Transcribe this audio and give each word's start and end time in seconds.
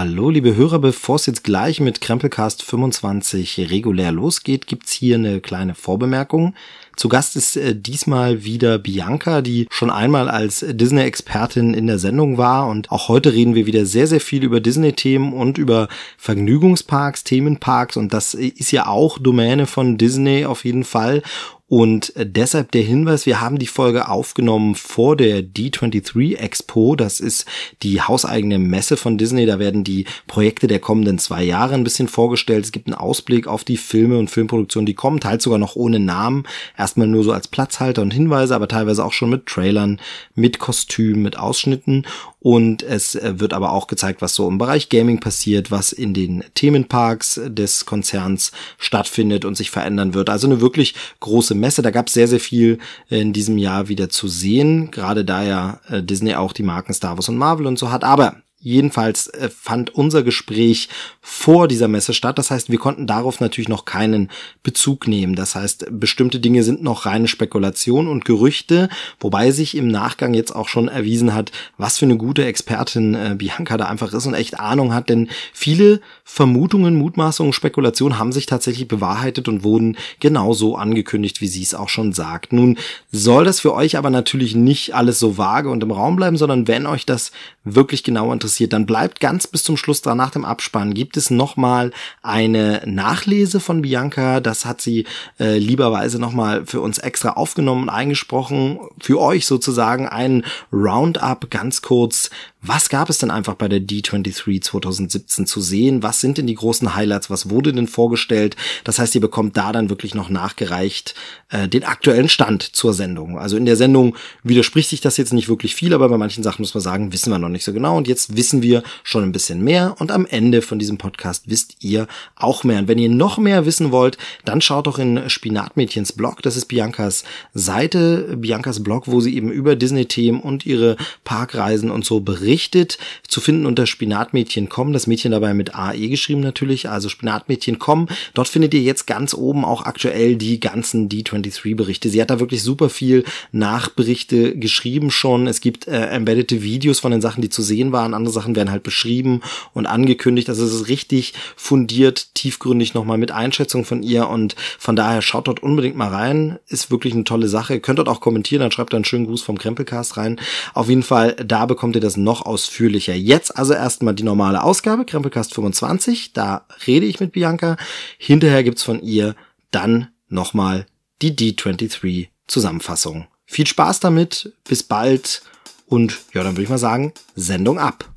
Hallo, 0.00 0.30
liebe 0.30 0.54
Hörer, 0.54 0.78
bevor 0.78 1.16
es 1.16 1.26
jetzt 1.26 1.42
gleich 1.42 1.80
mit 1.80 2.00
Krempelcast 2.00 2.62
25 2.62 3.68
regulär 3.68 4.12
losgeht, 4.12 4.68
gibt's 4.68 4.92
hier 4.92 5.16
eine 5.16 5.40
kleine 5.40 5.74
Vorbemerkung. 5.74 6.54
Zu 6.94 7.08
Gast 7.08 7.34
ist 7.34 7.56
äh, 7.56 7.74
diesmal 7.74 8.44
wieder 8.44 8.78
Bianca, 8.78 9.42
die 9.42 9.66
schon 9.72 9.90
einmal 9.90 10.28
als 10.28 10.64
Disney-Expertin 10.68 11.74
in 11.74 11.88
der 11.88 11.98
Sendung 11.98 12.38
war. 12.38 12.68
Und 12.68 12.92
auch 12.92 13.08
heute 13.08 13.32
reden 13.32 13.56
wir 13.56 13.66
wieder 13.66 13.86
sehr, 13.86 14.06
sehr 14.06 14.20
viel 14.20 14.44
über 14.44 14.60
Disney-Themen 14.60 15.32
und 15.32 15.58
über 15.58 15.88
Vergnügungsparks, 16.16 17.24
Themenparks. 17.24 17.96
Und 17.96 18.14
das 18.14 18.34
ist 18.34 18.70
ja 18.70 18.86
auch 18.86 19.18
Domäne 19.18 19.66
von 19.66 19.98
Disney 19.98 20.44
auf 20.44 20.64
jeden 20.64 20.84
Fall 20.84 21.24
und 21.68 22.16
äh, 22.16 22.26
deshalb 22.26 22.72
der 22.72 22.82
Hinweis, 22.82 23.26
wir 23.26 23.42
haben 23.42 23.58
die 23.58 23.66
Folge 23.66 24.08
aufgenommen 24.08 24.74
vor 24.74 25.16
der 25.16 25.42
D23 25.42 26.36
Expo. 26.36 26.96
Das 26.96 27.20
ist 27.20 27.44
die 27.82 28.00
hauseigene 28.00 28.58
Messe 28.58 28.96
von 28.96 29.18
Disney. 29.18 29.44
Da 29.44 29.58
werden 29.58 29.84
die 29.84 30.06
Projekte 30.26 30.66
der 30.66 30.78
kommenden 30.78 31.18
zwei 31.18 31.42
Jahre 31.44 31.74
ein 31.74 31.84
bisschen 31.84 32.08
vorgestellt. 32.08 32.64
Es 32.64 32.72
gibt 32.72 32.86
einen 32.86 32.94
Ausblick 32.94 33.46
auf 33.46 33.64
die 33.64 33.76
Filme 33.76 34.18
und 34.18 34.30
Filmproduktionen, 34.30 34.86
die 34.86 34.94
kommen, 34.94 35.20
teils 35.20 35.44
sogar 35.44 35.58
noch 35.58 35.76
ohne 35.76 36.00
Namen. 36.00 36.44
Erstmal 36.78 37.06
nur 37.06 37.22
so 37.22 37.32
als 37.32 37.48
Platzhalter 37.48 38.00
und 38.00 38.14
Hinweise, 38.14 38.54
aber 38.54 38.68
teilweise 38.68 39.04
auch 39.04 39.12
schon 39.12 39.28
mit 39.28 39.44
Trailern, 39.44 40.00
mit 40.34 40.58
Kostümen, 40.58 41.20
mit 41.20 41.38
Ausschnitten. 41.38 42.06
Und 42.40 42.82
es 42.82 43.14
äh, 43.14 43.40
wird 43.40 43.52
aber 43.52 43.72
auch 43.72 43.88
gezeigt, 43.88 44.22
was 44.22 44.34
so 44.34 44.48
im 44.48 44.56
Bereich 44.56 44.88
Gaming 44.88 45.20
passiert, 45.20 45.70
was 45.70 45.92
in 45.92 46.14
den 46.14 46.44
Themenparks 46.54 47.40
des 47.44 47.84
Konzerns 47.84 48.52
stattfindet 48.78 49.44
und 49.44 49.54
sich 49.54 49.70
verändern 49.70 50.14
wird. 50.14 50.30
Also 50.30 50.46
eine 50.46 50.62
wirklich 50.62 50.94
große 51.20 51.57
Messe. 51.58 51.82
Da 51.82 51.90
gab 51.90 52.08
es 52.08 52.14
sehr, 52.14 52.28
sehr 52.28 52.40
viel 52.40 52.78
in 53.08 53.32
diesem 53.32 53.58
Jahr 53.58 53.88
wieder 53.88 54.08
zu 54.08 54.28
sehen. 54.28 54.90
Gerade 54.90 55.24
da 55.24 55.42
ja 55.42 55.80
äh, 55.88 56.02
Disney 56.02 56.34
auch 56.34 56.52
die 56.52 56.62
Marken 56.62 56.94
Star 56.94 57.16
Wars 57.16 57.28
und 57.28 57.36
Marvel 57.36 57.66
und 57.66 57.78
so 57.78 57.90
hat. 57.90 58.04
Aber 58.04 58.36
Jedenfalls 58.68 59.28
äh, 59.28 59.48
fand 59.48 59.94
unser 59.94 60.22
Gespräch 60.22 60.90
vor 61.22 61.68
dieser 61.68 61.88
Messe 61.88 62.12
statt. 62.12 62.36
Das 62.36 62.50
heißt, 62.50 62.70
wir 62.70 62.78
konnten 62.78 63.06
darauf 63.06 63.40
natürlich 63.40 63.70
noch 63.70 63.86
keinen 63.86 64.28
Bezug 64.62 65.08
nehmen. 65.08 65.34
Das 65.34 65.54
heißt, 65.54 65.86
bestimmte 65.90 66.38
Dinge 66.38 66.62
sind 66.62 66.82
noch 66.82 67.06
reine 67.06 67.28
Spekulation 67.28 68.08
und 68.08 68.26
Gerüchte, 68.26 68.90
wobei 69.20 69.52
sich 69.52 69.74
im 69.74 69.88
Nachgang 69.88 70.34
jetzt 70.34 70.54
auch 70.54 70.68
schon 70.68 70.88
erwiesen 70.88 71.32
hat, 71.32 71.50
was 71.78 71.96
für 71.96 72.04
eine 72.04 72.18
gute 72.18 72.44
Expertin 72.44 73.14
äh, 73.14 73.34
Bianca 73.38 73.78
da 73.78 73.86
einfach 73.86 74.12
ist 74.12 74.26
und 74.26 74.34
echt 74.34 74.60
Ahnung 74.60 74.92
hat. 74.92 75.08
Denn 75.08 75.30
viele 75.54 76.02
Vermutungen, 76.24 76.94
Mutmaßungen, 76.94 77.54
Spekulationen 77.54 78.18
haben 78.18 78.32
sich 78.32 78.44
tatsächlich 78.44 78.86
bewahrheitet 78.86 79.48
und 79.48 79.64
wurden 79.64 79.96
genauso 80.20 80.76
angekündigt, 80.76 81.40
wie 81.40 81.48
sie 81.48 81.62
es 81.62 81.74
auch 81.74 81.88
schon 81.88 82.12
sagt. 82.12 82.52
Nun 82.52 82.76
soll 83.10 83.46
das 83.46 83.60
für 83.60 83.72
euch 83.72 83.96
aber 83.96 84.10
natürlich 84.10 84.54
nicht 84.54 84.94
alles 84.94 85.18
so 85.18 85.38
vage 85.38 85.70
und 85.70 85.82
im 85.82 85.90
Raum 85.90 86.16
bleiben, 86.16 86.36
sondern 86.36 86.68
wenn 86.68 86.84
euch 86.84 87.06
das 87.06 87.32
wirklich 87.64 88.04
genau 88.04 88.30
interessiert, 88.30 88.57
interessiert, 88.58 88.72
dann 88.72 88.86
bleibt 88.86 89.20
ganz 89.20 89.46
bis 89.46 89.62
zum 89.62 89.76
Schluss 89.76 90.02
dran. 90.02 90.18
Nach 90.18 90.30
dem 90.30 90.44
Abspann 90.44 90.94
gibt 90.94 91.16
es 91.16 91.30
nochmal 91.30 91.92
eine 92.22 92.82
Nachlese 92.86 93.60
von 93.60 93.82
Bianca. 93.82 94.40
Das 94.40 94.64
hat 94.64 94.80
sie 94.80 95.06
äh, 95.38 95.58
lieberweise 95.58 96.18
nochmal 96.18 96.66
für 96.66 96.80
uns 96.80 96.98
extra 96.98 97.30
aufgenommen 97.30 97.84
und 97.84 97.88
eingesprochen. 97.88 98.78
Für 99.00 99.20
euch 99.20 99.46
sozusagen 99.46 100.08
ein 100.08 100.44
Roundup 100.72 101.50
ganz 101.50 101.82
kurz 101.82 102.30
was 102.60 102.88
gab 102.88 103.08
es 103.08 103.18
denn 103.18 103.30
einfach 103.30 103.54
bei 103.54 103.68
der 103.68 103.78
D23 103.78 104.60
2017 104.62 105.46
zu 105.46 105.60
sehen? 105.60 106.02
Was 106.02 106.20
sind 106.20 106.38
denn 106.38 106.48
die 106.48 106.56
großen 106.56 106.96
Highlights? 106.96 107.30
Was 107.30 107.50
wurde 107.50 107.72
denn 107.72 107.86
vorgestellt? 107.86 108.56
Das 108.82 108.98
heißt, 108.98 109.14
ihr 109.14 109.20
bekommt 109.20 109.56
da 109.56 109.70
dann 109.70 109.90
wirklich 109.90 110.16
noch 110.16 110.28
nachgereicht 110.28 111.14
äh, 111.50 111.68
den 111.68 111.84
aktuellen 111.84 112.28
Stand 112.28 112.64
zur 112.64 112.94
Sendung. 112.94 113.38
Also 113.38 113.56
in 113.56 113.64
der 113.64 113.76
Sendung 113.76 114.16
widerspricht 114.42 114.90
sich 114.90 115.00
das 115.00 115.16
jetzt 115.16 115.32
nicht 115.32 115.48
wirklich 115.48 115.76
viel, 115.76 115.94
aber 115.94 116.08
bei 116.08 116.18
manchen 116.18 116.42
Sachen 116.42 116.62
muss 116.62 116.74
man 116.74 116.82
sagen, 116.82 117.12
wissen 117.12 117.30
wir 117.30 117.38
noch 117.38 117.48
nicht 117.48 117.62
so 117.62 117.72
genau. 117.72 117.96
Und 117.96 118.08
jetzt 118.08 118.36
wissen 118.36 118.60
wir 118.60 118.82
schon 119.04 119.22
ein 119.22 119.32
bisschen 119.32 119.62
mehr. 119.62 119.94
Und 120.00 120.10
am 120.10 120.26
Ende 120.26 120.60
von 120.60 120.80
diesem 120.80 120.98
Podcast 120.98 121.44
wisst 121.46 121.76
ihr 121.78 122.08
auch 122.34 122.64
mehr. 122.64 122.80
Und 122.80 122.88
wenn 122.88 122.98
ihr 122.98 123.08
noch 123.08 123.38
mehr 123.38 123.66
wissen 123.66 123.92
wollt, 123.92 124.18
dann 124.44 124.60
schaut 124.60 124.88
doch 124.88 124.98
in 124.98 125.30
Spinatmädchens 125.30 126.12
Blog. 126.12 126.42
Das 126.42 126.56
ist 126.56 126.66
Biancas 126.66 127.22
Seite, 127.54 128.36
Biancas 128.36 128.82
Blog, 128.82 129.04
wo 129.06 129.20
sie 129.20 129.36
eben 129.36 129.52
über 129.52 129.76
Disney-Themen 129.76 130.40
und 130.40 130.66
ihre 130.66 130.96
Parkreisen 131.22 131.92
und 131.92 132.04
so 132.04 132.18
berichtet 132.18 132.48
berichtet, 132.58 132.98
zu 133.28 133.40
finden 133.40 133.66
unter 133.66 133.86
Spinatmädchen.com, 133.86 134.92
das 134.92 135.06
Mädchen 135.06 135.30
dabei 135.30 135.54
mit 135.54 135.76
AE 135.76 136.08
geschrieben 136.08 136.40
natürlich, 136.40 136.88
also 136.88 137.08
Spinatmädchen.com. 137.08 138.08
Dort 138.34 138.48
findet 138.48 138.74
ihr 138.74 138.80
jetzt 138.80 139.06
ganz 139.06 139.32
oben 139.32 139.64
auch 139.64 139.82
aktuell 139.82 140.34
die 140.34 140.58
ganzen 140.58 141.08
D23-Berichte. 141.08 142.08
Sie 142.08 142.20
hat 142.20 142.30
da 142.30 142.40
wirklich 142.40 142.64
super 142.64 142.88
viel 142.88 143.22
Nachberichte 143.52 144.58
geschrieben 144.58 145.12
schon. 145.12 145.46
Es 145.46 145.60
gibt 145.60 145.86
äh, 145.86 146.06
embeddete 146.06 146.60
Videos 146.64 146.98
von 146.98 147.12
den 147.12 147.20
Sachen, 147.20 147.42
die 147.42 147.48
zu 147.48 147.62
sehen 147.62 147.92
waren. 147.92 148.12
Andere 148.12 148.34
Sachen 148.34 148.56
werden 148.56 148.72
halt 148.72 148.82
beschrieben 148.82 149.40
und 149.72 149.86
angekündigt. 149.86 150.48
Also 150.48 150.64
es 150.64 150.72
ist 150.72 150.88
richtig 150.88 151.34
fundiert, 151.54 152.34
tiefgründig 152.34 152.94
nochmal 152.94 153.18
mit 153.18 153.30
Einschätzung 153.30 153.84
von 153.84 154.02
ihr 154.02 154.28
und 154.28 154.56
von 154.80 154.96
daher 154.96 155.22
schaut 155.22 155.46
dort 155.46 155.62
unbedingt 155.62 155.96
mal 155.96 156.08
rein. 156.08 156.58
Ist 156.66 156.90
wirklich 156.90 157.14
eine 157.14 157.24
tolle 157.24 157.46
Sache. 157.46 157.74
Ihr 157.74 157.80
könnt 157.80 158.00
dort 158.00 158.08
auch 158.08 158.20
kommentieren, 158.20 158.62
dann 158.62 158.72
schreibt 158.72 158.92
da 158.92 158.96
einen 158.96 159.04
schönen 159.04 159.26
Gruß 159.26 159.42
vom 159.42 159.58
Krempelcast 159.58 160.16
rein. 160.16 160.40
Auf 160.74 160.88
jeden 160.88 161.04
Fall, 161.04 161.36
da 161.36 161.66
bekommt 161.68 161.94
ihr 161.94 162.00
das 162.00 162.16
noch 162.16 162.37
noch 162.38 162.46
ausführlicher. 162.46 163.14
Jetzt 163.14 163.56
also 163.56 163.74
erstmal 163.74 164.14
die 164.14 164.22
normale 164.22 164.62
Ausgabe, 164.62 165.04
Krempelcast 165.04 165.54
25, 165.54 166.32
da 166.32 166.66
rede 166.86 167.06
ich 167.06 167.20
mit 167.20 167.32
Bianca. 167.32 167.76
Hinterher 168.18 168.62
gibt's 168.62 168.82
von 168.82 169.02
ihr 169.02 169.34
dann 169.70 170.08
nochmal 170.28 170.86
die 171.22 171.34
D23 171.34 172.28
Zusammenfassung. 172.46 173.26
Viel 173.44 173.66
Spaß 173.66 174.00
damit, 174.00 174.52
bis 174.64 174.82
bald 174.82 175.42
und 175.86 176.18
ja, 176.34 176.42
dann 176.42 176.54
würde 176.54 176.62
ich 176.62 176.68
mal 176.68 176.78
sagen, 176.78 177.12
Sendung 177.34 177.78
ab. 177.78 178.08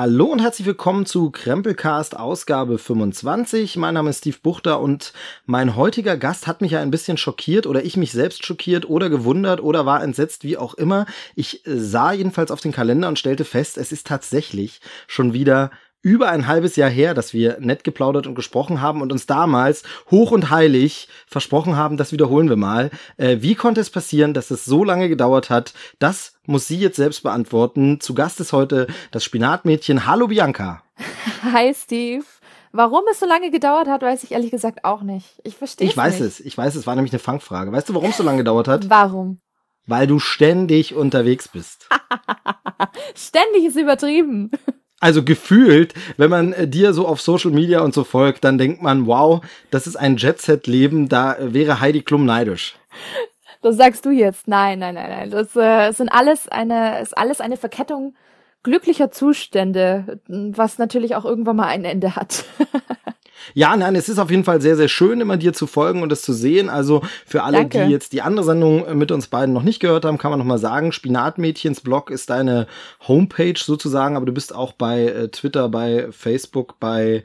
Hallo 0.00 0.26
und 0.26 0.40
herzlich 0.40 0.64
willkommen 0.64 1.06
zu 1.06 1.32
Krempelcast 1.32 2.16
Ausgabe 2.16 2.78
25. 2.78 3.76
Mein 3.78 3.94
Name 3.94 4.10
ist 4.10 4.18
Steve 4.18 4.36
Buchter 4.40 4.78
und 4.78 5.12
mein 5.44 5.74
heutiger 5.74 6.16
Gast 6.16 6.46
hat 6.46 6.60
mich 6.60 6.70
ja 6.70 6.80
ein 6.80 6.92
bisschen 6.92 7.16
schockiert 7.16 7.66
oder 7.66 7.84
ich 7.84 7.96
mich 7.96 8.12
selbst 8.12 8.46
schockiert 8.46 8.88
oder 8.88 9.10
gewundert 9.10 9.60
oder 9.60 9.86
war 9.86 10.00
entsetzt, 10.04 10.44
wie 10.44 10.56
auch 10.56 10.74
immer. 10.74 11.06
Ich 11.34 11.62
sah 11.64 12.12
jedenfalls 12.12 12.52
auf 12.52 12.60
den 12.60 12.70
Kalender 12.70 13.08
und 13.08 13.18
stellte 13.18 13.44
fest, 13.44 13.76
es 13.76 13.90
ist 13.90 14.06
tatsächlich 14.06 14.80
schon 15.08 15.32
wieder 15.32 15.72
über 16.02 16.28
ein 16.28 16.46
halbes 16.46 16.76
Jahr 16.76 16.90
her, 16.90 17.12
dass 17.14 17.32
wir 17.34 17.58
nett 17.60 17.82
geplaudert 17.84 18.26
und 18.26 18.34
gesprochen 18.34 18.80
haben 18.80 19.02
und 19.02 19.10
uns 19.12 19.26
damals 19.26 19.82
hoch 20.10 20.30
und 20.30 20.50
heilig 20.50 21.08
versprochen 21.26 21.76
haben, 21.76 21.96
das 21.96 22.12
wiederholen 22.12 22.48
wir 22.48 22.56
mal. 22.56 22.90
Äh, 23.16 23.38
wie 23.40 23.54
konnte 23.54 23.80
es 23.80 23.90
passieren, 23.90 24.32
dass 24.34 24.50
es 24.50 24.64
so 24.64 24.84
lange 24.84 25.08
gedauert 25.08 25.50
hat? 25.50 25.74
Das 25.98 26.34
muss 26.46 26.66
sie 26.68 26.78
jetzt 26.78 26.96
selbst 26.96 27.22
beantworten. 27.22 28.00
Zu 28.00 28.14
Gast 28.14 28.40
ist 28.40 28.52
heute 28.52 28.86
das 29.10 29.24
Spinatmädchen. 29.24 30.06
Hallo 30.06 30.28
Bianca. 30.28 30.82
Hi 31.42 31.74
Steve. 31.74 32.24
Warum 32.70 33.02
es 33.10 33.18
so 33.18 33.26
lange 33.26 33.50
gedauert 33.50 33.88
hat, 33.88 34.02
weiß 34.02 34.24
ich 34.24 34.32
ehrlich 34.32 34.50
gesagt 34.50 34.84
auch 34.84 35.02
nicht. 35.02 35.40
Ich 35.42 35.56
verstehe 35.56 35.88
Ich 35.88 35.96
weiß 35.96 36.20
nicht. 36.20 36.28
es. 36.28 36.40
Ich 36.40 36.56
weiß 36.56 36.74
es. 36.74 36.86
War 36.86 36.94
nämlich 36.94 37.12
eine 37.12 37.18
Fangfrage. 37.18 37.72
Weißt 37.72 37.88
du, 37.88 37.94
warum 37.94 38.10
es 38.10 38.18
so 38.18 38.22
lange 38.22 38.38
gedauert 38.38 38.68
hat? 38.68 38.88
Warum? 38.90 39.40
Weil 39.86 40.06
du 40.06 40.18
ständig 40.18 40.94
unterwegs 40.94 41.48
bist. 41.48 41.88
ständig 43.16 43.64
ist 43.64 43.76
übertrieben. 43.76 44.50
Also 45.00 45.22
gefühlt, 45.22 45.94
wenn 46.16 46.30
man 46.30 46.52
äh, 46.52 46.66
dir 46.66 46.92
so 46.92 47.06
auf 47.06 47.20
Social 47.20 47.50
Media 47.50 47.80
und 47.80 47.94
so 47.94 48.04
folgt, 48.04 48.44
dann 48.44 48.58
denkt 48.58 48.82
man, 48.82 49.06
wow, 49.06 49.40
das 49.70 49.86
ist 49.86 49.96
ein 49.96 50.16
Jet-Set-Leben, 50.16 51.08
da 51.08 51.36
wäre 51.40 51.80
Heidi 51.80 52.02
Klum 52.02 52.24
neidisch. 52.24 52.76
Das 53.62 53.76
sagst 53.76 54.04
du 54.04 54.10
jetzt. 54.10 54.48
Nein, 54.48 54.78
nein, 54.78 54.94
nein, 54.94 55.10
nein. 55.10 55.30
Das 55.30 55.54
äh, 55.56 55.92
sind 55.92 56.08
alles 56.08 56.48
eine, 56.48 57.00
ist 57.00 57.16
alles 57.16 57.40
eine 57.40 57.56
Verkettung 57.56 58.14
glücklicher 58.62 59.10
Zustände, 59.10 60.20
was 60.26 60.78
natürlich 60.78 61.14
auch 61.14 61.24
irgendwann 61.24 61.56
mal 61.56 61.68
ein 61.68 61.84
Ende 61.84 62.16
hat. 62.16 62.44
Ja, 63.54 63.76
nein, 63.76 63.94
es 63.96 64.08
ist 64.08 64.18
auf 64.18 64.30
jeden 64.30 64.44
Fall 64.44 64.60
sehr, 64.60 64.76
sehr 64.76 64.88
schön, 64.88 65.20
immer 65.20 65.36
dir 65.36 65.52
zu 65.52 65.66
folgen 65.66 66.02
und 66.02 66.12
es 66.12 66.22
zu 66.22 66.32
sehen. 66.32 66.68
Also 66.68 67.02
für 67.26 67.42
alle, 67.42 67.58
Danke. 67.58 67.84
die 67.84 67.90
jetzt 67.90 68.12
die 68.12 68.22
andere 68.22 68.44
Sendung 68.44 68.96
mit 68.96 69.10
uns 69.10 69.28
beiden 69.28 69.54
noch 69.54 69.62
nicht 69.62 69.80
gehört 69.80 70.04
haben, 70.04 70.18
kann 70.18 70.30
man 70.30 70.38
noch 70.38 70.46
mal 70.46 70.58
sagen, 70.58 70.92
Spinatmädchens 70.92 71.80
Blog 71.80 72.10
ist 72.10 72.30
deine 72.30 72.66
Homepage 73.06 73.58
sozusagen, 73.58 74.16
aber 74.16 74.26
du 74.26 74.32
bist 74.32 74.54
auch 74.54 74.72
bei 74.72 75.04
äh, 75.04 75.28
Twitter, 75.28 75.68
bei 75.68 76.08
Facebook, 76.10 76.78
bei 76.80 77.24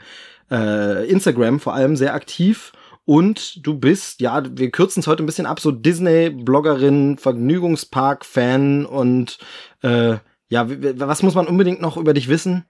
äh, 0.52 1.08
Instagram 1.08 1.60
vor 1.60 1.74
allem 1.74 1.96
sehr 1.96 2.14
aktiv. 2.14 2.72
Und 3.06 3.66
du 3.66 3.78
bist, 3.78 4.22
ja, 4.22 4.44
wir 4.50 4.72
kürzen 4.72 5.02
es 5.02 5.08
heute 5.08 5.24
ein 5.24 5.26
bisschen 5.26 5.46
ab, 5.46 5.60
so 5.60 5.72
Disney-Bloggerin, 5.72 7.18
Vergnügungspark-Fan 7.18 8.86
und 8.86 9.40
äh, 9.82 10.16
ja, 10.48 10.68
was 10.70 11.24
muss 11.24 11.36
man 11.36 11.48
unbedingt 11.48 11.82
noch 11.82 11.98
über 11.98 12.14
dich 12.14 12.30
wissen? 12.30 12.66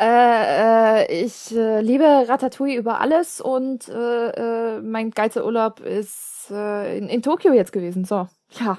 Äh, 0.00 1.02
äh, 1.02 1.24
ich 1.24 1.54
äh, 1.54 1.80
liebe 1.80 2.04
Ratatouille 2.04 2.76
über 2.76 3.00
alles 3.00 3.40
und 3.40 3.88
äh, 3.88 4.76
äh, 4.76 4.80
mein 4.80 5.10
geilster 5.10 5.44
Urlaub 5.44 5.80
ist 5.80 6.50
äh, 6.50 6.98
in, 6.98 7.08
in 7.08 7.22
Tokio 7.22 7.52
jetzt 7.52 7.72
gewesen. 7.72 8.04
So, 8.04 8.28
ja. 8.60 8.78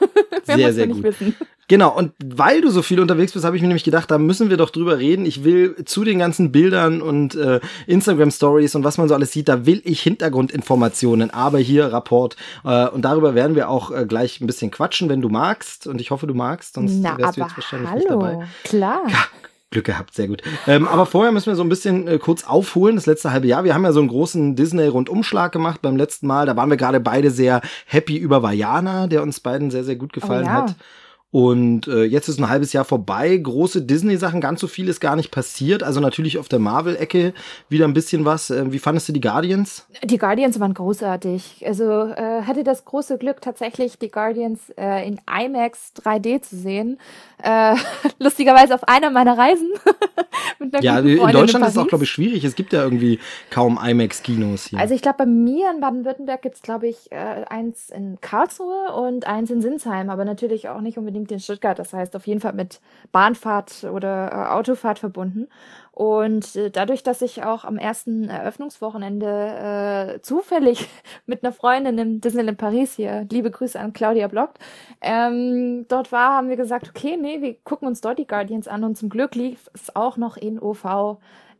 sehr, 0.44 0.72
sehr 0.72 0.88
gut. 0.88 1.02
Wissen. 1.02 1.36
Genau, 1.68 1.96
und 1.96 2.12
weil 2.24 2.60
du 2.60 2.70
so 2.70 2.80
viel 2.80 3.00
unterwegs 3.00 3.32
bist, 3.32 3.44
habe 3.44 3.56
ich 3.56 3.62
mir 3.62 3.66
nämlich 3.66 3.82
gedacht, 3.82 4.08
da 4.08 4.18
müssen 4.18 4.50
wir 4.50 4.56
doch 4.56 4.70
drüber 4.70 4.98
reden. 4.98 5.26
Ich 5.26 5.42
will 5.42 5.74
zu 5.84 6.04
den 6.04 6.20
ganzen 6.20 6.52
Bildern 6.52 7.02
und 7.02 7.34
äh, 7.34 7.58
Instagram-Stories 7.88 8.76
und 8.76 8.84
was 8.84 8.98
man 8.98 9.08
so 9.08 9.14
alles 9.14 9.32
sieht, 9.32 9.48
da 9.48 9.66
will 9.66 9.82
ich 9.84 10.00
Hintergrundinformationen, 10.02 11.30
aber 11.30 11.58
hier 11.58 11.92
Rapport. 11.92 12.36
Äh, 12.64 12.88
und 12.88 13.02
darüber 13.02 13.34
werden 13.34 13.56
wir 13.56 13.68
auch 13.68 13.90
äh, 13.90 14.06
gleich 14.06 14.40
ein 14.40 14.46
bisschen 14.46 14.70
quatschen, 14.70 15.08
wenn 15.08 15.20
du 15.20 15.28
magst. 15.28 15.88
Und 15.88 16.00
ich 16.00 16.12
hoffe, 16.12 16.28
du 16.28 16.34
magst, 16.34 16.74
sonst 16.74 16.98
Na, 17.00 17.18
wärst 17.18 17.36
du 17.36 17.40
jetzt 17.40 17.56
wahrscheinlich 17.56 17.90
hallo, 17.90 17.98
nicht 17.98 18.10
dabei. 18.10 18.46
Klar. 18.62 19.02
Ja, 19.08 19.24
Glück 19.76 19.84
gehabt, 19.84 20.14
sehr 20.14 20.26
gut. 20.26 20.42
Ähm, 20.66 20.88
aber 20.88 21.04
vorher 21.04 21.32
müssen 21.32 21.48
wir 21.48 21.54
so 21.54 21.62
ein 21.62 21.68
bisschen 21.68 22.08
äh, 22.08 22.18
kurz 22.18 22.44
aufholen, 22.44 22.96
das 22.96 23.04
letzte 23.04 23.30
halbe 23.30 23.46
Jahr. 23.46 23.62
Wir 23.62 23.74
haben 23.74 23.84
ja 23.84 23.92
so 23.92 24.00
einen 24.00 24.08
großen 24.08 24.56
Disney-Rundumschlag 24.56 25.52
gemacht 25.52 25.82
beim 25.82 25.96
letzten 25.96 26.26
Mal. 26.26 26.46
Da 26.46 26.56
waren 26.56 26.70
wir 26.70 26.78
gerade 26.78 26.98
beide 26.98 27.30
sehr 27.30 27.60
happy 27.84 28.16
über 28.16 28.42
Vajana, 28.42 29.06
der 29.06 29.22
uns 29.22 29.40
beiden 29.40 29.70
sehr, 29.70 29.84
sehr 29.84 29.96
gut 29.96 30.14
gefallen 30.14 30.44
oh, 30.44 30.48
ja. 30.48 30.52
hat. 30.54 30.74
Und 31.32 31.88
äh, 31.88 32.04
jetzt 32.04 32.28
ist 32.28 32.38
ein 32.38 32.48
halbes 32.48 32.72
Jahr 32.72 32.84
vorbei. 32.84 33.36
Große 33.36 33.82
Disney-Sachen, 33.82 34.40
ganz 34.40 34.60
so 34.60 34.68
viel 34.68 34.88
ist 34.88 35.00
gar 35.00 35.16
nicht 35.16 35.32
passiert. 35.32 35.82
Also 35.82 36.00
natürlich 36.00 36.38
auf 36.38 36.48
der 36.48 36.60
Marvel-Ecke 36.60 37.34
wieder 37.68 37.84
ein 37.84 37.94
bisschen 37.94 38.24
was. 38.24 38.50
Äh, 38.50 38.72
wie 38.72 38.78
fandest 38.78 39.08
du 39.08 39.12
die 39.12 39.20
Guardians? 39.20 39.86
Die 40.04 40.18
Guardians 40.18 40.60
waren 40.60 40.72
großartig. 40.72 41.64
Also 41.66 41.84
äh, 41.84 42.42
hatte 42.42 42.62
das 42.62 42.84
große 42.84 43.18
Glück, 43.18 43.40
tatsächlich 43.40 43.98
die 43.98 44.10
Guardians 44.10 44.70
äh, 44.78 45.06
in 45.06 45.20
IMAX 45.28 45.94
3D 46.00 46.42
zu 46.42 46.56
sehen. 46.56 46.98
Äh, 47.42 47.74
lustigerweise 48.20 48.74
auf 48.74 48.84
einer 48.88 49.10
meiner 49.10 49.36
Reisen. 49.36 49.70
ja, 50.80 51.00
in 51.00 51.18
Deutschland 51.18 51.56
in 51.56 51.62
ist 51.62 51.76
es 51.76 51.78
auch, 51.78 51.88
glaube 51.88 52.04
ich, 52.04 52.10
schwierig. 52.10 52.44
Es 52.44 52.54
gibt 52.54 52.72
ja 52.72 52.84
irgendwie 52.84 53.18
kaum 53.50 53.80
IMAX-Kinos 53.84 54.66
hier. 54.66 54.78
Also 54.78 54.94
ich 54.94 55.02
glaube, 55.02 55.18
bei 55.18 55.26
mir 55.26 55.72
in 55.72 55.80
Baden-Württemberg 55.80 56.40
gibt 56.42 56.54
es, 56.54 56.62
glaube 56.62 56.86
ich, 56.86 57.10
äh, 57.10 57.44
eins 57.48 57.90
in 57.90 58.18
Karlsruhe 58.20 58.92
und 58.94 59.26
eins 59.26 59.50
in 59.50 59.60
Sinsheim, 59.60 60.08
aber 60.08 60.24
natürlich 60.24 60.68
auch 60.68 60.80
nicht 60.80 60.96
unbedingt 60.96 61.15
unbedingt 61.16 61.32
in 61.32 61.40
Stuttgart. 61.40 61.78
Das 61.78 61.92
heißt 61.92 62.14
auf 62.14 62.26
jeden 62.26 62.40
Fall 62.40 62.52
mit 62.52 62.80
Bahnfahrt 63.12 63.84
oder 63.84 64.30
äh, 64.32 64.54
Autofahrt 64.54 64.98
verbunden. 64.98 65.48
Und 65.92 66.56
äh, 66.56 66.70
dadurch, 66.70 67.02
dass 67.02 67.22
ich 67.22 67.42
auch 67.42 67.64
am 67.64 67.78
ersten 67.78 68.28
Eröffnungswochenende 68.28 70.16
äh, 70.16 70.20
zufällig 70.20 70.88
mit 71.26 71.42
einer 71.42 71.52
Freundin 71.52 71.98
im 71.98 72.20
Disneyland 72.20 72.58
Paris 72.58 72.94
hier, 72.94 73.26
liebe 73.30 73.50
Grüße 73.50 73.78
an 73.78 73.92
Claudia 73.92 74.28
Blockt, 74.28 74.58
ähm, 75.00 75.86
dort 75.88 76.12
war, 76.12 76.36
haben 76.36 76.48
wir 76.48 76.56
gesagt, 76.56 76.88
okay, 76.88 77.16
nee, 77.16 77.40
wir 77.40 77.54
gucken 77.64 77.88
uns 77.88 78.00
dort 78.00 78.18
die 78.18 78.26
Guardians 78.26 78.68
an 78.68 78.84
und 78.84 78.96
zum 78.96 79.08
Glück 79.08 79.34
lief 79.34 79.70
es 79.74 79.94
auch 79.96 80.16
noch 80.16 80.36
in 80.36 80.60
OV 80.60 81.18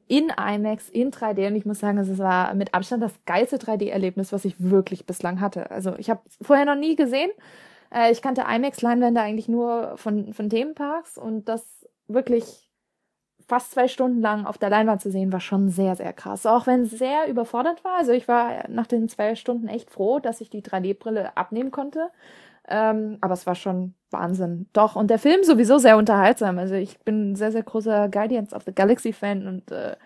in 0.09 0.29
IMAX, 0.29 0.89
in 0.89 1.11
3D 1.11 1.49
und 1.49 1.57
ich 1.57 1.67
muss 1.67 1.81
sagen, 1.81 1.99
es 1.99 2.17
war 2.19 2.55
mit 2.55 2.75
Abstand 2.75 3.03
das 3.03 3.13
geilste 3.25 3.57
3D-Erlebnis, 3.57 4.33
was 4.33 4.45
ich 4.45 4.55
wirklich 4.59 5.05
bislang 5.05 5.41
hatte. 5.41 5.69
Also 5.73 5.97
ich 5.99 6.11
habe 6.11 6.21
vorher 6.41 6.65
noch 6.65 6.77
nie 6.77 6.95
gesehen, 6.95 7.31
äh, 7.95 8.13
ich 8.13 8.23
kannte 8.23 8.43
IMAX-Leinwände 8.43 9.21
eigentlich 9.21 9.49
nur 9.49 9.97
von, 9.97 10.33
von 10.33 10.49
Themenparks 10.51 11.19
und 11.19 11.49
das 11.49 11.87
wirklich 12.09 12.67
fast 13.49 13.71
zwei 13.71 13.87
Stunden 13.89 14.21
lang 14.21 14.45
auf 14.45 14.59
der 14.59 14.71
Leinwand 14.71 15.01
zu 15.01 15.11
sehen, 15.11 15.33
war 15.33 15.41
schon 15.41 15.69
sehr, 15.69 15.95
sehr 15.95 16.13
krass. 16.13 16.47
Auch 16.47 16.67
wenn 16.67 16.83
es 16.83 16.91
sehr 16.91 17.29
überfordert 17.29 17.85
war. 17.85 17.99
Also 17.99 18.13
ich 18.13 18.27
war 18.27 18.69
nach 18.69 18.87
den 18.87 19.09
zwei 19.09 19.37
Stunden 19.37 19.69
echt 19.69 19.91
froh, 19.91 20.19
dass 20.19 20.41
ich 20.41 20.51
die 20.51 20.63
3D-Brille 20.63 21.37
abnehmen 21.37 21.71
konnte. 21.71 22.11
Ähm, 22.69 23.19
aber 23.21 23.35
es 23.35 23.47
war 23.47 23.55
schon 23.55 23.95
Wahnsinn. 24.11 24.69
Doch, 24.73 24.97
und 24.97 25.09
der 25.11 25.21
Film 25.21 25.45
sowieso 25.45 25.79
sehr 25.79 25.97
unterhaltsam. 25.97 26.59
Also 26.59 26.75
ich 26.75 26.99
bin 27.01 27.33
ein 27.33 27.37
sehr, 27.37 27.53
sehr 27.53 27.63
großer 27.63 28.09
Guardians 28.09 28.53
of 28.53 28.65
the 28.65 28.75
Galaxy-Fan 28.75 29.47
und 29.47 29.71
äh, 29.71 29.97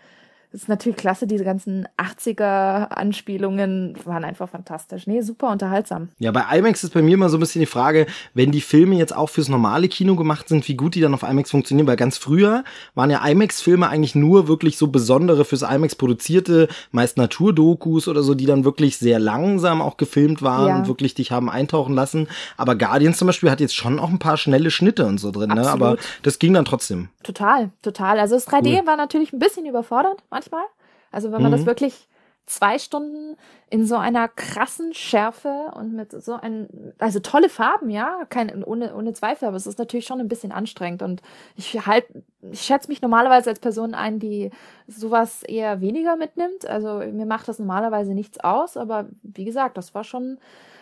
ist 0.53 0.69
natürlich 0.69 0.97
klasse, 0.97 1.29
diese 1.29 1.45
ganzen 1.45 1.87
80er-Anspielungen 1.97 3.95
waren 4.05 4.25
einfach 4.25 4.49
fantastisch. 4.49 5.07
Nee, 5.07 5.21
super 5.21 5.51
unterhaltsam. 5.51 6.09
Ja, 6.19 6.33
bei 6.33 6.43
IMAX 6.59 6.83
ist 6.83 6.93
bei 6.93 7.03
mir 7.03 7.15
immer 7.15 7.29
so 7.29 7.37
ein 7.37 7.41
bisschen 7.41 7.61
die 7.61 7.67
Frage, 7.67 8.07
wenn 8.35 8.51
die 8.51 8.61
Filme 8.61 8.97
jetzt 8.97 9.15
auch 9.15 9.29
fürs 9.29 9.49
normale 9.49 9.89
Kino 9.89 10.17
gemacht 10.17 10.49
sind, 10.49 10.67
wie 10.67 10.75
gut 10.75 10.97
die 10.97 11.01
dann 11.01 11.15
auf 11.15 11.23
IMAX 11.23 11.53
funktionieren, 11.53 11.87
weil 11.87 11.97
ganz 11.97 12.19
früher 12.19 12.65
waren 12.97 13.11
ja 13.11 13.25
IMAX-Filme 13.25 13.89
eigentlich 13.89 14.17
nur 14.17 14.49
wirklich 14.49 14.77
so 14.77 14.89
besondere 14.89 15.45
fürs 15.45 15.63
IMAX 15.63 15.95
produzierte, 15.95 16.67
meist 16.91 17.17
Naturdokus 17.17 18.09
oder 18.09 18.25
so, 18.25 18.35
die 18.35 18.47
dann 18.47 18.65
wirklich 18.65 18.99
sehr 18.99 19.21
langsam 19.21 19.81
auch 19.81 19.97
gefilmt 19.99 20.43
waren 20.43 20.69
ja. 20.69 20.79
und 20.79 20.89
wirklich 20.89 21.15
dich 21.15 21.31
haben 21.31 21.49
eintauchen 21.49 21.95
lassen. 21.95 22.27
Aber 22.57 22.75
Guardians 22.75 23.19
zum 23.19 23.27
Beispiel 23.27 23.51
hat 23.51 23.61
jetzt 23.61 23.77
schon 23.77 24.01
auch 24.01 24.11
ein 24.11 24.19
paar 24.19 24.37
schnelle 24.37 24.73
Schnitte 24.73 25.07
und 25.07 25.19
so 25.19 25.31
drin, 25.31 25.51
ne? 25.51 25.71
aber 25.71 25.97
das 26.25 26.41
ging 26.41 26.55
dann 26.55 26.65
trotzdem. 26.65 27.09
Total, 27.23 27.71
total. 27.83 28.19
Also 28.19 28.35
das 28.35 28.49
3D 28.49 28.81
cool. 28.81 28.87
war 28.87 28.97
natürlich 28.97 29.33
ein 29.33 29.39
bisschen 29.39 29.67
überfordert 29.67 30.23
manchmal. 30.41 30.65
Also 31.11 31.33
wenn 31.33 31.43
man 31.43 31.51
mhm. 31.53 31.57
das 31.57 31.67
wirklich 31.67 32.09
zwei 32.47 32.79
Stunden 32.79 33.37
in 33.69 33.87
so 33.87 33.97
einer 33.97 34.27
krassen 34.27 34.93
Schärfe 34.93 35.71
und 35.75 35.93
mit 35.93 36.11
so 36.11 36.35
ein, 36.35 36.95
also 36.99 37.21
tolle 37.21 37.49
Farben, 37.49 37.91
ja, 37.91 38.25
kein, 38.29 38.65
ohne, 38.65 38.95
ohne 38.97 39.13
Zweifel, 39.13 39.47
aber 39.47 39.57
es 39.57 39.69
ist 39.69 39.79
natürlich 39.79 40.07
schon 40.07 40.19
ein 40.19 40.29
bisschen 40.29 40.51
anstrengend 40.51 41.03
und 41.03 41.23
ich 41.55 41.87
halt, 41.87 42.07
ich 42.51 42.63
schätze 42.63 42.89
mich 42.89 43.03
normalerweise 43.03 43.51
als 43.51 43.61
Person 43.61 43.95
ein, 43.95 44.19
die 44.19 44.51
sowas 44.89 45.45
eher 45.45 45.81
weniger 45.81 46.17
mitnimmt. 46.17 46.67
Also 46.67 46.99
mir 46.99 47.27
macht 47.27 47.47
das 47.47 47.61
normalerweise 47.61 48.15
nichts 48.15 48.41
aus, 48.41 48.77
aber 48.77 49.09
wie 49.23 49.45
gesagt, 49.45 49.77
das 49.77 49.95
war 49.95 50.03
schon 50.03 50.39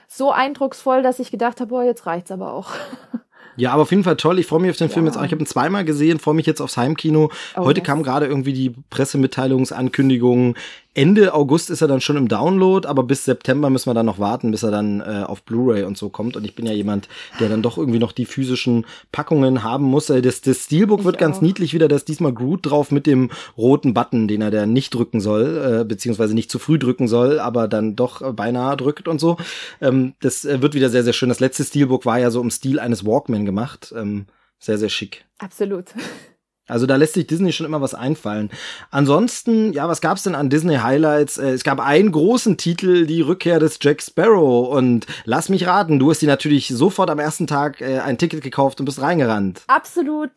so 0.06 0.30
eindrucksvoll, 0.30 1.02
dass 1.02 1.18
ich 1.18 1.30
gedacht 1.30 1.60
habe, 1.60 1.68
boah, 1.68 1.82
jetzt 1.82 2.06
reicht's 2.06 2.30
aber 2.30 2.54
auch. 2.54 2.70
Ja, 3.56 3.72
aber 3.72 3.82
auf 3.82 3.90
jeden 3.90 4.04
Fall 4.04 4.16
toll. 4.16 4.38
Ich 4.38 4.46
freue 4.46 4.60
mich 4.60 4.70
auf 4.70 4.76
den 4.76 4.88
ja. 4.88 4.94
Film 4.94 5.06
jetzt 5.06 5.16
auch. 5.16 5.24
Ich 5.24 5.32
habe 5.32 5.42
ihn 5.42 5.46
zweimal 5.46 5.84
gesehen, 5.84 6.20
freue 6.20 6.34
mich 6.34 6.46
jetzt 6.46 6.60
aufs 6.60 6.76
Heimkino. 6.76 7.30
Oh, 7.56 7.64
Heute 7.64 7.80
kam 7.80 8.04
gerade 8.04 8.26
irgendwie 8.26 8.52
die 8.52 8.72
Pressemitteilungsankündigung, 8.90 10.56
Ende 10.94 11.32
August 11.34 11.70
ist 11.70 11.80
er 11.80 11.86
dann 11.86 12.00
schon 12.00 12.16
im 12.16 12.28
Download, 12.28 12.88
aber 12.88 13.04
bis 13.04 13.24
September 13.24 13.70
müssen 13.70 13.88
wir 13.88 13.94
dann 13.94 14.06
noch 14.06 14.18
warten, 14.18 14.50
bis 14.50 14.64
er 14.64 14.70
dann 14.70 15.00
äh, 15.00 15.22
auf 15.24 15.42
Blu-ray 15.44 15.84
und 15.84 15.96
so 15.96 16.08
kommt. 16.08 16.36
Und 16.36 16.44
ich 16.44 16.56
bin 16.56 16.66
ja 16.66 16.72
jemand, 16.72 17.08
der 17.38 17.48
dann 17.48 17.62
doch 17.62 17.78
irgendwie 17.78 17.98
noch 18.00 18.10
die 18.10 18.24
physischen 18.24 18.84
Packungen 19.12 19.62
haben 19.62 19.84
muss. 19.84 20.10
Äh, 20.10 20.22
das, 20.22 20.40
das 20.40 20.64
Steelbook 20.64 21.00
ich 21.00 21.04
wird 21.04 21.16
auch. 21.16 21.20
ganz 21.20 21.40
niedlich 21.40 21.72
wieder, 21.72 21.86
da 21.86 21.96
ist 21.96 22.08
diesmal 22.08 22.32
Groot 22.32 22.66
drauf 22.66 22.90
mit 22.90 23.06
dem 23.06 23.30
roten 23.56 23.94
Button, 23.94 24.26
den 24.26 24.42
er 24.42 24.50
da 24.50 24.66
nicht 24.66 24.94
drücken 24.94 25.20
soll, 25.20 25.82
äh, 25.82 25.84
beziehungsweise 25.84 26.34
nicht 26.34 26.50
zu 26.50 26.58
früh 26.58 26.78
drücken 26.78 27.06
soll, 27.06 27.38
aber 27.38 27.68
dann 27.68 27.94
doch 27.94 28.20
äh, 28.22 28.32
beinahe 28.32 28.76
drückt 28.76 29.06
und 29.06 29.20
so. 29.20 29.36
Ähm, 29.80 30.14
das 30.20 30.44
äh, 30.44 30.62
wird 30.62 30.74
wieder 30.74 30.90
sehr, 30.90 31.04
sehr 31.04 31.12
schön. 31.12 31.28
Das 31.28 31.40
letzte 31.40 31.64
Steelbook 31.64 32.06
war 32.06 32.18
ja 32.18 32.30
so 32.30 32.40
im 32.40 32.50
Stil 32.50 32.80
eines 32.80 33.04
Walkman 33.04 33.44
gemacht. 33.44 33.94
Ähm, 33.96 34.26
sehr, 34.58 34.78
sehr 34.78 34.88
schick. 34.88 35.24
Absolut. 35.38 35.94
Also 36.68 36.86
da 36.86 36.96
lässt 36.96 37.14
sich 37.14 37.26
Disney 37.26 37.52
schon 37.52 37.66
immer 37.66 37.80
was 37.80 37.94
einfallen. 37.94 38.50
Ansonsten, 38.90 39.72
ja, 39.72 39.88
was 39.88 40.00
gab's 40.00 40.22
denn 40.22 40.34
an 40.34 40.50
Disney 40.50 40.76
Highlights? 40.76 41.38
Äh, 41.38 41.50
es 41.50 41.64
gab 41.64 41.80
einen 41.80 42.12
großen 42.12 42.56
Titel, 42.56 43.06
die 43.06 43.22
Rückkehr 43.22 43.58
des 43.58 43.78
Jack 43.80 44.02
Sparrow. 44.02 44.68
Und 44.68 45.06
lass 45.24 45.48
mich 45.48 45.66
raten, 45.66 45.98
du 45.98 46.10
hast 46.10 46.20
dir 46.20 46.28
natürlich 46.28 46.68
sofort 46.68 47.10
am 47.10 47.18
ersten 47.18 47.46
Tag 47.46 47.80
äh, 47.80 47.98
ein 47.98 48.18
Ticket 48.18 48.42
gekauft 48.42 48.80
und 48.80 48.84
bist 48.84 49.00
reingerannt. 49.00 49.62
Absolut 49.66 50.32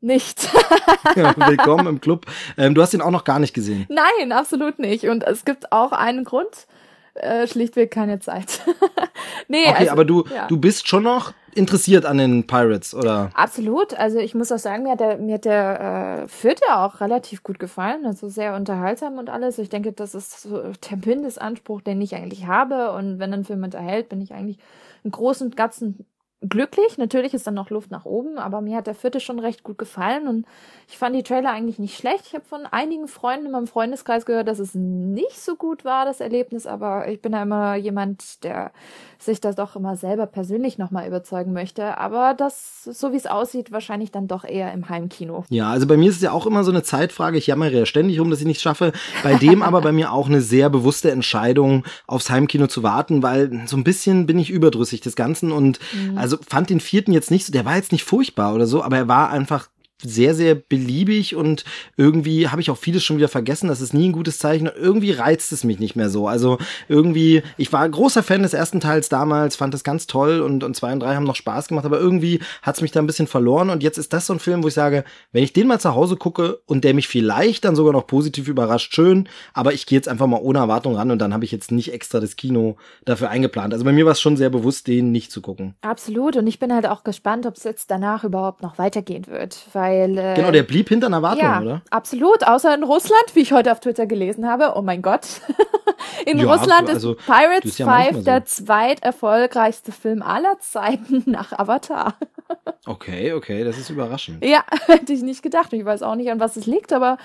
nicht. 0.00 0.48
willkommen 1.14 1.86
im 1.86 2.00
Club. 2.00 2.26
Ähm, 2.56 2.74
du 2.74 2.82
hast 2.82 2.94
ihn 2.94 3.00
auch 3.00 3.10
noch 3.10 3.24
gar 3.24 3.38
nicht 3.38 3.54
gesehen. 3.54 3.86
Nein, 3.88 4.32
absolut 4.32 4.78
nicht. 4.78 5.04
Und 5.04 5.24
es 5.24 5.44
gibt 5.44 5.72
auch 5.72 5.92
einen 5.92 6.24
Grund, 6.24 6.66
äh, 7.14 7.46
schlichtweg 7.46 7.90
keine 7.90 8.18
Zeit. 8.20 8.62
nee, 9.48 9.66
okay, 9.66 9.74
also, 9.78 9.92
aber 9.92 10.04
du, 10.04 10.24
ja. 10.34 10.46
du 10.48 10.56
bist 10.56 10.88
schon 10.88 11.04
noch 11.04 11.32
interessiert 11.54 12.04
an 12.04 12.18
den 12.18 12.46
Pirates, 12.46 12.94
oder? 12.94 13.30
Absolut. 13.34 13.94
Also 13.94 14.18
ich 14.18 14.34
muss 14.34 14.50
auch 14.50 14.58
sagen, 14.58 14.82
mir 14.82 14.92
hat 14.92 15.00
der, 15.00 15.18
mir 15.18 15.34
hat 15.34 15.44
der 15.44 16.24
äh, 16.24 16.28
vierte 16.28 16.64
auch 16.74 17.00
relativ 17.00 17.42
gut 17.42 17.58
gefallen. 17.58 18.06
Also 18.06 18.28
sehr 18.28 18.54
unterhaltsam 18.54 19.18
und 19.18 19.30
alles. 19.30 19.58
Ich 19.58 19.68
denke, 19.68 19.92
das 19.92 20.14
ist 20.14 20.42
so 20.42 20.58
der 20.58 20.98
Mindestanspruch, 21.04 21.80
den 21.80 22.00
ich 22.02 22.14
eigentlich 22.14 22.46
habe. 22.46 22.92
Und 22.92 23.18
wenn 23.18 23.32
ein 23.32 23.44
Film 23.44 23.62
unterhält, 23.62 24.08
bin 24.08 24.20
ich 24.20 24.34
eigentlich 24.34 24.58
im 25.04 25.10
Großen 25.10 25.46
und 25.46 25.56
Ganzen 25.56 26.06
glücklich. 26.48 26.98
Natürlich 26.98 27.34
ist 27.34 27.46
dann 27.46 27.54
noch 27.54 27.70
Luft 27.70 27.90
nach 27.90 28.04
oben, 28.04 28.38
aber 28.38 28.60
mir 28.60 28.76
hat 28.76 28.86
der 28.86 28.94
vierte 28.94 29.20
schon 29.20 29.38
recht 29.38 29.62
gut 29.62 29.78
gefallen 29.78 30.28
und 30.28 30.46
ich 30.88 30.98
fand 30.98 31.16
die 31.16 31.22
Trailer 31.22 31.50
eigentlich 31.50 31.78
nicht 31.78 31.96
schlecht. 31.96 32.24
Ich 32.26 32.34
habe 32.34 32.44
von 32.44 32.66
einigen 32.66 33.08
Freunden 33.08 33.46
in 33.46 33.52
meinem 33.52 33.66
Freundeskreis 33.66 34.26
gehört, 34.26 34.48
dass 34.48 34.58
es 34.58 34.74
nicht 34.74 35.40
so 35.40 35.56
gut 35.56 35.84
war, 35.84 36.04
das 36.04 36.20
Erlebnis, 36.20 36.66
aber 36.66 37.08
ich 37.08 37.20
bin 37.20 37.32
da 37.32 37.42
immer 37.42 37.74
jemand, 37.76 38.44
der 38.44 38.72
sich 39.18 39.40
das 39.40 39.56
doch 39.56 39.76
immer 39.76 39.96
selber 39.96 40.26
persönlich 40.26 40.78
nochmal 40.78 41.06
überzeugen 41.06 41.52
möchte. 41.52 41.98
Aber 41.98 42.34
das, 42.34 42.84
so 42.84 43.12
wie 43.12 43.16
es 43.16 43.26
aussieht, 43.26 43.72
wahrscheinlich 43.72 44.10
dann 44.10 44.28
doch 44.28 44.44
eher 44.44 44.72
im 44.72 44.88
Heimkino. 44.88 45.44
Ja, 45.48 45.70
also 45.70 45.86
bei 45.86 45.96
mir 45.96 46.10
ist 46.10 46.16
es 46.16 46.22
ja 46.22 46.32
auch 46.32 46.46
immer 46.46 46.64
so 46.64 46.70
eine 46.70 46.82
Zeitfrage. 46.82 47.38
Ich 47.38 47.46
jammere 47.46 47.78
ja 47.78 47.86
ständig 47.86 48.20
rum, 48.20 48.30
dass 48.30 48.40
ich 48.40 48.46
nichts 48.46 48.62
schaffe. 48.62 48.92
Bei 49.22 49.34
dem 49.34 49.62
aber 49.62 49.80
bei 49.80 49.92
mir 49.92 50.12
auch 50.12 50.28
eine 50.28 50.40
sehr 50.40 50.68
bewusste 50.68 51.10
Entscheidung, 51.10 51.84
aufs 52.06 52.30
Heimkino 52.30 52.66
zu 52.66 52.82
warten, 52.82 53.22
weil 53.22 53.62
so 53.66 53.76
ein 53.76 53.84
bisschen 53.84 54.26
bin 54.26 54.38
ich 54.38 54.50
überdrüssig 54.50 55.00
des 55.00 55.16
Ganzen 55.16 55.52
und 55.52 55.78
mhm. 55.92 56.18
also 56.18 56.33
fand 56.46 56.70
den 56.70 56.80
vierten 56.80 57.12
jetzt 57.12 57.30
nicht 57.30 57.46
so, 57.46 57.52
der 57.52 57.64
war 57.64 57.76
jetzt 57.76 57.92
nicht 57.92 58.04
furchtbar 58.04 58.54
oder 58.54 58.66
so, 58.66 58.82
aber 58.82 58.96
er 58.96 59.08
war 59.08 59.30
einfach 59.30 59.68
sehr, 60.04 60.34
sehr 60.34 60.54
beliebig 60.54 61.34
und 61.34 61.64
irgendwie 61.96 62.48
habe 62.48 62.60
ich 62.60 62.70
auch 62.70 62.76
vieles 62.76 63.04
schon 63.04 63.16
wieder 63.16 63.28
vergessen. 63.28 63.68
Das 63.68 63.80
ist 63.80 63.94
nie 63.94 64.08
ein 64.08 64.12
gutes 64.12 64.38
Zeichen. 64.38 64.70
Irgendwie 64.74 65.12
reizt 65.12 65.52
es 65.52 65.64
mich 65.64 65.78
nicht 65.78 65.96
mehr 65.96 66.10
so. 66.10 66.28
Also 66.28 66.58
irgendwie, 66.88 67.42
ich 67.56 67.72
war 67.72 67.88
großer 67.88 68.22
Fan 68.22 68.42
des 68.42 68.54
ersten 68.54 68.80
Teils 68.80 69.08
damals, 69.08 69.56
fand 69.56 69.74
das 69.74 69.84
ganz 69.84 70.06
toll 70.06 70.40
und, 70.40 70.64
und 70.64 70.76
zwei 70.76 70.92
und 70.92 71.00
drei 71.00 71.14
haben 71.14 71.24
noch 71.24 71.36
Spaß 71.36 71.68
gemacht, 71.68 71.86
aber 71.86 71.98
irgendwie 71.98 72.40
hat 72.62 72.76
es 72.76 72.82
mich 72.82 72.92
da 72.92 73.00
ein 73.00 73.06
bisschen 73.06 73.26
verloren 73.26 73.70
und 73.70 73.82
jetzt 73.82 73.98
ist 73.98 74.12
das 74.12 74.26
so 74.26 74.32
ein 74.32 74.38
Film, 74.38 74.62
wo 74.62 74.68
ich 74.68 74.74
sage, 74.74 75.04
wenn 75.32 75.42
ich 75.42 75.52
den 75.52 75.66
mal 75.66 75.80
zu 75.80 75.94
Hause 75.94 76.16
gucke 76.16 76.60
und 76.66 76.84
der 76.84 76.94
mich 76.94 77.08
vielleicht 77.08 77.64
dann 77.64 77.76
sogar 77.76 77.92
noch 77.92 78.06
positiv 78.06 78.48
überrascht, 78.48 78.94
schön, 78.94 79.28
aber 79.52 79.72
ich 79.72 79.86
gehe 79.86 79.96
jetzt 79.96 80.08
einfach 80.08 80.26
mal 80.26 80.40
ohne 80.40 80.58
Erwartung 80.58 80.96
ran 80.96 81.10
und 81.10 81.18
dann 81.18 81.32
habe 81.32 81.44
ich 81.44 81.52
jetzt 81.52 81.72
nicht 81.72 81.92
extra 81.92 82.20
das 82.20 82.36
Kino 82.36 82.76
dafür 83.04 83.30
eingeplant. 83.30 83.72
Also 83.72 83.84
bei 83.84 83.92
mir 83.92 84.04
war 84.04 84.12
es 84.12 84.20
schon 84.20 84.36
sehr 84.36 84.50
bewusst, 84.50 84.86
den 84.86 85.12
nicht 85.12 85.30
zu 85.30 85.40
gucken. 85.40 85.74
Absolut 85.80 86.36
und 86.36 86.46
ich 86.46 86.58
bin 86.58 86.72
halt 86.72 86.86
auch 86.86 87.04
gespannt, 87.04 87.46
ob 87.46 87.56
es 87.56 87.64
jetzt 87.64 87.90
danach 87.90 88.24
überhaupt 88.24 88.62
noch 88.62 88.78
weitergehen 88.78 89.26
wird, 89.26 89.58
weil 89.72 89.93
äh, 90.02 90.34
Genau, 90.34 90.50
der 90.50 90.62
blieb 90.62 90.88
hinter 90.88 91.06
einer 91.06 91.16
Erwartung, 91.16 91.44
ja, 91.44 91.60
oder? 91.60 91.82
Absolut, 91.90 92.46
außer 92.46 92.74
in 92.74 92.82
Russland, 92.82 93.24
wie 93.34 93.40
ich 93.40 93.52
heute 93.52 93.72
auf 93.72 93.80
Twitter 93.80 94.06
gelesen 94.06 94.48
habe. 94.48 94.72
Oh 94.76 94.82
mein 94.82 95.02
Gott. 95.02 95.26
in 96.26 96.38
ja, 96.38 96.50
Russland 96.50 96.88
also, 96.88 97.14
ist 97.14 97.26
Pirates 97.26 97.76
5 97.76 98.12
so. 98.12 98.22
der 98.22 98.44
zweiterfolgreichste 98.44 99.92
Film 99.92 100.22
aller 100.22 100.58
Zeiten 100.60 101.22
nach 101.30 101.52
Avatar. 101.52 102.14
okay, 102.86 103.32
okay, 103.32 103.64
das 103.64 103.78
ist 103.78 103.90
überraschend. 103.90 104.44
Ja, 104.44 104.64
hätte 104.86 105.12
ich 105.12 105.22
nicht 105.22 105.42
gedacht. 105.42 105.72
Ich 105.72 105.84
weiß 105.84 106.02
auch 106.02 106.14
nicht, 106.14 106.30
an 106.30 106.40
was 106.40 106.56
es 106.56 106.66
liegt, 106.66 106.92
aber 106.92 107.18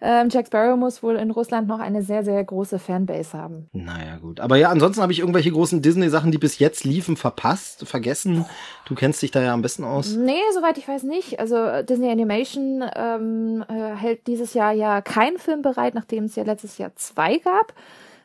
ähm, 0.00 0.28
Jack 0.30 0.48
Sparrow 0.48 0.76
muss 0.76 1.02
wohl 1.02 1.16
in 1.16 1.30
Russland 1.30 1.68
noch 1.68 1.78
eine 1.78 2.02
sehr, 2.02 2.24
sehr 2.24 2.42
große 2.42 2.78
Fanbase 2.78 3.36
haben. 3.36 3.68
Naja, 3.72 4.16
gut. 4.16 4.40
Aber 4.40 4.56
ja, 4.56 4.70
ansonsten 4.70 5.02
habe 5.02 5.12
ich 5.12 5.20
irgendwelche 5.20 5.50
großen 5.50 5.82
Disney-Sachen, 5.82 6.30
die 6.30 6.38
bis 6.38 6.58
jetzt 6.58 6.84
liefen, 6.84 7.16
verpasst, 7.16 7.86
vergessen. 7.86 8.44
Du 8.86 8.94
kennst 8.94 9.22
dich 9.22 9.30
da 9.30 9.42
ja 9.42 9.54
am 9.54 9.62
besten 9.62 9.84
aus. 9.84 10.14
Nee, 10.14 10.40
soweit 10.52 10.78
ich 10.78 10.86
weiß 10.86 11.04
nicht. 11.04 11.40
Also 11.40 11.82
Disney 11.82 12.03
Animation 12.10 12.84
ähm, 12.94 13.64
äh, 13.68 13.94
hält 13.94 14.26
dieses 14.26 14.54
Jahr 14.54 14.72
ja 14.72 15.00
keinen 15.00 15.38
Film 15.38 15.62
bereit, 15.62 15.94
nachdem 15.94 16.24
es 16.24 16.36
ja 16.36 16.44
letztes 16.44 16.78
Jahr 16.78 16.94
zwei 16.96 17.38
gab. 17.38 17.72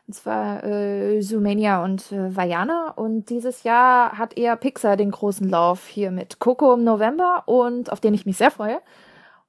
Und 0.07 0.13
zwar 0.13 0.63
äh, 0.63 1.19
Zoomania 1.21 1.83
und 1.83 2.11
äh, 2.11 2.35
Vajana. 2.35 2.93
Und 2.95 3.29
dieses 3.29 3.63
Jahr 3.63 4.17
hat 4.17 4.37
eher 4.37 4.55
Pixar 4.55 4.97
den 4.97 5.11
großen 5.11 5.47
Lauf 5.47 5.87
hier 5.87 6.09
mit 6.09 6.39
Coco 6.39 6.73
im 6.73 6.83
November 6.83 7.43
und 7.45 7.91
auf 7.91 7.99
den 7.99 8.13
ich 8.13 8.25
mich 8.25 8.37
sehr 8.37 8.49
freue. 8.49 8.79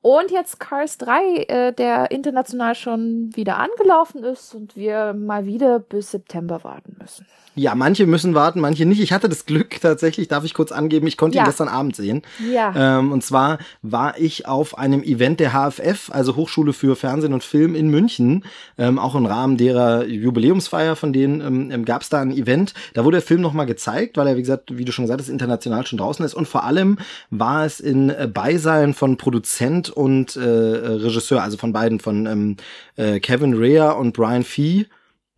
Und 0.02 0.30
jetzt 0.30 0.58
Cars 0.58 0.96
3, 0.96 1.44
äh, 1.48 1.72
der 1.74 2.10
international 2.10 2.74
schon 2.74 3.30
wieder 3.34 3.58
angelaufen 3.58 4.24
ist 4.24 4.54
und 4.54 4.74
wir 4.74 5.12
mal 5.12 5.44
wieder 5.44 5.78
bis 5.78 6.12
September 6.12 6.64
warten 6.64 6.96
müssen. 6.98 7.26
Ja, 7.56 7.74
manche 7.74 8.06
müssen 8.06 8.34
warten, 8.34 8.60
manche 8.60 8.86
nicht. 8.86 9.00
Ich 9.00 9.12
hatte 9.12 9.28
das 9.28 9.44
Glück 9.44 9.80
tatsächlich, 9.80 10.28
darf 10.28 10.44
ich 10.44 10.54
kurz 10.54 10.72
angeben, 10.72 11.06
ich 11.06 11.16
konnte 11.16 11.36
ja. 11.36 11.42
ihn 11.42 11.46
gestern 11.46 11.68
Abend 11.68 11.96
sehen. 11.96 12.22
Ja. 12.50 12.98
Ähm, 12.98 13.12
und 13.12 13.24
zwar 13.24 13.58
war 13.82 14.18
ich 14.18 14.46
auf 14.46 14.78
einem 14.78 15.02
Event 15.02 15.40
der 15.40 15.50
HFF, 15.52 16.10
also 16.10 16.36
Hochschule 16.36 16.72
für 16.72 16.96
Fernsehen 16.96 17.34
und 17.34 17.42
Film 17.42 17.74
in 17.74 17.88
München, 17.88 18.44
ähm, 18.78 18.98
auch 18.98 19.14
im 19.16 19.26
Rahmen 19.26 19.56
derer 19.56 20.06
Jubiläumsfeier, 20.06 20.96
von 20.96 21.12
denen 21.12 21.40
ähm, 21.40 21.70
ähm 21.70 21.84
gab 21.84 22.02
es 22.02 22.08
da 22.08 22.20
ein 22.20 22.30
Event. 22.30 22.72
Da 22.94 23.04
wurde 23.04 23.16
der 23.16 23.26
Film 23.26 23.40
nochmal 23.40 23.66
gezeigt, 23.66 24.16
weil 24.16 24.28
er, 24.28 24.36
wie 24.36 24.42
gesagt, 24.42 24.78
wie 24.78 24.84
du 24.84 24.92
schon 24.92 25.04
gesagt 25.04 25.20
hast, 25.20 25.28
international 25.28 25.86
schon 25.86 25.98
draußen 25.98 26.24
ist. 26.24 26.34
Und 26.34 26.46
vor 26.46 26.64
allem 26.64 26.98
war 27.30 27.66
es 27.66 27.80
in 27.80 28.10
äh, 28.10 28.28
Beisein 28.32 28.94
von 28.94 29.16
Produzent 29.18 29.89
und 29.90 30.36
äh, 30.36 30.40
Regisseur, 30.40 31.42
also 31.42 31.56
von 31.56 31.72
beiden, 31.72 32.00
von 32.00 32.26
ähm, 32.26 32.56
äh, 32.96 33.20
Kevin 33.20 33.54
Rea 33.54 33.90
und 33.90 34.12
Brian 34.12 34.44
Fee 34.44 34.86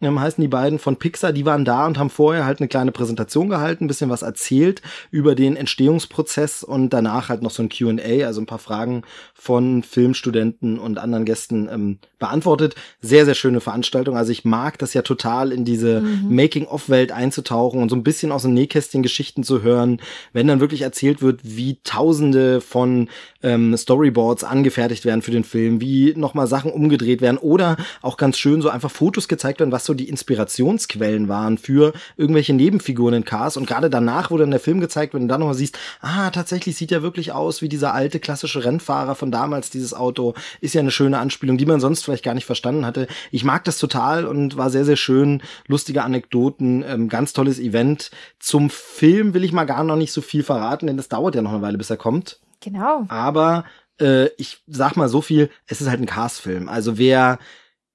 ähm, 0.03 0.21
heißen 0.21 0.43
die 0.43 0.49
beiden 0.49 0.79
von 0.79 0.97
Pixar, 0.97 1.33
die 1.33 1.47
waren 1.47 1.65
da 1.65 1.87
und 1.87 1.99
haben 1.99 2.11
vorher 2.11 2.45
halt 2.45 2.61
eine 2.61 2.69
kleine 2.69 2.93
Präsentation 2.93 3.49
gehalten, 3.49 3.85
ein 3.85 3.89
bisschen 3.89 4.11
was 4.11 4.23
erzählt 4.23 4.83
über 5.11 5.35
den 5.35 5.57
Entstehungsprozess 5.57 6.63
und 6.63 6.91
danach 6.91 7.29
halt 7.29 7.43
noch 7.43 7.51
so 7.51 7.63
ein 7.63 7.69
Q&A, 7.69 8.27
also 8.27 8.41
ein 8.41 8.47
paar 8.47 8.59
Fragen 8.59 9.03
von 9.35 9.83
Filmstudenten 9.83 10.79
und 10.79 10.99
anderen 10.99 11.25
Gästen 11.25 11.69
ähm, 11.73 11.99
beantwortet. 12.19 12.75
Sehr, 13.01 13.25
sehr 13.25 13.35
schöne 13.35 13.61
Veranstaltung. 13.61 14.17
Also 14.17 14.31
ich 14.33 14.45
mag 14.45 14.79
das 14.79 14.95
ja 14.95 15.03
total, 15.03 15.53
in 15.53 15.65
diese 15.65 16.01
mhm. 16.01 16.35
Making-of-Welt 16.35 17.13
einzutauchen 17.13 17.83
und 17.83 17.89
so 17.89 17.97
ein 17.97 18.05
bisschen 18.05 18.33
aus 18.33 18.43
dem 18.43 18.55
Nähkästchen 18.55 19.03
Geschichten 19.03 19.43
zu 19.43 19.63
hören, 19.63 20.01
wenn 20.33 20.47
dann 20.47 20.61
wirklich 20.61 20.83
erzählt 20.83 21.23
wird, 21.23 21.41
wie 21.43 21.79
tausende 21.85 22.61
von 22.61 23.09
ähm, 23.43 23.77
Storyboards 23.77 24.45
angefertigt 24.45 25.05
werden 25.05 25.23
für 25.23 25.31
den 25.31 25.45
Film, 25.45 25.81
wie 25.81 26.15
nochmal 26.17 26.47
Sachen 26.47 26.71
umgedreht 26.71 27.21
werden 27.21 27.39
oder 27.39 27.77
auch 28.01 28.17
ganz 28.17 28.39
schön 28.39 28.63
so 28.63 28.69
einfach 28.69 28.91
Fotos 28.91 29.29
gezeigt 29.29 29.61
werden, 29.61 29.73
was 29.73 29.85
so 29.85 29.92
die 29.95 30.09
Inspirationsquellen 30.09 31.29
waren 31.29 31.59
für 31.59 31.93
irgendwelche 32.17 32.55
Nebenfiguren 32.55 33.15
in 33.15 33.25
Cars 33.25 33.57
und 33.57 33.67
gerade 33.67 33.91
danach, 33.91 34.31
wo 34.31 34.39
dann 34.39 34.51
der 34.51 34.61
Film 34.61 34.81
gezeigt 34.81 35.13
wird 35.13 35.23
und 35.23 35.29
dann 35.29 35.41
nochmal 35.41 35.55
siehst, 35.55 35.79
ah, 36.01 36.31
tatsächlich 36.31 36.77
sieht 36.77 36.93
er 36.93 37.03
wirklich 37.03 37.33
aus 37.33 37.63
wie 37.63 37.69
dieser 37.69 37.95
alte 37.95 38.21
klassische 38.21 38.65
Rennfahrer 38.65 39.15
von 39.15 39.31
damals, 39.31 39.71
dieses 39.71 39.95
Auto, 39.95 40.35
ist 40.61 40.75
ja 40.75 40.81
eine 40.81 40.91
schöne 40.91 41.19
Anspielung, 41.19 41.59
die 41.59 41.67
man 41.67 41.81
sonst 41.81 42.05
vielleicht 42.05 42.25
gar 42.25 42.35
nicht 42.35 42.47
verstanden 42.47 42.87
hatte. 42.87 43.07
Ich 43.31 43.45
mag 43.45 43.65
das 43.65 43.79
total 43.79 44.25
und 44.27 44.57
war 44.57 44.71
sehr, 44.71 44.85
sehr 44.85 44.97
schön, 44.97 45.43
lustige 45.67 46.03
Anekdoten, 46.03 46.85
ähm, 46.87 47.09
ganz 47.09 47.33
tolles 47.33 47.59
Event. 47.59 48.11
Zum 48.39 48.71
Film 48.71 49.35
will 49.35 49.45
ich 49.45 49.53
mal 49.53 49.65
gar 49.65 49.85
noch 49.85 49.97
nicht 49.97 50.13
so 50.13 50.21
viel 50.21 50.43
verraten, 50.43 50.87
denn 50.87 50.97
das 50.97 51.09
dauert 51.09 51.35
ja 51.35 51.43
noch 51.43 51.53
eine 51.53 51.63
Weile, 51.63 51.79
bis 51.79 51.91
er 51.91 51.97
kommt. 51.97 52.41
Genau. 52.61 53.05
Aber 53.09 53.65
äh, 54.01 54.29
ich 54.37 54.63
sag 54.67 54.97
mal 54.97 55.09
so 55.09 55.21
viel, 55.21 55.51
es 55.67 55.81
ist 55.81 55.89
halt 55.89 56.01
ein 56.01 56.07
Cars-Film. 56.07 56.69
Also 56.69 56.99
wer 56.99 57.39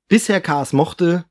bisher 0.08 0.42
Cars 0.42 0.74
mochte, 0.74 1.26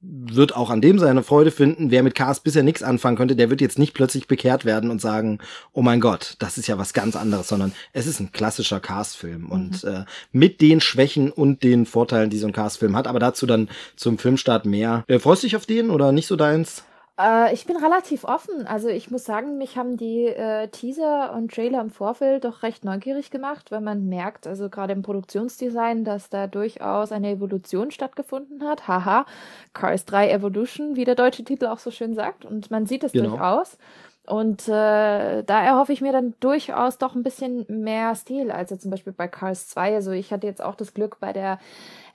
wird 0.00 0.54
auch 0.54 0.70
an 0.70 0.80
dem 0.80 0.98
seine 0.98 1.22
Freude 1.22 1.50
finden. 1.50 1.90
Wer 1.90 2.02
mit 2.02 2.14
Cars 2.14 2.40
bisher 2.40 2.62
nichts 2.62 2.82
anfangen 2.82 3.16
könnte, 3.16 3.34
der 3.34 3.50
wird 3.50 3.60
jetzt 3.60 3.78
nicht 3.78 3.94
plötzlich 3.94 4.28
bekehrt 4.28 4.64
werden 4.64 4.90
und 4.90 5.00
sagen, 5.00 5.38
oh 5.72 5.82
mein 5.82 6.00
Gott, 6.00 6.36
das 6.38 6.58
ist 6.58 6.66
ja 6.66 6.78
was 6.78 6.92
ganz 6.92 7.16
anderes, 7.16 7.48
sondern 7.48 7.72
es 7.92 8.06
ist 8.06 8.20
ein 8.20 8.32
klassischer 8.32 8.80
Cars-Film 8.80 9.42
mhm. 9.42 9.50
und 9.50 9.84
äh, 9.84 10.04
mit 10.32 10.60
den 10.60 10.80
Schwächen 10.80 11.30
und 11.30 11.62
den 11.62 11.86
Vorteilen, 11.86 12.30
die 12.30 12.38
so 12.38 12.46
ein 12.46 12.52
Cars-Film 12.52 12.94
hat. 12.96 13.06
Aber 13.06 13.18
dazu 13.18 13.46
dann 13.46 13.68
zum 13.96 14.18
Filmstart 14.18 14.66
mehr. 14.66 15.04
Äh, 15.08 15.18
freust 15.18 15.42
du 15.42 15.46
dich 15.46 15.56
auf 15.56 15.66
den 15.66 15.90
oder 15.90 16.12
nicht 16.12 16.26
so 16.26 16.36
deins? 16.36 16.84
Äh, 17.18 17.54
ich 17.54 17.66
bin 17.66 17.76
relativ 17.76 18.24
offen. 18.24 18.66
Also 18.66 18.88
ich 18.88 19.10
muss 19.10 19.24
sagen, 19.24 19.58
mich 19.58 19.76
haben 19.76 19.96
die 19.96 20.26
äh, 20.26 20.68
Teaser 20.68 21.32
und 21.34 21.52
Trailer 21.52 21.80
im 21.80 21.90
Vorfeld 21.90 22.44
doch 22.44 22.62
recht 22.62 22.84
neugierig 22.84 23.30
gemacht, 23.30 23.70
weil 23.70 23.80
man 23.80 24.06
merkt, 24.06 24.46
also 24.46 24.68
gerade 24.68 24.92
im 24.92 25.02
Produktionsdesign, 25.02 26.04
dass 26.04 26.28
da 26.28 26.46
durchaus 26.46 27.12
eine 27.12 27.30
Evolution 27.30 27.90
stattgefunden 27.90 28.64
hat. 28.64 28.86
Haha, 28.86 29.26
Cars 29.72 30.04
3 30.04 30.30
Evolution, 30.30 30.96
wie 30.96 31.04
der 31.04 31.14
deutsche 31.14 31.44
Titel 31.44 31.66
auch 31.66 31.78
so 31.78 31.90
schön 31.90 32.14
sagt. 32.14 32.44
Und 32.44 32.70
man 32.70 32.86
sieht 32.86 33.04
es 33.04 33.12
genau. 33.12 33.30
durchaus. 33.30 33.78
Und 34.26 34.66
äh, 34.66 35.44
da 35.44 35.62
erhoffe 35.62 35.92
ich 35.92 36.00
mir 36.00 36.10
dann 36.10 36.34
durchaus 36.40 36.98
doch 36.98 37.14
ein 37.14 37.22
bisschen 37.22 37.64
mehr 37.68 38.12
Stil, 38.16 38.50
als 38.50 38.76
zum 38.76 38.90
Beispiel 38.90 39.12
bei 39.12 39.28
Cars 39.28 39.68
2. 39.68 39.94
Also 39.94 40.10
ich 40.10 40.32
hatte 40.32 40.48
jetzt 40.48 40.60
auch 40.60 40.74
das 40.74 40.94
Glück 40.94 41.20
bei 41.20 41.32
der 41.32 41.60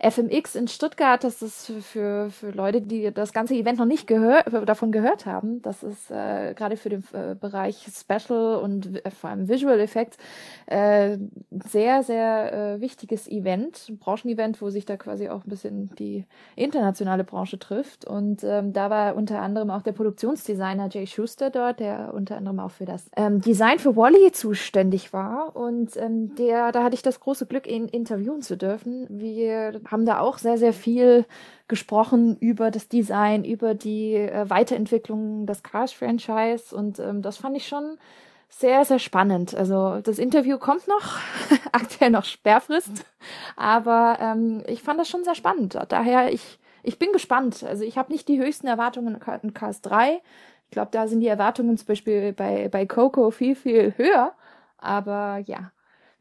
FMX 0.02 0.56
in 0.56 0.68
Stuttgart, 0.68 1.24
das 1.24 1.42
ist 1.42 1.72
für, 1.82 2.30
für 2.30 2.52
Leute, 2.52 2.82
die 2.82 3.12
das 3.14 3.34
ganze 3.34 3.54
Event 3.54 3.78
noch 3.78 3.86
nicht 3.86 4.08
gehör, 4.08 4.44
davon 4.66 4.92
gehört 4.92 5.26
haben, 5.26 5.62
das 5.62 5.84
ist 5.84 6.10
äh, 6.10 6.54
gerade 6.56 6.78
für 6.78 6.90
den 6.90 7.04
äh, 7.14 7.36
Bereich 7.36 7.86
Special 7.94 8.56
und 8.56 9.06
äh, 9.06 9.12
vor 9.12 9.30
allem 9.30 9.48
Visual 9.48 9.80
Effects 9.80 10.18
äh, 10.66 11.18
sehr, 11.68 12.04
sehr 12.04 12.54
äh, 12.54 12.82
wichtiges 12.82 13.28
Event, 13.28 13.92
Branchenevent, 14.00 14.62
wo 14.62 14.70
sich 14.70 14.86
da 14.86 14.98
quasi 14.98 15.30
auch 15.30 15.46
ein 15.46 15.50
bisschen 15.50 15.94
die 16.00 16.26
internationale 16.56 17.24
Branche 17.24 17.60
trifft. 17.60 18.06
Und 18.06 18.44
ähm, 18.44 18.74
da 18.74 18.90
war 18.90 19.16
unter 19.16 19.42
anderem 19.42 19.70
auch 19.70 19.82
der 19.82 19.92
Produktionsdesigner 19.92 20.90
Jay 20.90 21.06
Schuster 21.06 21.50
dort, 21.50 21.80
der 21.80 22.14
unter 22.14 22.38
anderem 22.38 22.60
auch 22.60 22.72
für 22.72 22.86
das 22.86 23.10
ähm, 23.16 23.42
Design 23.42 23.80
für 23.80 23.96
Wally 23.96 24.32
zuständig 24.32 25.14
war. 25.14 25.56
Und 25.56 25.96
ähm, 25.98 26.36
der, 26.36 26.72
da 26.72 26.84
hatte 26.84 26.96
ich 26.96 27.02
das 27.02 27.20
große 27.20 27.46
Glück, 27.46 27.68
ihn 27.68 27.88
interviewen 27.88 28.42
zu 28.42 28.58
dürfen. 28.58 29.06
Wir 29.10 29.80
haben 29.92 30.06
da 30.06 30.20
auch 30.20 30.38
sehr, 30.38 30.58
sehr 30.58 30.74
viel 30.74 31.26
gesprochen 31.68 32.38
über 32.40 32.72
das 32.72 32.88
Design, 32.88 33.44
über 33.44 33.74
die 33.74 34.16
äh, 34.16 34.50
Weiterentwicklung 34.50 35.46
des 35.46 35.64
Cars-Franchise 35.64 36.76
und 36.76 37.00
ähm, 37.00 37.22
das 37.22 37.38
fand 37.38 37.56
ich 37.56 37.68
schon 37.68 37.98
sehr, 38.50 38.84
sehr 38.84 39.00
spannend. 39.00 39.56
Also 39.56 40.02
das 40.02 40.20
Interview 40.20 40.58
kommt 40.58 40.88
noch, 40.88 41.18
aktuell 41.72 42.12
noch 42.12 42.26
Sperrfrist, 42.26 43.06
aber 43.56 44.18
ähm, 44.20 44.64
ich 44.68 44.84
fand 44.84 45.00
das 45.00 45.10
schon 45.10 45.24
sehr 45.24 45.36
spannend. 45.36 45.78
Daher, 45.90 46.34
ich, 46.34 46.60
ich 46.84 47.00
bin 47.00 47.12
gespannt. 47.14 47.64
Also 47.64 47.84
ich 47.84 47.98
habe 47.98 48.12
nicht 48.12 48.28
die 48.28 48.40
höchsten 48.40 48.68
Erwartungen 48.68 49.20
in 49.42 49.54
Cars 49.54 49.82
3. 49.82 50.22
Ich 50.66 50.72
glaube, 50.72 50.90
da 50.92 51.08
sind 51.08 51.22
die 51.22 51.28
Erwartungen 51.28 51.78
zum 51.78 51.88
Beispiel 51.88 52.34
bei, 52.34 52.70
bei 52.70 52.86
Coco 52.86 53.32
viel, 53.32 53.56
viel 53.56 53.94
höher. 53.98 54.34
Aber 54.78 55.38
ja, 55.46 55.72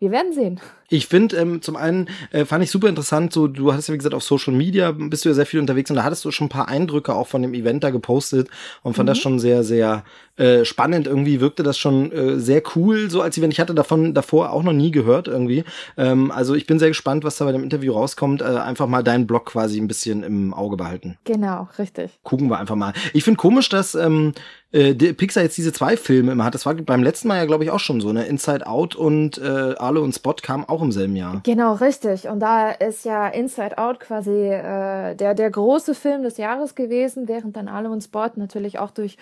wir 0.01 0.11
werden 0.11 0.33
sehen. 0.33 0.61
Ich 0.89 1.07
finde, 1.07 1.37
ähm, 1.37 1.63
zum 1.63 1.77
einen 1.77 2.09
äh, 2.33 2.45
fand 2.45 2.65
ich 2.65 2.71
super 2.71 2.89
interessant, 2.89 3.33
so 3.33 3.47
du 3.47 3.73
hattest 3.73 3.89
ja 3.89 3.95
wie 3.95 3.99
gesagt 3.99 4.15
auf 4.15 4.25
Social 4.25 4.53
Media 4.53 4.91
bist 4.91 5.25
du 5.25 5.29
ja 5.29 5.35
sehr 5.35 5.47
viel 5.47 5.61
unterwegs 5.61 5.89
und 5.91 5.97
da 5.97 6.03
hattest 6.03 6.25
du 6.25 6.33
schon 6.33 6.47
ein 6.47 6.51
paar 6.51 6.69
Eindrücke 6.69 7.15
auch 7.15 7.29
von 7.29 7.43
dem 7.43 7.55
Event 7.55 7.85
da 7.85 7.91
gepostet 7.91 8.49
und 8.83 8.95
fand 8.95 9.07
mhm. 9.07 9.11
das 9.11 9.19
schon 9.19 9.39
sehr, 9.39 9.63
sehr 9.63 10.03
äh, 10.37 10.65
spannend. 10.65 11.07
Irgendwie 11.07 11.41
wirkte 11.41 11.63
das 11.63 11.79
schon 11.79 12.11
äh, 12.11 12.41
sehr 12.41 12.63
cool, 12.75 13.11
so 13.11 13.21
als 13.21 13.37
Event. 13.37 13.53
Ich 13.53 13.61
hatte 13.61 13.75
davon 13.75 14.15
davor 14.15 14.53
auch 14.53 14.63
noch 14.63 14.73
nie 14.73 14.91
gehört 14.91 15.29
irgendwie. 15.29 15.65
Ähm, 15.97 16.31
also 16.31 16.55
ich 16.55 16.67
bin 16.67 16.79
sehr 16.79 16.89
gespannt, 16.89 17.23
was 17.25 17.37
da 17.37 17.45
bei 17.45 17.53
dem 17.53 17.63
Interview 17.63 17.93
rauskommt. 17.93 18.41
Äh, 18.41 18.47
einfach 18.47 18.87
mal 18.87 19.05
deinen 19.05 19.27
Blog 19.27 19.47
quasi 19.47 19.79
ein 19.79 19.87
bisschen 19.87 20.23
im 20.23 20.55
Auge 20.55 20.77
behalten. 20.77 21.19
Genau, 21.25 21.69
richtig. 21.79 22.19
Gucken 22.23 22.49
wir 22.49 22.59
einfach 22.59 22.75
mal. 22.75 22.95
Ich 23.13 23.23
finde 23.23 23.37
komisch, 23.37 23.69
dass 23.69 23.95
ähm, 23.95 24.33
äh, 24.73 24.95
Pixar 24.95 25.43
jetzt 25.43 25.57
diese 25.57 25.73
zwei 25.73 25.97
Filme 25.97 26.33
immer 26.33 26.45
hat. 26.45 26.55
Das 26.55 26.67
war 26.67 26.75
beim 26.75 27.03
letzten 27.03 27.29
Mal 27.29 27.39
ja, 27.39 27.45
glaube 27.45 27.65
ich, 27.65 27.71
auch 27.71 27.81
schon 27.81 28.01
so, 28.01 28.13
ne? 28.13 28.25
Inside 28.27 28.67
Out 28.67 28.95
und 28.95 29.39
äh, 29.39 29.75
Arlo 29.77 30.03
und 30.03 30.15
Spot 30.15 30.35
kamen 30.35 30.65
auch 30.65 30.83
im 30.83 30.93
selben 30.93 31.17
Jahr. 31.17 31.41
Genau, 31.45 31.75
richtig. 31.75 32.29
Und 32.29 32.41
da 32.41 32.71
ist 32.71 33.05
ja 33.05 33.29
Inside 33.29 33.79
Out 33.79 34.01
quasi 34.01 34.31
äh, 34.31 35.15
der, 35.17 35.35
der 35.35 35.51
große 35.51 35.95
Film 35.95 36.23
des 36.23 36.37
Jahres 36.37 36.75
gewesen, 36.75 37.27
während 37.27 37.57
dann 37.57 37.69
Arlo 37.69 37.91
und 37.91 38.03
Spot 38.03 38.31
natürlich 38.37 38.79
auch 38.79 38.91
durch 38.91 39.17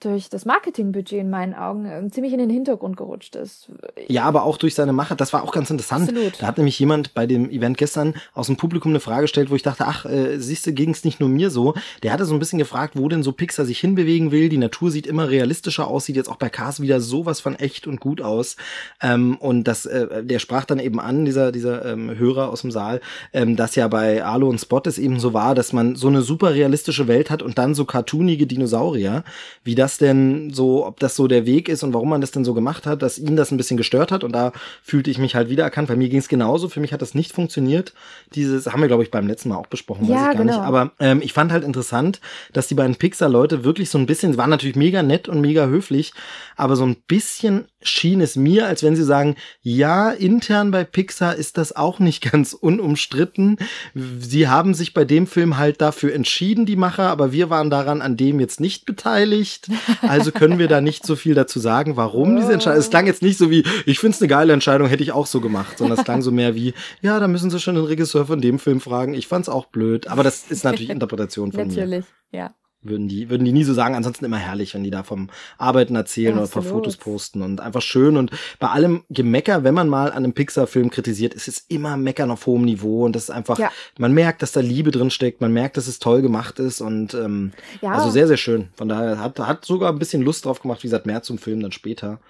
durch 0.00 0.28
das 0.28 0.44
Marketingbudget 0.44 1.20
in 1.20 1.30
meinen 1.30 1.54
Augen 1.54 1.86
äh, 1.86 2.10
ziemlich 2.10 2.32
in 2.32 2.38
den 2.38 2.50
Hintergrund 2.50 2.96
gerutscht 2.96 3.36
ist. 3.36 3.70
Ja, 4.08 4.24
aber 4.24 4.44
auch 4.44 4.56
durch 4.56 4.74
seine 4.74 4.92
Macher. 4.92 5.14
Das 5.14 5.32
war 5.32 5.42
auch 5.42 5.52
ganz 5.52 5.70
interessant. 5.70 6.08
Absolut. 6.08 6.40
Da 6.40 6.46
hat 6.46 6.58
nämlich 6.58 6.78
jemand 6.78 7.14
bei 7.14 7.26
dem 7.26 7.50
Event 7.50 7.78
gestern 7.78 8.14
aus 8.34 8.46
dem 8.46 8.56
Publikum 8.56 8.92
eine 8.92 9.00
Frage 9.00 9.22
gestellt, 9.22 9.50
wo 9.50 9.54
ich 9.54 9.62
dachte, 9.62 9.86
ach, 9.86 10.06
äh, 10.06 10.38
siehst 10.38 10.66
du, 10.66 10.72
ging 10.72 10.90
es 10.90 11.04
nicht 11.04 11.20
nur 11.20 11.28
mir 11.28 11.50
so. 11.50 11.74
Der 12.02 12.12
hatte 12.12 12.24
so 12.24 12.34
ein 12.34 12.38
bisschen 12.38 12.58
gefragt, 12.58 12.94
wo 12.96 13.08
denn 13.08 13.22
so 13.22 13.32
Pixar 13.32 13.64
sich 13.64 13.78
hinbewegen 13.78 14.30
will. 14.30 14.48
Die 14.48 14.58
Natur 14.58 14.90
sieht 14.90 15.06
immer 15.06 15.28
realistischer 15.28 15.86
aus, 15.86 16.06
sieht 16.06 16.16
jetzt 16.16 16.28
auch 16.28 16.36
bei 16.36 16.48
Cars 16.48 16.80
wieder 16.80 17.00
sowas 17.00 17.40
von 17.40 17.54
echt 17.54 17.86
und 17.86 18.00
gut 18.00 18.20
aus. 18.20 18.56
Ähm, 19.02 19.36
und 19.36 19.64
das, 19.64 19.86
äh, 19.86 20.24
der 20.24 20.38
sprach 20.38 20.64
dann 20.64 20.78
eben 20.78 21.00
an, 21.00 21.24
dieser, 21.24 21.52
dieser 21.52 21.84
ähm, 21.84 22.16
Hörer 22.16 22.50
aus 22.50 22.62
dem 22.62 22.70
Saal, 22.70 23.00
ähm, 23.32 23.56
dass 23.56 23.74
ja 23.74 23.88
bei 23.88 24.24
Arlo 24.24 24.48
und 24.48 24.60
Spot 24.60 24.82
es 24.84 24.98
eben 24.98 25.20
so 25.20 25.34
war, 25.34 25.54
dass 25.54 25.72
man 25.72 25.96
so 25.96 26.08
eine 26.08 26.22
super 26.22 26.54
realistische 26.54 27.08
Welt 27.08 27.30
hat 27.30 27.42
und 27.42 27.58
dann 27.58 27.74
so 27.74 27.84
cartoonige 27.84 28.46
Dinosaurier, 28.46 29.24
wie 29.64 29.74
das 29.74 29.89
das 29.90 29.98
denn 29.98 30.52
so, 30.52 30.86
ob 30.86 31.00
das 31.00 31.16
so 31.16 31.26
der 31.26 31.46
Weg 31.46 31.68
ist 31.68 31.82
und 31.82 31.92
warum 31.92 32.10
man 32.10 32.20
das 32.20 32.30
denn 32.30 32.44
so 32.44 32.54
gemacht 32.54 32.86
hat, 32.86 33.02
dass 33.02 33.18
ihn 33.18 33.36
das 33.36 33.50
ein 33.50 33.56
bisschen 33.56 33.76
gestört 33.76 34.12
hat 34.12 34.22
und 34.22 34.32
da 34.32 34.52
fühlte 34.82 35.10
ich 35.10 35.18
mich 35.18 35.34
halt 35.34 35.48
wiedererkannt. 35.48 35.88
Bei 35.88 35.96
mir 35.96 36.08
ging 36.08 36.20
es 36.20 36.28
genauso. 36.28 36.68
Für 36.68 36.80
mich 36.80 36.92
hat 36.92 37.02
das 37.02 37.14
nicht 37.14 37.32
funktioniert. 37.32 37.92
Dieses 38.34 38.66
haben 38.66 38.80
wir, 38.80 38.88
glaube 38.88 39.02
ich, 39.02 39.10
beim 39.10 39.26
letzten 39.26 39.48
Mal 39.48 39.56
auch 39.56 39.66
besprochen, 39.66 40.02
weiß 40.02 40.10
ja, 40.10 40.30
ich 40.30 40.36
gar 40.36 40.44
genau. 40.44 40.58
nicht. 40.58 40.62
Aber 40.62 40.92
ähm, 41.00 41.20
ich 41.22 41.32
fand 41.32 41.50
halt 41.50 41.64
interessant, 41.64 42.20
dass 42.52 42.68
die 42.68 42.74
beiden 42.74 42.96
Pixar-Leute 42.96 43.64
wirklich 43.64 43.90
so 43.90 43.98
ein 43.98 44.06
bisschen, 44.06 44.36
waren 44.36 44.50
natürlich 44.50 44.76
mega 44.76 45.02
nett 45.02 45.28
und 45.28 45.40
mega 45.40 45.66
höflich, 45.66 46.12
aber 46.56 46.76
so 46.76 46.84
ein 46.84 46.96
bisschen 47.08 47.66
schien 47.82 48.20
es 48.20 48.36
mir, 48.36 48.66
als 48.66 48.82
wenn 48.82 48.94
sie 48.94 49.04
sagen, 49.04 49.36
ja, 49.62 50.10
intern 50.10 50.70
bei 50.70 50.84
Pixar 50.84 51.34
ist 51.34 51.56
das 51.56 51.74
auch 51.74 51.98
nicht 51.98 52.20
ganz 52.32 52.52
unumstritten. 52.52 53.56
Sie 53.94 54.48
haben 54.48 54.74
sich 54.74 54.94
bei 54.94 55.04
dem 55.04 55.26
Film 55.26 55.56
halt 55.56 55.80
dafür 55.80 56.14
entschieden, 56.14 56.66
die 56.66 56.76
Macher, 56.76 57.08
aber 57.08 57.32
wir 57.32 57.50
waren 57.50 57.70
daran 57.70 58.02
an 58.02 58.16
dem 58.16 58.40
jetzt 58.40 58.60
nicht 58.60 58.86
beteiligt. 58.86 59.68
Also 60.02 60.32
können 60.32 60.58
wir 60.58 60.68
da 60.68 60.80
nicht 60.80 61.06
so 61.06 61.16
viel 61.16 61.34
dazu 61.34 61.60
sagen, 61.60 61.96
warum 61.96 62.36
diese 62.36 62.52
Entscheidung. 62.52 62.80
Es 62.80 62.90
klang 62.90 63.06
jetzt 63.06 63.22
nicht 63.22 63.38
so 63.38 63.50
wie, 63.50 63.64
ich 63.86 63.98
finde 63.98 64.14
es 64.14 64.20
eine 64.20 64.28
geile 64.28 64.52
Entscheidung, 64.52 64.88
hätte 64.88 65.02
ich 65.02 65.12
auch 65.12 65.26
so 65.26 65.40
gemacht, 65.40 65.78
sondern 65.78 65.98
es 65.98 66.04
klang 66.04 66.22
so 66.22 66.30
mehr 66.30 66.54
wie, 66.54 66.74
ja, 67.00 67.18
da 67.20 67.28
müssen 67.28 67.50
Sie 67.50 67.60
schon 67.60 67.74
den 67.74 67.84
Regisseur 67.84 68.26
von 68.26 68.40
dem 68.40 68.58
Film 68.58 68.80
fragen. 68.80 69.14
Ich 69.14 69.26
fand's 69.26 69.48
auch 69.48 69.66
blöd, 69.66 70.08
aber 70.08 70.22
das 70.22 70.50
ist 70.50 70.64
natürlich 70.64 70.90
Interpretation 70.90 71.52
von 71.52 71.66
natürlich, 71.66 71.76
mir. 71.76 71.84
Natürlich, 71.84 72.06
ja 72.32 72.54
würden 72.82 73.08
die, 73.08 73.30
würden 73.30 73.44
die 73.44 73.52
nie 73.52 73.64
so 73.64 73.74
sagen. 73.74 73.94
Ansonsten 73.94 74.24
immer 74.24 74.38
herrlich, 74.38 74.74
wenn 74.74 74.84
die 74.84 74.90
da 74.90 75.02
vom 75.02 75.28
Arbeiten 75.58 75.96
erzählen 75.96 76.34
ja, 76.34 76.38
oder 76.38 76.46
von 76.46 76.62
Fotos 76.62 76.96
posten 76.96 77.42
und 77.42 77.60
einfach 77.60 77.82
schön. 77.82 78.16
Und 78.16 78.30
bei 78.58 78.68
allem 78.68 79.02
Gemecker, 79.10 79.64
wenn 79.64 79.74
man 79.74 79.88
mal 79.88 80.10
an 80.10 80.18
einem 80.18 80.32
Pixar-Film 80.32 80.90
kritisiert, 80.90 81.34
ist 81.34 81.48
es 81.48 81.64
immer 81.68 81.96
Meckern 81.96 82.30
auf 82.30 82.46
hohem 82.46 82.64
Niveau. 82.64 83.04
Und 83.04 83.16
das 83.16 83.24
ist 83.24 83.30
einfach, 83.30 83.58
ja. 83.58 83.70
man 83.98 84.12
merkt, 84.12 84.42
dass 84.42 84.52
da 84.52 84.60
Liebe 84.60 84.90
drin 84.90 85.10
steckt, 85.10 85.40
man 85.40 85.52
merkt, 85.52 85.76
dass 85.76 85.86
es 85.86 85.98
toll 85.98 86.22
gemacht 86.22 86.58
ist 86.58 86.80
und 86.80 87.14
ähm, 87.14 87.52
ja. 87.82 87.92
also 87.92 88.10
sehr, 88.10 88.26
sehr 88.26 88.36
schön. 88.36 88.68
Von 88.74 88.88
daher 88.88 89.18
hat, 89.18 89.38
hat 89.38 89.64
sogar 89.64 89.92
ein 89.92 89.98
bisschen 89.98 90.22
Lust 90.22 90.44
drauf 90.44 90.62
gemacht, 90.62 90.82
wie 90.82 90.86
gesagt, 90.86 91.06
mehr 91.06 91.22
zum 91.22 91.38
Film 91.38 91.60
dann 91.60 91.72
später. 91.72 92.20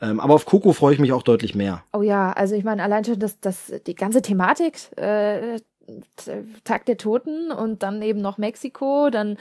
Ähm, 0.00 0.20
aber 0.20 0.34
auf 0.34 0.46
Coco 0.46 0.72
freue 0.72 0.94
ich 0.94 1.00
mich 1.00 1.12
auch 1.12 1.22
deutlich 1.22 1.54
mehr. 1.54 1.82
Oh 1.92 2.02
ja, 2.02 2.32
also 2.32 2.54
ich 2.54 2.64
meine, 2.64 2.82
allein 2.82 3.04
schon 3.04 3.18
das, 3.18 3.40
das, 3.40 3.72
die 3.86 3.94
ganze 3.94 4.22
Thematik, 4.22 4.76
äh, 4.96 5.58
Tag 6.64 6.86
der 6.86 6.96
Toten 6.96 7.50
und 7.50 7.82
dann 7.82 8.02
eben 8.02 8.20
noch 8.20 8.38
Mexiko, 8.38 9.10
dann 9.10 9.36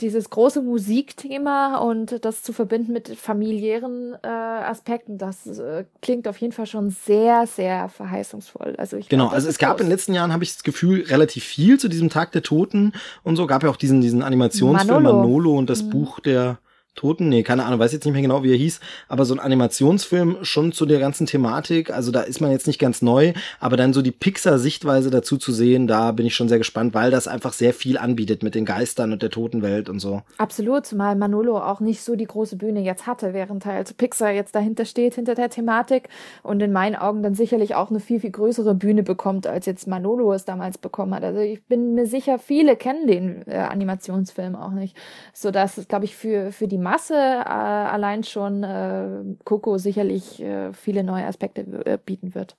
dieses 0.00 0.30
große 0.30 0.62
Musikthema 0.62 1.78
und 1.78 2.24
das 2.24 2.42
zu 2.42 2.52
verbinden 2.52 2.92
mit 2.92 3.08
familiären 3.08 4.14
äh, 4.22 4.26
Aspekten, 4.26 5.18
das 5.18 5.46
äh, 5.46 5.84
klingt 6.00 6.26
auf 6.26 6.38
jeden 6.38 6.52
Fall 6.52 6.66
schon 6.66 6.90
sehr, 6.90 7.46
sehr 7.46 7.88
verheißungsvoll. 7.88 8.74
Also 8.78 8.96
ich 8.96 9.08
genau, 9.08 9.28
also 9.28 9.48
es 9.48 9.58
gab 9.58 9.80
in 9.80 9.86
den 9.86 9.90
letzten 9.90 10.14
Jahren, 10.14 10.32
habe 10.32 10.44
ich 10.44 10.52
das 10.54 10.62
Gefühl, 10.62 11.02
relativ 11.02 11.44
viel 11.44 11.78
zu 11.78 11.88
diesem 11.88 12.10
Tag 12.10 12.32
der 12.32 12.42
Toten 12.42 12.92
und 13.22 13.36
so. 13.36 13.46
Gab 13.46 13.62
ja 13.62 13.70
auch 13.70 13.76
diesen, 13.76 14.00
diesen 14.00 14.22
Animationsfilm 14.22 15.02
Manolo, 15.02 15.16
Manolo 15.18 15.58
und 15.58 15.70
das 15.70 15.82
mhm. 15.82 15.90
Buch 15.90 16.20
der 16.20 16.58
Toten, 16.94 17.30
nee, 17.30 17.42
keine 17.42 17.64
Ahnung, 17.64 17.78
weiß 17.80 17.92
jetzt 17.92 18.04
nicht 18.04 18.12
mehr 18.12 18.22
genau, 18.22 18.42
wie 18.42 18.50
er 18.50 18.56
hieß, 18.56 18.80
aber 19.08 19.24
so 19.24 19.34
ein 19.34 19.40
Animationsfilm 19.40 20.38
schon 20.42 20.72
zu 20.72 20.84
der 20.84 21.00
ganzen 21.00 21.26
Thematik, 21.26 21.90
also 21.90 22.12
da 22.12 22.20
ist 22.20 22.40
man 22.40 22.50
jetzt 22.50 22.66
nicht 22.66 22.78
ganz 22.78 23.00
neu, 23.00 23.32
aber 23.60 23.78
dann 23.78 23.94
so 23.94 24.02
die 24.02 24.10
Pixar-Sichtweise 24.10 25.10
dazu 25.10 25.38
zu 25.38 25.52
sehen, 25.52 25.86
da 25.86 26.12
bin 26.12 26.26
ich 26.26 26.34
schon 26.34 26.50
sehr 26.50 26.58
gespannt, 26.58 26.92
weil 26.92 27.10
das 27.10 27.28
einfach 27.28 27.54
sehr 27.54 27.72
viel 27.72 27.96
anbietet 27.96 28.42
mit 28.42 28.54
den 28.54 28.66
Geistern 28.66 29.12
und 29.12 29.22
der 29.22 29.30
Totenwelt 29.30 29.88
und 29.88 30.00
so. 30.00 30.22
Absolut, 30.36 30.84
zumal 30.84 31.16
Manolo 31.16 31.58
auch 31.58 31.80
nicht 31.80 32.02
so 32.02 32.14
die 32.14 32.26
große 32.26 32.56
Bühne 32.56 32.82
jetzt 32.82 33.06
hatte, 33.06 33.32
während 33.32 33.64
halt 33.64 33.96
Pixar 33.96 34.32
jetzt 34.32 34.54
dahinter 34.54 34.84
steht, 34.84 35.14
hinter 35.14 35.34
der 35.34 35.48
Thematik 35.48 36.10
und 36.42 36.60
in 36.60 36.72
meinen 36.72 36.96
Augen 36.96 37.22
dann 37.22 37.34
sicherlich 37.34 37.74
auch 37.74 37.88
eine 37.88 38.00
viel, 38.00 38.20
viel 38.20 38.30
größere 38.30 38.74
Bühne 38.74 39.02
bekommt, 39.02 39.46
als 39.46 39.64
jetzt 39.64 39.86
Manolo 39.86 40.32
es 40.34 40.44
damals 40.44 40.76
bekommen 40.76 41.14
hat. 41.14 41.24
Also 41.24 41.40
ich 41.40 41.64
bin 41.64 41.94
mir 41.94 42.06
sicher, 42.06 42.38
viele 42.38 42.76
kennen 42.76 43.06
den 43.06 43.46
äh, 43.46 43.56
Animationsfilm 43.56 44.56
auch 44.56 44.72
nicht, 44.72 44.94
so 45.32 45.50
dass 45.50 45.78
es, 45.78 45.88
glaube 45.88 46.04
ich, 46.04 46.14
für, 46.14 46.52
für 46.52 46.68
die 46.68 46.81
Masse 46.82 47.14
äh, 47.14 47.48
allein 47.48 48.24
schon 48.24 48.62
äh, 48.62 49.36
Coco 49.44 49.78
sicherlich 49.78 50.42
äh, 50.42 50.72
viele 50.72 51.04
neue 51.04 51.26
Aspekte 51.26 51.62
äh, 51.84 51.98
bieten 52.04 52.34
wird. 52.34 52.56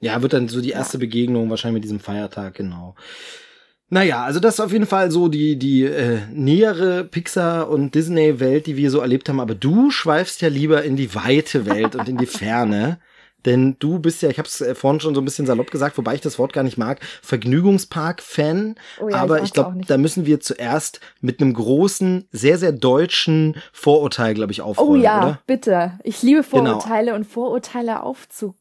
Ja, 0.00 0.20
wird 0.20 0.32
dann 0.32 0.48
so 0.48 0.60
die 0.60 0.70
erste 0.70 0.98
ja. 0.98 1.00
Begegnung 1.00 1.48
wahrscheinlich 1.48 1.74
mit 1.74 1.84
diesem 1.84 2.00
Feiertag, 2.00 2.54
genau. 2.54 2.94
Naja, 3.88 4.24
also 4.24 4.40
das 4.40 4.54
ist 4.54 4.60
auf 4.60 4.72
jeden 4.72 4.86
Fall 4.86 5.10
so 5.10 5.28
die, 5.28 5.58
die 5.58 5.84
äh, 5.84 6.20
nähere 6.32 7.04
Pixar- 7.04 7.68
und 7.68 7.94
Disney-Welt, 7.94 8.66
die 8.66 8.76
wir 8.78 8.90
so 8.90 9.00
erlebt 9.00 9.28
haben. 9.28 9.38
Aber 9.38 9.54
du 9.54 9.90
schweifst 9.90 10.40
ja 10.40 10.48
lieber 10.48 10.82
in 10.82 10.96
die 10.96 11.14
weite 11.14 11.66
Welt 11.66 11.94
und 11.94 12.08
in 12.08 12.16
die 12.16 12.26
Ferne. 12.38 12.98
Denn 13.44 13.76
du 13.78 13.98
bist 13.98 14.22
ja, 14.22 14.28
ich 14.28 14.38
habe 14.38 14.48
es 14.48 14.60
äh, 14.60 14.74
vorhin 14.74 15.00
schon 15.00 15.14
so 15.14 15.20
ein 15.20 15.24
bisschen 15.24 15.46
salopp 15.46 15.70
gesagt, 15.70 15.98
wobei 15.98 16.14
ich 16.14 16.20
das 16.20 16.38
Wort 16.38 16.52
gar 16.52 16.62
nicht 16.62 16.78
mag, 16.78 17.00
Vergnügungspark-Fan. 17.22 18.76
Oh 19.00 19.08
ja, 19.08 19.16
aber 19.16 19.38
ich, 19.38 19.44
ich 19.44 19.52
glaube, 19.52 19.80
da 19.86 19.98
müssen 19.98 20.26
wir 20.26 20.40
zuerst 20.40 21.00
mit 21.20 21.40
einem 21.40 21.54
großen, 21.54 22.28
sehr, 22.32 22.58
sehr 22.58 22.72
deutschen 22.72 23.56
Vorurteil, 23.72 24.34
glaube 24.34 24.52
ich, 24.52 24.62
aufräumen. 24.62 24.90
Oh 24.90 24.96
ja, 24.96 25.18
oder? 25.18 25.38
bitte. 25.46 25.98
Ich 26.04 26.22
liebe 26.22 26.42
genau. 26.42 26.64
Vorurteile 26.64 27.06
genau. 27.06 27.16
und 27.16 27.24
Vorurteile 27.24 28.02
aufzu 28.02 28.54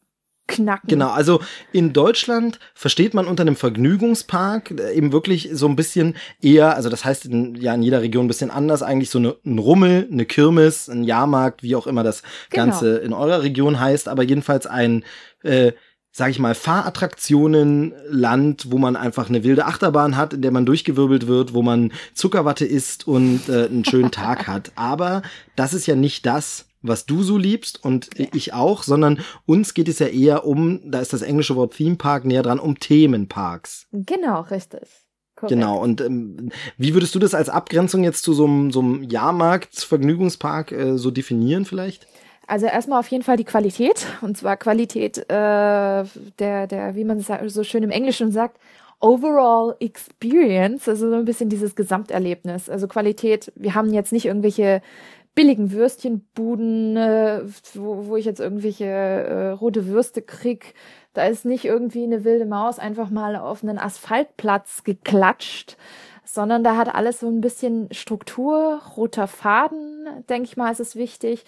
knacken. 0.51 0.87
Genau, 0.87 1.09
also 1.09 1.41
in 1.71 1.93
Deutschland 1.93 2.59
versteht 2.73 3.13
man 3.13 3.25
unter 3.25 3.41
einem 3.41 3.55
Vergnügungspark 3.55 4.71
äh, 4.71 4.93
eben 4.93 5.11
wirklich 5.11 5.49
so 5.53 5.67
ein 5.67 5.75
bisschen 5.75 6.15
eher, 6.41 6.75
also 6.75 6.89
das 6.89 7.05
heißt 7.05 7.25
in, 7.25 7.55
ja 7.55 7.73
in 7.73 7.83
jeder 7.83 8.01
Region 8.01 8.25
ein 8.25 8.27
bisschen 8.27 8.51
anders, 8.51 8.83
eigentlich 8.83 9.09
so 9.09 9.19
eine, 9.19 9.35
ein 9.45 9.59
Rummel, 9.59 10.07
eine 10.11 10.25
Kirmes, 10.25 10.89
ein 10.89 11.03
Jahrmarkt, 11.03 11.63
wie 11.63 11.75
auch 11.75 11.87
immer 11.87 12.03
das 12.03 12.21
genau. 12.49 12.65
Ganze 12.65 12.97
in 12.97 13.13
eurer 13.13 13.41
Region 13.41 13.79
heißt, 13.79 14.07
aber 14.07 14.23
jedenfalls 14.23 14.67
ein 14.67 15.03
äh, 15.43 15.71
sag 16.13 16.29
ich 16.29 16.39
mal, 16.39 16.55
Fahrattraktionen 16.55 17.93
Land, 18.09 18.69
wo 18.69 18.77
man 18.77 18.97
einfach 18.97 19.29
eine 19.29 19.43
wilde 19.43 19.65
Achterbahn 19.65 20.17
hat, 20.17 20.33
in 20.33 20.41
der 20.41 20.51
man 20.51 20.65
durchgewirbelt 20.65 21.27
wird, 21.27 21.53
wo 21.53 21.61
man 21.61 21.93
Zuckerwatte 22.13 22.65
isst 22.65 23.07
und 23.07 23.47
äh, 23.47 23.65
einen 23.65 23.85
schönen 23.85 24.11
Tag 24.11 24.47
hat. 24.47 24.73
Aber 24.75 25.21
das 25.55 25.73
ist 25.73 25.87
ja 25.87 25.95
nicht 25.95 26.25
das, 26.25 26.65
was 26.81 27.05
du 27.05 27.23
so 27.23 27.37
liebst 27.37 27.83
und 27.83 28.09
ich 28.17 28.53
auch, 28.53 28.83
sondern 28.83 29.19
uns 29.45 29.73
geht 29.73 29.87
es 29.87 29.99
ja 29.99 30.07
eher 30.07 30.45
um, 30.45 30.79
da 30.89 30.99
ist 30.99 31.13
das 31.13 31.21
englische 31.21 31.55
Wort 31.55 31.75
Theme 31.75 31.95
Park 31.95 32.25
näher 32.25 32.43
dran, 32.43 32.59
um 32.59 32.79
Themenparks. 32.79 33.87
Genau, 33.91 34.41
richtig. 34.41 34.81
Korrekt. 35.35 35.53
Genau, 35.53 35.81
und 35.81 36.01
ähm, 36.01 36.51
wie 36.77 36.93
würdest 36.93 37.15
du 37.15 37.19
das 37.19 37.33
als 37.33 37.49
Abgrenzung 37.49 38.03
jetzt 38.03 38.23
zu 38.23 38.33
so 38.33 38.45
einem, 38.45 38.71
so 38.71 38.79
einem 38.81 39.03
Jahrmarkt, 39.03 39.75
Vergnügungspark 39.75 40.71
äh, 40.71 40.97
so 40.97 41.09
definieren 41.09 41.65
vielleicht? 41.65 42.07
Also 42.47 42.65
erstmal 42.65 42.99
auf 42.99 43.07
jeden 43.07 43.23
Fall 43.23 43.37
die 43.37 43.45
Qualität, 43.45 44.05
und 44.21 44.37
zwar 44.37 44.57
Qualität 44.57 45.17
äh, 45.17 45.23
der, 45.29 46.67
der, 46.67 46.95
wie 46.95 47.05
man 47.05 47.17
es 47.17 47.29
so 47.53 47.63
schön 47.63 47.83
im 47.83 47.91
Englischen 47.91 48.31
sagt, 48.31 48.59
Overall 48.99 49.75
Experience, 49.79 50.87
also 50.87 51.09
so 51.09 51.15
ein 51.15 51.25
bisschen 51.25 51.49
dieses 51.49 51.75
Gesamterlebnis. 51.75 52.69
Also 52.69 52.87
Qualität, 52.87 53.51
wir 53.55 53.73
haben 53.73 53.91
jetzt 53.91 54.11
nicht 54.11 54.25
irgendwelche 54.25 54.83
billigen 55.35 55.71
Würstchenbuden, 55.71 56.97
äh, 56.97 57.41
wo, 57.73 58.07
wo 58.07 58.17
ich 58.17 58.25
jetzt 58.25 58.39
irgendwelche 58.39 58.85
äh, 58.85 59.49
rote 59.49 59.87
Würste 59.87 60.21
krieg. 60.21 60.73
Da 61.13 61.25
ist 61.25 61.45
nicht 61.45 61.65
irgendwie 61.65 62.03
eine 62.03 62.23
wilde 62.23 62.45
Maus 62.45 62.79
einfach 62.79 63.09
mal 63.09 63.35
auf 63.35 63.63
einen 63.63 63.77
Asphaltplatz 63.77 64.83
geklatscht, 64.83 65.77
sondern 66.25 66.63
da 66.63 66.77
hat 66.77 66.93
alles 66.93 67.19
so 67.19 67.27
ein 67.27 67.41
bisschen 67.41 67.91
Struktur, 67.91 68.81
roter 68.95 69.27
Faden, 69.27 70.07
denke 70.29 70.45
ich 70.45 70.57
mal, 70.57 70.71
ist 70.71 70.79
es 70.79 70.95
wichtig. 70.95 71.45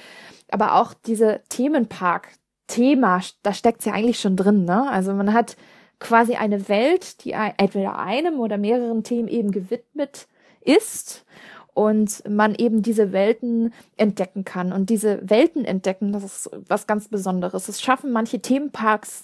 Aber 0.49 0.75
auch 0.75 0.93
diese 0.93 1.41
Themenpark-Thema, 1.49 3.21
da 3.41 3.53
steckt's 3.53 3.85
ja 3.85 3.93
eigentlich 3.93 4.19
schon 4.19 4.35
drin, 4.35 4.65
ne? 4.65 4.89
Also 4.89 5.13
man 5.13 5.33
hat 5.33 5.57
quasi 5.99 6.35
eine 6.35 6.67
Welt, 6.67 7.23
die 7.23 7.31
entweder 7.31 7.97
einem 7.97 8.39
oder 8.39 8.57
mehreren 8.57 9.03
Themen 9.03 9.29
eben 9.29 9.51
gewidmet 9.51 10.27
ist 10.61 11.25
und 11.73 12.23
man 12.29 12.53
eben 12.55 12.81
diese 12.81 13.11
Welten 13.11 13.73
entdecken 13.97 14.45
kann. 14.45 14.71
Und 14.71 14.89
diese 14.89 15.19
Welten 15.27 15.65
entdecken, 15.65 16.11
das 16.11 16.23
ist 16.23 16.49
was 16.67 16.85
ganz 16.87 17.07
Besonderes. 17.07 17.67
Es 17.67 17.81
schaffen 17.81 18.11
manche 18.11 18.39
Themenparks 18.39 19.23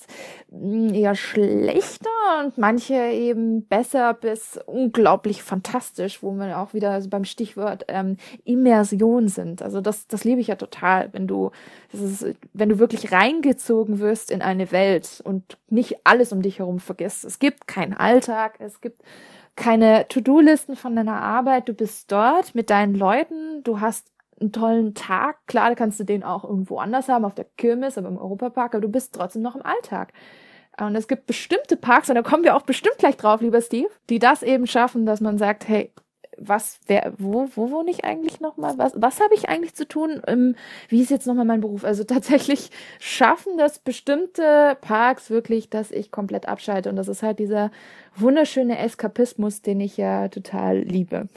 hm, 0.50 0.94
eher 0.94 1.16
schlechter 1.16 2.10
und 2.44 2.58
manche 2.58 2.96
eben 2.96 3.64
besser 3.66 4.14
bis 4.14 4.60
unglaublich 4.66 5.44
fantastisch, 5.44 6.24
wo 6.24 6.32
wir 6.34 6.60
auch 6.60 6.74
wieder 6.74 7.00
beim 7.10 7.26
Stichwort 7.26 7.86
ähm, 7.88 8.18
Immersion 8.46 9.28
sind. 9.28 9.62
Also 9.62 9.82
das, 9.82 10.08
das 10.08 10.24
liebe 10.24 10.42
ich 10.42 10.48
ja 10.48 10.56
total, 10.56 11.10
wenn 11.14 11.28
du, 11.28 11.52
ist, 11.94 12.26
wenn 12.54 12.70
du 12.70 12.80
wirklich 12.80 13.12
reingezogen 13.12 14.00
wirst 14.00 14.32
in 14.32 14.42
eine 14.42 14.72
Welt 14.72 15.22
und 15.24 15.58
nicht 15.70 15.98
alles 16.04 16.32
um 16.32 16.42
dich 16.42 16.60
herum 16.60 16.80
vergisst. 16.80 17.26
Es 17.26 17.38
gibt 17.38 17.68
keinen 17.68 17.94
Alltag, 17.94 18.56
es 18.60 18.82
gibt 18.82 19.02
keine 19.56 20.08
To-Do-Listen 20.08 20.76
von 20.76 20.96
deiner 20.96 21.22
Arbeit. 21.22 21.68
Du 21.68 21.74
bist 21.74 22.12
dort 22.12 22.56
mit 22.56 22.70
deinen 22.70 22.96
Leuten, 22.96 23.64
du 23.64 23.80
hast 23.80 24.12
einen 24.40 24.52
tollen 24.52 24.94
Tag. 24.94 25.46
Klar, 25.48 25.76
kannst 25.76 26.00
du 26.00 26.04
den 26.04 26.24
auch 26.24 26.44
irgendwo 26.44 26.78
anders 26.80 27.10
haben, 27.10 27.26
auf 27.26 27.36
der 27.36 27.46
Kirmes, 27.58 27.98
aber 27.98 28.08
im 28.08 28.18
Europapark, 28.18 28.74
aber 28.74 28.82
du 28.82 28.90
bist 28.90 29.14
trotzdem 29.14 29.42
noch 29.42 29.56
im 29.56 29.66
Alltag. 29.66 30.14
Und 30.80 30.96
es 30.96 31.08
gibt 31.08 31.26
bestimmte 31.26 31.76
Parks, 31.76 32.10
und 32.10 32.16
da 32.16 32.22
kommen 32.22 32.44
wir 32.44 32.56
auch 32.56 32.62
bestimmt 32.62 32.98
gleich 32.98 33.18
drauf, 33.18 33.42
lieber 33.42 33.62
Steve, 33.62 33.90
die 34.10 34.20
das 34.20 34.44
eben 34.44 34.66
schaffen, 34.66 35.06
dass 35.06 35.20
man 35.20 35.38
sagt, 35.38 35.68
hey, 35.68 35.94
was, 36.40 36.80
wer, 36.88 37.14
wo, 37.18 37.48
wo 37.56 37.72
wohne 37.72 37.92
ich 37.92 38.06
eigentlich 38.06 38.40
nochmal? 38.40 38.78
Was, 38.78 38.94
was 38.96 39.20
habe 39.20 39.34
ich 39.36 39.50
eigentlich 39.50 39.76
zu 39.76 39.88
tun? 39.88 40.22
Ähm, 40.28 40.56
wie 40.88 41.02
ist 41.02 41.12
jetzt 41.12 41.28
nochmal 41.28 41.46
mein 41.46 41.62
Beruf? 41.62 41.84
Also 41.84 42.04
tatsächlich 42.06 42.72
schaffen 43.00 43.58
das 43.58 43.80
bestimmte 43.80 44.78
Parks 44.82 45.30
wirklich, 45.30 45.70
dass 45.70 45.92
ich 45.92 46.12
komplett 46.12 46.48
abschalte. 46.48 46.90
Und 46.90 46.96
das 46.96 47.08
ist 47.08 47.24
halt 47.24 47.40
dieser 47.40 47.72
wunderschöne 48.16 48.78
Eskapismus, 48.78 49.62
den 49.62 49.82
ich 49.82 49.98
ja 49.98 50.28
total 50.28 50.80
liebe. 50.80 51.28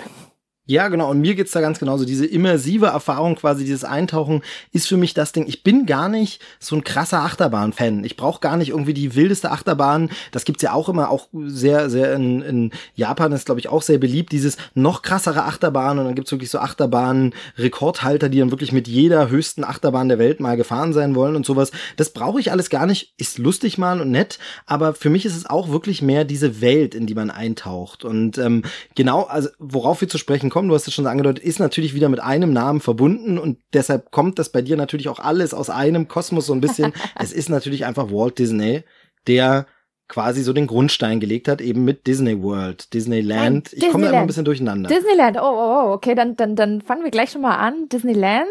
Ja, 0.72 0.88
genau. 0.88 1.10
Und 1.10 1.20
mir 1.20 1.34
geht's 1.34 1.50
da 1.50 1.60
ganz 1.60 1.78
genauso. 1.78 2.06
Diese 2.06 2.24
immersive 2.24 2.86
Erfahrung, 2.86 3.34
quasi 3.34 3.62
dieses 3.62 3.84
Eintauchen, 3.84 4.40
ist 4.72 4.88
für 4.88 4.96
mich 4.96 5.12
das 5.12 5.32
Ding. 5.32 5.46
Ich 5.46 5.62
bin 5.62 5.84
gar 5.84 6.08
nicht 6.08 6.40
so 6.60 6.74
ein 6.74 6.82
krasser 6.82 7.20
Achterbahn-Fan. 7.24 8.04
Ich 8.04 8.16
brauche 8.16 8.40
gar 8.40 8.56
nicht 8.56 8.70
irgendwie 8.70 8.94
die 8.94 9.14
wildeste 9.14 9.50
Achterbahn. 9.50 10.08
Das 10.30 10.46
gibt's 10.46 10.62
ja 10.62 10.72
auch 10.72 10.88
immer, 10.88 11.10
auch 11.10 11.28
sehr, 11.44 11.90
sehr 11.90 12.14
in, 12.14 12.40
in 12.40 12.70
Japan 12.94 13.32
ist, 13.32 13.44
glaube 13.44 13.60
ich, 13.60 13.68
auch 13.68 13.82
sehr 13.82 13.98
beliebt. 13.98 14.32
Dieses 14.32 14.56
noch 14.72 15.02
krassere 15.02 15.44
Achterbahn. 15.44 15.98
Und 15.98 16.06
dann 16.06 16.14
gibt's 16.14 16.32
wirklich 16.32 16.48
so 16.48 16.58
Achterbahn-Rekordhalter, 16.60 18.30
die 18.30 18.38
dann 18.38 18.50
wirklich 18.50 18.72
mit 18.72 18.88
jeder 18.88 19.28
höchsten 19.28 19.64
Achterbahn 19.64 20.08
der 20.08 20.18
Welt 20.18 20.40
mal 20.40 20.56
gefahren 20.56 20.94
sein 20.94 21.14
wollen 21.14 21.36
und 21.36 21.44
sowas. 21.44 21.70
Das 21.98 22.14
brauche 22.14 22.40
ich 22.40 22.50
alles 22.50 22.70
gar 22.70 22.86
nicht. 22.86 23.12
Ist 23.18 23.36
lustig 23.36 23.76
mal 23.76 24.00
und 24.00 24.10
nett. 24.10 24.38
Aber 24.64 24.94
für 24.94 25.10
mich 25.10 25.26
ist 25.26 25.36
es 25.36 25.44
auch 25.44 25.68
wirklich 25.68 26.00
mehr 26.00 26.24
diese 26.24 26.62
Welt, 26.62 26.94
in 26.94 27.06
die 27.06 27.14
man 27.14 27.30
eintaucht. 27.30 28.06
Und 28.06 28.38
ähm, 28.38 28.62
genau, 28.94 29.24
also 29.24 29.50
worauf 29.58 30.00
wir 30.00 30.08
zu 30.08 30.16
sprechen 30.16 30.48
kommen, 30.48 30.61
du 30.68 30.74
hast 30.74 30.86
es 30.86 30.94
schon 30.94 31.06
angedeutet, 31.06 31.44
ist 31.44 31.60
natürlich 31.60 31.94
wieder 31.94 32.08
mit 32.08 32.20
einem 32.20 32.52
Namen 32.52 32.80
verbunden 32.80 33.38
und 33.38 33.58
deshalb 33.72 34.10
kommt 34.10 34.38
das 34.38 34.50
bei 34.50 34.62
dir 34.62 34.76
natürlich 34.76 35.08
auch 35.08 35.18
alles 35.18 35.54
aus 35.54 35.70
einem 35.70 36.08
Kosmos 36.08 36.46
so 36.46 36.52
ein 36.52 36.60
bisschen. 36.60 36.92
es 37.18 37.32
ist 37.32 37.48
natürlich 37.48 37.84
einfach 37.84 38.10
Walt 38.10 38.38
Disney, 38.38 38.82
der 39.26 39.66
quasi 40.08 40.42
so 40.42 40.52
den 40.52 40.66
Grundstein 40.66 41.20
gelegt 41.20 41.48
hat, 41.48 41.60
eben 41.60 41.84
mit 41.84 42.06
Disney 42.06 42.42
World, 42.42 42.92
Disneyland. 42.92 43.70
Nein, 43.72 43.82
ich 43.82 43.90
komme 43.90 44.04
da 44.04 44.10
immer 44.10 44.20
ein 44.20 44.26
bisschen 44.26 44.44
durcheinander. 44.44 44.88
Disneyland, 44.88 45.38
oh, 45.38 45.44
oh, 45.44 45.86
oh, 45.86 45.92
okay, 45.92 46.14
dann, 46.14 46.36
dann, 46.36 46.54
dann 46.54 46.82
fangen 46.82 47.02
wir 47.02 47.10
gleich 47.10 47.30
schon 47.30 47.40
mal 47.40 47.56
an. 47.56 47.88
Disneyland 47.88 48.46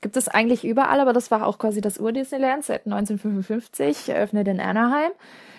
gibt 0.00 0.16
es 0.16 0.28
eigentlich 0.28 0.64
überall, 0.64 1.00
aber 1.00 1.12
das 1.12 1.30
war 1.30 1.46
auch 1.46 1.58
quasi 1.58 1.80
das 1.80 2.00
Ur-Disneyland 2.00 2.64
seit 2.64 2.86
1955, 2.86 4.08
eröffnet 4.08 4.48
in 4.48 4.60
Anaheim. 4.60 5.10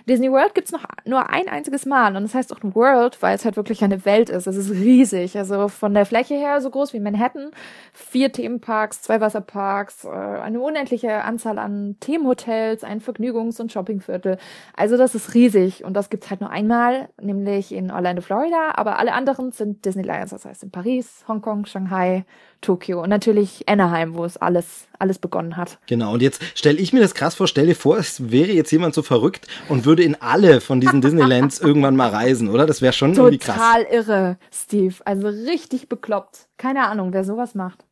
Disney 0.08 0.32
World 0.32 0.56
gibt's 0.56 0.72
noch 0.72 0.86
nur 1.06 1.30
ein 1.30 1.48
einziges 1.48 1.86
Mal 1.86 2.16
und 2.16 2.24
das 2.24 2.34
heißt 2.34 2.54
auch 2.54 2.60
World, 2.62 3.22
weil 3.22 3.36
es 3.36 3.46
halt 3.46 3.56
wirklich 3.56 3.84
eine 3.84 4.06
Welt 4.06 4.30
ist. 4.30 4.48
Es 4.48 4.56
ist 4.56 4.72
riesig, 4.72 5.38
also 5.38 5.68
von 5.68 5.94
der 5.94 6.06
Fläche 6.06 6.36
her 6.36 6.62
so 6.62 6.70
groß 6.70 6.94
wie 6.94 7.00
Manhattan. 7.00 7.52
Vier 7.94 8.32
Themenparks, 8.32 9.02
zwei 9.02 9.22
Wasserparks, 9.22 10.06
äh, 10.06 10.10
eine 10.10 10.60
unendliche 10.60 11.24
Anzahl 11.24 11.60
an 11.60 11.98
Themenhotels, 12.00 12.84
ein 12.84 13.02
Vergnügungs- 13.02 13.62
und 13.62 13.72
Shoppingviertel. 13.72 14.38
Also 14.76 14.98
das 14.98 15.16
ist 15.16 15.34
riesig 15.34 15.84
und 15.84 15.94
das 15.94 16.10
gibt's 16.10 16.30
halt 16.30 16.42
nur 16.42 16.50
einmal, 16.50 17.10
nämlich 17.22 17.72
in 17.72 17.92
Orlando, 17.92 18.22
Florida, 18.22 18.72
aber 18.76 19.00
alle 19.00 19.14
anderen 19.14 19.52
sind 19.52 19.86
Disneylands, 19.86 20.32
das 20.32 20.46
heißt 20.46 20.64
in 20.64 20.72
Paris, 20.72 21.24
Hongkong, 21.28 21.66
Shanghai, 21.66 22.26
Tokio 22.62 23.02
und 23.02 23.10
natürlich 23.10 23.68
Anaheim, 23.68 24.14
wo 24.14 24.24
es 24.24 24.38
alles, 24.38 24.88
alles 25.00 25.20
begonnen 25.20 25.58
hat. 25.58 25.80
Genau, 25.88 26.14
und 26.14 26.22
jetzt 26.22 26.42
stelle 26.56 26.78
ich 26.78 26.94
mir 26.94 27.02
das 27.02 27.16
krass 27.16 27.36
vor, 27.36 27.48
stell 27.48 27.66
dir 27.66 27.76
vor, 27.76 27.98
es 27.98 28.32
wäre 28.32 28.52
jetzt 28.52 28.72
jemand 28.72 28.94
so 28.94 29.02
verrückt 29.02 29.48
und 29.68 29.86
würde 29.86 30.04
in 30.04 30.16
alle 30.22 30.62
von 30.62 30.80
diesen 30.80 31.02
Disneylands 31.02 31.60
irgendwann 31.60 31.96
mal 31.96 32.10
reisen, 32.10 32.50
oder? 32.50 32.66
Das 32.66 32.82
wäre 32.82 32.94
schon 32.94 33.14
Total 33.14 33.26
irgendwie 33.26 33.46
krass. 33.46 33.56
Total 33.56 33.84
irre, 33.92 34.38
Steve. 34.54 34.96
Also 35.06 35.28
richtig 35.28 35.90
bekloppt. 35.90 36.48
Keine 36.58 36.88
Ahnung, 36.88 37.14
wer 37.14 37.24
sowas 37.24 37.56
macht. 37.56 37.86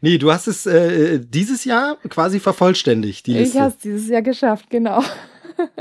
Nee, 0.00 0.18
du 0.18 0.32
hast 0.32 0.46
es 0.46 0.66
äh, 0.66 1.20
dieses 1.20 1.64
Jahr 1.64 1.96
quasi 2.08 2.40
vervollständigt, 2.40 3.26
die 3.26 3.34
Liste. 3.34 3.56
Ich 3.56 3.60
habe 3.60 3.72
es 3.72 3.78
dieses 3.78 4.08
Jahr 4.08 4.22
geschafft, 4.22 4.70
genau. 4.70 5.02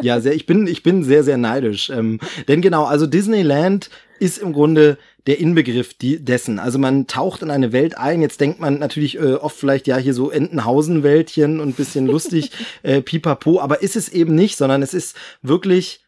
ja, 0.02 0.20
sehr, 0.20 0.34
ich 0.34 0.46
bin, 0.46 0.68
ich 0.68 0.84
bin 0.84 1.04
sehr, 1.04 1.24
sehr 1.24 1.38
neidisch. 1.38 1.90
Ähm, 1.90 2.20
denn 2.48 2.62
genau, 2.62 2.86
also 2.86 3.08
Disneyland 3.08 3.90
ist 4.20 4.38
im 4.38 4.54
Grunde 4.54 4.98
der 5.28 5.40
Inbegriff 5.40 5.94
die, 5.94 6.24
dessen. 6.24 6.60
Also 6.60 6.80
man 6.80 7.08
taucht 7.08 7.42
in 7.42 7.52
eine 7.52 7.72
Welt 7.72 7.98
ein. 7.98 8.22
Jetzt 8.22 8.42
denkt 8.42 8.60
man 8.60 8.80
natürlich 8.80 9.18
äh, 9.18 9.34
oft 9.34 9.56
vielleicht 9.56 9.88
ja 9.88 9.98
hier 9.98 10.14
so 10.14 10.32
Entenhausen-Wäldchen 10.32 11.60
und 11.60 11.78
bisschen 11.78 12.08
lustig, 12.08 12.52
äh, 12.84 13.02
pipapo, 13.02 13.60
aber 13.60 13.82
ist 13.82 13.96
es 13.96 14.10
eben 14.10 14.36
nicht, 14.36 14.58
sondern 14.58 14.82
es 14.82 14.94
ist 14.94 15.16
wirklich 15.42 16.02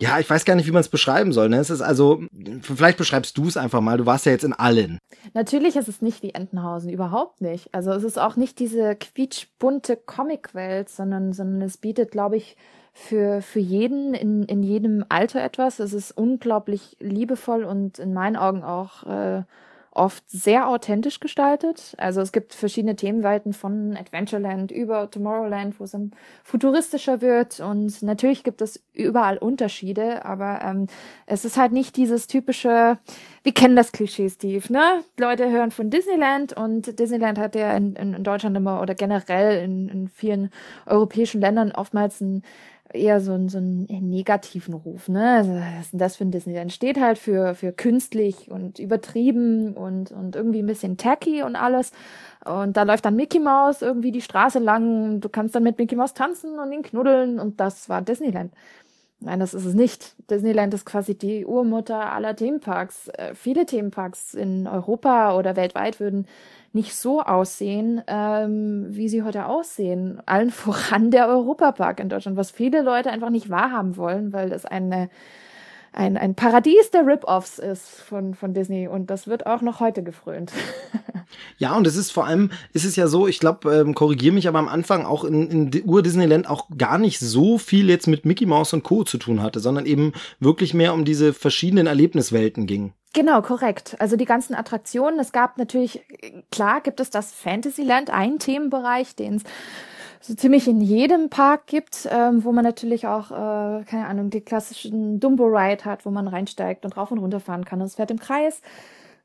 ja, 0.00 0.20
ich 0.20 0.30
weiß 0.30 0.44
gar 0.44 0.54
nicht, 0.54 0.68
wie 0.68 0.72
man 0.72 0.80
es 0.80 0.88
beschreiben 0.88 1.32
soll. 1.32 1.48
Ne? 1.48 1.58
Es 1.58 1.70
ist 1.70 1.80
also, 1.80 2.22
vielleicht 2.62 2.98
beschreibst 2.98 3.36
du 3.36 3.48
es 3.48 3.56
einfach 3.56 3.80
mal. 3.80 3.98
Du 3.98 4.06
warst 4.06 4.26
ja 4.26 4.32
jetzt 4.32 4.44
in 4.44 4.52
allen. 4.52 4.98
Natürlich 5.34 5.74
ist 5.74 5.88
es 5.88 6.00
nicht 6.02 6.22
wie 6.22 6.30
Entenhausen, 6.30 6.88
überhaupt 6.88 7.40
nicht. 7.40 7.74
Also 7.74 7.90
es 7.90 8.04
ist 8.04 8.16
auch 8.16 8.36
nicht 8.36 8.60
diese 8.60 8.94
quietschbunte 8.94 9.96
Comicwelt, 9.96 10.88
sondern, 10.88 11.32
sondern 11.32 11.62
es 11.62 11.78
bietet, 11.78 12.12
glaube 12.12 12.36
ich, 12.36 12.56
für, 12.98 13.42
für 13.42 13.60
jeden 13.60 14.12
in, 14.12 14.42
in 14.42 14.62
jedem 14.62 15.04
Alter 15.08 15.40
etwas. 15.42 15.78
Es 15.78 15.92
ist 15.92 16.10
unglaublich 16.10 16.96
liebevoll 16.98 17.62
und 17.62 17.98
in 18.00 18.12
meinen 18.12 18.36
Augen 18.36 18.64
auch 18.64 19.04
äh, 19.04 19.42
oft 19.92 20.28
sehr 20.28 20.68
authentisch 20.68 21.20
gestaltet. 21.20 21.94
Also 21.98 22.20
es 22.20 22.32
gibt 22.32 22.54
verschiedene 22.54 22.96
Themenwelten 22.96 23.52
von 23.52 23.96
Adventureland 23.96 24.70
über 24.70 25.10
Tomorrowland, 25.10 25.78
wo 25.78 25.84
es 25.84 25.92
dann 25.92 26.12
futuristischer 26.44 27.20
wird. 27.20 27.60
Und 27.60 28.02
natürlich 28.02 28.44
gibt 28.44 28.62
es 28.62 28.82
überall 28.92 29.38
Unterschiede, 29.38 30.24
aber 30.24 30.60
ähm, 30.62 30.86
es 31.26 31.44
ist 31.44 31.56
halt 31.56 31.72
nicht 31.72 31.96
dieses 31.96 32.26
typische, 32.26 32.98
wir 33.42 33.52
kennen 33.52 33.76
das 33.76 33.92
Klischee, 33.92 34.28
Steve, 34.28 34.72
ne? 34.72 35.04
Leute 35.18 35.50
hören 35.50 35.70
von 35.70 35.90
Disneyland 35.90 36.52
und 36.52 36.98
Disneyland 36.98 37.38
hat 37.38 37.54
ja 37.54 37.76
in, 37.76 37.94
in 37.96 38.24
Deutschland 38.24 38.56
immer 38.56 38.80
oder 38.82 38.94
generell 38.94 39.64
in, 39.64 39.88
in 39.88 40.08
vielen 40.08 40.50
europäischen 40.86 41.40
Ländern 41.40 41.72
oftmals 41.72 42.20
ein 42.20 42.42
eher 42.92 43.20
so, 43.20 43.32
ein, 43.32 43.48
so 43.48 43.58
einen 43.58 43.86
negativen 43.86 44.74
Ruf, 44.74 45.08
ne? 45.08 45.36
Also, 45.36 45.52
was 45.52 45.86
ist 45.86 45.92
denn 45.92 45.98
das 45.98 46.16
für 46.16 46.24
ein 46.24 46.30
Disney? 46.30 46.54
Dann 46.54 46.70
steht 46.70 46.98
halt 47.00 47.18
für, 47.18 47.54
für 47.54 47.72
künstlich 47.72 48.50
und 48.50 48.78
übertrieben 48.78 49.74
und, 49.74 50.10
und 50.12 50.36
irgendwie 50.36 50.60
ein 50.60 50.66
bisschen 50.66 50.96
tacky 50.96 51.42
und 51.42 51.56
alles. 51.56 51.92
Und 52.44 52.76
da 52.76 52.84
läuft 52.84 53.04
dann 53.04 53.16
Mickey 53.16 53.40
Mouse 53.40 53.82
irgendwie 53.82 54.12
die 54.12 54.22
Straße 54.22 54.58
lang. 54.58 55.20
Du 55.20 55.28
kannst 55.28 55.54
dann 55.54 55.62
mit 55.62 55.78
Mickey 55.78 55.96
Mouse 55.96 56.14
tanzen 56.14 56.58
und 56.58 56.72
ihn 56.72 56.82
knuddeln 56.82 57.38
und 57.38 57.60
das 57.60 57.88
war 57.88 58.02
Disneyland. 58.02 58.52
Nein, 59.20 59.40
das 59.40 59.52
ist 59.52 59.64
es 59.64 59.74
nicht. 59.74 60.14
Disneyland 60.30 60.72
ist 60.74 60.86
quasi 60.86 61.18
die 61.18 61.44
Urmutter 61.44 62.12
aller 62.12 62.36
Themenparks. 62.36 63.08
Äh, 63.08 63.34
viele 63.34 63.66
Themenparks 63.66 64.34
in 64.34 64.68
Europa 64.68 65.36
oder 65.36 65.56
weltweit 65.56 65.98
würden 65.98 66.26
nicht 66.72 66.94
so 66.94 67.22
aussehen, 67.22 68.02
ähm, 68.06 68.86
wie 68.90 69.08
sie 69.08 69.22
heute 69.22 69.46
aussehen. 69.46 70.20
Allen 70.26 70.50
voran 70.52 71.10
der 71.10 71.28
Europapark 71.28 72.00
in 72.00 72.08
Deutschland, 72.08 72.36
was 72.36 72.50
viele 72.50 72.82
Leute 72.82 73.10
einfach 73.10 73.30
nicht 73.30 73.50
wahrhaben 73.50 73.96
wollen, 73.96 74.32
weil 74.32 74.52
es 74.52 74.64
eine 74.64 75.08
ein, 75.92 76.16
ein 76.16 76.34
Paradies 76.34 76.90
der 76.92 77.06
Rip-Offs 77.06 77.58
ist 77.58 77.88
von, 77.88 78.34
von 78.34 78.54
Disney 78.54 78.88
und 78.88 79.10
das 79.10 79.26
wird 79.26 79.46
auch 79.46 79.62
noch 79.62 79.80
heute 79.80 80.02
gefrönt. 80.02 80.52
ja, 81.58 81.76
und 81.76 81.86
es 81.86 81.96
ist 81.96 82.12
vor 82.12 82.26
allem, 82.26 82.50
ist 82.72 82.84
es 82.84 82.96
ja 82.96 83.08
so, 83.08 83.26
ich 83.26 83.40
glaube, 83.40 83.74
ähm, 83.74 83.94
korrigiere 83.94 84.34
mich, 84.34 84.48
aber 84.48 84.58
am 84.58 84.68
Anfang 84.68 85.06
auch 85.06 85.24
in, 85.24 85.70
in 85.72 85.84
Ur-Disneyland 85.84 86.48
auch 86.48 86.68
gar 86.76 86.98
nicht 86.98 87.18
so 87.18 87.58
viel 87.58 87.88
jetzt 87.88 88.06
mit 88.06 88.24
Mickey 88.24 88.46
Mouse 88.46 88.72
und 88.72 88.84
Co. 88.84 89.04
zu 89.04 89.18
tun 89.18 89.42
hatte, 89.42 89.60
sondern 89.60 89.86
eben 89.86 90.12
wirklich 90.40 90.74
mehr 90.74 90.94
um 90.94 91.04
diese 91.04 91.32
verschiedenen 91.32 91.86
Erlebniswelten 91.86 92.66
ging. 92.66 92.92
Genau, 93.14 93.40
korrekt. 93.42 93.96
Also 93.98 94.16
die 94.16 94.26
ganzen 94.26 94.54
Attraktionen, 94.54 95.18
es 95.18 95.32
gab 95.32 95.56
natürlich, 95.58 96.04
klar 96.50 96.80
gibt 96.80 97.00
es 97.00 97.10
das 97.10 97.32
Fantasyland, 97.32 98.10
einen 98.10 98.38
Themenbereich, 98.38 99.16
den 99.16 99.36
es 99.36 99.44
so 100.20 100.34
ziemlich 100.34 100.68
in 100.68 100.80
jedem 100.80 101.30
Park 101.30 101.66
gibt, 101.66 102.08
ähm, 102.10 102.44
wo 102.44 102.52
man 102.52 102.64
natürlich 102.64 103.06
auch, 103.06 103.30
äh, 103.30 103.84
keine 103.84 104.06
Ahnung, 104.06 104.30
die 104.30 104.40
klassischen 104.40 105.20
Dumbo-Ride 105.20 105.84
hat, 105.84 106.04
wo 106.04 106.10
man 106.10 106.28
reinsteigt 106.28 106.84
und 106.84 106.96
rauf 106.96 107.10
und 107.10 107.18
runter 107.18 107.40
fahren 107.40 107.64
kann. 107.64 107.80
Und 107.80 107.86
es 107.86 107.94
fährt 107.94 108.10
im 108.10 108.18
Kreis. 108.18 108.60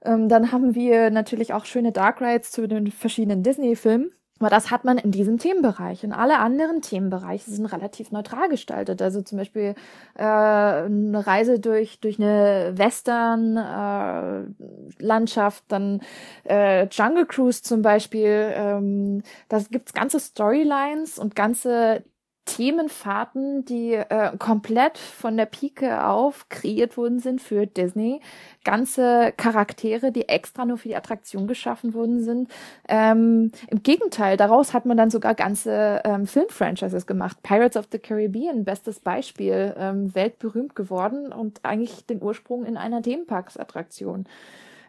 Ähm, 0.03 0.29
dann 0.29 0.51
haben 0.51 0.75
wir 0.75 1.09
natürlich 1.09 1.53
auch 1.53 1.65
schöne 1.65 1.91
Dark 1.91 2.21
Rides 2.21 2.51
zu 2.51 2.67
den 2.67 2.91
verschiedenen 2.91 3.43
Disney-Filmen. 3.43 4.11
Aber 4.43 4.49
das 4.49 4.71
hat 4.71 4.83
man 4.83 4.97
in 4.97 5.11
diesem 5.11 5.37
Themenbereich. 5.37 6.03
Und 6.03 6.11
alle 6.11 6.39
anderen 6.39 6.81
Themenbereiche 6.81 7.49
sind 7.49 7.65
relativ 7.67 8.11
neutral 8.11 8.49
gestaltet. 8.49 9.01
Also 9.01 9.21
zum 9.21 9.37
Beispiel 9.37 9.73
äh, 10.15 10.23
eine 10.23 11.25
Reise 11.25 11.61
durch, 11.61 12.01
durch 12.01 12.19
eine 12.19 12.73
Western-Landschaft, 12.75 15.63
äh, 15.63 15.67
dann 15.69 16.01
äh, 16.43 16.87
Jungle 16.87 17.25
Cruise 17.25 17.61
zum 17.61 17.81
Beispiel. 17.81 18.51
Ähm, 18.53 19.23
da 19.47 19.59
gibt's 19.71 19.93
ganze 19.93 20.19
Storylines 20.19 21.17
und 21.17 21.37
ganze 21.37 22.03
Themenfahrten, 22.45 23.63
die 23.65 23.93
äh, 23.93 24.35
komplett 24.37 24.97
von 24.97 25.37
der 25.37 25.45
Pike 25.45 26.05
auf 26.05 26.49
kreiert 26.49 26.97
worden 26.97 27.19
sind 27.19 27.41
für 27.41 27.65
Disney. 27.65 28.21
Ganze 28.63 29.33
Charaktere, 29.37 30.11
die 30.11 30.27
extra 30.27 30.65
nur 30.65 30.77
für 30.77 30.89
die 30.89 30.95
Attraktion 30.95 31.47
geschaffen 31.47 31.93
worden 31.93 32.23
sind. 32.23 32.51
Ähm, 32.89 33.51
Im 33.67 33.83
Gegenteil, 33.83 34.35
daraus 34.35 34.73
hat 34.73 34.85
man 34.85 34.97
dann 34.97 35.09
sogar 35.09 35.35
ganze 35.35 36.01
ähm, 36.03 36.27
Filmfranchises 36.27 37.07
gemacht. 37.07 37.41
Pirates 37.43 37.77
of 37.77 37.87
the 37.91 37.99
Caribbean, 37.99 38.65
bestes 38.65 38.99
Beispiel, 38.99 39.73
ähm, 39.77 40.13
weltberühmt 40.13 40.75
geworden 40.75 41.31
und 41.31 41.61
eigentlich 41.63 42.05
den 42.05 42.21
Ursprung 42.21 42.65
in 42.65 42.77
einer 42.77 43.01
Themenparksattraktion. 43.01 44.25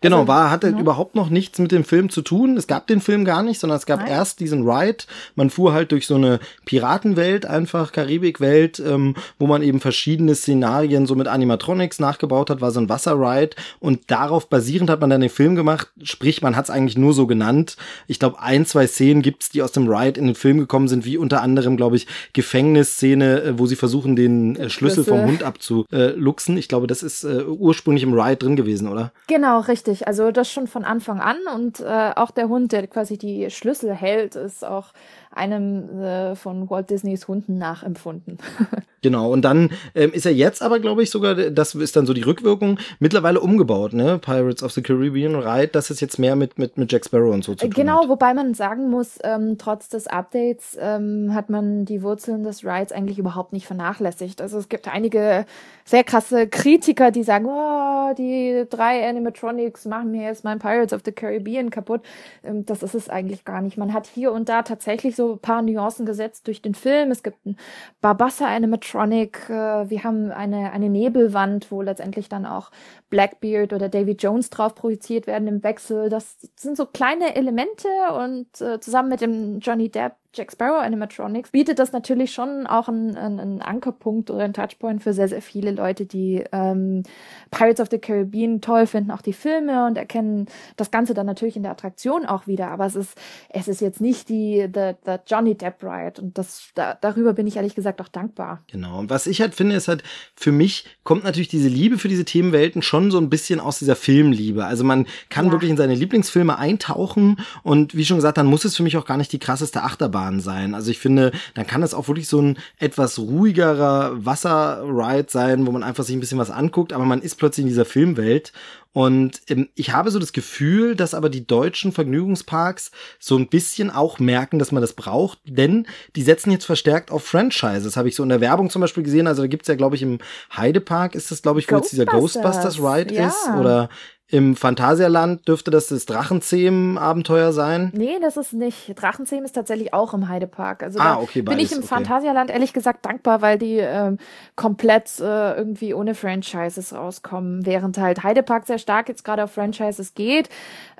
Genau, 0.04 0.20
also, 0.20 0.28
war, 0.28 0.50
hatte 0.50 0.68
ja. 0.68 0.78
überhaupt 0.78 1.14
noch 1.14 1.30
nichts 1.30 1.58
mit 1.58 1.72
dem 1.72 1.82
Film 1.82 2.10
zu 2.10 2.20
tun. 2.20 2.58
Es 2.58 2.66
gab 2.66 2.86
den 2.86 3.00
Film 3.00 3.24
gar 3.24 3.42
nicht, 3.42 3.58
sondern 3.58 3.78
es 3.78 3.86
gab 3.86 4.00
Nein. 4.00 4.10
erst 4.10 4.38
diesen 4.38 4.68
Ride. 4.68 5.04
Man 5.34 5.48
fuhr 5.48 5.72
halt 5.72 5.92
durch 5.92 6.06
so 6.06 6.16
eine 6.16 6.40
Piratenwelt, 6.66 7.46
einfach 7.46 7.90
Karibikwelt, 7.90 8.80
ähm, 8.80 9.14
wo 9.38 9.46
man 9.46 9.62
eben 9.62 9.80
verschiedene 9.80 10.34
Szenarien 10.34 11.06
so 11.06 11.14
mit 11.14 11.26
Animatronics 11.26 12.00
nachgebaut 12.00 12.50
hat, 12.50 12.60
war 12.60 12.70
so 12.70 12.80
ein 12.80 12.90
Wasserride. 12.90 13.56
Und 13.80 14.10
darauf 14.10 14.50
basierend 14.50 14.90
hat 14.90 15.00
man 15.00 15.08
dann 15.08 15.22
den 15.22 15.30
Film 15.30 15.56
gemacht. 15.56 15.90
Sprich, 16.02 16.42
man 16.42 16.54
hat 16.54 16.64
es 16.64 16.70
eigentlich 16.70 16.98
nur 16.98 17.14
so 17.14 17.26
genannt. 17.26 17.78
Ich 18.06 18.18
glaube, 18.18 18.40
ein, 18.40 18.66
zwei 18.66 18.86
Szenen 18.86 19.22
gibt's, 19.22 19.48
die 19.48 19.62
aus 19.62 19.72
dem 19.72 19.88
Ride 19.88 20.20
in 20.20 20.26
den 20.26 20.34
Film 20.34 20.58
gekommen 20.58 20.88
sind, 20.88 21.06
wie 21.06 21.16
unter 21.16 21.40
anderem, 21.40 21.78
glaube 21.78 21.96
ich, 21.96 22.06
Gefängnisszene, 22.34 23.42
äh, 23.42 23.58
wo 23.58 23.64
sie 23.64 23.76
versuchen, 23.76 24.16
den 24.16 24.56
äh, 24.56 24.68
Schlüssel, 24.68 25.04
Schlüssel 25.04 25.04
vom 25.04 25.24
Hund 25.24 25.42
abzuluxen. 25.42 26.58
Ich 26.58 26.68
glaube, 26.68 26.86
das 26.86 27.02
ist 27.02 27.24
äh, 27.24 27.44
ursprünglich 27.44 28.02
im 28.02 28.12
Ride 28.12 28.36
drin 28.36 28.56
gewesen, 28.56 28.86
oder? 28.88 29.10
Genau, 29.28 29.60
richtig 29.60 29.93
richtig. 29.94 30.06
Also 30.06 30.30
das 30.30 30.50
schon 30.50 30.66
von 30.66 30.84
Anfang 30.84 31.20
an 31.20 31.38
und 31.54 31.80
äh, 31.80 32.12
auch 32.16 32.30
der 32.30 32.48
Hund, 32.48 32.72
der 32.72 32.86
quasi 32.86 33.18
die 33.18 33.50
Schlüssel 33.50 33.94
hält, 33.94 34.36
ist 34.36 34.64
auch 34.64 34.92
einem 35.36 36.00
äh, 36.00 36.34
von 36.36 36.68
Walt 36.70 36.90
Disneys 36.90 37.28
Hunden 37.28 37.58
nachempfunden. 37.58 38.38
genau, 39.02 39.30
und 39.32 39.42
dann 39.42 39.70
ähm, 39.94 40.12
ist 40.12 40.26
er 40.26 40.32
jetzt 40.32 40.62
aber, 40.62 40.80
glaube 40.80 41.02
ich, 41.02 41.10
sogar, 41.10 41.34
das 41.34 41.74
ist 41.74 41.96
dann 41.96 42.06
so 42.06 42.14
die 42.14 42.22
Rückwirkung, 42.22 42.78
mittlerweile 42.98 43.40
umgebaut, 43.40 43.92
ne? 43.92 44.18
Pirates 44.18 44.62
of 44.62 44.72
the 44.72 44.82
Caribbean 44.82 45.34
Ride, 45.34 45.68
das 45.68 45.90
ist 45.90 46.00
jetzt 46.00 46.18
mehr 46.18 46.36
mit, 46.36 46.58
mit, 46.58 46.78
mit 46.78 46.90
Jack 46.92 47.04
Sparrow 47.04 47.32
und 47.32 47.44
so 47.44 47.54
zu 47.54 47.66
tun 47.66 47.70
Genau, 47.70 48.02
hat. 48.02 48.08
wobei 48.08 48.34
man 48.34 48.54
sagen 48.54 48.90
muss, 48.90 49.18
ähm, 49.22 49.56
trotz 49.58 49.88
des 49.88 50.06
Updates 50.06 50.76
ähm, 50.80 51.34
hat 51.34 51.50
man 51.50 51.84
die 51.84 52.02
Wurzeln 52.02 52.44
des 52.44 52.64
Rides 52.64 52.92
eigentlich 52.92 53.18
überhaupt 53.18 53.52
nicht 53.52 53.66
vernachlässigt. 53.66 54.40
Also 54.40 54.58
es 54.58 54.68
gibt 54.68 54.88
einige 54.88 55.46
sehr 55.84 56.04
krasse 56.04 56.46
Kritiker, 56.46 57.10
die 57.10 57.22
sagen, 57.22 57.46
oh, 57.46 58.14
die 58.16 58.64
drei 58.70 59.06
Animatronics 59.08 59.84
machen 59.84 60.10
mir 60.10 60.22
jetzt 60.22 60.44
mein 60.44 60.58
Pirates 60.58 60.92
of 60.92 61.02
the 61.04 61.12
Caribbean 61.12 61.70
kaputt. 61.70 62.02
Ähm, 62.42 62.64
das 62.66 62.82
ist 62.82 62.94
es 62.94 63.08
eigentlich 63.08 63.44
gar 63.44 63.60
nicht. 63.60 63.76
Man 63.76 63.92
hat 63.92 64.06
hier 64.06 64.32
und 64.32 64.48
da 64.48 64.62
tatsächlich 64.62 65.16
so 65.16 65.23
so 65.24 65.32
ein 65.34 65.38
paar 65.38 65.62
Nuancen 65.62 66.06
gesetzt 66.06 66.46
durch 66.46 66.62
den 66.62 66.74
Film. 66.74 67.10
Es 67.10 67.22
gibt 67.22 67.44
ein 67.46 67.56
Barbassa 68.00 68.46
Animatronic. 68.46 69.48
Äh, 69.48 69.90
wir 69.90 70.04
haben 70.04 70.30
eine, 70.30 70.72
eine 70.72 70.90
Nebelwand, 70.90 71.70
wo 71.70 71.82
letztendlich 71.82 72.28
dann 72.28 72.46
auch 72.46 72.70
Blackbeard 73.10 73.72
oder 73.72 73.88
Davy 73.88 74.12
Jones 74.12 74.50
drauf 74.50 74.74
projiziert 74.74 75.26
werden 75.26 75.48
im 75.48 75.62
Wechsel. 75.62 76.08
Das 76.08 76.36
sind 76.56 76.76
so 76.76 76.86
kleine 76.86 77.36
Elemente 77.36 77.88
und 78.18 78.60
äh, 78.60 78.80
zusammen 78.80 79.08
mit 79.08 79.20
dem 79.20 79.60
Johnny 79.60 79.88
Depp 79.88 80.14
Jack 80.34 80.52
Sparrow 80.52 80.82
Animatronics 80.82 81.50
bietet 81.50 81.78
das 81.78 81.92
natürlich 81.92 82.32
schon 82.32 82.66
auch 82.66 82.88
einen, 82.88 83.16
einen 83.16 83.62
Ankerpunkt 83.62 84.30
oder 84.30 84.44
einen 84.44 84.52
Touchpoint 84.52 85.02
für 85.02 85.12
sehr, 85.12 85.28
sehr 85.28 85.42
viele 85.42 85.70
Leute, 85.70 86.06
die 86.06 86.44
ähm, 86.52 87.04
Pirates 87.50 87.80
of 87.80 87.88
the 87.90 87.98
Caribbean 87.98 88.60
toll 88.60 88.86
finden, 88.86 89.10
auch 89.10 89.22
die 89.22 89.32
Filme 89.32 89.86
und 89.86 89.96
erkennen 89.96 90.46
das 90.76 90.90
Ganze 90.90 91.14
dann 91.14 91.26
natürlich 91.26 91.56
in 91.56 91.62
der 91.62 91.72
Attraktion 91.72 92.26
auch 92.26 92.46
wieder. 92.46 92.68
Aber 92.68 92.86
es 92.86 92.96
ist, 92.96 93.16
es 93.48 93.68
ist 93.68 93.80
jetzt 93.80 94.00
nicht 94.00 94.28
die 94.28 94.68
the, 94.72 94.92
the 95.06 95.16
Johnny 95.26 95.54
Depp 95.54 95.82
Ride 95.82 96.20
und 96.20 96.36
das 96.36 96.68
da, 96.74 96.96
darüber 97.00 97.32
bin 97.32 97.46
ich 97.46 97.56
ehrlich 97.56 97.74
gesagt 97.74 98.00
auch 98.00 98.08
dankbar. 98.08 98.62
Genau. 98.70 98.98
Und 98.98 99.10
was 99.10 99.26
ich 99.26 99.40
halt 99.40 99.54
finde, 99.54 99.76
ist 99.76 99.88
halt, 99.88 100.02
für 100.34 100.52
mich 100.52 100.84
kommt 101.04 101.24
natürlich 101.24 101.48
diese 101.48 101.68
Liebe 101.68 101.98
für 101.98 102.08
diese 102.08 102.24
Themenwelten 102.24 102.82
schon 102.82 103.10
so 103.10 103.18
ein 103.18 103.30
bisschen 103.30 103.60
aus 103.60 103.78
dieser 103.78 103.96
Filmliebe. 103.96 104.64
Also 104.64 104.82
man 104.84 105.06
kann 105.30 105.46
ja. 105.46 105.52
wirklich 105.52 105.70
in 105.70 105.76
seine 105.76 105.94
Lieblingsfilme 105.94 106.58
eintauchen 106.58 107.38
und 107.62 107.94
wie 107.94 108.04
schon 108.04 108.16
gesagt, 108.16 108.38
dann 108.38 108.46
muss 108.46 108.64
es 108.64 108.76
für 108.76 108.82
mich 108.82 108.96
auch 108.96 109.06
gar 109.06 109.16
nicht 109.16 109.32
die 109.32 109.38
krasseste 109.38 109.82
Achterbahn 109.82 110.23
Achterbahn 110.24 110.40
sein. 110.40 110.74
Also 110.74 110.90
ich 110.90 110.98
finde, 110.98 111.32
dann 111.54 111.66
kann 111.66 111.82
es 111.82 111.94
auch 111.94 112.08
wirklich 112.08 112.28
so 112.28 112.40
ein 112.40 112.58
etwas 112.78 113.18
ruhigerer 113.18 114.24
Wasserride 114.24 115.26
sein, 115.28 115.66
wo 115.66 115.72
man 115.72 115.82
einfach 115.82 116.04
sich 116.04 116.16
ein 116.16 116.20
bisschen 116.20 116.38
was 116.38 116.50
anguckt, 116.50 116.92
aber 116.92 117.04
man 117.04 117.22
ist 117.22 117.36
plötzlich 117.36 117.64
in 117.64 117.68
dieser 117.68 117.84
Filmwelt 117.84 118.52
und 118.94 119.42
ähm, 119.48 119.68
ich 119.74 119.92
habe 119.92 120.12
so 120.12 120.20
das 120.20 120.32
Gefühl, 120.32 120.94
dass 120.94 121.14
aber 121.14 121.28
die 121.28 121.44
deutschen 121.44 121.90
Vergnügungsparks 121.90 122.92
so 123.18 123.36
ein 123.36 123.48
bisschen 123.48 123.90
auch 123.90 124.20
merken, 124.20 124.60
dass 124.60 124.70
man 124.70 124.80
das 124.80 124.92
braucht, 124.92 125.40
denn 125.44 125.88
die 126.14 126.22
setzen 126.22 126.52
jetzt 126.52 126.64
verstärkt 126.64 127.10
auf 127.10 127.24
Franchises. 127.24 127.96
Habe 127.96 128.08
ich 128.08 128.14
so 128.14 128.22
in 128.22 128.28
der 128.28 128.40
Werbung 128.40 128.70
zum 128.70 128.80
Beispiel 128.80 129.02
gesehen. 129.02 129.26
Also 129.26 129.42
da 129.42 129.48
gibt's 129.48 129.66
ja, 129.66 129.74
glaube 129.74 129.96
ich, 129.96 130.02
im 130.02 130.18
Heidepark 130.56 131.16
ist 131.16 131.32
das, 131.32 131.42
glaube 131.42 131.58
ich, 131.58 131.68
wo 131.70 131.76
jetzt 131.76 131.90
dieser 131.90 132.06
Ghostbusters 132.06 132.78
Ride 132.78 133.12
ja. 133.12 133.26
ist. 133.26 133.48
Oder 133.58 133.88
im 134.26 134.56
Phantasialand 134.56 135.46
dürfte 135.46 135.70
das 135.70 135.88
das 135.88 136.06
Drachenzähmen-Abenteuer 136.06 137.52
sein? 137.52 137.92
Nee, 137.94 138.18
das 138.22 138.38
ist 138.38 138.54
nicht. 138.54 138.94
Drachenzähmen 139.00 139.44
ist 139.44 139.52
tatsächlich 139.52 139.92
auch 139.92 140.14
im 140.14 140.28
Heidepark. 140.28 140.82
Also 140.82 140.98
ah, 140.98 141.18
okay, 141.20 141.42
bin 141.42 141.58
ich 141.58 141.72
im 141.72 141.78
okay. 141.78 141.88
Phantasialand 141.88 142.50
ehrlich 142.50 142.72
gesagt 142.72 143.04
dankbar, 143.04 143.42
weil 143.42 143.58
die 143.58 143.76
ähm, 143.76 144.16
komplett 144.56 145.20
äh, 145.20 145.54
irgendwie 145.56 145.92
ohne 145.92 146.14
Franchises 146.14 146.94
rauskommen, 146.94 147.66
während 147.66 147.98
halt 147.98 148.22
Heidepark 148.22 148.66
sehr 148.66 148.78
stark 148.78 149.10
jetzt 149.10 149.24
gerade 149.24 149.44
auf 149.44 149.52
Franchises 149.52 150.14
geht. 150.14 150.48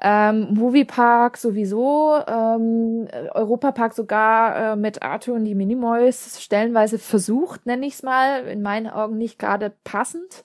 Ähm, 0.02 0.48
Moviepark 0.52 1.38
sowieso, 1.38 2.18
ähm, 2.28 3.08
Europapark 3.32 3.94
sogar 3.94 4.72
äh, 4.72 4.76
mit 4.76 5.02
Arthur 5.02 5.36
und 5.36 5.46
die 5.46 5.54
Minimoys 5.54 6.42
stellenweise 6.42 6.98
versucht, 6.98 7.64
nenne 7.64 7.86
ich 7.86 7.94
es 7.94 8.02
mal, 8.02 8.44
in 8.44 8.60
meinen 8.60 8.86
Augen 8.86 9.16
nicht 9.16 9.38
gerade 9.38 9.72
passend. 9.82 10.44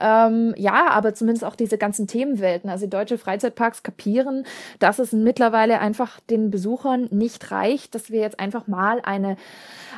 Ähm, 0.00 0.54
ja, 0.56 0.90
aber 0.90 1.14
zumindest 1.14 1.44
auch 1.44 1.56
diese 1.56 1.78
ganzen 1.78 2.06
Themenwelten. 2.06 2.70
Also 2.70 2.86
deutsche 2.86 3.18
Freizeitparks 3.18 3.82
kapieren, 3.82 4.44
dass 4.78 4.98
es 4.98 5.12
mittlerweile 5.12 5.80
einfach 5.80 6.20
den 6.20 6.50
Besuchern 6.50 7.08
nicht 7.10 7.50
reicht, 7.50 7.94
dass 7.94 8.10
wir 8.10 8.20
jetzt 8.20 8.38
einfach 8.40 8.66
mal 8.66 9.00
eine 9.02 9.36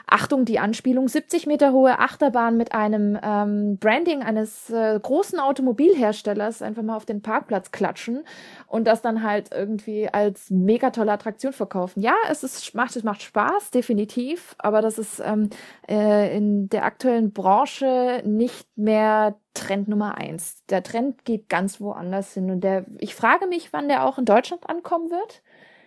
Achtung, 0.06 0.44
die 0.44 0.58
Anspielung, 0.58 1.08
70 1.08 1.46
Meter 1.46 1.72
hohe 1.72 1.98
Achterbahn 1.98 2.56
mit 2.56 2.72
einem 2.72 3.18
ähm, 3.22 3.76
Branding 3.78 4.22
eines 4.22 4.70
äh, 4.70 4.98
großen 4.98 5.38
Automobilherstellers 5.38 6.62
einfach 6.62 6.82
mal 6.82 6.96
auf 6.96 7.04
den 7.04 7.20
Parkplatz 7.20 7.72
klatschen 7.72 8.24
und 8.66 8.86
das 8.86 9.02
dann 9.02 9.22
halt 9.22 9.50
irgendwie 9.52 10.08
als 10.08 10.50
mega 10.50 10.90
tolle 10.90 11.12
Attraktion 11.12 11.52
verkaufen. 11.52 12.00
Ja, 12.00 12.14
es 12.30 12.42
ist, 12.42 12.74
macht, 12.74 12.96
es 12.96 13.04
macht 13.04 13.22
Spaß, 13.22 13.70
definitiv, 13.70 14.54
aber 14.58 14.80
das 14.80 14.98
ist 14.98 15.20
ähm, 15.24 15.50
äh, 15.88 16.34
in 16.36 16.68
der 16.70 16.84
aktuellen 16.84 17.32
Branche 17.32 18.22
nicht 18.24 18.66
mehr 18.76 19.36
Trend 19.58 19.88
Nummer 19.88 20.16
eins. 20.16 20.64
Der 20.70 20.82
Trend 20.82 21.24
geht 21.24 21.48
ganz 21.48 21.80
woanders 21.80 22.34
hin 22.34 22.50
und 22.50 22.62
der, 22.62 22.84
ich 22.98 23.14
frage 23.14 23.46
mich, 23.46 23.72
wann 23.72 23.88
der 23.88 24.04
auch 24.04 24.18
in 24.18 24.24
Deutschland 24.24 24.68
ankommen 24.68 25.10
wird. 25.10 25.42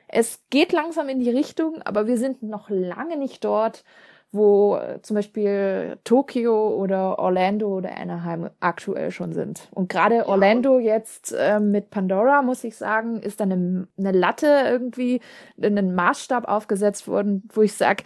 Es 0.07 0.41
geht 0.49 0.73
langsam 0.73 1.09
in 1.09 1.19
die 1.19 1.29
Richtung, 1.29 1.81
aber 1.83 2.05
wir 2.05 2.17
sind 2.17 2.43
noch 2.43 2.69
lange 2.69 3.17
nicht 3.17 3.43
dort, 3.45 3.83
wo 4.31 4.77
äh, 4.77 5.01
zum 5.01 5.15
Beispiel 5.15 5.97
Tokio 6.03 6.75
oder 6.75 7.19
Orlando 7.19 7.77
oder 7.77 7.97
Anaheim 7.97 8.49
aktuell 8.59 9.11
schon 9.11 9.33
sind. 9.33 9.67
Und 9.71 9.89
gerade 9.89 10.27
Orlando 10.27 10.79
jetzt 10.79 11.33
äh, 11.37 11.59
mit 11.59 11.89
Pandora, 11.89 12.41
muss 12.41 12.63
ich 12.63 12.75
sagen, 12.75 13.21
ist 13.21 13.39
dann 13.39 13.51
eine, 13.51 13.87
eine 13.97 14.11
Latte 14.11 14.47
irgendwie, 14.65 15.21
einen 15.61 15.95
Maßstab 15.95 16.47
aufgesetzt 16.47 17.07
worden, 17.07 17.47
wo 17.53 17.61
ich 17.61 17.73
sage, 17.73 18.03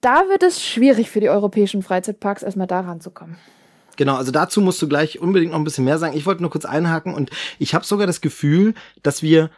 da 0.00 0.28
wird 0.28 0.42
es 0.42 0.62
schwierig 0.62 1.10
für 1.10 1.20
die 1.20 1.30
europäischen 1.30 1.82
Freizeitparks, 1.82 2.42
erstmal 2.42 2.66
da 2.66 2.80
ranzukommen. 2.80 3.36
Genau, 3.96 4.16
also 4.16 4.32
dazu 4.32 4.60
musst 4.60 4.80
du 4.82 4.88
gleich 4.88 5.20
unbedingt 5.20 5.52
noch 5.52 5.58
ein 5.58 5.64
bisschen 5.64 5.84
mehr 5.84 5.98
sagen. 5.98 6.16
Ich 6.16 6.26
wollte 6.26 6.42
nur 6.42 6.50
kurz 6.50 6.64
einhaken 6.64 7.14
und 7.14 7.30
ich 7.58 7.74
habe 7.74 7.84
sogar 7.84 8.06
das 8.06 8.20
Gefühl, 8.20 8.74
dass 9.02 9.22
wir 9.22 9.50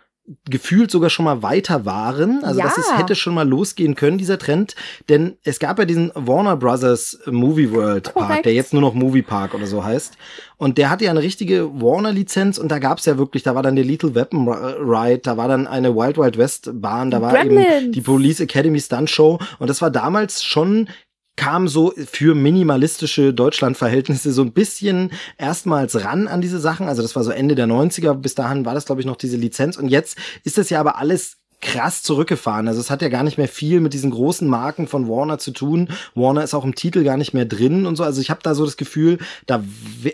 gefühlt 0.48 0.90
sogar 0.90 1.08
schon 1.10 1.24
mal 1.24 1.42
weiter 1.42 1.84
waren. 1.84 2.42
Also 2.42 2.58
ja. 2.58 2.66
dass 2.66 2.78
es 2.78 2.98
hätte 2.98 3.14
schon 3.14 3.34
mal 3.34 3.48
losgehen 3.48 3.94
können, 3.94 4.18
dieser 4.18 4.38
Trend. 4.38 4.74
Denn 5.08 5.36
es 5.44 5.58
gab 5.58 5.78
ja 5.78 5.84
diesen 5.84 6.10
Warner 6.14 6.56
Brothers 6.56 7.18
Movie 7.26 7.70
World 7.70 8.12
Park, 8.14 8.42
der 8.42 8.52
jetzt 8.52 8.72
nur 8.72 8.82
noch 8.82 8.94
Movie 8.94 9.22
Park 9.22 9.54
oder 9.54 9.66
so 9.66 9.84
heißt. 9.84 10.16
Und 10.58 10.78
der 10.78 10.90
hatte 10.90 11.04
ja 11.04 11.10
eine 11.10 11.22
richtige 11.22 11.80
Warner-Lizenz 11.80 12.58
und 12.58 12.70
da 12.70 12.78
gab's 12.78 13.04
ja 13.04 13.18
wirklich, 13.18 13.42
da 13.42 13.54
war 13.54 13.62
dann 13.62 13.76
der 13.76 13.84
Little 13.84 14.14
Weapon 14.14 14.48
Ride, 14.48 15.18
da 15.18 15.36
war 15.36 15.48
dann 15.48 15.66
eine 15.66 15.94
Wild 15.94 16.16
Wild 16.16 16.38
West 16.38 16.70
Bahn, 16.72 17.10
da 17.10 17.20
war 17.20 17.32
Gremlins. 17.32 17.82
eben 17.82 17.92
die 17.92 18.00
Police 18.00 18.40
Academy 18.40 18.80
Stunt 18.80 19.10
Show 19.10 19.38
und 19.58 19.68
das 19.68 19.82
war 19.82 19.90
damals 19.90 20.42
schon 20.42 20.88
kam 21.36 21.68
so 21.68 21.92
für 21.96 22.34
minimalistische 22.34 23.32
Deutschlandverhältnisse 23.32 24.32
so 24.32 24.42
ein 24.42 24.52
bisschen 24.52 25.12
erstmals 25.38 26.04
ran 26.04 26.28
an 26.28 26.40
diese 26.40 26.58
Sachen. 26.58 26.88
Also 26.88 27.02
das 27.02 27.14
war 27.14 27.24
so 27.24 27.30
Ende 27.30 27.54
der 27.54 27.66
90er. 27.66 28.14
Bis 28.14 28.34
dahin 28.34 28.64
war 28.64 28.74
das, 28.74 28.86
glaube 28.86 29.00
ich, 29.00 29.06
noch 29.06 29.16
diese 29.16 29.36
Lizenz. 29.36 29.76
Und 29.76 29.88
jetzt 29.88 30.18
ist 30.44 30.58
das 30.58 30.70
ja 30.70 30.80
aber 30.80 30.98
alles 30.98 31.36
krass 31.60 32.02
zurückgefahren. 32.02 32.68
Also 32.68 32.80
es 32.80 32.90
hat 32.90 33.02
ja 33.02 33.08
gar 33.08 33.22
nicht 33.22 33.38
mehr 33.38 33.48
viel 33.48 33.80
mit 33.80 33.94
diesen 33.94 34.10
großen 34.10 34.46
Marken 34.46 34.86
von 34.86 35.08
Warner 35.08 35.38
zu 35.38 35.52
tun. 35.52 35.88
Warner 36.14 36.44
ist 36.44 36.54
auch 36.54 36.64
im 36.64 36.74
Titel 36.74 37.02
gar 37.02 37.16
nicht 37.16 37.32
mehr 37.32 37.46
drin 37.46 37.86
und 37.86 37.96
so. 37.96 38.04
Also 38.04 38.20
ich 38.20 38.30
habe 38.30 38.40
da 38.42 38.54
so 38.54 38.64
das 38.64 38.76
Gefühl, 38.76 39.18
da 39.46 39.64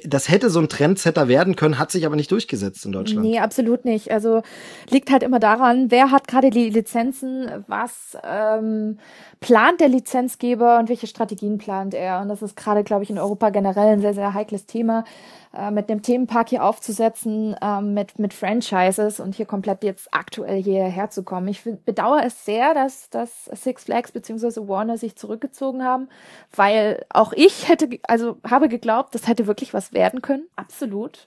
das 0.04 0.28
hätte 0.28 0.50
so 0.50 0.60
ein 0.60 0.68
Trendsetter 0.68 1.28
werden 1.28 1.56
können, 1.56 1.78
hat 1.78 1.90
sich 1.90 2.06
aber 2.06 2.16
nicht 2.16 2.30
durchgesetzt 2.30 2.86
in 2.86 2.92
Deutschland. 2.92 3.26
Nee, 3.26 3.40
absolut 3.40 3.84
nicht. 3.84 4.10
Also 4.12 4.42
liegt 4.88 5.10
halt 5.10 5.22
immer 5.22 5.40
daran, 5.40 5.90
wer 5.90 6.10
hat 6.10 6.28
gerade 6.28 6.50
die 6.50 6.70
Lizenzen, 6.70 7.50
was 7.66 8.16
ähm, 8.22 8.98
plant 9.42 9.80
der 9.80 9.88
Lizenzgeber 9.88 10.78
und 10.78 10.88
welche 10.88 11.06
Strategien 11.06 11.58
plant 11.58 11.92
er. 11.92 12.22
Und 12.22 12.28
das 12.28 12.40
ist 12.40 12.56
gerade, 12.56 12.84
glaube 12.84 13.02
ich, 13.02 13.10
in 13.10 13.18
Europa 13.18 13.50
generell 13.50 13.92
ein 13.92 14.00
sehr, 14.00 14.14
sehr 14.14 14.32
heikles 14.32 14.64
Thema 14.64 15.04
äh, 15.52 15.70
mit 15.70 15.90
einem 15.90 16.00
Themenpark 16.00 16.48
hier 16.48 16.64
aufzusetzen, 16.64 17.54
äh, 17.60 17.82
mit, 17.82 18.18
mit 18.18 18.32
Franchises 18.32 19.20
und 19.20 19.34
hier 19.34 19.44
komplett 19.44 19.82
jetzt 19.84 20.08
aktuell 20.12 20.62
hierher 20.62 21.10
zu 21.10 21.24
kommen. 21.24 21.48
Ich 21.48 21.62
bedauere 21.84 22.24
es 22.24 22.44
sehr, 22.44 22.72
dass, 22.72 23.10
dass 23.10 23.46
Six 23.46 23.84
Flags 23.84 24.12
bzw. 24.12 24.68
Warner 24.68 24.96
sich 24.96 25.16
zurückgezogen 25.16 25.84
haben, 25.84 26.08
weil 26.54 27.04
auch 27.10 27.32
ich 27.34 27.68
hätte, 27.68 27.90
also 28.04 28.36
habe 28.48 28.68
geglaubt, 28.68 29.14
das 29.14 29.26
hätte 29.26 29.46
wirklich 29.46 29.74
was 29.74 29.92
werden 29.92 30.22
können. 30.22 30.44
Absolut. 30.56 31.26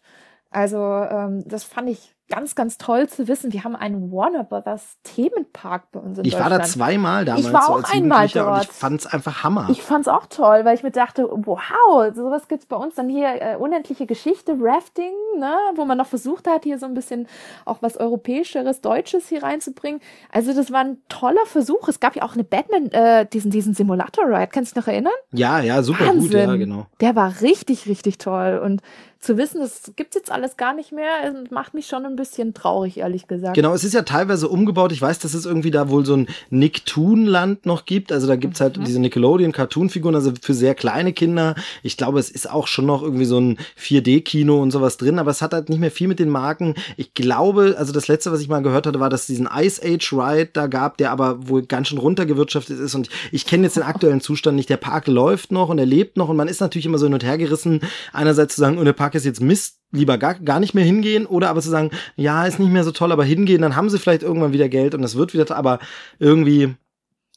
Also 0.49 0.77
ähm, 0.77 1.43
das 1.45 1.65
fand 1.65 1.89
ich 1.89 2.14
ganz, 2.27 2.55
ganz 2.55 2.77
toll 2.77 3.07
zu 3.07 3.27
wissen. 3.27 3.53
Wir 3.53 3.63
haben 3.63 3.75
einen 3.75 4.11
Warner 4.11 4.43
Brothers 4.43 4.97
Themenpark 5.03 5.91
bei 5.91 5.99
uns 5.99 6.17
in 6.17 6.25
ich 6.25 6.31
Deutschland. 6.33 6.51
Ich 6.51 6.51
war 6.51 6.59
da 6.59 6.65
zweimal 6.65 7.25
damals. 7.25 7.45
Ich 7.45 7.53
war 7.53 7.69
auch 7.69 7.85
so 7.85 7.93
einmal 7.93 8.27
dort. 8.27 8.55
Und 8.55 8.63
ich 8.63 8.71
fand's 8.71 9.05
einfach 9.05 9.43
Hammer. 9.43 9.67
Ich 9.69 9.81
fand's 9.83 10.07
auch 10.07 10.25
toll, 10.25 10.65
weil 10.65 10.75
ich 10.75 10.83
mir 10.83 10.91
dachte, 10.91 11.27
wow, 11.29 12.13
sowas 12.15 12.47
gibt's 12.47 12.65
bei 12.65 12.77
uns. 12.77 12.95
Dann 12.95 13.09
hier 13.09 13.41
äh, 13.41 13.55
unendliche 13.57 14.07
Geschichte, 14.07 14.57
Rafting, 14.59 15.11
ne, 15.37 15.55
wo 15.75 15.85
man 15.85 15.97
noch 15.97 16.07
versucht 16.07 16.47
hat, 16.47 16.63
hier 16.63 16.79
so 16.79 16.87
ein 16.87 16.95
bisschen 16.95 17.27
auch 17.63 17.77
was 17.81 17.97
Europäischeres, 17.97 18.81
Deutsches 18.81 19.29
hier 19.29 19.43
reinzubringen. 19.43 20.01
Also 20.31 20.53
das 20.53 20.71
war 20.71 20.81
ein 20.81 20.97
toller 21.09 21.45
Versuch. 21.45 21.87
Es 21.87 21.99
gab 21.99 22.15
ja 22.15 22.23
auch 22.23 22.33
eine 22.33 22.43
Batman, 22.43 22.87
äh, 22.91 23.27
diesen, 23.27 23.51
diesen 23.51 23.75
Simulator-Ride. 23.75 24.47
Kannst 24.51 24.71
du 24.71 24.79
dich 24.79 24.85
noch 24.87 24.91
erinnern? 24.91 25.13
Ja, 25.31 25.59
ja, 25.59 25.83
super 25.83 26.07
Wahnsinn. 26.07 26.21
gut, 26.21 26.31
ja, 26.33 26.55
genau. 26.55 26.87
Der 27.01 27.15
war 27.15 27.41
richtig, 27.41 27.87
richtig 27.87 28.17
toll. 28.17 28.59
Und 28.63 28.81
zu 29.25 29.37
wissen, 29.37 29.59
das 29.59 29.91
gibt's 29.95 30.15
jetzt 30.15 30.31
alles 30.31 30.57
gar 30.57 30.73
nicht 30.73 30.91
mehr, 30.91 31.33
macht 31.49 31.73
mich 31.73 31.87
schon 31.87 32.05
ein 32.05 32.15
bisschen 32.15 32.53
traurig, 32.53 32.97
ehrlich 32.97 33.27
gesagt. 33.27 33.55
Genau, 33.55 33.73
es 33.73 33.83
ist 33.83 33.93
ja 33.93 34.03
teilweise 34.03 34.47
umgebaut. 34.47 34.91
Ich 34.91 35.01
weiß, 35.01 35.19
dass 35.19 35.33
es 35.33 35.45
irgendwie 35.45 35.71
da 35.71 35.89
wohl 35.89 36.05
so 36.05 36.15
ein 36.15 36.27
Nicktoon-Land 36.51 37.65
noch 37.65 37.85
gibt. 37.85 38.11
Also 38.11 38.27
da 38.27 38.35
gibt's 38.35 38.61
halt 38.61 38.77
mhm. 38.77 38.85
diese 38.85 38.99
Nickelodeon-Cartoon-Figuren, 38.99 40.15
also 40.15 40.31
für 40.39 40.53
sehr 40.53 40.75
kleine 40.75 41.13
Kinder. 41.13 41.55
Ich 41.83 41.97
glaube, 41.97 42.19
es 42.19 42.29
ist 42.29 42.49
auch 42.49 42.67
schon 42.67 42.85
noch 42.85 43.01
irgendwie 43.01 43.25
so 43.25 43.39
ein 43.39 43.57
4D-Kino 43.79 44.61
und 44.61 44.71
sowas 44.71 44.97
drin, 44.97 45.19
aber 45.19 45.31
es 45.31 45.41
hat 45.41 45.53
halt 45.53 45.69
nicht 45.69 45.79
mehr 45.79 45.91
viel 45.91 46.07
mit 46.07 46.19
den 46.19 46.29
Marken. 46.29 46.75
Ich 46.95 47.13
glaube, 47.13 47.75
also 47.77 47.91
das 47.91 48.07
letzte, 48.07 48.31
was 48.31 48.41
ich 48.41 48.47
mal 48.47 48.61
gehört 48.61 48.85
hatte, 48.85 48.99
war, 48.99 49.09
dass 49.09 49.21
es 49.21 49.27
diesen 49.27 49.49
Ice 49.51 49.81
Age 49.83 50.13
Ride 50.13 50.49
da 50.53 50.67
gab, 50.67 50.97
der 50.97 51.11
aber 51.11 51.49
wohl 51.49 51.63
ganz 51.63 51.87
schön 51.87 51.97
runtergewirtschaftet 51.97 52.79
ist. 52.79 52.93
Und 52.93 53.09
ich 53.31 53.45
kenne 53.45 53.63
jetzt 53.63 53.75
den 53.75 53.83
aktuellen 53.83 54.21
Zustand 54.21 54.55
nicht. 54.55 54.69
Der 54.69 54.77
Park 54.77 55.07
läuft 55.07 55.51
noch 55.51 55.69
und 55.69 55.79
er 55.79 55.85
lebt 55.85 56.15
noch 56.15 56.29
und 56.29 56.37
man 56.37 56.47
ist 56.47 56.61
natürlich 56.61 56.85
immer 56.85 56.99
so 56.99 57.05
hin 57.07 57.13
und 57.13 57.23
her 57.23 57.37
gerissen. 57.37 57.81
Einerseits 58.13 58.55
zu 58.55 58.61
sagen, 58.61 58.77
und 58.77 58.85
der 58.85 58.93
Park 58.93 59.14
ist 59.15 59.25
jetzt 59.25 59.41
Mist, 59.41 59.79
lieber 59.91 60.17
gar, 60.17 60.35
gar 60.35 60.59
nicht 60.59 60.73
mehr 60.73 60.83
hingehen 60.83 61.25
oder 61.25 61.49
aber 61.49 61.61
zu 61.61 61.69
sagen, 61.69 61.91
ja, 62.15 62.45
ist 62.45 62.59
nicht 62.59 62.71
mehr 62.71 62.83
so 62.83 62.91
toll, 62.91 63.11
aber 63.11 63.23
hingehen, 63.23 63.61
dann 63.61 63.75
haben 63.75 63.89
sie 63.89 63.99
vielleicht 63.99 64.23
irgendwann 64.23 64.53
wieder 64.53 64.69
Geld 64.69 64.93
und 64.95 65.01
das 65.01 65.15
wird 65.15 65.33
wieder, 65.33 65.55
aber 65.55 65.79
irgendwie 66.19 66.75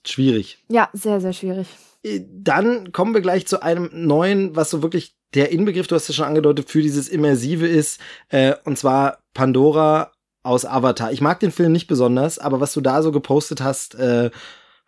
schwierig. 0.05 0.59
Ja, 0.69 0.89
sehr, 0.93 1.21
sehr 1.21 1.33
schwierig. 1.33 1.69
Äh, 2.03 2.21
dann 2.31 2.93
kommen 2.93 3.15
wir 3.15 3.21
gleich 3.21 3.47
zu 3.47 3.63
einem 3.63 3.91
neuen, 3.93 4.57
was 4.57 4.71
so 4.71 4.83
wirklich 4.83 5.17
der 5.35 5.53
Inbegriff, 5.53 5.87
du 5.87 5.95
hast 5.95 6.09
es 6.09 6.17
schon 6.17 6.25
angedeutet, 6.25 6.71
für 6.71 6.83
dieses 6.83 7.09
Immersive 7.09 7.67
ist, 7.67 8.01
äh, 8.29 8.55
und 8.65 8.79
zwar 8.79 9.19
Pandora 9.35 10.13
aus 10.43 10.65
Avatar. 10.65 11.13
Ich 11.13 11.21
mag 11.21 11.41
den 11.41 11.53
Film 11.53 11.73
nicht 11.73 11.87
besonders, 11.87 12.39
aber 12.39 12.61
was 12.61 12.73
du 12.73 12.81
da 12.81 13.03
so 13.03 13.13
gepostet 13.13 13.61
hast, 13.61 13.95
äh, 13.97 14.31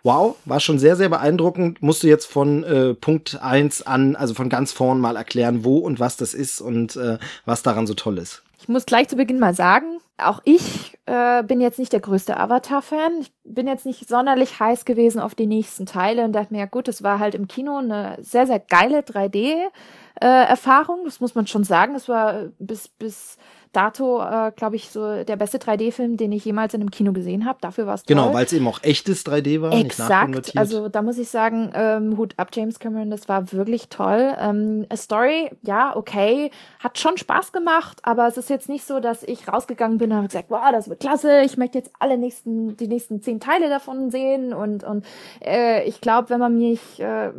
wow, 0.02 0.36
war 0.44 0.60
schon 0.60 0.78
sehr, 0.78 0.96
sehr 0.96 1.08
beeindruckend. 1.08 1.82
Musst 1.82 2.02
du 2.02 2.06
jetzt 2.06 2.26
von 2.26 2.64
äh, 2.64 2.94
Punkt 2.94 3.40
eins 3.42 3.82
an, 3.82 4.16
also 4.16 4.34
von 4.34 4.48
ganz 4.48 4.72
vorn 4.72 5.00
mal 5.00 5.16
erklären, 5.16 5.64
wo 5.64 5.78
und 5.78 6.00
was 6.00 6.16
das 6.16 6.34
ist 6.34 6.60
und 6.60 6.96
äh, 6.96 7.18
was 7.44 7.62
daran 7.62 7.86
so 7.86 7.94
toll 7.94 8.18
ist. 8.18 8.42
Ich 8.58 8.68
muss 8.68 8.86
gleich 8.86 9.08
zu 9.08 9.16
Beginn 9.16 9.38
mal 9.38 9.54
sagen, 9.54 9.98
auch 10.18 10.40
ich 10.44 10.98
äh, 11.06 11.42
bin 11.42 11.60
jetzt 11.60 11.78
nicht 11.78 11.92
der 11.92 12.00
größte 12.00 12.36
Avatar-Fan. 12.36 13.20
Ich 13.20 13.32
bin 13.44 13.66
jetzt 13.66 13.86
nicht 13.86 14.08
sonderlich 14.08 14.60
heiß 14.60 14.84
gewesen 14.84 15.20
auf 15.20 15.34
die 15.34 15.46
nächsten 15.46 15.86
Teile 15.86 16.24
und 16.24 16.32
dachte 16.32 16.52
mir, 16.52 16.60
ja 16.60 16.66
gut, 16.66 16.88
es 16.88 17.02
war 17.02 17.18
halt 17.18 17.34
im 17.34 17.48
Kino 17.48 17.78
eine 17.78 18.18
sehr, 18.20 18.46
sehr 18.46 18.60
geile 18.60 19.00
3D-Erfahrung. 19.00 21.00
Äh, 21.00 21.04
das 21.04 21.20
muss 21.20 21.34
man 21.34 21.46
schon 21.46 21.64
sagen. 21.64 21.94
Es 21.94 22.08
war 22.08 22.48
bis, 22.58 22.88
bis 22.88 23.38
dato, 23.72 24.20
äh, 24.20 24.52
glaube 24.54 24.76
ich, 24.76 24.90
so 24.90 25.22
der 25.22 25.36
beste 25.36 25.58
3D-Film, 25.58 26.16
den 26.16 26.32
ich 26.32 26.44
jemals 26.44 26.74
in 26.74 26.80
einem 26.80 26.90
Kino 26.90 27.12
gesehen 27.12 27.46
habe. 27.46 27.58
Dafür 27.60 27.86
war 27.86 27.94
es 27.94 28.04
genau, 28.04 28.32
weil 28.34 28.44
es 28.44 28.52
eben 28.52 28.66
auch 28.66 28.82
echtes 28.82 29.24
3D 29.24 29.60
war. 29.60 29.72
Exakt. 29.72 30.56
also 30.56 30.88
da 30.88 31.02
muss 31.02 31.18
ich 31.18 31.28
sagen, 31.28 31.70
ähm, 31.74 32.16
Hut 32.16 32.34
ab, 32.36 32.48
James 32.52 32.78
Cameron, 32.78 33.10
das 33.10 33.28
war 33.28 33.52
wirklich 33.52 33.88
toll. 33.88 34.34
Ähm, 34.40 34.86
a 34.88 34.96
Story, 34.96 35.50
ja, 35.62 35.96
okay, 35.96 36.50
hat 36.80 36.98
schon 36.98 37.16
Spaß 37.16 37.52
gemacht, 37.52 37.98
aber 38.02 38.26
es 38.26 38.36
ist 38.36 38.50
jetzt 38.50 38.68
nicht 38.68 38.84
so, 38.86 39.00
dass 39.00 39.22
ich 39.22 39.46
rausgegangen 39.46 39.98
bin 39.98 40.10
und 40.10 40.16
habe 40.16 40.28
gesagt, 40.28 40.50
wow, 40.50 40.70
das 40.72 40.88
wird 40.88 41.00
klasse, 41.00 41.42
ich 41.42 41.56
möchte 41.56 41.78
jetzt 41.78 41.92
alle 41.98 42.18
nächsten, 42.18 42.76
die 42.76 42.88
nächsten 42.88 43.22
zehn 43.22 43.40
Teile 43.40 43.68
davon 43.68 44.10
sehen 44.10 44.52
und 44.52 44.84
und 44.84 45.04
äh, 45.44 45.84
ich 45.84 46.00
glaube, 46.00 46.30
wenn 46.30 46.40
man 46.40 46.58
mich 46.58 46.80
äh, 46.98 47.30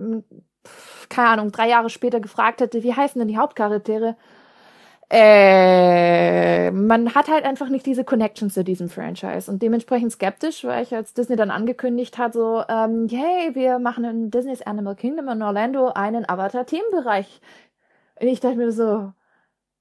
keine 1.10 1.30
Ahnung, 1.30 1.52
drei 1.52 1.68
Jahre 1.68 1.90
später 1.90 2.20
gefragt 2.20 2.62
hätte, 2.62 2.84
wie 2.84 2.94
heißen 2.94 3.20
denn 3.20 3.28
die 3.28 3.38
Hauptcharaktere? 3.38 4.16
Äh, 5.14 6.72
man 6.72 7.14
hat 7.14 7.28
halt 7.28 7.44
einfach 7.44 7.68
nicht 7.68 7.86
diese 7.86 8.06
Connection 8.06 8.50
zu 8.50 8.64
diesem 8.64 8.88
Franchise 8.88 9.52
und 9.52 9.62
dementsprechend 9.62 10.14
skeptisch, 10.14 10.64
weil 10.64 10.84
ich 10.84 10.96
als 10.96 11.14
Disney 11.14 11.36
dann 11.36 11.52
angekündigt 11.52 12.18
hat, 12.18 12.34
so, 12.34 12.64
ähm, 12.70 13.10
hey, 13.10 13.54
wir 13.54 13.80
machen 13.80 14.06
in 14.06 14.32
Disney's 14.32 14.62
Animal 14.62 14.96
Kingdom 14.96 15.28
in 15.28 15.42
Orlando 15.42 15.90
einen 15.90 16.28
Avatar-Themenbereich. 16.30 17.42
Und 18.22 18.28
ich 18.28 18.40
dachte 18.40 18.56
mir 18.56 18.72
so, 18.72 19.12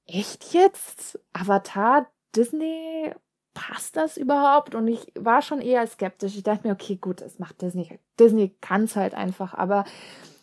echt 0.07 0.53
jetzt? 0.53 1.21
Avatar, 1.33 2.09
Disney, 2.35 3.13
passt 3.55 3.97
das 3.97 4.17
überhaupt? 4.17 4.75
Und 4.75 4.89
ich 4.89 5.13
war 5.15 5.43
schon 5.43 5.61
eher 5.61 5.87
skeptisch. 5.87 6.37
Ich 6.37 6.43
dachte 6.43 6.67
mir, 6.67 6.75
okay, 6.75 6.97
gut, 6.97 7.21
das 7.21 7.39
macht 7.39 7.63
Disney. 7.63 8.01
Disney 8.19 8.57
kann 8.61 8.85
es 8.85 8.97
halt 8.97 9.15
einfach, 9.15 9.55
aber 9.55 9.85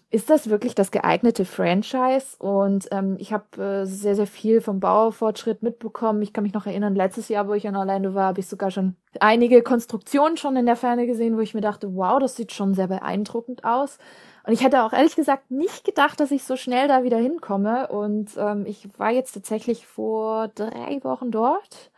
ist 0.10 0.30
das 0.30 0.50
wirklich 0.50 0.74
das 0.74 0.91
geeignete 0.91 1.43
Franchise? 1.43 2.38
Und 2.39 2.88
ähm, 2.91 3.17
ich 3.20 3.34
habe 3.34 3.62
äh, 3.62 3.86
sehr, 3.86 4.15
sehr 4.15 4.28
viel 4.28 4.62
vom 4.62 4.80
Baufortschritt 4.80 5.63
mitbekommen. 5.63 6.22
Ich 6.22 6.32
kann 6.32 6.43
mich 6.43 6.54
noch 6.54 6.65
erinnern, 6.65 6.96
letztes 6.96 7.28
Jahr, 7.28 7.48
wo 7.48 7.54
ich 7.54 7.65
in 7.65 7.76
Orlando 7.76 8.13
war, 8.13 8.28
habe 8.28 8.39
ich 8.39 8.48
sogar 8.48 8.72
schon 8.72 8.96
einige 9.20 9.62
Konstruktionen 9.62 10.38
schon 10.38 10.56
in 10.56 10.65
der 10.65 10.78
Ferne 10.78 11.08
gesehen, 11.08 11.36
wo 11.36 11.41
ich 11.41 11.54
mir 11.54 11.62
dachte, 11.62 11.93
wow, 11.93 12.20
das 12.20 12.38
sieht 12.38 12.54
schon 12.54 12.74
sehr 12.74 12.88
beeindruckend 12.88 13.65
aus. 13.65 13.98
Und 14.46 14.54
ich 14.54 14.63
hätte 14.63 14.84
auch 14.84 14.93
ehrlich 14.93 15.17
gesagt 15.17 15.52
nicht 15.52 15.84
gedacht, 15.84 16.22
dass 16.22 16.32
ich 16.32 16.46
so 16.46 16.56
schnell 16.56 16.88
da 16.88 17.04
wieder 17.04 17.17
hinkomme. 17.17 17.89
Und 17.89 18.32
ähm, 18.38 18.65
ich 18.65 18.88
war 18.98 19.12
jetzt 19.12 19.34
tatsächlich 19.34 19.86
vor 19.88 20.48
drei 20.56 21.04
Wochen 21.04 21.32
dort 21.32 21.91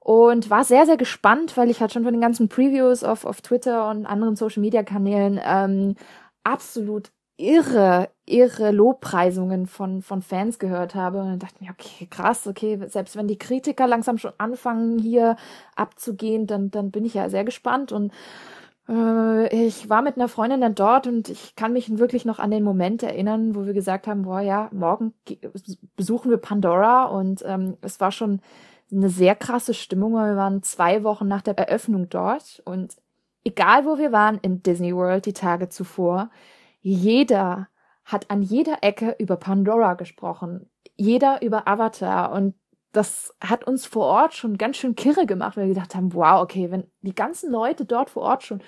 und 0.00 0.50
war 0.50 0.64
sehr, 0.64 0.86
sehr 0.86 0.96
gespannt, 0.96 1.56
weil 1.56 1.70
ich 1.70 1.80
halt 1.80 1.92
schon 1.92 2.02
von 2.02 2.14
den 2.14 2.20
ganzen 2.20 2.48
Previews 2.48 3.04
auf, 3.04 3.24
auf 3.24 3.42
Twitter 3.42 3.88
und 3.90 4.06
anderen 4.06 4.34
Social-Media-Kanälen 4.34 5.38
ähm, 5.44 5.94
absolut 6.42 7.12
irre, 7.38 8.10
irre 8.26 8.72
Lobpreisungen 8.72 9.66
von, 9.66 10.02
von 10.02 10.20
Fans 10.20 10.58
gehört 10.58 10.94
habe. 10.94 11.22
Und 11.22 11.42
dachte 11.42 11.64
mir, 11.64 11.70
okay, 11.70 12.06
krass, 12.06 12.46
okay, 12.46 12.78
selbst 12.88 13.16
wenn 13.16 13.28
die 13.28 13.38
Kritiker 13.38 13.86
langsam 13.86 14.18
schon 14.18 14.32
anfangen, 14.36 14.98
hier 14.98 15.36
abzugehen, 15.76 16.46
dann, 16.46 16.70
dann 16.70 16.90
bin 16.90 17.06
ich 17.06 17.14
ja 17.14 17.30
sehr 17.30 17.44
gespannt. 17.44 17.92
Und 17.92 18.12
äh, 18.88 19.66
ich 19.66 19.88
war 19.88 20.02
mit 20.02 20.16
einer 20.16 20.28
Freundin 20.28 20.60
dann 20.60 20.74
dort 20.74 21.06
und 21.06 21.28
ich 21.28 21.54
kann 21.56 21.72
mich 21.72 21.96
wirklich 21.98 22.24
noch 22.24 22.40
an 22.40 22.50
den 22.50 22.64
Moment 22.64 23.02
erinnern, 23.02 23.54
wo 23.54 23.66
wir 23.66 23.72
gesagt 23.72 24.06
haben, 24.06 24.22
boah, 24.22 24.40
ja, 24.40 24.68
morgen 24.72 25.14
besuchen 25.96 26.30
wir 26.30 26.38
Pandora 26.38 27.04
und 27.04 27.44
ähm, 27.46 27.76
es 27.82 28.00
war 28.00 28.10
schon 28.10 28.40
eine 28.90 29.10
sehr 29.10 29.36
krasse 29.36 29.74
Stimmung. 29.74 30.14
Wir 30.14 30.36
waren 30.36 30.62
zwei 30.62 31.04
Wochen 31.04 31.28
nach 31.28 31.42
der 31.42 31.56
Eröffnung 31.58 32.08
dort 32.08 32.62
und 32.64 32.96
egal 33.44 33.84
wo 33.84 33.98
wir 33.98 34.10
waren 34.10 34.38
in 34.42 34.62
Disney 34.62 34.94
World 34.94 35.26
die 35.26 35.34
Tage 35.34 35.68
zuvor, 35.68 36.30
jeder 36.80 37.68
hat 38.04 38.30
an 38.30 38.42
jeder 38.42 38.78
Ecke 38.82 39.16
über 39.18 39.36
Pandora 39.36 39.94
gesprochen, 39.94 40.70
jeder 40.96 41.42
über 41.42 41.68
Avatar 41.68 42.32
und 42.32 42.54
das 42.92 43.34
hat 43.40 43.64
uns 43.64 43.86
vor 43.86 44.06
Ort 44.06 44.34
schon 44.34 44.56
ganz 44.56 44.78
schön 44.78 44.96
kirre 44.96 45.26
gemacht, 45.26 45.56
weil 45.56 45.66
wir 45.66 45.74
gedacht 45.74 45.94
haben, 45.94 46.14
wow, 46.14 46.40
okay, 46.42 46.70
wenn 46.70 46.84
die 47.02 47.14
ganzen 47.14 47.52
Leute 47.52 47.84
dort 47.84 48.10
vor 48.10 48.22
Ort 48.22 48.44
schon 48.44 48.62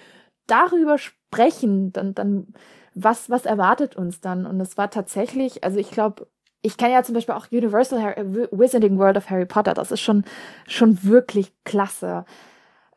darüber 0.47 0.99
sprechen, 0.99 1.93
dann, 1.93 2.15
dann, 2.15 2.49
was, 2.95 3.31
was 3.31 3.47
erwartet 3.47 3.97
uns 3.97 4.21
dann? 4.21 4.47
Und 4.47 4.61
es 4.61 4.77
war 4.77 4.91
tatsächlich, 4.91 5.65
also 5.65 5.79
ich 5.79 5.91
glaube, 5.91 6.27
ich 6.63 6.77
kenne 6.77 6.93
ja 6.93 7.03
zum 7.03 7.15
Beispiel 7.15 7.35
auch 7.35 7.51
Universal 7.51 8.03
Harry, 8.03 8.49
Wizarding 8.51 8.99
World 8.99 9.17
of 9.17 9.31
Harry 9.31 9.47
Potter, 9.47 9.73
das 9.73 9.91
ist 9.91 10.01
schon, 10.01 10.25
schon 10.67 11.03
wirklich 11.05 11.53
klasse. 11.65 12.27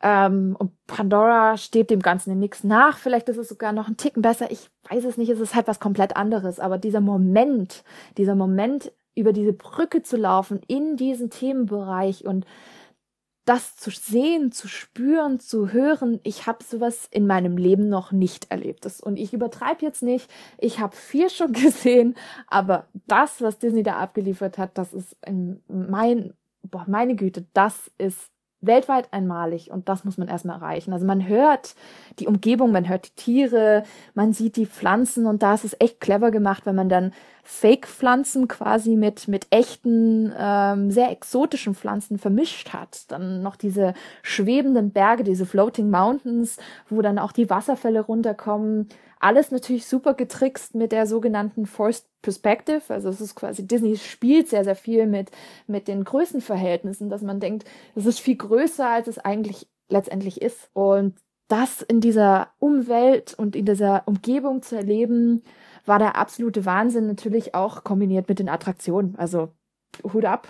Ähm, 0.04 0.54
und 0.58 0.72
Pandora 0.86 1.56
steht 1.56 1.88
dem 1.88 2.00
Ganzen 2.00 2.32
in 2.32 2.38
nichts 2.38 2.62
nach. 2.62 2.98
Vielleicht 2.98 3.30
ist 3.30 3.38
es 3.38 3.48
sogar 3.48 3.72
noch 3.72 3.88
ein 3.88 3.96
Ticken 3.96 4.20
besser. 4.20 4.50
Ich 4.50 4.68
weiß 4.90 5.04
es 5.04 5.16
nicht. 5.16 5.30
Es 5.30 5.40
ist 5.40 5.54
halt 5.54 5.66
was 5.66 5.80
komplett 5.80 6.14
anderes. 6.14 6.60
Aber 6.60 6.76
dieser 6.76 7.00
Moment, 7.00 7.82
dieser 8.18 8.34
Moment, 8.34 8.92
über 9.14 9.32
diese 9.32 9.54
Brücke 9.54 10.02
zu 10.02 10.18
laufen 10.18 10.60
in 10.68 10.96
diesen 10.96 11.30
Themenbereich 11.30 12.26
und 12.26 12.44
das 13.46 13.76
zu 13.76 13.90
sehen, 13.90 14.52
zu 14.52 14.68
spüren, 14.68 15.40
zu 15.40 15.72
hören, 15.72 16.20
ich 16.22 16.46
habe 16.46 16.62
sowas 16.64 17.08
in 17.10 17.26
meinem 17.26 17.56
Leben 17.56 17.88
noch 17.88 18.12
nicht 18.12 18.50
erlebt. 18.50 18.86
Und 19.02 19.16
ich 19.16 19.32
übertreibe 19.32 19.84
jetzt 19.84 20.02
nicht, 20.02 20.30
ich 20.58 20.80
habe 20.80 20.94
viel 20.94 21.30
schon 21.30 21.52
gesehen, 21.54 22.14
aber 22.46 22.88
das, 23.06 23.40
was 23.40 23.58
Disney 23.58 23.82
da 23.82 23.96
abgeliefert 23.96 24.58
hat, 24.58 24.76
das 24.76 24.92
ist 24.92 25.16
in 25.26 25.62
mein, 25.68 26.34
boah, 26.62 26.84
meine 26.88 27.16
Güte, 27.16 27.46
das 27.54 27.90
ist 27.96 28.33
weltweit 28.66 29.12
einmalig 29.12 29.70
und 29.70 29.88
das 29.88 30.04
muss 30.04 30.18
man 30.18 30.28
erstmal 30.28 30.56
erreichen. 30.56 30.92
Also 30.92 31.06
man 31.06 31.26
hört 31.28 31.74
die 32.18 32.26
Umgebung, 32.26 32.72
man 32.72 32.88
hört 32.88 33.06
die 33.06 33.22
Tiere, 33.22 33.84
man 34.14 34.32
sieht 34.32 34.56
die 34.56 34.66
Pflanzen 34.66 35.26
und 35.26 35.42
da 35.42 35.54
ist 35.54 35.64
es 35.64 35.76
echt 35.78 36.00
clever 36.00 36.30
gemacht, 36.30 36.66
wenn 36.66 36.74
man 36.74 36.88
dann 36.88 37.12
Fake-Pflanzen 37.44 38.48
quasi 38.48 38.96
mit, 38.96 39.28
mit 39.28 39.46
echten, 39.50 40.32
ähm, 40.36 40.90
sehr 40.90 41.10
exotischen 41.10 41.74
Pflanzen 41.74 42.18
vermischt 42.18 42.72
hat. 42.72 43.10
Dann 43.12 43.42
noch 43.42 43.56
diese 43.56 43.92
schwebenden 44.22 44.90
Berge, 44.90 45.24
diese 45.24 45.44
Floating 45.44 45.90
Mountains, 45.90 46.56
wo 46.88 47.02
dann 47.02 47.18
auch 47.18 47.32
die 47.32 47.50
Wasserfälle 47.50 48.00
runterkommen. 48.00 48.88
Alles 49.20 49.50
natürlich 49.50 49.86
super 49.86 50.14
getrickst 50.14 50.74
mit 50.74 50.90
der 50.90 51.06
sogenannten 51.06 51.66
Forced 51.66 52.06
Perspective. 52.22 52.82
Also 52.88 53.10
es 53.10 53.20
ist 53.20 53.34
quasi, 53.34 53.66
Disney 53.66 53.96
spielt 53.98 54.48
sehr, 54.48 54.64
sehr 54.64 54.76
viel 54.76 55.06
mit, 55.06 55.30
mit 55.66 55.86
den 55.86 56.04
Größenverhältnissen, 56.04 57.10
dass 57.10 57.22
man 57.22 57.40
denkt, 57.40 57.64
es 57.94 58.06
ist 58.06 58.20
viel 58.20 58.36
größer, 58.36 58.88
als 58.88 59.06
es 59.06 59.18
eigentlich 59.18 59.68
letztendlich 59.88 60.40
ist. 60.40 60.70
Und 60.72 61.14
das 61.48 61.82
in 61.82 62.00
dieser 62.00 62.48
Umwelt 62.58 63.34
und 63.34 63.54
in 63.54 63.66
dieser 63.66 64.02
Umgebung 64.06 64.62
zu 64.62 64.76
erleben, 64.76 65.42
war 65.86 65.98
der 65.98 66.16
absolute 66.16 66.64
Wahnsinn 66.64 67.06
natürlich 67.06 67.54
auch 67.54 67.84
kombiniert 67.84 68.28
mit 68.28 68.38
den 68.38 68.48
Attraktionen. 68.48 69.16
Also 69.16 69.50
Hut 70.12 70.24
ab, 70.24 70.48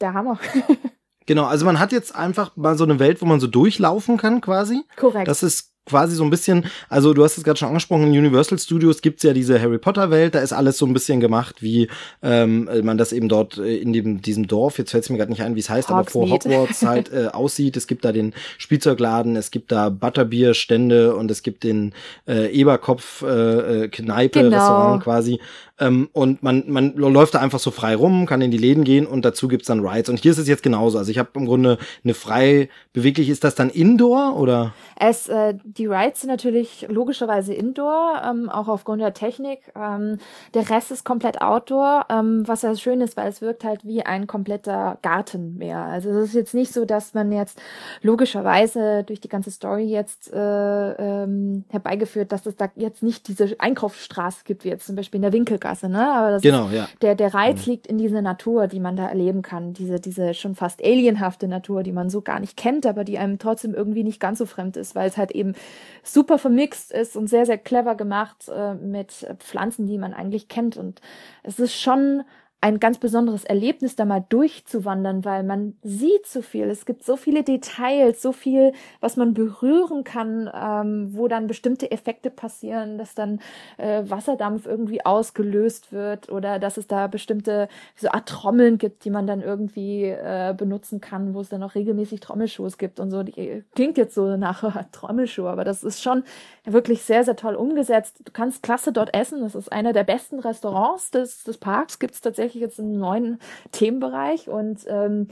der 0.00 0.14
Hammer. 0.14 0.38
genau, 1.26 1.44
also 1.44 1.64
man 1.64 1.78
hat 1.78 1.92
jetzt 1.92 2.14
einfach 2.14 2.56
mal 2.56 2.76
so 2.76 2.84
eine 2.84 2.98
Welt, 2.98 3.20
wo 3.20 3.26
man 3.26 3.40
so 3.40 3.46
durchlaufen 3.46 4.16
kann 4.16 4.40
quasi. 4.40 4.82
Korrekt. 4.96 5.28
Das 5.28 5.42
ist 5.42 5.73
quasi 5.86 6.16
so 6.16 6.24
ein 6.24 6.30
bisschen, 6.30 6.64
also 6.88 7.12
du 7.12 7.24
hast 7.24 7.36
es 7.36 7.44
gerade 7.44 7.58
schon 7.58 7.68
angesprochen, 7.68 8.04
in 8.04 8.18
Universal 8.18 8.58
Studios 8.58 9.02
gibt's 9.02 9.22
ja 9.22 9.32
diese 9.32 9.60
Harry 9.60 9.78
Potter 9.78 10.10
Welt, 10.10 10.34
da 10.34 10.40
ist 10.40 10.52
alles 10.52 10.78
so 10.78 10.86
ein 10.86 10.92
bisschen 10.92 11.20
gemacht, 11.20 11.62
wie 11.62 11.88
ähm, 12.22 12.68
man 12.82 12.96
das 12.96 13.12
eben 13.12 13.28
dort 13.28 13.58
äh, 13.58 13.76
in 13.76 13.92
dem, 13.92 14.22
diesem 14.22 14.46
Dorf, 14.46 14.78
jetzt 14.78 14.92
fällt 14.92 15.04
es 15.04 15.10
mir 15.10 15.18
gerade 15.18 15.30
nicht 15.30 15.42
ein, 15.42 15.54
wie 15.54 15.60
es 15.60 15.68
heißt, 15.68 15.88
Hogsmeade. 15.88 16.00
aber 16.00 16.10
vor 16.10 16.30
Hogwarts 16.30 16.82
halt 16.82 17.12
äh, 17.12 17.26
aussieht. 17.32 17.76
Es 17.76 17.86
gibt 17.86 18.04
da 18.04 18.12
den 18.12 18.32
Spielzeugladen, 18.58 19.36
es 19.36 19.50
gibt 19.50 19.72
da 19.72 19.90
Butterbierstände 19.90 21.14
und 21.14 21.30
es 21.30 21.42
gibt 21.42 21.64
den 21.64 21.92
äh, 22.26 22.50
Eberkopf 22.52 23.22
äh, 23.22 23.84
äh 23.84 23.88
Kneipe, 23.88 24.42
genau. 24.42 24.56
Restaurant 24.56 25.02
quasi. 25.02 25.40
Ähm, 25.80 26.08
und 26.12 26.42
man, 26.42 26.64
man 26.68 26.94
läuft 26.94 27.34
da 27.34 27.40
einfach 27.40 27.58
so 27.58 27.72
frei 27.72 27.96
rum, 27.96 28.26
kann 28.26 28.40
in 28.40 28.52
die 28.52 28.58
Läden 28.58 28.84
gehen 28.84 29.06
und 29.06 29.24
dazu 29.24 29.48
gibt's 29.48 29.66
dann 29.66 29.84
Rides. 29.84 30.08
Und 30.08 30.20
hier 30.20 30.30
ist 30.30 30.38
es 30.38 30.46
jetzt 30.46 30.62
genauso. 30.62 30.98
Also 30.98 31.10
ich 31.10 31.18
habe 31.18 31.30
im 31.34 31.46
Grunde 31.46 31.78
eine 32.04 32.14
frei 32.14 32.68
beweglich, 32.92 33.28
ist 33.28 33.42
das 33.42 33.56
dann 33.56 33.70
Indoor 33.70 34.38
oder? 34.38 34.72
Es, 34.96 35.28
äh, 35.28 35.54
die 35.64 35.86
Rides 35.86 36.20
sind 36.20 36.30
natürlich 36.30 36.86
logischerweise 36.88 37.54
Indoor, 37.54 38.22
ähm, 38.24 38.48
auch 38.48 38.68
aufgrund 38.68 39.02
der 39.02 39.14
Technik. 39.14 39.72
Ähm, 39.74 40.18
der 40.54 40.70
Rest 40.70 40.92
ist 40.92 41.04
komplett 41.04 41.42
Outdoor, 41.42 42.06
ähm, 42.08 42.46
was 42.46 42.62
ja 42.62 42.76
schön 42.76 43.00
ist, 43.00 43.16
weil 43.16 43.28
es 43.28 43.40
wirkt 43.40 43.64
halt 43.64 43.84
wie 43.84 44.02
ein 44.02 44.28
kompletter 44.28 44.98
Garten 45.02 45.56
mehr. 45.56 45.78
Also 45.78 46.10
es 46.10 46.28
ist 46.28 46.34
jetzt 46.34 46.54
nicht 46.54 46.72
so, 46.72 46.84
dass 46.84 47.14
man 47.14 47.32
jetzt 47.32 47.60
logischerweise 48.00 49.02
durch 49.02 49.20
die 49.20 49.28
ganze 49.28 49.50
Story 49.50 49.84
jetzt 49.84 50.32
äh, 50.32 50.92
ähm, 50.92 51.64
herbeigeführt, 51.68 52.30
dass 52.30 52.46
es 52.46 52.54
da 52.54 52.70
jetzt 52.76 53.02
nicht 53.02 53.26
diese 53.26 53.56
Einkaufsstraße 53.58 54.44
gibt, 54.44 54.64
wie 54.64 54.68
jetzt 54.68 54.86
zum 54.86 54.94
Beispiel 54.94 55.18
in 55.18 55.22
der 55.22 55.32
Winkel 55.32 55.58
Sackgasse, 55.64 55.88
ne? 55.88 56.12
Aber 56.12 56.30
das 56.30 56.42
genau, 56.42 56.66
ist, 56.66 56.74
ja. 56.74 56.88
der, 57.02 57.14
der 57.14 57.34
Reiz 57.34 57.66
mhm. 57.66 57.72
liegt 57.72 57.86
in 57.86 57.98
dieser 57.98 58.22
Natur, 58.22 58.66
die 58.68 58.80
man 58.80 58.96
da 58.96 59.08
erleben 59.08 59.42
kann. 59.42 59.72
Diese, 59.72 59.98
diese 59.98 60.34
schon 60.34 60.54
fast 60.54 60.84
alienhafte 60.84 61.48
Natur, 61.48 61.82
die 61.82 61.92
man 61.92 62.10
so 62.10 62.20
gar 62.20 62.40
nicht 62.40 62.56
kennt, 62.56 62.86
aber 62.86 63.04
die 63.04 63.18
einem 63.18 63.38
trotzdem 63.38 63.74
irgendwie 63.74 64.04
nicht 64.04 64.20
ganz 64.20 64.38
so 64.38 64.46
fremd 64.46 64.76
ist, 64.76 64.94
weil 64.94 65.08
es 65.08 65.16
halt 65.16 65.32
eben 65.32 65.54
super 66.02 66.38
vermixt 66.38 66.92
ist 66.92 67.16
und 67.16 67.28
sehr, 67.28 67.46
sehr 67.46 67.58
clever 67.58 67.94
gemacht 67.94 68.48
äh, 68.54 68.74
mit 68.74 69.26
Pflanzen, 69.38 69.86
die 69.86 69.98
man 69.98 70.14
eigentlich 70.14 70.48
kennt. 70.48 70.76
Und 70.76 71.00
es 71.42 71.58
ist 71.58 71.74
schon 71.74 72.22
ein 72.64 72.80
ganz 72.80 72.96
besonderes 72.96 73.44
Erlebnis, 73.44 73.94
da 73.94 74.06
mal 74.06 74.24
durchzuwandern, 74.26 75.26
weil 75.26 75.42
man 75.42 75.76
sieht 75.82 76.26
so 76.26 76.40
viel. 76.40 76.70
Es 76.70 76.86
gibt 76.86 77.04
so 77.04 77.18
viele 77.18 77.42
Details, 77.42 78.22
so 78.22 78.32
viel, 78.32 78.72
was 79.00 79.18
man 79.18 79.34
berühren 79.34 80.02
kann, 80.02 80.50
ähm, 80.54 81.10
wo 81.12 81.28
dann 81.28 81.46
bestimmte 81.46 81.90
Effekte 81.90 82.30
passieren, 82.30 82.96
dass 82.96 83.14
dann 83.14 83.40
äh, 83.76 84.04
Wasserdampf 84.06 84.64
irgendwie 84.64 85.04
ausgelöst 85.04 85.92
wird 85.92 86.32
oder 86.32 86.58
dass 86.58 86.78
es 86.78 86.86
da 86.86 87.06
bestimmte 87.06 87.68
so 87.96 88.08
Art 88.08 88.30
Trommeln 88.30 88.78
gibt, 88.78 89.04
die 89.04 89.10
man 89.10 89.26
dann 89.26 89.42
irgendwie 89.42 90.04
äh, 90.04 90.54
benutzen 90.56 91.02
kann, 91.02 91.34
wo 91.34 91.42
es 91.42 91.50
dann 91.50 91.62
auch 91.62 91.74
regelmäßig 91.74 92.20
Trommelshows 92.20 92.78
gibt 92.78 92.98
und 92.98 93.10
so. 93.10 93.24
Die, 93.24 93.62
klingt 93.74 93.98
jetzt 93.98 94.14
so 94.14 94.38
nach 94.38 94.90
Trommelshow, 94.90 95.48
aber 95.48 95.64
das 95.64 95.84
ist 95.84 96.02
schon 96.02 96.24
wirklich 96.64 97.02
sehr, 97.02 97.24
sehr 97.24 97.36
toll 97.36 97.56
umgesetzt. 97.56 98.20
Du 98.24 98.32
kannst 98.32 98.62
klasse 98.62 98.90
dort 98.90 99.12
essen. 99.12 99.42
Das 99.42 99.54
ist 99.54 99.70
einer 99.70 99.92
der 99.92 100.04
besten 100.04 100.38
Restaurants 100.38 101.10
des, 101.10 101.44
des 101.44 101.58
Parks. 101.58 101.98
Gibt 101.98 102.14
es 102.14 102.22
tatsächlich 102.22 102.53
jetzt 102.60 102.80
einen 102.80 102.98
neuen 102.98 103.38
Themenbereich 103.72 104.48
und 104.48 104.80
ähm, 104.86 105.28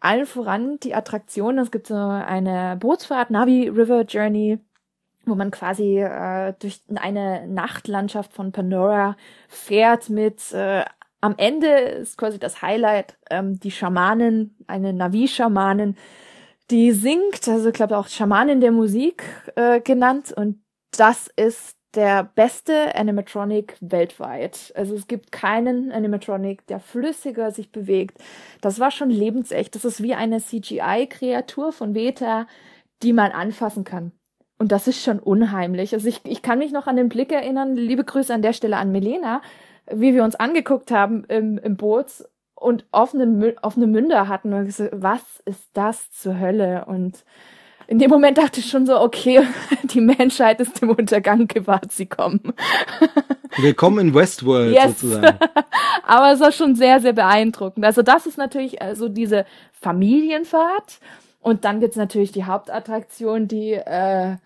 allen 0.00 0.26
voran 0.26 0.78
die 0.80 0.94
Attraktion. 0.94 1.58
Es 1.58 1.70
gibt 1.70 1.88
so 1.88 1.94
eine 1.94 2.76
Bootsfahrt, 2.78 3.30
Navi 3.30 3.68
River 3.68 4.02
Journey, 4.02 4.58
wo 5.24 5.34
man 5.34 5.50
quasi 5.50 5.98
äh, 5.98 6.54
durch 6.58 6.82
eine 6.94 7.46
Nachtlandschaft 7.48 8.32
von 8.32 8.52
Pandora 8.52 9.16
fährt 9.48 10.08
mit 10.10 10.52
äh, 10.52 10.84
am 11.20 11.34
Ende 11.38 11.68
ist 11.68 12.18
quasi 12.18 12.38
das 12.38 12.62
Highlight 12.62 13.18
ähm, 13.30 13.58
die 13.58 13.70
Schamanin, 13.70 14.54
eine 14.66 14.92
Navi-Schamanin, 14.92 15.96
die 16.70 16.92
singt, 16.92 17.48
also 17.48 17.68
ich 17.68 17.74
glaube 17.74 17.96
auch 17.96 18.08
Schamanin 18.08 18.60
der 18.60 18.72
Musik 18.72 19.24
äh, 19.56 19.80
genannt 19.80 20.32
und 20.36 20.62
das 20.92 21.28
ist 21.36 21.75
der 21.96 22.24
beste 22.34 22.94
Animatronic 22.94 23.76
weltweit. 23.80 24.72
Also 24.76 24.94
es 24.94 25.06
gibt 25.06 25.32
keinen 25.32 25.90
Animatronic, 25.90 26.66
der 26.66 26.78
flüssiger 26.78 27.50
sich 27.50 27.72
bewegt. 27.72 28.18
Das 28.60 28.78
war 28.78 28.90
schon 28.90 29.10
lebensecht. 29.10 29.74
Das 29.74 29.84
ist 29.84 30.02
wie 30.02 30.14
eine 30.14 30.40
CGI-Kreatur 30.40 31.72
von 31.72 31.94
Veta, 31.94 32.46
die 33.02 33.12
man 33.12 33.32
anfassen 33.32 33.84
kann. 33.84 34.12
Und 34.58 34.72
das 34.72 34.88
ist 34.88 35.02
schon 35.02 35.18
unheimlich. 35.18 35.94
Also 35.94 36.08
ich, 36.08 36.20
ich 36.24 36.42
kann 36.42 36.58
mich 36.58 36.72
noch 36.72 36.86
an 36.86 36.96
den 36.96 37.08
Blick 37.08 37.32
erinnern, 37.32 37.76
liebe 37.76 38.04
Grüße 38.04 38.32
an 38.32 38.42
der 38.42 38.52
Stelle 38.52 38.76
an 38.76 38.92
Melena, 38.92 39.42
wie 39.90 40.14
wir 40.14 40.24
uns 40.24 40.36
angeguckt 40.36 40.90
haben 40.90 41.24
im, 41.24 41.58
im 41.58 41.76
Boot 41.76 42.06
und 42.54 42.86
offene, 42.90 43.54
offene 43.62 43.86
Münder 43.86 44.28
hatten 44.28 44.52
und 44.52 44.66
gesagt, 44.66 44.92
was 44.94 45.42
ist 45.44 45.68
das 45.74 46.10
zur 46.10 46.38
Hölle? 46.38 46.84
Und 46.86 47.24
in 47.88 47.98
dem 47.98 48.10
Moment 48.10 48.38
dachte 48.38 48.60
ich 48.60 48.68
schon 48.68 48.86
so, 48.86 49.00
okay, 49.00 49.42
die 49.84 50.00
Menschheit 50.00 50.60
ist 50.60 50.80
dem 50.80 50.90
Untergang 50.90 51.46
gewahrt, 51.46 51.92
sie 51.92 52.06
kommen. 52.06 52.40
Willkommen 53.58 54.08
in 54.08 54.14
Westworld 54.14 54.74
yes. 54.74 55.00
sozusagen. 55.00 55.38
Aber 56.04 56.32
es 56.32 56.40
war 56.40 56.52
schon 56.52 56.74
sehr, 56.74 57.00
sehr 57.00 57.12
beeindruckend. 57.12 57.84
Also 57.84 58.02
das 58.02 58.26
ist 58.26 58.38
natürlich 58.38 58.82
also 58.82 59.08
diese 59.08 59.46
Familienfahrt. 59.72 60.98
Und 61.40 61.64
dann 61.64 61.80
gibt's 61.80 61.96
natürlich 61.96 62.32
die 62.32 62.44
Hauptattraktion, 62.44 63.46
die 63.46 63.74
äh, 63.74 64.36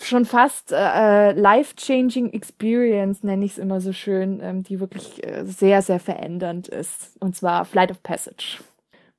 schon 0.00 0.24
fast 0.24 0.72
äh, 0.72 1.32
life-changing 1.32 2.32
Experience, 2.32 3.22
nenne 3.22 3.44
ich 3.44 3.52
es 3.52 3.58
immer 3.58 3.80
so 3.82 3.92
schön, 3.92 4.40
ähm, 4.42 4.62
die 4.62 4.80
wirklich 4.80 5.22
äh, 5.22 5.44
sehr, 5.44 5.82
sehr 5.82 6.00
verändernd 6.00 6.66
ist. 6.66 7.16
Und 7.20 7.36
zwar 7.36 7.66
Flight 7.66 7.90
of 7.90 8.02
Passage. 8.02 8.58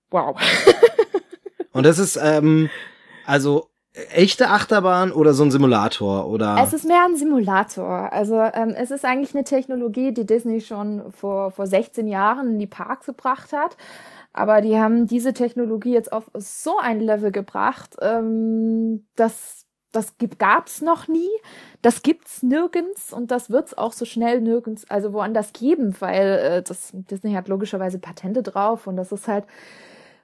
Wow. 0.10 0.36
Und 1.74 1.86
das 1.86 2.00
ist, 2.00 2.20
ähm, 2.22 2.70
also 3.32 3.70
echte 4.14 4.50
Achterbahn 4.50 5.14
oder 5.14 5.34
so 5.34 5.44
ein 5.44 5.52
Simulator 5.52 6.28
oder? 6.28 6.58
Es 6.62 6.74
ist 6.74 6.86
mehr 6.86 7.06
ein 7.06 7.16
Simulator. 7.16 8.12
Also 8.12 8.42
ähm, 8.42 8.74
es 8.76 8.92
ist 8.92 9.06
eigentlich 9.06 9.34
eine 9.34 9.46
Technologie, 9.46 10.14
die 10.14 10.26
Disney 10.26 10.60
schon 10.60 11.12
vor 11.14 11.52
vor 11.52 11.66
16 11.66 12.08
Jahren 12.08 12.48
in 12.50 12.60
die 12.60 12.68
Parks 12.68 13.06
gebracht 13.06 13.54
hat. 13.54 13.78
Aber 14.34 14.62
die 14.62 14.78
haben 14.78 15.08
diese 15.08 15.34
Technologie 15.34 15.94
jetzt 15.94 16.12
auf 16.12 16.30
so 16.34 16.78
ein 16.78 17.00
Level 17.00 17.32
gebracht, 17.32 17.96
ähm, 18.02 19.06
dass 19.16 19.66
das 19.94 20.16
gab's 20.38 20.82
noch 20.82 21.08
nie, 21.10 21.30
das 21.82 22.02
gibt's 22.02 22.44
nirgends 22.44 23.12
und 23.12 23.30
das 23.30 23.50
wird's 23.50 23.78
auch 23.78 23.92
so 23.92 24.06
schnell 24.06 24.40
nirgends, 24.40 24.90
also 24.90 25.12
woanders 25.12 25.52
geben, 25.52 25.96
weil 26.00 26.28
äh, 26.40 26.62
das 26.64 26.92
Disney 26.94 27.34
hat 27.34 27.50
logischerweise 27.50 28.00
Patente 28.00 28.42
drauf 28.42 28.88
und 28.88 28.96
das 28.96 29.12
ist 29.12 29.28
halt 29.28 29.46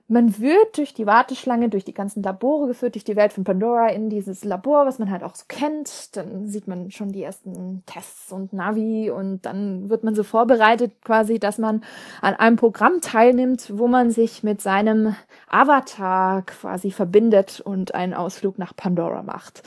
man 0.10 0.40
wird 0.40 0.78
durch 0.78 0.94
die 0.94 1.06
Warteschlange, 1.06 1.68
durch 1.68 1.84
die 1.84 1.94
ganzen 1.94 2.24
Labore 2.24 2.68
geführt, 2.68 2.96
durch 2.96 3.04
die 3.04 3.18
Welt 3.18 3.34
von 3.34 3.44
Pandora 3.44 3.90
in 3.90 4.10
dieses 4.10 4.46
Labor, 4.46 4.86
was 4.86 5.00
man 5.00 5.12
halt 5.12 5.22
auch 5.22 5.36
so 5.36 5.44
kennt. 5.50 6.16
Dann 6.16 6.48
sieht 6.48 6.68
man 6.68 6.92
schon 6.92 7.12
die 7.12 7.24
ersten 7.24 7.84
Tests 7.86 8.32
und 8.32 8.54
Navi 8.54 9.12
und 9.12 9.46
dann 9.46 9.90
wird 9.90 10.06
man 10.06 10.16
so 10.16 10.24
vorbereitet 10.24 10.94
quasi, 11.04 11.40
dass 11.40 11.58
man 11.58 11.84
an 12.22 12.36
einem 12.36 12.56
Programm 12.56 13.02
teilnimmt, 13.02 13.78
wo 13.78 13.90
man 13.90 14.10
sich 14.10 14.44
mit 14.44 14.62
seinem 14.62 15.16
Avatar 15.50 16.44
quasi 16.44 16.92
verbindet 16.92 17.60
und 17.60 17.94
einen 17.94 18.14
Ausflug 18.14 18.58
nach 18.58 18.76
Pandora 18.76 19.24
macht. 19.24 19.64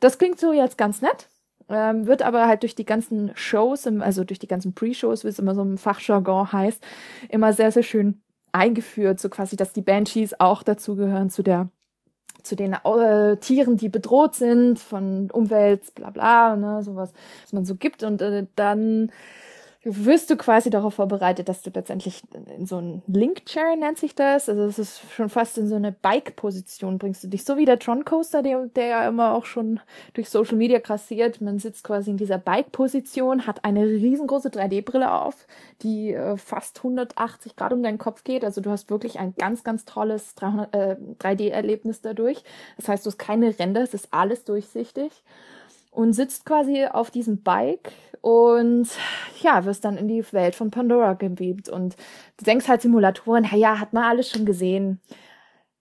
Das 0.00 0.16
klingt 0.18 0.40
so 0.40 0.52
jetzt 0.52 0.78
ganz 0.78 1.02
nett. 1.02 1.28
Ähm, 1.68 2.06
wird 2.06 2.22
aber 2.22 2.48
halt 2.48 2.62
durch 2.62 2.74
die 2.74 2.84
ganzen 2.84 3.30
Shows, 3.34 3.86
also 3.86 4.24
durch 4.24 4.38
die 4.38 4.48
ganzen 4.48 4.74
Pre-Shows, 4.74 5.24
wie 5.24 5.28
es 5.28 5.38
immer 5.38 5.54
so 5.54 5.62
im 5.62 5.78
Fachjargon 5.78 6.52
heißt, 6.52 6.84
immer 7.28 7.52
sehr, 7.52 7.70
sehr 7.70 7.84
schön 7.84 8.20
eingeführt, 8.52 9.20
so 9.20 9.28
quasi, 9.28 9.56
dass 9.56 9.72
die 9.72 9.82
Banshees 9.82 10.38
auch 10.38 10.62
dazugehören 10.62 11.30
zu 11.30 11.42
der 11.42 11.68
zu 12.42 12.56
den 12.56 12.72
äh, 12.72 13.36
Tieren, 13.36 13.76
die 13.76 13.88
bedroht 13.88 14.34
sind 14.34 14.80
von 14.80 15.30
Umwelt, 15.30 15.94
bla 15.94 16.10
bla, 16.10 16.56
ne, 16.56 16.82
sowas, 16.82 17.12
was 17.44 17.52
man 17.52 17.64
so 17.64 17.76
gibt. 17.76 18.02
Und 18.02 18.20
äh, 18.20 18.46
dann 18.56 19.12
wirst 19.84 20.30
du 20.30 20.36
quasi 20.36 20.70
darauf 20.70 20.94
vorbereitet, 20.94 21.48
dass 21.48 21.62
du 21.62 21.70
letztendlich 21.74 22.22
in 22.56 22.66
so 22.66 22.80
ein 22.80 23.02
Link-Chair 23.08 23.74
nennt 23.76 23.98
sich 23.98 24.14
das. 24.14 24.48
Also 24.48 24.62
es 24.62 24.78
ist 24.78 25.02
schon 25.12 25.28
fast 25.28 25.58
in 25.58 25.66
so 25.66 25.74
eine 25.74 25.90
Bike-Position 25.90 26.98
bringst 26.98 27.24
du 27.24 27.28
dich. 27.28 27.44
So 27.44 27.56
wie 27.56 27.64
der 27.64 27.80
Tron 27.80 28.04
Coaster, 28.04 28.42
der, 28.42 28.66
der 28.66 28.86
ja 28.86 29.08
immer 29.08 29.32
auch 29.32 29.44
schon 29.44 29.80
durch 30.14 30.30
Social 30.30 30.56
Media 30.56 30.78
krassiert. 30.78 31.40
Man 31.40 31.58
sitzt 31.58 31.82
quasi 31.82 32.10
in 32.10 32.16
dieser 32.16 32.38
Bike-Position, 32.38 33.46
hat 33.46 33.64
eine 33.64 33.84
riesengroße 33.84 34.50
3D-Brille 34.50 35.12
auf, 35.12 35.48
die 35.82 36.12
äh, 36.12 36.36
fast 36.36 36.78
180 36.78 37.56
Grad 37.56 37.72
um 37.72 37.82
deinen 37.82 37.98
Kopf 37.98 38.22
geht. 38.22 38.44
Also 38.44 38.60
du 38.60 38.70
hast 38.70 38.88
wirklich 38.88 39.18
ein 39.18 39.34
ganz, 39.36 39.64
ganz 39.64 39.84
tolles 39.84 40.34
äh, 40.40 40.96
3D-Erlebnis 41.20 42.00
dadurch. 42.00 42.44
Das 42.76 42.86
heißt, 42.88 43.04
du 43.04 43.10
hast 43.10 43.18
keine 43.18 43.58
Ränder, 43.58 43.82
es 43.82 43.94
ist 43.94 44.08
alles 44.12 44.44
durchsichtig 44.44 45.10
und 45.92 46.14
sitzt 46.14 46.44
quasi 46.44 46.86
auf 46.86 47.10
diesem 47.10 47.42
Bike 47.42 47.92
und 48.22 48.88
ja, 49.42 49.64
wirst 49.64 49.84
dann 49.84 49.96
in 49.96 50.08
die 50.08 50.24
Welt 50.32 50.56
von 50.56 50.70
Pandora 50.70 51.12
gebeamt 51.12 51.68
und 51.68 51.96
du 52.38 52.44
denkst 52.44 52.66
halt 52.66 52.82
Simulatoren, 52.82 53.46
ja, 53.54 53.78
hat 53.78 53.92
man 53.92 54.04
alles 54.04 54.30
schon 54.30 54.44
gesehen. 54.44 55.00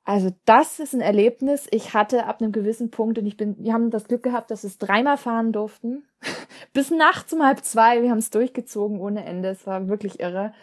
Also 0.03 0.31
das 0.45 0.79
ist 0.79 0.93
ein 0.93 1.01
Erlebnis. 1.01 1.67
Ich 1.71 1.93
hatte 1.93 2.25
ab 2.25 2.41
einem 2.41 2.51
gewissen 2.51 2.91
Punkt 2.91 3.19
und 3.19 3.25
ich 3.25 3.37
bin, 3.37 3.55
wir 3.59 3.71
haben 3.73 3.91
das 3.91 4.07
Glück 4.07 4.23
gehabt, 4.23 4.51
dass 4.51 4.63
wir 4.63 4.67
es 4.67 4.79
dreimal 4.79 5.17
fahren 5.17 5.53
durften. 5.53 6.03
Bis 6.73 6.91
nachts 6.91 7.31
um 7.33 7.43
halb 7.43 7.63
zwei. 7.63 8.01
Wir 8.01 8.09
haben 8.09 8.17
es 8.17 8.31
durchgezogen 8.31 8.99
ohne 8.99 9.23
Ende. 9.25 9.49
Es 9.49 9.65
war 9.67 9.87
wirklich 9.87 10.19
irre. 10.19 10.53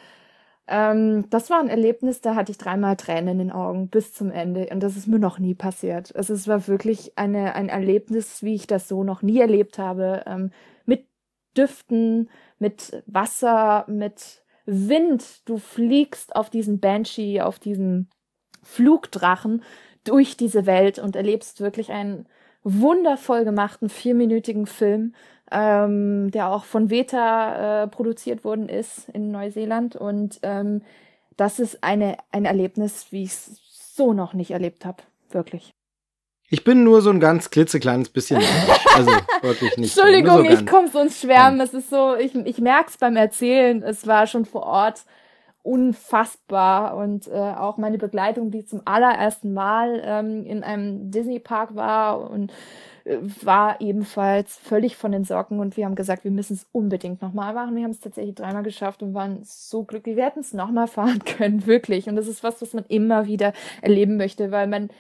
Ähm, 0.68 1.24
das 1.30 1.48
war 1.48 1.60
ein 1.60 1.68
Erlebnis, 1.68 2.20
da 2.20 2.34
hatte 2.34 2.52
ich 2.52 2.58
dreimal 2.58 2.96
Tränen 2.96 3.28
in 3.28 3.38
den 3.38 3.52
Augen 3.52 3.88
bis 3.88 4.12
zum 4.12 4.30
Ende 4.30 4.68
und 4.70 4.80
das 4.80 4.96
ist 4.96 5.06
mir 5.06 5.18
noch 5.18 5.38
nie 5.38 5.54
passiert. 5.54 6.14
Also 6.14 6.34
es 6.34 6.46
war 6.46 6.68
wirklich 6.68 7.16
eine, 7.16 7.54
ein 7.54 7.70
Erlebnis, 7.70 8.42
wie 8.42 8.54
ich 8.54 8.66
das 8.66 8.86
so 8.86 9.02
noch 9.02 9.22
nie 9.22 9.40
erlebt 9.40 9.78
habe, 9.78 10.24
ähm, 10.26 10.50
mit 10.84 11.06
Düften, 11.56 12.28
mit 12.58 13.02
Wasser, 13.06 13.86
mit 13.88 14.42
Wind. 14.66 15.48
Du 15.48 15.56
fliegst 15.56 16.36
auf 16.36 16.50
diesen 16.50 16.80
Banshee, 16.80 17.40
auf 17.40 17.58
diesen 17.58 18.10
Flugdrachen 18.62 19.62
durch 20.04 20.36
diese 20.36 20.66
Welt 20.66 20.98
und 20.98 21.16
erlebst 21.16 21.60
wirklich 21.60 21.90
einen 21.90 22.26
wundervoll 22.62 23.44
gemachten 23.44 23.88
vierminütigen 23.88 24.66
Film 24.66 25.14
ähm, 25.50 26.30
der 26.30 26.48
auch 26.50 26.64
von 26.64 26.90
Veta 26.90 27.84
äh, 27.84 27.88
produziert 27.88 28.44
worden 28.44 28.68
ist 28.68 29.08
in 29.10 29.30
Neuseeland. 29.30 29.96
Und 29.96 30.40
ähm, 30.42 30.82
das 31.36 31.58
ist 31.58 31.82
eine, 31.82 32.16
ein 32.32 32.44
Erlebnis, 32.44 33.06
wie 33.10 33.24
ich 33.24 33.30
es 33.30 33.94
so 33.94 34.12
noch 34.12 34.34
nicht 34.34 34.50
erlebt 34.50 34.84
habe. 34.84 35.02
Wirklich. 35.30 35.72
Ich 36.50 36.64
bin 36.64 36.82
nur 36.82 37.02
so 37.02 37.10
ein 37.10 37.20
ganz 37.20 37.50
klitzekleines 37.50 38.08
bisschen. 38.08 38.42
also 38.94 39.10
wirklich 39.42 39.76
nicht. 39.76 39.96
Entschuldigung, 39.96 40.46
so 40.46 40.50
ich 40.50 40.66
komme 40.66 40.88
so 40.88 41.00
ins 41.00 41.20
Schwärmen. 41.20 41.60
Es 41.60 41.74
ist 41.74 41.90
so, 41.90 42.16
ich, 42.16 42.34
ich 42.34 42.58
merke 42.58 42.88
es 42.88 42.96
beim 42.96 43.16
Erzählen. 43.16 43.82
Es 43.82 44.06
war 44.06 44.26
schon 44.26 44.46
vor 44.46 44.62
Ort 44.62 45.04
unfassbar 45.62 46.96
und 46.96 47.28
äh, 47.28 47.32
auch 47.32 47.76
meine 47.76 47.98
Begleitung, 47.98 48.50
die 48.50 48.64
zum 48.64 48.80
allerersten 48.86 49.52
Mal 49.52 50.00
ähm, 50.02 50.46
in 50.46 50.64
einem 50.64 51.10
Disney 51.10 51.40
Park 51.40 51.74
war 51.74 52.30
und 52.30 52.52
war 53.44 53.80
ebenfalls 53.80 54.56
völlig 54.56 54.96
von 54.96 55.12
den 55.12 55.24
Socken 55.24 55.60
und 55.60 55.76
wir 55.76 55.84
haben 55.86 55.94
gesagt, 55.94 56.24
wir 56.24 56.30
müssen 56.30 56.54
es 56.54 56.66
unbedingt 56.72 57.22
nochmal 57.22 57.54
machen. 57.54 57.74
Wir 57.76 57.84
haben 57.84 57.90
es 57.90 58.00
tatsächlich 58.00 58.34
dreimal 58.34 58.62
geschafft 58.62 59.02
und 59.02 59.14
waren 59.14 59.40
so 59.42 59.84
glücklich. 59.84 60.16
Wir 60.16 60.26
hätten 60.26 60.40
es 60.40 60.52
nochmal 60.52 60.86
fahren 60.88 61.20
können, 61.24 61.66
wirklich. 61.66 62.08
Und 62.08 62.16
das 62.16 62.28
ist 62.28 62.42
was, 62.42 62.60
was 62.60 62.74
man 62.74 62.84
immer 62.88 63.26
wieder 63.26 63.52
erleben 63.82 64.16
möchte, 64.16 64.50
weil 64.50 64.66
man 64.66 64.90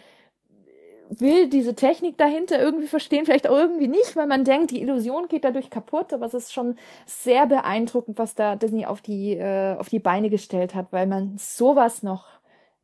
will 1.10 1.48
diese 1.48 1.74
Technik 1.74 2.18
dahinter 2.18 2.60
irgendwie 2.60 2.86
verstehen, 2.86 3.24
vielleicht 3.24 3.48
auch 3.48 3.56
irgendwie 3.56 3.88
nicht, 3.88 4.14
weil 4.16 4.26
man 4.26 4.44
denkt, 4.44 4.70
die 4.70 4.82
Illusion 4.82 5.28
geht 5.28 5.44
dadurch 5.44 5.70
kaputt, 5.70 6.12
aber 6.12 6.26
es 6.26 6.34
ist 6.34 6.52
schon 6.52 6.76
sehr 7.06 7.46
beeindruckend, 7.46 8.18
was 8.18 8.34
da 8.34 8.56
Disney 8.56 8.86
auf 8.86 9.00
die, 9.00 9.34
äh, 9.34 9.76
auf 9.76 9.88
die 9.88 10.00
Beine 10.00 10.30
gestellt 10.30 10.74
hat, 10.74 10.88
weil 10.90 11.06
man 11.06 11.36
sowas 11.38 12.02
noch 12.02 12.26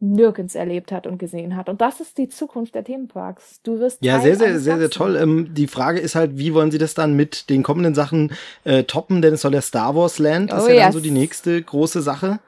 nirgends 0.01 0.55
erlebt 0.55 0.93
hat 0.93 1.07
und 1.07 1.19
gesehen 1.19 1.57
hat. 1.57 1.69
Und 1.69 1.81
das 1.81 2.01
ist 2.01 2.19
die 2.19 2.29
Zukunft 2.29 2.75
der 2.75 2.85
Themenparks. 2.85 3.61
Du 3.63 3.79
wirst 3.79 4.05
ja 4.05 4.21
sehr, 4.21 4.37
sehr, 4.37 4.59
sehr, 4.59 4.79
sehr 4.79 4.91
toll. 4.91 5.17
Ähm, 5.17 5.55
die 5.55 5.67
Frage 5.67 6.01
ist 6.01 6.15
halt, 6.15 6.37
wie 6.37 6.53
wollen 6.55 6.71
sie 6.71 6.79
das 6.79 6.95
dann 6.95 7.15
mit 7.15 7.49
den 7.49 7.63
kommenden 7.63 7.95
Sachen 7.95 8.33
äh, 8.65 8.85
toppen? 8.85 9.23
Denn 9.23 9.35
es 9.35 9.41
soll 9.41 9.55
ja 9.55 9.63
Star 9.63 9.97
Wars 9.97 10.19
Land, 10.19 10.53
oh, 10.53 10.57
ist 10.57 10.69
ja 10.69 10.75
yes. 10.75 10.83
dann 10.85 10.93
so 10.93 11.01
die 11.01 11.11
nächste 11.11 11.61
große 11.63 12.03
Sache. 12.03 12.41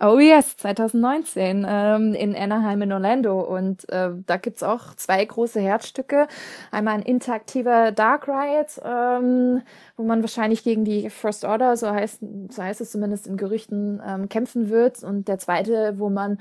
Oh 0.00 0.18
yes, 0.18 0.56
2019 0.56 1.64
ähm, 1.68 2.14
in 2.14 2.34
Anaheim 2.34 2.82
in 2.82 2.92
Orlando. 2.92 3.40
Und 3.40 3.88
äh, 3.90 4.10
da 4.26 4.36
gibt's 4.36 4.62
auch 4.62 4.94
zwei 4.96 5.24
große 5.24 5.60
Herzstücke. 5.60 6.26
Einmal 6.72 6.94
ein 6.94 7.02
interaktiver 7.02 7.92
Dark 7.92 8.26
Ride, 8.26 8.66
ähm, 8.84 9.62
wo 9.96 10.02
man 10.02 10.22
wahrscheinlich 10.22 10.64
gegen 10.64 10.84
die 10.84 11.08
First 11.08 11.44
Order, 11.44 11.76
so 11.76 11.88
heißt, 11.88 12.20
so 12.50 12.62
heißt 12.62 12.80
es 12.80 12.90
zumindest 12.90 13.28
in 13.28 13.36
Gerüchten, 13.36 14.02
ähm, 14.04 14.28
kämpfen 14.28 14.70
wird. 14.70 15.04
Und 15.04 15.28
der 15.28 15.38
zweite, 15.38 15.94
wo 15.98 16.08
man 16.08 16.38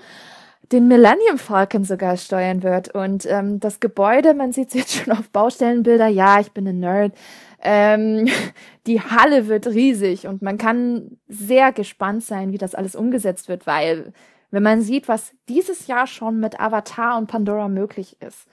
den 0.72 0.88
Millennium 0.88 1.38
Falcon 1.38 1.84
sogar 1.84 2.18
steuern 2.18 2.64
wird. 2.64 2.94
Und 2.94 3.26
ähm, 3.26 3.60
das 3.60 3.80
Gebäude, 3.80 4.34
man 4.34 4.52
sieht 4.52 4.70
es 4.70 4.74
jetzt 4.74 4.94
schon 4.96 5.14
auf 5.14 5.30
Baustellenbilder, 5.30 6.08
ja, 6.08 6.40
ich 6.40 6.52
bin 6.52 6.68
ein 6.68 6.80
Nerd. 6.80 7.14
Ähm, 7.62 8.28
die 8.88 9.02
Halle 9.02 9.48
wird 9.48 9.68
riesig 9.68 10.28
und 10.28 10.42
man 10.42 10.58
kann 10.58 11.18
sehr 11.28 11.72
gespannt 11.72 12.24
sein, 12.24 12.52
wie 12.52 12.58
das 12.58 12.76
alles 12.76 12.96
umgesetzt 12.96 13.50
wird, 13.50 13.68
weil 13.68 14.14
wenn 14.50 14.64
man 14.64 14.82
sieht, 14.82 15.08
was 15.08 15.34
dieses 15.48 15.88
Jahr 15.88 16.08
schon 16.08 16.40
mit 16.40 16.60
Avatar 16.60 17.18
und 17.18 17.28
Pandora 17.28 17.70
möglich 17.70 18.18
ist, 18.22 18.48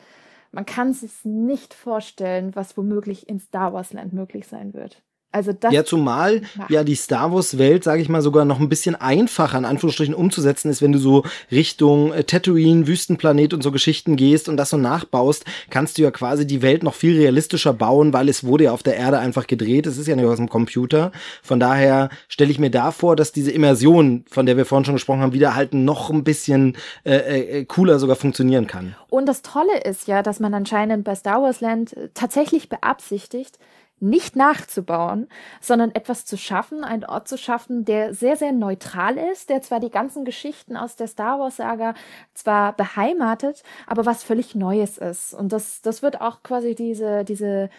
man 0.53 0.65
kann 0.65 0.93
sich 0.93 1.25
nicht 1.25 1.75
vorstellen, 1.75 2.55
was 2.55 2.77
womöglich 2.77 3.29
in 3.29 3.41
Star 3.41 3.73
Wars 3.73 3.93
Land 3.93 4.13
möglich 4.13 4.47
sein 4.47 4.73
wird. 4.75 5.03
Also 5.31 5.53
das 5.53 5.75
ja, 5.75 5.85
zumal 5.85 6.41
ja 6.71 6.85
die 6.85 6.95
Star 6.95 7.35
Wars 7.35 7.59
Welt, 7.59 7.85
sage 7.85 8.01
ich 8.01 8.09
mal, 8.09 8.23
sogar 8.23 8.47
noch 8.47 8.61
ein 8.61 8.71
bisschen 8.71 8.95
einfacher 8.95 9.59
in 9.59 9.67
Anführungsstrichen 9.67 10.15
umzusetzen 10.15 10.71
ist, 10.71 10.81
wenn 10.81 10.93
du 10.93 10.99
so 10.99 11.23
Richtung 11.53 12.13
äh, 12.15 12.25
Tatooine, 12.25 12.87
Wüstenplanet 12.87 13.53
und 13.53 13.63
so 13.63 13.71
Geschichten 13.71 14.17
gehst 14.17 14.49
und 14.49 14.57
das 14.57 14.71
so 14.71 14.79
nachbaust, 14.79 15.45
kannst 15.69 15.99
du 15.99 16.03
ja 16.03 16.11
quasi 16.11 16.47
die 16.47 16.63
Welt 16.63 16.83
noch 16.83 16.95
viel 16.95 17.15
realistischer 17.15 17.75
bauen, 17.75 18.15
weil 18.15 18.31
es 18.31 18.43
wurde 18.43 18.65
ja 18.65 18.73
auf 18.73 18.83
der 18.83 18.97
Erde 18.97 19.19
einfach 19.19 19.47
gedreht. 19.47 19.87
Es 19.87 19.99
ist 19.99 20.07
ja 20.07 20.17
nicht 20.17 20.25
aus 20.25 20.39
dem 20.39 20.49
Computer. 20.49 21.13
Von 21.43 21.61
daher 21.61 22.09
stelle 22.29 22.51
ich 22.51 22.59
mir 22.59 22.71
da 22.71 22.91
vor, 22.91 23.15
dass 23.15 23.31
diese 23.31 23.51
Immersion, 23.51 24.25
von 24.31 24.47
der 24.47 24.57
wir 24.57 24.65
vorhin 24.65 24.87
schon 24.87 24.95
gesprochen 24.95 25.21
haben, 25.21 25.35
wieder 25.35 25.55
halt 25.55 25.75
noch 25.75 26.09
ein 26.09 26.25
bisschen 26.25 26.75
äh, 27.05 27.59
äh, 27.61 27.65
cooler 27.67 27.99
sogar 27.99 28.17
funktionieren 28.17 28.67
kann. 28.67 28.95
Und 29.11 29.27
das 29.27 29.43
Tolle 29.43 29.83
ist 29.85 30.09
ja, 30.09 30.23
dass 30.23 30.41
man 30.41 30.55
anscheinend 30.55 31.05
bei 31.05 31.15
Star 31.15 31.43
Wars 31.43 31.61
Land 31.61 31.95
tatsächlich 32.15 32.71
beabsichtigt, 32.71 33.59
nicht 34.01 34.37
nachzubauen, 34.37 35.29
sondern 35.61 35.95
etwas 35.95 36.25
zu 36.25 36.37
schaffen, 36.37 36.85
einen 36.85 37.05
Ort 37.05 37.29
zu 37.29 37.37
schaffen, 37.39 37.85
der 37.85 38.15
sehr, 38.15 38.37
sehr 38.37 38.53
neutral 38.53 39.17
ist, 39.17 39.51
der 39.51 39.63
zwar 39.63 39.81
die 39.81 39.91
ganzen 39.91 40.25
Geschichten 40.25 40.77
aus 40.77 40.97
der 40.97 41.09
Star 41.09 41.39
Wars-Saga 41.39 41.95
zwar 42.35 42.75
beheimatet, 42.75 43.63
aber 43.87 44.07
was 44.07 44.23
völlig 44.23 44.55
Neues 44.55 44.99
ist. 44.99 45.35
Und 45.35 45.53
das, 45.53 45.83
das 45.83 46.03
wird 46.03 46.21
auch 46.21 46.43
quasi 46.43 46.75
diese, 46.75 47.25
diese 47.25 47.71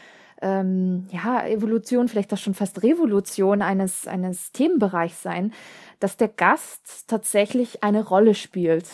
ähm, 0.41 1.07
ja, 1.11 1.45
Evolution, 1.45 2.07
vielleicht 2.07 2.33
auch 2.33 2.37
schon 2.37 2.53
fast 2.53 2.83
Revolution 2.83 3.61
eines, 3.61 4.07
eines 4.07 4.51
Themenbereichs 4.51 5.21
sein, 5.21 5.53
dass 5.99 6.17
der 6.17 6.29
Gast 6.29 7.07
tatsächlich 7.07 7.83
eine 7.83 8.05
Rolle 8.05 8.35
spielt. 8.35 8.87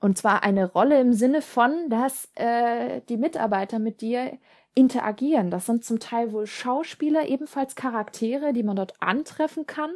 Und 0.00 0.16
zwar 0.16 0.42
eine 0.44 0.70
Rolle 0.70 1.00
im 1.00 1.12
Sinne 1.12 1.42
von, 1.42 1.90
dass 1.90 2.28
äh, 2.36 3.00
die 3.08 3.16
Mitarbeiter 3.16 3.78
mit 3.78 4.00
dir 4.00 4.38
interagieren. 4.78 5.50
Das 5.50 5.66
sind 5.66 5.84
zum 5.84 5.98
Teil 5.98 6.30
wohl 6.30 6.46
Schauspieler, 6.46 7.28
ebenfalls 7.28 7.74
Charaktere, 7.74 8.52
die 8.52 8.62
man 8.62 8.76
dort 8.76 8.92
antreffen 9.00 9.66
kann 9.66 9.90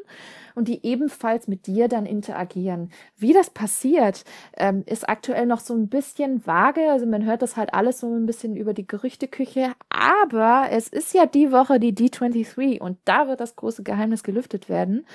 und 0.57 0.66
die 0.66 0.85
ebenfalls 0.85 1.47
mit 1.47 1.68
dir 1.68 1.87
dann 1.87 2.05
interagieren. 2.05 2.91
Wie 3.16 3.33
das 3.33 3.51
passiert, 3.51 4.24
ähm, 4.57 4.83
ist 4.87 5.09
aktuell 5.09 5.47
noch 5.47 5.61
so 5.61 5.72
ein 5.72 5.89
bisschen 5.89 6.45
vage. 6.49 6.91
Also 6.91 7.07
man 7.07 7.24
hört 7.24 7.43
das 7.43 7.57
halt 7.57 7.74
alles 7.74 8.01
so 8.01 8.12
ein 8.12 8.26
bisschen 8.26 8.57
über 8.57 8.74
die 8.74 8.87
Gerüchteküche. 8.87 9.70
Aber 9.89 10.66
es 10.72 10.89
ist 10.89 11.14
ja 11.14 11.26
die 11.26 11.53
Woche 11.53 11.78
die 11.78 11.95
D23 11.95 12.80
und 12.80 12.99
da 13.05 13.28
wird 13.28 13.39
das 13.39 13.55
große 13.55 13.85
Geheimnis 13.85 14.24
gelüftet 14.24 14.68
werden. 14.68 15.07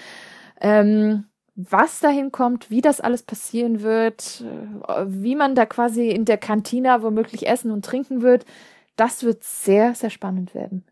Ähm, 0.61 1.25
was 1.55 1.99
dahin 1.99 2.31
kommt, 2.31 2.69
wie 2.71 2.81
das 2.81 3.01
alles 3.01 3.23
passieren 3.23 3.81
wird, 3.81 4.45
äh, 4.87 5.03
wie 5.07 5.35
man 5.35 5.55
da 5.55 5.65
quasi 5.65 6.07
in 6.07 6.23
der 6.23 6.37
Kantina 6.37 7.03
womöglich 7.03 7.47
essen 7.47 7.71
und 7.71 7.83
trinken 7.83 8.21
wird, 8.21 8.45
das 8.97 9.23
wird 9.23 9.43
sehr, 9.43 9.95
sehr 9.95 10.09
spannend 10.09 10.53
werden. 10.53 10.83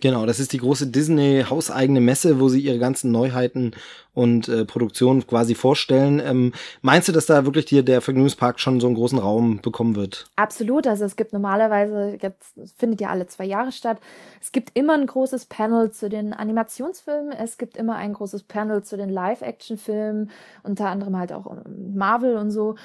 Genau, 0.00 0.26
das 0.26 0.38
ist 0.38 0.52
die 0.52 0.58
große 0.58 0.86
Disney 0.88 1.44
hauseigene 1.48 2.00
Messe, 2.00 2.38
wo 2.38 2.48
sie 2.48 2.60
ihre 2.60 2.78
ganzen 2.78 3.10
Neuheiten 3.10 3.72
und 4.14 4.48
äh, 4.48 4.64
Produktionen 4.64 5.26
quasi 5.26 5.54
vorstellen. 5.54 6.20
Ähm, 6.24 6.52
meinst 6.82 7.08
du, 7.08 7.12
dass 7.12 7.26
da 7.26 7.44
wirklich 7.44 7.64
dir 7.64 7.82
der 7.82 8.00
Vergnügungspark 8.00 8.60
schon 8.60 8.80
so 8.80 8.86
einen 8.86 8.96
großen 8.96 9.18
Raum 9.18 9.60
bekommen 9.60 9.96
wird? 9.96 10.26
Absolut. 10.36 10.86
Also 10.86 11.04
es 11.04 11.16
gibt 11.16 11.32
normalerweise, 11.32 12.16
jetzt 12.20 12.54
findet 12.76 13.00
ja 13.00 13.08
alle 13.08 13.26
zwei 13.26 13.44
Jahre 13.44 13.72
statt. 13.72 13.98
Es 14.40 14.52
gibt 14.52 14.76
immer 14.78 14.94
ein 14.94 15.06
großes 15.06 15.46
Panel 15.46 15.90
zu 15.90 16.08
den 16.08 16.32
Animationsfilmen. 16.32 17.32
Es 17.32 17.58
gibt 17.58 17.76
immer 17.76 17.96
ein 17.96 18.12
großes 18.12 18.44
Panel 18.44 18.82
zu 18.84 18.96
den 18.96 19.08
Live-Action-Filmen, 19.08 20.30
unter 20.62 20.88
anderem 20.88 21.16
halt 21.16 21.32
auch 21.32 21.56
Marvel 21.66 22.36
und 22.36 22.50
so. 22.50 22.76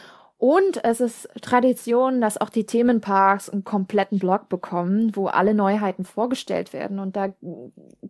Und 0.44 0.84
es 0.84 1.00
ist 1.00 1.30
Tradition, 1.42 2.20
dass 2.20 2.38
auch 2.38 2.50
die 2.50 2.66
Themenparks 2.66 3.50
einen 3.50 3.64
kompletten 3.64 4.20
Blog 4.20 4.50
bekommen, 4.50 5.16
wo 5.16 5.28
alle 5.28 5.54
Neuheiten 5.54 6.04
vorgestellt 6.04 6.74
werden. 6.74 7.00
Und 7.00 7.16
da 7.16 7.30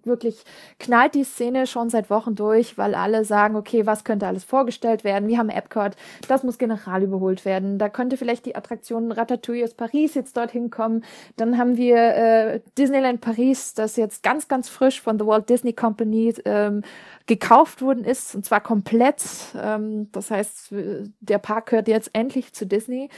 wirklich 0.04 0.44
knallt 0.80 1.14
die 1.14 1.26
Szene 1.26 1.68
schon 1.68 1.92
seit 1.92 2.10
Wochen 2.10 2.34
durch, 2.34 2.76
weil 2.76 2.96
alle 2.96 3.24
sagen, 3.24 3.56
okay, 3.56 3.86
was 3.86 4.04
könnte 4.04 4.26
alles 4.26 4.46
vorgestellt 4.46 5.04
werden? 5.04 5.30
Wir 5.30 5.38
haben 5.38 5.50
Epcot, 5.50 5.92
das 6.28 6.42
muss 6.42 6.58
general 6.58 7.04
überholt 7.04 7.46
werden. 7.46 7.78
Da 7.78 7.88
könnte 7.88 8.18
vielleicht 8.18 8.48
die 8.48 8.56
Attraktion 8.56 9.12
Ratatouille 9.12 9.66
aus 9.66 9.76
Paris 9.76 10.16
jetzt 10.16 10.36
dorthin 10.36 10.72
kommen. 10.72 11.04
Dann 11.36 11.60
haben 11.60 11.78
wir 11.78 11.98
äh, 11.98 12.62
Disneyland 12.80 13.22
Paris, 13.22 13.76
das 13.76 13.96
jetzt 13.96 14.24
ganz, 14.24 14.48
ganz 14.48 14.70
frisch 14.70 15.00
von 15.00 15.20
The 15.20 15.28
Walt 15.28 15.52
Disney 15.52 15.74
Company 15.74 16.34
ähm, 16.46 16.82
gekauft 17.26 17.82
worden 17.82 18.04
ist, 18.04 18.36
und 18.36 18.46
zwar 18.46 18.62
komplett. 18.62 19.24
Ähm, 19.56 20.12
das 20.12 20.32
heißt, 20.32 20.74
der 21.20 21.38
Park 21.38 21.68
gehört 21.68 21.88
jetzt 21.88 22.10
endlich 22.14 22.54
zu 22.54 22.66
Disney. 22.66 23.10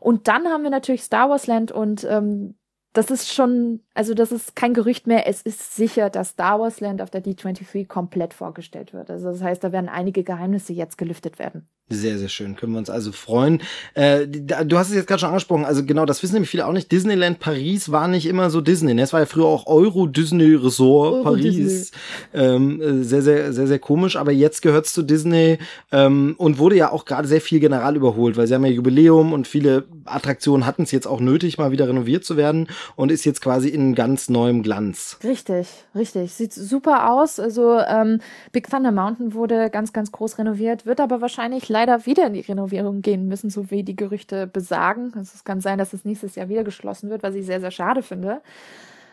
Und 0.00 0.28
dann 0.28 0.46
haben 0.46 0.62
wir 0.62 0.70
natürlich 0.70 1.02
Star 1.02 1.30
Wars 1.30 1.46
Land 1.46 1.72
und 1.72 2.04
ähm, 2.04 2.56
das 2.94 3.10
ist 3.10 3.32
schon, 3.32 3.80
also 3.92 4.14
das 4.14 4.30
ist 4.30 4.54
kein 4.54 4.72
Gerücht 4.72 5.08
mehr. 5.08 5.26
Es 5.26 5.42
ist 5.42 5.74
sicher, 5.74 6.10
dass 6.10 6.30
Star 6.30 6.60
Wars 6.60 6.78
Land 6.78 7.02
auf 7.02 7.10
der 7.10 7.24
D23 7.24 7.88
komplett 7.88 8.32
vorgestellt 8.32 8.92
wird. 8.92 9.10
Also 9.10 9.30
das 9.30 9.42
heißt, 9.42 9.64
da 9.64 9.72
werden 9.72 9.88
einige 9.88 10.22
Geheimnisse 10.22 10.72
jetzt 10.72 10.96
gelüftet 10.96 11.40
werden. 11.40 11.68
Sehr, 11.90 12.18
sehr 12.18 12.30
schön. 12.30 12.56
Können 12.56 12.72
wir 12.72 12.78
uns 12.78 12.88
also 12.88 13.12
freuen. 13.12 13.60
Äh, 13.92 14.26
du 14.26 14.78
hast 14.78 14.88
es 14.88 14.94
jetzt 14.94 15.06
gerade 15.06 15.20
schon 15.20 15.28
angesprochen. 15.28 15.66
Also 15.66 15.84
genau, 15.84 16.06
das 16.06 16.22
wissen 16.22 16.32
nämlich 16.32 16.48
viele 16.48 16.66
auch 16.66 16.72
nicht. 16.72 16.90
Disneyland 16.90 17.40
Paris 17.40 17.92
war 17.92 18.08
nicht 18.08 18.24
immer 18.24 18.48
so 18.48 18.62
Disney. 18.62 18.94
Ne? 18.94 19.02
Es 19.02 19.12
war 19.12 19.20
ja 19.20 19.26
früher 19.26 19.44
auch 19.44 19.66
Euro 19.66 20.06
Disney 20.06 20.54
Resort 20.54 21.12
Euro 21.12 21.22
Paris. 21.24 21.42
Disney. 21.42 21.98
Ähm, 22.32 22.80
äh, 22.80 23.04
sehr, 23.04 23.20
sehr, 23.20 23.52
sehr, 23.52 23.66
sehr 23.66 23.78
komisch. 23.78 24.16
Aber 24.16 24.32
jetzt 24.32 24.62
gehört's 24.62 24.94
zu 24.94 25.02
Disney 25.02 25.58
ähm, 25.92 26.34
und 26.38 26.56
wurde 26.56 26.74
ja 26.76 26.90
auch 26.90 27.04
gerade 27.04 27.28
sehr 27.28 27.42
viel 27.42 27.60
general 27.60 27.96
überholt, 27.96 28.38
weil 28.38 28.46
sie 28.46 28.54
haben 28.54 28.64
ja 28.64 28.72
Jubiläum 28.72 29.34
und 29.34 29.46
viele 29.46 29.84
Attraktionen 30.06 30.64
hatten 30.64 30.84
es 30.84 30.90
jetzt 30.90 31.06
auch 31.06 31.20
nötig, 31.20 31.58
mal 31.58 31.70
wieder 31.70 31.86
renoviert 31.86 32.24
zu 32.24 32.38
werden 32.38 32.68
und 32.96 33.12
ist 33.12 33.26
jetzt 33.26 33.42
quasi 33.42 33.68
in 33.68 33.94
ganz 33.94 34.30
neuem 34.30 34.62
Glanz. 34.62 35.18
Richtig, 35.22 35.68
richtig. 35.94 36.32
Sieht 36.32 36.54
super 36.54 37.12
aus. 37.12 37.38
Also 37.38 37.78
ähm, 37.78 38.20
Big 38.52 38.70
Thunder 38.70 38.90
Mountain 38.90 39.34
wurde 39.34 39.68
ganz, 39.68 39.92
ganz 39.92 40.12
groß 40.12 40.38
renoviert, 40.38 40.86
wird 40.86 41.00
aber 41.00 41.20
wahrscheinlich 41.20 41.73
leider 41.74 42.06
wieder 42.06 42.28
in 42.28 42.34
die 42.34 42.40
Renovierung 42.40 43.02
gehen 43.02 43.26
müssen, 43.26 43.50
so 43.50 43.70
wie 43.70 43.82
die 43.82 43.96
Gerüchte 43.96 44.46
besagen. 44.46 45.12
Es 45.20 45.42
kann 45.42 45.60
sein, 45.60 45.76
dass 45.76 45.92
es 45.92 46.04
nächstes 46.04 46.36
Jahr 46.36 46.48
wieder 46.48 46.62
geschlossen 46.62 47.10
wird, 47.10 47.24
was 47.24 47.34
ich 47.34 47.44
sehr, 47.44 47.60
sehr 47.60 47.72
schade 47.72 48.02
finde. 48.02 48.42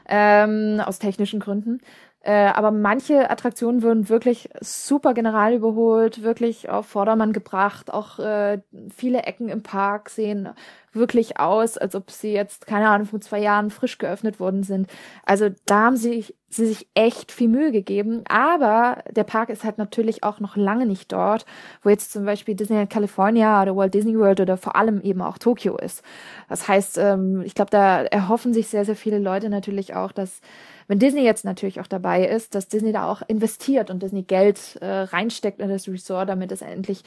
Ähm, 0.07 0.79
aus 0.85 0.99
technischen 0.99 1.39
Gründen. 1.39 1.81
Äh, 2.23 2.47
aber 2.47 2.69
manche 2.69 3.31
Attraktionen 3.31 3.81
würden 3.81 4.07
wirklich 4.07 4.49
super 4.59 5.15
general 5.15 5.53
überholt, 5.53 6.21
wirklich 6.21 6.69
auf 6.69 6.85
Vordermann 6.85 7.33
gebracht. 7.33 7.91
Auch 7.91 8.19
äh, 8.19 8.59
viele 8.95 9.23
Ecken 9.23 9.49
im 9.49 9.63
Park 9.63 10.09
sehen 10.09 10.49
wirklich 10.93 11.39
aus, 11.39 11.77
als 11.77 11.95
ob 11.95 12.11
sie 12.11 12.33
jetzt, 12.33 12.67
keine 12.67 12.89
Ahnung, 12.89 13.07
vor 13.07 13.21
zwei 13.21 13.39
Jahren 13.39 13.71
frisch 13.71 13.97
geöffnet 13.97 14.39
worden 14.39 14.63
sind. 14.63 14.89
Also 15.25 15.49
da 15.65 15.85
haben 15.85 15.95
sie, 15.95 16.25
sie 16.49 16.65
sich 16.67 16.87
echt 16.93 17.31
viel 17.31 17.47
Mühe 17.47 17.71
gegeben. 17.71 18.23
Aber 18.27 19.03
der 19.09 19.23
Park 19.23 19.49
ist 19.49 19.63
halt 19.63 19.77
natürlich 19.77 20.23
auch 20.23 20.39
noch 20.39 20.55
lange 20.55 20.85
nicht 20.85 21.11
dort, 21.11 21.45
wo 21.81 21.89
jetzt 21.89 22.11
zum 22.11 22.25
Beispiel 22.25 22.55
Disneyland 22.55 22.89
California 22.89 23.61
oder 23.61 23.75
Walt 23.75 23.93
Disney 23.93 24.19
World 24.19 24.41
oder 24.41 24.57
vor 24.57 24.75
allem 24.75 25.01
eben 25.01 25.21
auch 25.21 25.37
Tokio 25.37 25.77
ist. 25.77 26.03
Das 26.49 26.67
heißt, 26.67 26.97
ähm, 26.97 27.41
ich 27.45 27.55
glaube, 27.55 27.71
da 27.71 28.03
erhoffen 28.03 28.53
sich 28.53 28.67
sehr, 28.67 28.85
sehr 28.85 28.97
viele 28.97 29.17
Leute 29.17 29.49
natürlich 29.49 29.95
auch, 29.95 30.11
dass 30.11 30.41
wenn 30.91 30.99
Disney 30.99 31.23
jetzt 31.23 31.45
natürlich 31.45 31.79
auch 31.79 31.87
dabei 31.87 32.25
ist, 32.25 32.53
dass 32.53 32.67
Disney 32.67 32.91
da 32.91 33.09
auch 33.09 33.21
investiert 33.29 33.89
und 33.89 34.03
Disney 34.03 34.23
Geld 34.23 34.77
äh, 34.81 34.85
reinsteckt 34.85 35.61
in 35.61 35.69
das 35.69 35.87
Resort, 35.87 36.27
damit 36.27 36.51
es 36.51 36.61
endlich 36.61 37.03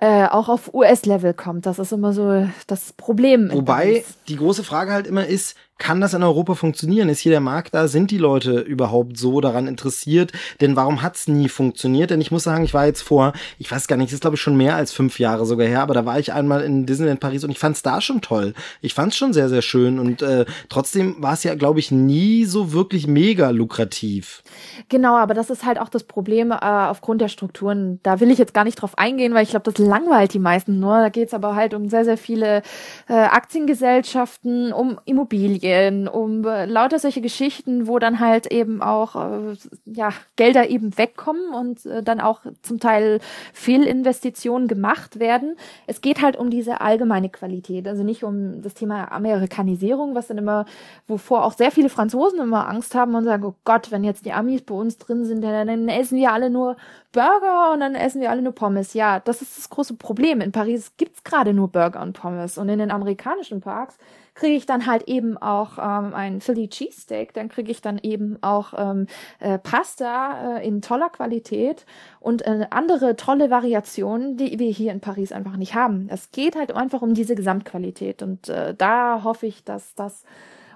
äh, 0.00 0.26
auch 0.26 0.48
auf 0.48 0.72
US-Level 0.74 1.34
kommt. 1.34 1.66
Das 1.66 1.78
ist 1.78 1.92
immer 1.92 2.12
so 2.12 2.48
das 2.66 2.92
Problem. 2.92 3.50
Wobei 3.52 4.04
die 4.28 4.36
große 4.36 4.64
Frage 4.64 4.92
halt 4.92 5.06
immer 5.06 5.26
ist, 5.26 5.56
kann 5.78 6.00
das 6.00 6.12
in 6.12 6.22
Europa 6.22 6.54
funktionieren? 6.54 7.08
Ist 7.08 7.20
hier 7.20 7.30
der 7.30 7.40
Markt 7.40 7.72
da? 7.72 7.86
Sind 7.86 8.10
die 8.10 8.18
Leute 8.18 8.58
überhaupt 8.58 9.16
so 9.16 9.40
daran 9.40 9.68
interessiert? 9.68 10.32
Denn 10.60 10.74
warum 10.76 11.02
hat's 11.02 11.28
nie 11.28 11.48
funktioniert? 11.48 12.10
Denn 12.10 12.20
ich 12.20 12.32
muss 12.32 12.42
sagen, 12.42 12.64
ich 12.64 12.74
war 12.74 12.86
jetzt 12.86 13.02
vor, 13.02 13.32
ich 13.58 13.70
weiß 13.70 13.86
gar 13.86 13.96
nicht, 13.96 14.08
das 14.08 14.14
ist 14.14 14.20
glaube 14.20 14.34
ich 14.34 14.42
schon 14.42 14.56
mehr 14.56 14.74
als 14.74 14.92
fünf 14.92 15.20
Jahre 15.20 15.46
sogar 15.46 15.66
her, 15.66 15.82
aber 15.82 15.94
da 15.94 16.04
war 16.04 16.18
ich 16.18 16.32
einmal 16.32 16.62
in 16.62 16.84
Disneyland 16.84 17.20
Paris 17.20 17.44
und 17.44 17.50
ich 17.50 17.58
fand's 17.58 17.82
da 17.82 18.00
schon 18.00 18.20
toll. 18.20 18.54
Ich 18.80 18.92
fand's 18.92 19.16
schon 19.16 19.32
sehr, 19.32 19.48
sehr 19.48 19.62
schön 19.62 20.00
und 20.00 20.20
äh, 20.20 20.46
trotzdem 20.68 21.16
war 21.22 21.34
es 21.34 21.44
ja, 21.44 21.54
glaube 21.54 21.78
ich, 21.78 21.92
nie 21.92 22.44
so 22.44 22.72
wirklich 22.72 23.06
mega 23.06 23.50
lukrativ. 23.50 24.42
Genau, 24.88 25.16
aber 25.16 25.34
das 25.34 25.48
ist 25.48 25.64
halt 25.64 25.78
auch 25.78 25.88
das 25.88 26.02
Problem 26.02 26.50
äh, 26.50 26.56
aufgrund 26.56 27.20
der 27.20 27.28
Strukturen. 27.28 28.00
Da 28.02 28.18
will 28.18 28.30
ich 28.32 28.38
jetzt 28.38 28.54
gar 28.54 28.64
nicht 28.64 28.82
drauf 28.82 28.98
eingehen, 28.98 29.32
weil 29.32 29.44
ich 29.44 29.50
glaube, 29.50 29.70
das 29.70 29.78
langweilt 29.88 30.34
die 30.34 30.38
meisten 30.38 30.78
nur. 30.78 30.98
Da 30.98 31.08
geht's 31.08 31.34
aber 31.34 31.56
halt 31.56 31.74
um 31.74 31.88
sehr, 31.88 32.04
sehr 32.04 32.18
viele 32.18 32.62
äh, 33.08 33.14
Aktiengesellschaften, 33.14 34.72
um 34.72 34.98
Immobilien 35.04 36.06
um 36.08 36.44
äh, 36.44 36.66
lauter 36.66 36.98
solche 36.98 37.20
Geschichten, 37.20 37.86
wo 37.86 37.98
dann 37.98 38.20
halt 38.20 38.46
eben 38.46 38.82
auch 38.82 39.16
äh, 39.16 39.56
ja, 39.86 40.10
Gelder 40.36 40.68
eben 40.68 40.96
wegkommen 40.96 41.52
und 41.52 41.86
äh, 41.86 42.02
dann 42.02 42.20
auch 42.20 42.42
zum 42.62 42.80
Teil 42.80 43.20
Fehlinvestitionen 43.52 44.68
gemacht 44.68 45.18
werden. 45.18 45.56
Es 45.86 46.00
geht 46.00 46.22
halt 46.22 46.36
um 46.36 46.50
diese 46.50 46.80
allgemeine 46.80 47.30
Qualität, 47.30 47.88
also 47.88 48.04
nicht 48.04 48.24
um 48.24 48.62
das 48.62 48.74
Thema 48.74 49.10
Amerikanisierung, 49.12 50.14
was 50.14 50.28
dann 50.28 50.38
immer, 50.38 50.66
wovor 51.06 51.44
auch 51.44 51.52
sehr 51.52 51.70
viele 51.70 51.88
Franzosen 51.88 52.40
immer 52.40 52.68
Angst 52.68 52.94
haben 52.94 53.14
und 53.14 53.24
sagen, 53.24 53.44
oh 53.44 53.54
Gott, 53.64 53.90
wenn 53.90 54.04
jetzt 54.04 54.24
die 54.26 54.32
Amis 54.32 54.62
bei 54.62 54.74
uns 54.74 54.98
drin 54.98 55.24
sind, 55.24 55.42
dann 55.42 55.88
essen 55.88 56.18
wir 56.18 56.32
alle 56.32 56.50
nur 56.50 56.76
Burger 57.12 57.72
und 57.72 57.80
dann 57.80 57.94
essen 57.94 58.20
wir 58.20 58.30
alle 58.30 58.42
nur 58.42 58.54
Pommes. 58.54 58.94
Ja, 58.94 59.20
das 59.20 59.40
ist 59.40 59.56
das 59.56 59.70
große 59.78 59.94
Problem. 59.94 60.40
In 60.40 60.50
Paris 60.50 60.96
gibt's 60.96 61.22
gerade 61.22 61.54
nur 61.54 61.68
Burger 61.68 62.02
und 62.02 62.12
Pommes 62.12 62.58
und 62.58 62.68
in 62.68 62.80
den 62.80 62.90
amerikanischen 62.90 63.60
Parks 63.60 63.96
kriege 64.34 64.56
ich 64.56 64.66
dann 64.66 64.86
halt 64.86 65.04
eben 65.04 65.38
auch 65.38 65.78
ähm, 65.78 66.14
ein 66.14 66.40
Philly 66.40 66.68
Cheesesteak, 66.68 67.32
dann 67.32 67.48
kriege 67.48 67.70
ich 67.70 67.80
dann 67.80 67.98
eben 67.98 68.38
auch 68.42 68.74
ähm, 68.76 69.06
äh, 69.38 69.56
Pasta 69.58 70.58
äh, 70.58 70.66
in 70.66 70.82
toller 70.82 71.10
Qualität 71.10 71.86
und 72.18 72.42
äh, 72.42 72.66
andere 72.70 73.14
tolle 73.14 73.50
Variationen, 73.50 74.36
die 74.36 74.58
wir 74.58 74.70
hier 74.70 74.90
in 74.90 74.98
Paris 74.98 75.30
einfach 75.30 75.56
nicht 75.56 75.76
haben. 75.76 76.08
Es 76.10 76.32
geht 76.32 76.56
halt 76.56 76.72
einfach 76.72 77.00
um 77.00 77.14
diese 77.14 77.36
Gesamtqualität 77.36 78.20
und 78.20 78.48
äh, 78.48 78.74
da 78.76 79.22
hoffe 79.22 79.46
ich, 79.46 79.62
dass 79.62 79.94
das 79.94 80.24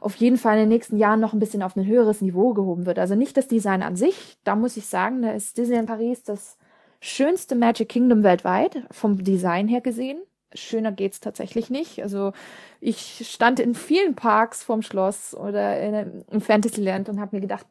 auf 0.00 0.14
jeden 0.14 0.36
Fall 0.36 0.54
in 0.54 0.60
den 0.60 0.68
nächsten 0.68 0.96
Jahren 0.96 1.18
noch 1.18 1.32
ein 1.32 1.40
bisschen 1.40 1.64
auf 1.64 1.74
ein 1.74 1.86
höheres 1.86 2.20
Niveau 2.20 2.54
gehoben 2.54 2.86
wird. 2.86 3.00
Also 3.00 3.16
nicht 3.16 3.36
das 3.36 3.48
Design 3.48 3.82
an 3.82 3.96
sich, 3.96 4.36
da 4.44 4.54
muss 4.54 4.76
ich 4.76 4.86
sagen, 4.86 5.22
da 5.22 5.32
ist 5.32 5.58
Disneyland 5.58 5.88
Paris 5.88 6.22
das 6.22 6.56
schönste 7.02 7.54
Magic 7.54 7.90
Kingdom 7.90 8.22
weltweit, 8.22 8.84
vom 8.90 9.22
Design 9.22 9.68
her 9.68 9.82
gesehen 9.82 10.22
schöner 10.54 10.92
geht's 10.92 11.20
tatsächlich 11.20 11.70
nicht. 11.70 12.02
Also 12.02 12.32
ich 12.80 13.28
stand 13.30 13.60
in 13.60 13.74
vielen 13.74 14.14
Parks 14.14 14.62
vorm 14.62 14.82
Schloss 14.82 15.34
oder 15.34 15.80
in, 15.80 16.24
im 16.30 16.40
Fantasyland 16.40 17.08
und 17.08 17.20
habe 17.20 17.36
mir 17.36 17.40
gedacht, 17.40 17.66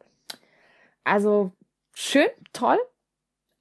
also 1.03 1.51
schön, 1.93 2.27
toll, 2.53 2.77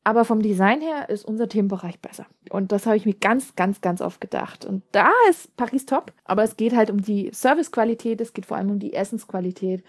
aber 0.04 0.24
vom 0.24 0.42
Design 0.42 0.80
her 0.80 1.08
ist 1.08 1.24
unser 1.24 1.48
Themenbereich 1.48 2.00
besser. 2.00 2.26
Und 2.50 2.72
das 2.72 2.86
habe 2.86 2.96
ich 2.96 3.06
mir 3.06 3.14
ganz, 3.14 3.54
ganz, 3.54 3.80
ganz 3.80 4.00
oft 4.00 4.20
gedacht. 4.20 4.64
Und 4.64 4.82
da 4.92 5.10
ist 5.28 5.56
Paris 5.56 5.86
top, 5.86 6.12
aber 6.24 6.42
es 6.42 6.56
geht 6.56 6.74
halt 6.74 6.90
um 6.90 7.02
die 7.02 7.30
Servicequalität, 7.32 8.20
es 8.20 8.32
geht 8.32 8.46
vor 8.46 8.56
allem 8.56 8.70
um 8.70 8.78
die 8.78 8.94
Essensqualität 8.94 9.84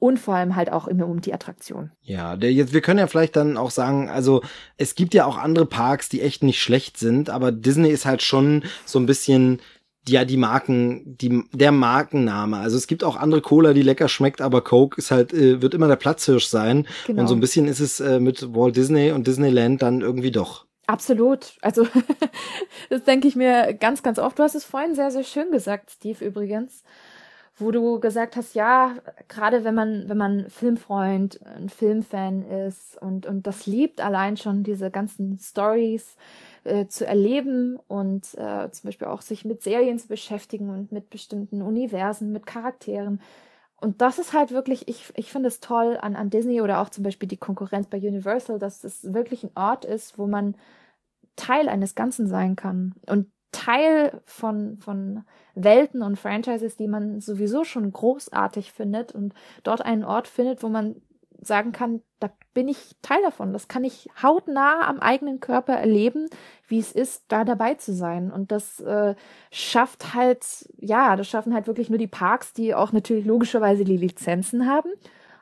und 0.00 0.18
vor 0.18 0.34
allem 0.34 0.56
halt 0.56 0.72
auch 0.72 0.88
immer 0.88 1.06
um 1.06 1.20
die 1.20 1.32
Attraktion. 1.32 1.92
Ja, 2.02 2.34
der 2.34 2.52
jetzt, 2.52 2.72
wir 2.72 2.80
können 2.80 2.98
ja 2.98 3.06
vielleicht 3.06 3.36
dann 3.36 3.56
auch 3.56 3.70
sagen, 3.70 4.08
also 4.08 4.42
es 4.78 4.96
gibt 4.96 5.14
ja 5.14 5.26
auch 5.26 5.38
andere 5.38 5.66
Parks, 5.66 6.08
die 6.08 6.22
echt 6.22 6.42
nicht 6.42 6.60
schlecht 6.60 6.98
sind, 6.98 7.30
aber 7.30 7.52
Disney 7.52 7.90
ist 7.90 8.06
halt 8.06 8.22
schon 8.22 8.64
so 8.84 8.98
ein 8.98 9.06
bisschen 9.06 9.60
ja 10.08 10.24
die 10.24 10.38
Marken, 10.38 11.18
die 11.18 11.44
der 11.52 11.70
Markenname. 11.70 12.56
Also 12.56 12.78
es 12.78 12.86
gibt 12.86 13.04
auch 13.04 13.16
andere 13.16 13.42
Cola, 13.42 13.74
die 13.74 13.82
lecker 13.82 14.08
schmeckt, 14.08 14.40
aber 14.40 14.62
Coke 14.62 14.96
ist 14.96 15.10
halt 15.10 15.34
äh, 15.34 15.60
wird 15.60 15.74
immer 15.74 15.86
der 15.86 15.96
Platzhirsch 15.96 16.46
sein 16.46 16.86
genau. 17.06 17.20
und 17.20 17.28
so 17.28 17.34
ein 17.34 17.40
bisschen 17.40 17.68
ist 17.68 17.80
es 17.80 18.00
äh, 18.00 18.18
mit 18.18 18.54
Walt 18.54 18.76
Disney 18.76 19.12
und 19.12 19.26
Disneyland 19.26 19.82
dann 19.82 20.00
irgendwie 20.00 20.30
doch. 20.30 20.64
Absolut. 20.86 21.52
Also 21.60 21.86
das 22.88 23.04
denke 23.04 23.28
ich 23.28 23.36
mir 23.36 23.74
ganz, 23.74 24.02
ganz 24.02 24.18
oft. 24.18 24.38
Du 24.38 24.42
hast 24.42 24.54
es 24.54 24.64
vorhin 24.64 24.94
sehr, 24.94 25.10
sehr 25.10 25.24
schön 25.24 25.50
gesagt, 25.52 25.90
Steve 25.90 26.24
übrigens 26.24 26.82
wo 27.60 27.70
du 27.70 28.00
gesagt 28.00 28.36
hast, 28.36 28.54
ja, 28.54 28.94
gerade 29.28 29.64
wenn 29.64 29.74
man, 29.74 30.08
wenn 30.08 30.18
man 30.18 30.50
Filmfreund, 30.50 31.40
ein 31.44 31.68
Filmfan 31.68 32.42
ist 32.42 33.00
und, 33.00 33.26
und 33.26 33.46
das 33.46 33.66
liebt, 33.66 34.00
allein 34.00 34.36
schon 34.36 34.62
diese 34.62 34.90
ganzen 34.90 35.38
Stories 35.38 36.16
äh, 36.64 36.86
zu 36.86 37.06
erleben 37.06 37.78
und 37.88 38.34
äh, 38.34 38.70
zum 38.70 38.88
Beispiel 38.88 39.08
auch 39.08 39.22
sich 39.22 39.44
mit 39.44 39.62
Serien 39.62 39.98
zu 39.98 40.08
beschäftigen 40.08 40.70
und 40.70 40.92
mit 40.92 41.10
bestimmten 41.10 41.62
Universen, 41.62 42.32
mit 42.32 42.46
Charakteren. 42.46 43.20
Und 43.80 44.02
das 44.02 44.18
ist 44.18 44.34
halt 44.34 44.50
wirklich, 44.50 44.88
ich, 44.88 45.12
ich 45.16 45.32
finde 45.32 45.48
es 45.48 45.60
toll 45.60 45.98
an, 46.00 46.16
an 46.16 46.30
Disney 46.30 46.60
oder 46.60 46.80
auch 46.80 46.90
zum 46.90 47.02
Beispiel 47.02 47.28
die 47.28 47.38
Konkurrenz 47.38 47.86
bei 47.86 47.98
Universal, 47.98 48.58
dass 48.58 48.84
es 48.84 49.14
wirklich 49.14 49.44
ein 49.44 49.52
Ort 49.54 49.84
ist, 49.84 50.18
wo 50.18 50.26
man 50.26 50.54
Teil 51.36 51.68
eines 51.68 51.94
Ganzen 51.94 52.26
sein 52.26 52.56
kann 52.56 52.94
und 53.06 53.30
Teil 53.52 54.20
von, 54.24 54.76
von 54.78 55.24
Welten 55.54 56.02
und 56.02 56.18
Franchises, 56.18 56.76
die 56.76 56.88
man 56.88 57.20
sowieso 57.20 57.64
schon 57.64 57.90
großartig 57.92 58.72
findet 58.72 59.12
und 59.12 59.34
dort 59.62 59.82
einen 59.82 60.04
Ort 60.04 60.28
findet, 60.28 60.62
wo 60.62 60.68
man 60.68 61.02
sagen 61.42 61.72
kann, 61.72 62.02
da 62.18 62.30
bin 62.52 62.68
ich 62.68 62.96
Teil 63.02 63.22
davon. 63.22 63.52
Das 63.52 63.68
kann 63.68 63.84
ich 63.84 64.08
hautnah 64.22 64.86
am 64.86 65.00
eigenen 65.00 65.40
Körper 65.40 65.74
erleben, 65.74 66.28
wie 66.68 66.78
es 66.78 66.92
ist, 66.92 67.24
da 67.28 67.44
dabei 67.44 67.74
zu 67.74 67.94
sein. 67.94 68.30
Und 68.30 68.52
das 68.52 68.80
äh, 68.80 69.14
schafft 69.50 70.14
halt, 70.14 70.44
ja, 70.76 71.16
das 71.16 71.28
schaffen 71.28 71.54
halt 71.54 71.66
wirklich 71.66 71.88
nur 71.88 71.98
die 71.98 72.06
Parks, 72.06 72.52
die 72.52 72.74
auch 72.74 72.92
natürlich 72.92 73.24
logischerweise 73.24 73.84
die 73.84 73.96
Lizenzen 73.96 74.66
haben. 74.66 74.90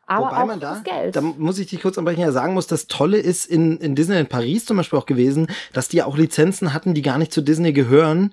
Aber 0.09 0.27
Wobei 0.27 0.43
auch 0.43 0.47
man 0.47 0.59
da, 0.59 0.73
das 0.73 0.85
Geld. 0.85 1.17
da 1.17 1.21
muss 1.21 1.59
ich 1.59 1.67
dich 1.67 1.83
kurz 1.83 1.99
anbrechen, 1.99 2.23
ja 2.23 2.33
sagen 2.33 2.55
muss, 2.55 2.67
das 2.67 2.87
Tolle 2.87 3.19
ist 3.19 3.45
in, 3.45 3.77
in 3.77 3.95
Disneyland 3.95 4.31
Paris 4.31 4.65
zum 4.65 4.79
Beispiel 4.79 4.99
auch 4.99 5.05
gewesen, 5.05 5.49
dass 5.75 5.89
die 5.89 6.03
auch 6.03 6.17
Lizenzen 6.17 6.73
hatten, 6.73 6.95
die 6.95 7.03
gar 7.03 7.19
nicht 7.19 7.31
zu 7.31 7.43
Disney 7.43 7.75
gehören, 7.75 8.31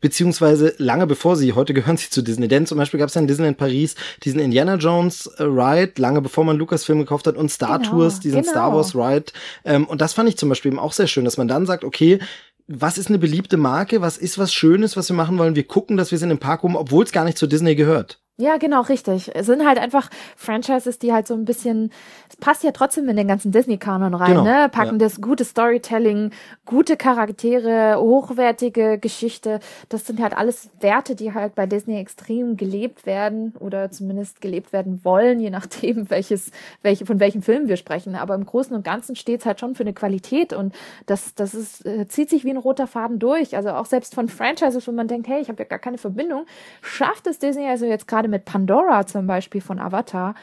beziehungsweise 0.00 0.74
lange 0.78 1.06
bevor 1.06 1.36
sie, 1.36 1.52
heute 1.52 1.74
gehören 1.74 1.96
sie 1.96 2.10
zu 2.10 2.22
Disney, 2.22 2.48
denn 2.48 2.66
zum 2.66 2.76
Beispiel 2.76 2.98
gab 2.98 3.08
es 3.08 3.14
ja 3.14 3.20
in 3.20 3.28
Disneyland 3.28 3.56
Paris 3.56 3.94
diesen 4.24 4.40
Indiana 4.40 4.74
Jones 4.74 5.26
äh, 5.38 5.44
Ride, 5.44 5.92
lange 5.98 6.20
bevor 6.22 6.44
man 6.44 6.56
Lucasfilm 6.56 6.98
gekauft 6.98 7.28
hat 7.28 7.36
und 7.36 7.52
Star 7.52 7.78
genau, 7.78 7.90
Tours, 7.90 8.18
diesen 8.18 8.40
genau. 8.40 8.50
Star 8.50 8.74
Wars 8.74 8.96
Ride 8.96 9.26
ähm, 9.64 9.86
und 9.86 10.00
das 10.00 10.12
fand 10.12 10.28
ich 10.28 10.36
zum 10.36 10.48
Beispiel 10.48 10.72
eben 10.72 10.80
auch 10.80 10.92
sehr 10.92 11.06
schön, 11.06 11.24
dass 11.24 11.36
man 11.36 11.46
dann 11.46 11.66
sagt, 11.66 11.84
okay, 11.84 12.18
was 12.66 12.98
ist 12.98 13.10
eine 13.10 13.18
beliebte 13.18 13.58
Marke, 13.58 14.00
was 14.00 14.18
ist 14.18 14.38
was 14.38 14.52
Schönes, 14.52 14.96
was 14.96 15.08
wir 15.08 15.14
machen 15.14 15.38
wollen, 15.38 15.54
wir 15.54 15.68
gucken, 15.68 15.96
dass 15.96 16.10
wir 16.10 16.16
es 16.16 16.22
in 16.22 16.30
den 16.30 16.38
Park 16.38 16.64
rum, 16.64 16.74
obwohl 16.74 17.04
es 17.04 17.12
gar 17.12 17.22
nicht 17.22 17.38
zu 17.38 17.46
Disney 17.46 17.76
gehört. 17.76 18.18
Ja, 18.38 18.58
genau, 18.58 18.82
richtig. 18.82 19.30
Es 19.34 19.46
sind 19.46 19.66
halt 19.66 19.78
einfach 19.78 20.10
Franchises, 20.36 20.98
die 20.98 21.10
halt 21.10 21.26
so 21.26 21.32
ein 21.32 21.46
bisschen, 21.46 21.90
es 22.28 22.36
passt 22.36 22.64
ja 22.64 22.70
trotzdem 22.70 23.08
in 23.08 23.16
den 23.16 23.28
ganzen 23.28 23.50
Disney-Kanon 23.50 24.12
rein, 24.12 24.32
genau, 24.32 24.44
ne? 24.44 24.68
Packen 24.68 25.00
ja. 25.00 25.06
das 25.06 25.22
gute 25.22 25.42
Storytelling, 25.42 26.32
gute 26.66 26.98
Charaktere, 26.98 27.98
hochwertige 27.98 28.98
Geschichte. 28.98 29.60
Das 29.88 30.06
sind 30.06 30.20
halt 30.20 30.36
alles 30.36 30.68
Werte, 30.80 31.14
die 31.14 31.32
halt 31.32 31.54
bei 31.54 31.64
Disney 31.64 31.98
extrem 31.98 32.58
gelebt 32.58 33.06
werden 33.06 33.54
oder 33.58 33.90
zumindest 33.90 34.42
gelebt 34.42 34.74
werden 34.74 35.02
wollen, 35.02 35.40
je 35.40 35.48
nachdem, 35.48 36.10
welches, 36.10 36.50
welche, 36.82 37.06
von 37.06 37.18
welchem 37.20 37.40
Film 37.40 37.68
wir 37.68 37.78
sprechen. 37.78 38.16
Aber 38.16 38.34
im 38.34 38.44
Großen 38.44 38.76
und 38.76 38.84
Ganzen 38.84 39.16
steht's 39.16 39.46
halt 39.46 39.60
schon 39.60 39.74
für 39.74 39.84
eine 39.84 39.94
Qualität 39.94 40.52
und 40.52 40.74
das, 41.06 41.34
das 41.34 41.54
ist, 41.54 41.86
äh, 41.86 42.06
zieht 42.06 42.28
sich 42.28 42.44
wie 42.44 42.50
ein 42.50 42.58
roter 42.58 42.86
Faden 42.86 43.18
durch. 43.18 43.56
Also 43.56 43.70
auch 43.70 43.86
selbst 43.86 44.14
von 44.14 44.28
Franchises, 44.28 44.86
wo 44.86 44.92
man 44.92 45.08
denkt, 45.08 45.26
hey, 45.26 45.40
ich 45.40 45.48
habe 45.48 45.62
ja 45.62 45.66
gar 45.66 45.78
keine 45.78 45.96
Verbindung, 45.96 46.44
schafft 46.82 47.26
es 47.26 47.38
Disney 47.38 47.66
also 47.66 47.86
jetzt 47.86 48.06
gerade 48.06 48.25
gerade 48.26 48.28
mit 48.28 48.44
Pandora 48.44 49.06
zum 49.06 49.26
Beispiel 49.26 49.60
von 49.60 49.78
Avatar. 49.78 50.34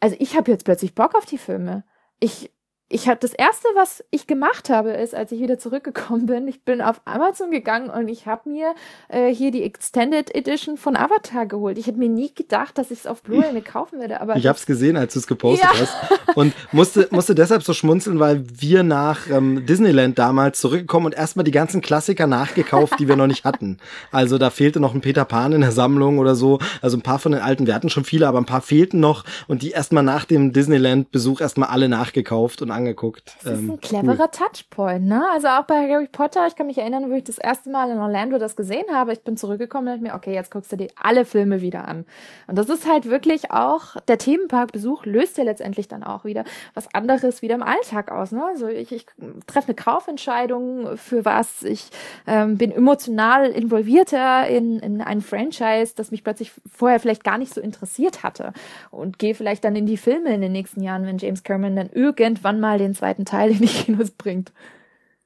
Also 0.00 0.16
ich 0.18 0.36
habe 0.36 0.50
jetzt 0.50 0.64
plötzlich 0.64 0.94
Bock 0.94 1.14
auf 1.14 1.26
die 1.26 1.38
Filme. 1.38 1.84
Ich, 2.18 2.50
ich 2.88 3.08
habe 3.08 3.18
das 3.20 3.32
erste, 3.32 3.66
was 3.74 4.04
ich 4.10 4.28
gemacht 4.28 4.70
habe, 4.70 4.90
ist, 4.90 5.12
als 5.12 5.32
ich 5.32 5.40
wieder 5.40 5.58
zurückgekommen 5.58 6.26
bin, 6.26 6.46
ich 6.46 6.62
bin 6.62 6.80
auf 6.80 7.00
Amazon 7.04 7.50
gegangen 7.50 7.90
und 7.90 8.06
ich 8.06 8.26
habe 8.26 8.48
mir 8.48 8.74
äh, 9.08 9.34
hier 9.34 9.50
die 9.50 9.64
Extended 9.64 10.32
Edition 10.32 10.76
von 10.76 10.96
Avatar 10.96 11.46
geholt. 11.46 11.78
Ich 11.78 11.88
hätte 11.88 11.98
mir 11.98 12.08
nie 12.08 12.32
gedacht, 12.32 12.78
dass 12.78 12.92
ich 12.92 13.00
es 13.00 13.06
auf 13.08 13.22
Blu-ray 13.22 13.52
mir 13.52 13.62
kaufen 13.62 13.98
werde, 13.98 14.20
aber 14.20 14.36
ich 14.36 14.46
habe 14.46 14.56
es 14.56 14.66
gesehen, 14.66 14.96
als 14.96 15.14
du 15.14 15.18
es 15.18 15.26
gepostet 15.26 15.68
ja. 15.68 15.80
hast 15.80 16.36
und 16.36 16.54
musste 16.70 17.08
musste 17.10 17.34
deshalb 17.34 17.64
so 17.64 17.72
schmunzeln, 17.72 18.20
weil 18.20 18.44
wir 18.54 18.84
nach 18.84 19.28
ähm, 19.30 19.66
Disneyland 19.66 20.16
damals 20.16 20.60
zurückgekommen 20.60 21.06
und 21.06 21.14
erstmal 21.14 21.44
die 21.44 21.50
ganzen 21.50 21.80
Klassiker 21.80 22.28
nachgekauft, 22.28 23.00
die 23.00 23.08
wir 23.08 23.16
noch 23.16 23.26
nicht 23.26 23.44
hatten. 23.44 23.78
Also 24.12 24.38
da 24.38 24.50
fehlte 24.50 24.78
noch 24.78 24.94
ein 24.94 25.00
Peter 25.00 25.24
Pan 25.24 25.52
in 25.52 25.60
der 25.60 25.72
Sammlung 25.72 26.18
oder 26.18 26.36
so. 26.36 26.60
Also 26.82 26.96
ein 26.96 27.02
paar 27.02 27.18
von 27.18 27.32
den 27.32 27.40
alten, 27.40 27.66
wir 27.66 27.74
hatten 27.74 27.90
schon 27.90 28.04
viele, 28.04 28.28
aber 28.28 28.38
ein 28.38 28.46
paar 28.46 28.62
fehlten 28.62 29.00
noch 29.00 29.24
und 29.48 29.62
die 29.62 29.70
erstmal 29.70 30.04
nach 30.04 30.24
dem 30.24 30.52
Disneyland-Besuch 30.52 31.40
erstmal 31.40 31.70
alle 31.70 31.88
nachgekauft 31.88 32.62
und 32.62 32.75
angeguckt. 32.76 33.36
Das 33.42 33.52
ist 33.52 33.58
ähm, 33.58 33.70
ein 33.72 33.80
cleverer 33.80 34.24
cool. 34.24 34.30
Touchpoint, 34.30 35.06
ne? 35.06 35.24
Also 35.32 35.48
auch 35.48 35.64
bei 35.64 35.88
Harry 35.88 36.06
Potter, 36.06 36.46
ich 36.46 36.54
kann 36.54 36.66
mich 36.66 36.78
erinnern, 36.78 37.10
wo 37.10 37.14
ich 37.14 37.24
das 37.24 37.38
erste 37.38 37.70
Mal 37.70 37.90
in 37.90 37.98
Orlando 37.98 38.38
das 38.38 38.54
gesehen 38.54 38.86
habe. 38.92 39.12
Ich 39.12 39.22
bin 39.22 39.36
zurückgekommen 39.36 39.88
und 39.88 39.94
dachte 39.94 40.02
mir, 40.02 40.14
okay, 40.14 40.34
jetzt 40.34 40.50
guckst 40.50 40.70
du 40.72 40.76
dir 40.76 40.88
alle 41.00 41.24
Filme 41.24 41.60
wieder 41.60 41.88
an. 41.88 42.04
Und 42.46 42.56
das 42.56 42.68
ist 42.68 42.88
halt 42.88 43.06
wirklich 43.06 43.50
auch, 43.50 43.96
der 44.08 44.18
Themenparkbesuch 44.18 45.04
löst 45.06 45.38
ja 45.38 45.44
letztendlich 45.44 45.88
dann 45.88 46.04
auch 46.04 46.24
wieder 46.24 46.44
was 46.74 46.92
anderes 46.94 47.42
wieder 47.42 47.54
im 47.54 47.62
Alltag 47.62 48.12
aus, 48.12 48.32
ne? 48.32 48.44
Also 48.44 48.68
ich, 48.68 48.92
ich 48.92 49.06
treffe 49.46 49.68
eine 49.68 49.74
Kaufentscheidung 49.74 50.96
für 50.96 51.24
was, 51.24 51.62
ich 51.62 51.90
ähm, 52.26 52.58
bin 52.58 52.70
emotional 52.70 53.46
involvierter 53.46 54.46
in, 54.48 54.78
in 54.80 55.00
ein 55.00 55.20
Franchise, 55.20 55.94
das 55.96 56.10
mich 56.10 56.22
plötzlich 56.22 56.52
vorher 56.70 57.00
vielleicht 57.00 57.24
gar 57.24 57.38
nicht 57.38 57.52
so 57.52 57.60
interessiert 57.60 58.22
hatte 58.22 58.52
und 58.90 59.18
gehe 59.18 59.34
vielleicht 59.34 59.64
dann 59.64 59.76
in 59.76 59.86
die 59.86 59.96
Filme 59.96 60.34
in 60.34 60.40
den 60.40 60.52
nächsten 60.52 60.82
Jahren, 60.82 61.06
wenn 61.06 61.18
James 61.18 61.42
Cameron 61.42 61.76
dann 61.76 61.90
irgendwann 61.90 62.60
mal 62.60 62.65
mal 62.66 62.78
den 62.78 62.94
zweiten 62.94 63.24
Teil 63.24 63.52
in 63.52 63.60
die 63.60 63.66
Kinos 63.66 64.10
bringt. 64.10 64.52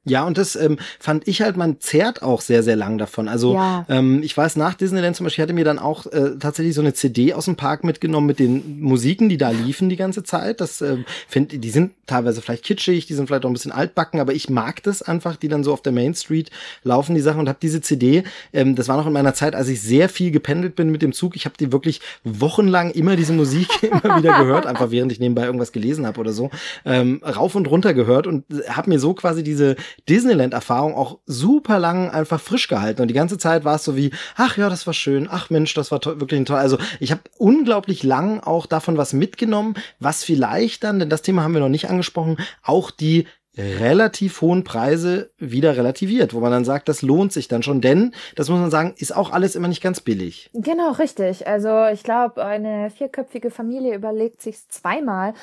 Ja, 0.04 0.24
und 0.24 0.38
das 0.38 0.56
ähm, 0.56 0.78
fand 0.98 1.28
ich 1.28 1.42
halt, 1.42 1.58
man 1.58 1.78
zehrt 1.78 2.22
auch 2.22 2.40
sehr, 2.40 2.62
sehr 2.62 2.74
lang 2.74 2.96
davon. 2.96 3.28
Also 3.28 3.52
ja. 3.52 3.84
ähm, 3.90 4.22
ich 4.22 4.34
weiß, 4.34 4.56
nach 4.56 4.72
Disneyland 4.72 5.14
zum 5.14 5.24
Beispiel 5.24 5.42
hatte 5.42 5.52
mir 5.52 5.64
dann 5.64 5.78
auch 5.78 6.06
äh, 6.06 6.38
tatsächlich 6.38 6.74
so 6.74 6.80
eine 6.80 6.94
CD 6.94 7.34
aus 7.34 7.44
dem 7.44 7.56
Park 7.56 7.84
mitgenommen 7.84 8.26
mit 8.26 8.38
den 8.38 8.80
Musiken, 8.80 9.28
die 9.28 9.36
da 9.36 9.50
liefen 9.50 9.90
die 9.90 9.96
ganze 9.96 10.22
Zeit. 10.22 10.62
Das 10.62 10.80
äh, 10.80 10.96
finde 11.28 11.58
die 11.58 11.68
sind 11.68 11.92
teilweise 12.06 12.40
vielleicht 12.40 12.64
kitschig, 12.64 13.06
die 13.06 13.14
sind 13.14 13.26
vielleicht 13.26 13.44
auch 13.44 13.50
ein 13.50 13.52
bisschen 13.52 13.72
altbacken, 13.72 14.20
aber 14.20 14.32
ich 14.32 14.48
mag 14.48 14.82
das 14.82 15.02
einfach, 15.02 15.36
die 15.36 15.48
dann 15.48 15.64
so 15.64 15.72
auf 15.72 15.82
der 15.82 15.92
Main 15.92 16.14
Street 16.14 16.50
laufen, 16.82 17.14
die 17.14 17.20
Sachen 17.20 17.40
und 17.40 17.48
habe 17.50 17.58
diese 17.60 17.82
CD, 17.82 18.24
ähm, 18.54 18.76
das 18.76 18.88
war 18.88 18.96
noch 18.96 19.06
in 19.06 19.12
meiner 19.12 19.34
Zeit, 19.34 19.54
als 19.54 19.68
ich 19.68 19.82
sehr 19.82 20.08
viel 20.08 20.30
gependelt 20.30 20.76
bin 20.76 20.90
mit 20.90 21.02
dem 21.02 21.12
Zug. 21.12 21.36
Ich 21.36 21.44
habe 21.44 21.56
die 21.60 21.72
wirklich 21.72 22.00
wochenlang 22.24 22.90
immer 22.90 23.16
diese 23.16 23.34
Musik 23.34 23.68
immer 23.82 24.16
wieder 24.16 24.38
gehört, 24.38 24.64
einfach 24.64 24.90
während 24.90 25.12
ich 25.12 25.20
nebenbei 25.20 25.44
irgendwas 25.44 25.72
gelesen 25.72 26.06
habe 26.06 26.18
oder 26.20 26.32
so, 26.32 26.50
ähm, 26.86 27.20
rauf 27.22 27.54
und 27.54 27.68
runter 27.68 27.92
gehört 27.92 28.26
und 28.26 28.44
habe 28.70 28.88
mir 28.88 28.98
so 28.98 29.12
quasi 29.12 29.42
diese 29.42 29.76
Disneyland-Erfahrung 30.08 30.94
auch 30.94 31.18
super 31.26 31.78
lang 31.78 32.10
einfach 32.10 32.40
frisch 32.40 32.68
gehalten. 32.68 33.02
Und 33.02 33.08
die 33.08 33.14
ganze 33.14 33.38
Zeit 33.38 33.64
war 33.64 33.76
es 33.76 33.84
so 33.84 33.96
wie, 33.96 34.10
ach 34.36 34.56
ja, 34.56 34.68
das 34.68 34.86
war 34.86 34.94
schön, 34.94 35.28
ach 35.30 35.50
Mensch, 35.50 35.74
das 35.74 35.90
war 35.90 36.00
wirklich 36.04 36.44
toll. 36.44 36.56
Also 36.56 36.78
ich 36.98 37.10
habe 37.10 37.22
unglaublich 37.38 38.02
lang 38.02 38.40
auch 38.40 38.66
davon 38.66 38.96
was 38.96 39.12
mitgenommen, 39.12 39.74
was 39.98 40.24
vielleicht 40.24 40.84
dann, 40.84 40.98
denn 40.98 41.10
das 41.10 41.22
Thema 41.22 41.42
haben 41.42 41.54
wir 41.54 41.60
noch 41.60 41.68
nicht 41.68 41.90
angesprochen, 41.90 42.36
auch 42.62 42.90
die 42.90 43.26
relativ 43.56 44.40
hohen 44.40 44.64
Preise 44.64 45.30
wieder 45.38 45.76
relativiert, 45.76 46.34
wo 46.34 46.40
man 46.40 46.52
dann 46.52 46.64
sagt, 46.64 46.88
das 46.88 47.02
lohnt 47.02 47.32
sich 47.32 47.48
dann 47.48 47.62
schon, 47.62 47.80
denn, 47.80 48.14
das 48.36 48.48
muss 48.48 48.60
man 48.60 48.70
sagen, 48.70 48.94
ist 48.96 49.14
auch 49.14 49.32
alles 49.32 49.56
immer 49.56 49.68
nicht 49.68 49.82
ganz 49.82 50.00
billig. 50.00 50.50
Genau, 50.54 50.92
richtig. 50.92 51.46
Also 51.46 51.86
ich 51.92 52.02
glaube, 52.02 52.44
eine 52.44 52.90
vierköpfige 52.90 53.50
Familie 53.50 53.94
überlegt 53.94 54.40
sich 54.40 54.68
zweimal, 54.68 55.34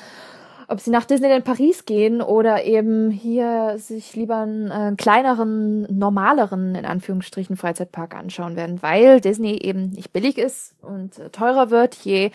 ob 0.68 0.80
sie 0.80 0.90
nach 0.90 1.06
Disneyland 1.06 1.44
Paris 1.44 1.86
gehen 1.86 2.20
oder 2.20 2.62
eben 2.64 3.10
hier 3.10 3.76
sich 3.78 4.14
lieber 4.14 4.36
einen 4.36 4.70
äh, 4.70 4.94
kleineren, 4.96 5.82
normaleren, 5.98 6.74
in 6.74 6.84
Anführungsstrichen, 6.84 7.56
Freizeitpark 7.56 8.14
anschauen 8.14 8.54
werden, 8.54 8.82
weil 8.82 9.22
Disney 9.22 9.58
eben 9.62 9.88
nicht 9.88 10.12
billig 10.12 10.36
ist 10.36 10.74
und 10.82 11.18
äh, 11.18 11.30
teurer 11.30 11.70
wird, 11.70 11.94
je 11.94 12.30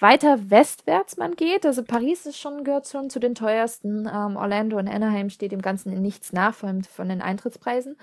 weiter 0.00 0.50
westwärts 0.50 1.16
man 1.16 1.34
geht. 1.34 1.64
Also 1.64 1.82
Paris 1.82 2.26
ist 2.26 2.38
schon, 2.38 2.62
gehört 2.62 2.86
schon 2.86 3.08
zu 3.08 3.20
den 3.20 3.34
teuersten. 3.34 4.06
Ähm, 4.06 4.36
Orlando 4.36 4.76
und 4.76 4.86
Anaheim 4.86 5.30
steht 5.30 5.52
dem 5.52 5.62
Ganzen 5.62 5.90
in 5.90 6.02
nichts 6.02 6.34
nach, 6.34 6.54
vor 6.54 6.68
allem 6.68 6.84
von 6.84 7.08
den 7.08 7.22
Eintrittspreisen 7.22 7.96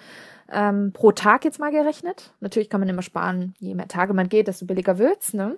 ähm, 0.51 0.91
pro 0.93 1.11
Tag 1.11 1.43
jetzt 1.43 1.59
mal 1.59 1.71
gerechnet. 1.71 2.31
Natürlich 2.39 2.69
kann 2.69 2.79
man 2.79 2.89
immer 2.89 3.01
sparen, 3.01 3.55
je 3.59 3.73
mehr 3.73 3.87
Tage 3.87 4.13
man 4.13 4.29
geht, 4.29 4.47
desto 4.47 4.65
billiger 4.65 4.97
wird's. 4.97 5.33
Ne? 5.33 5.57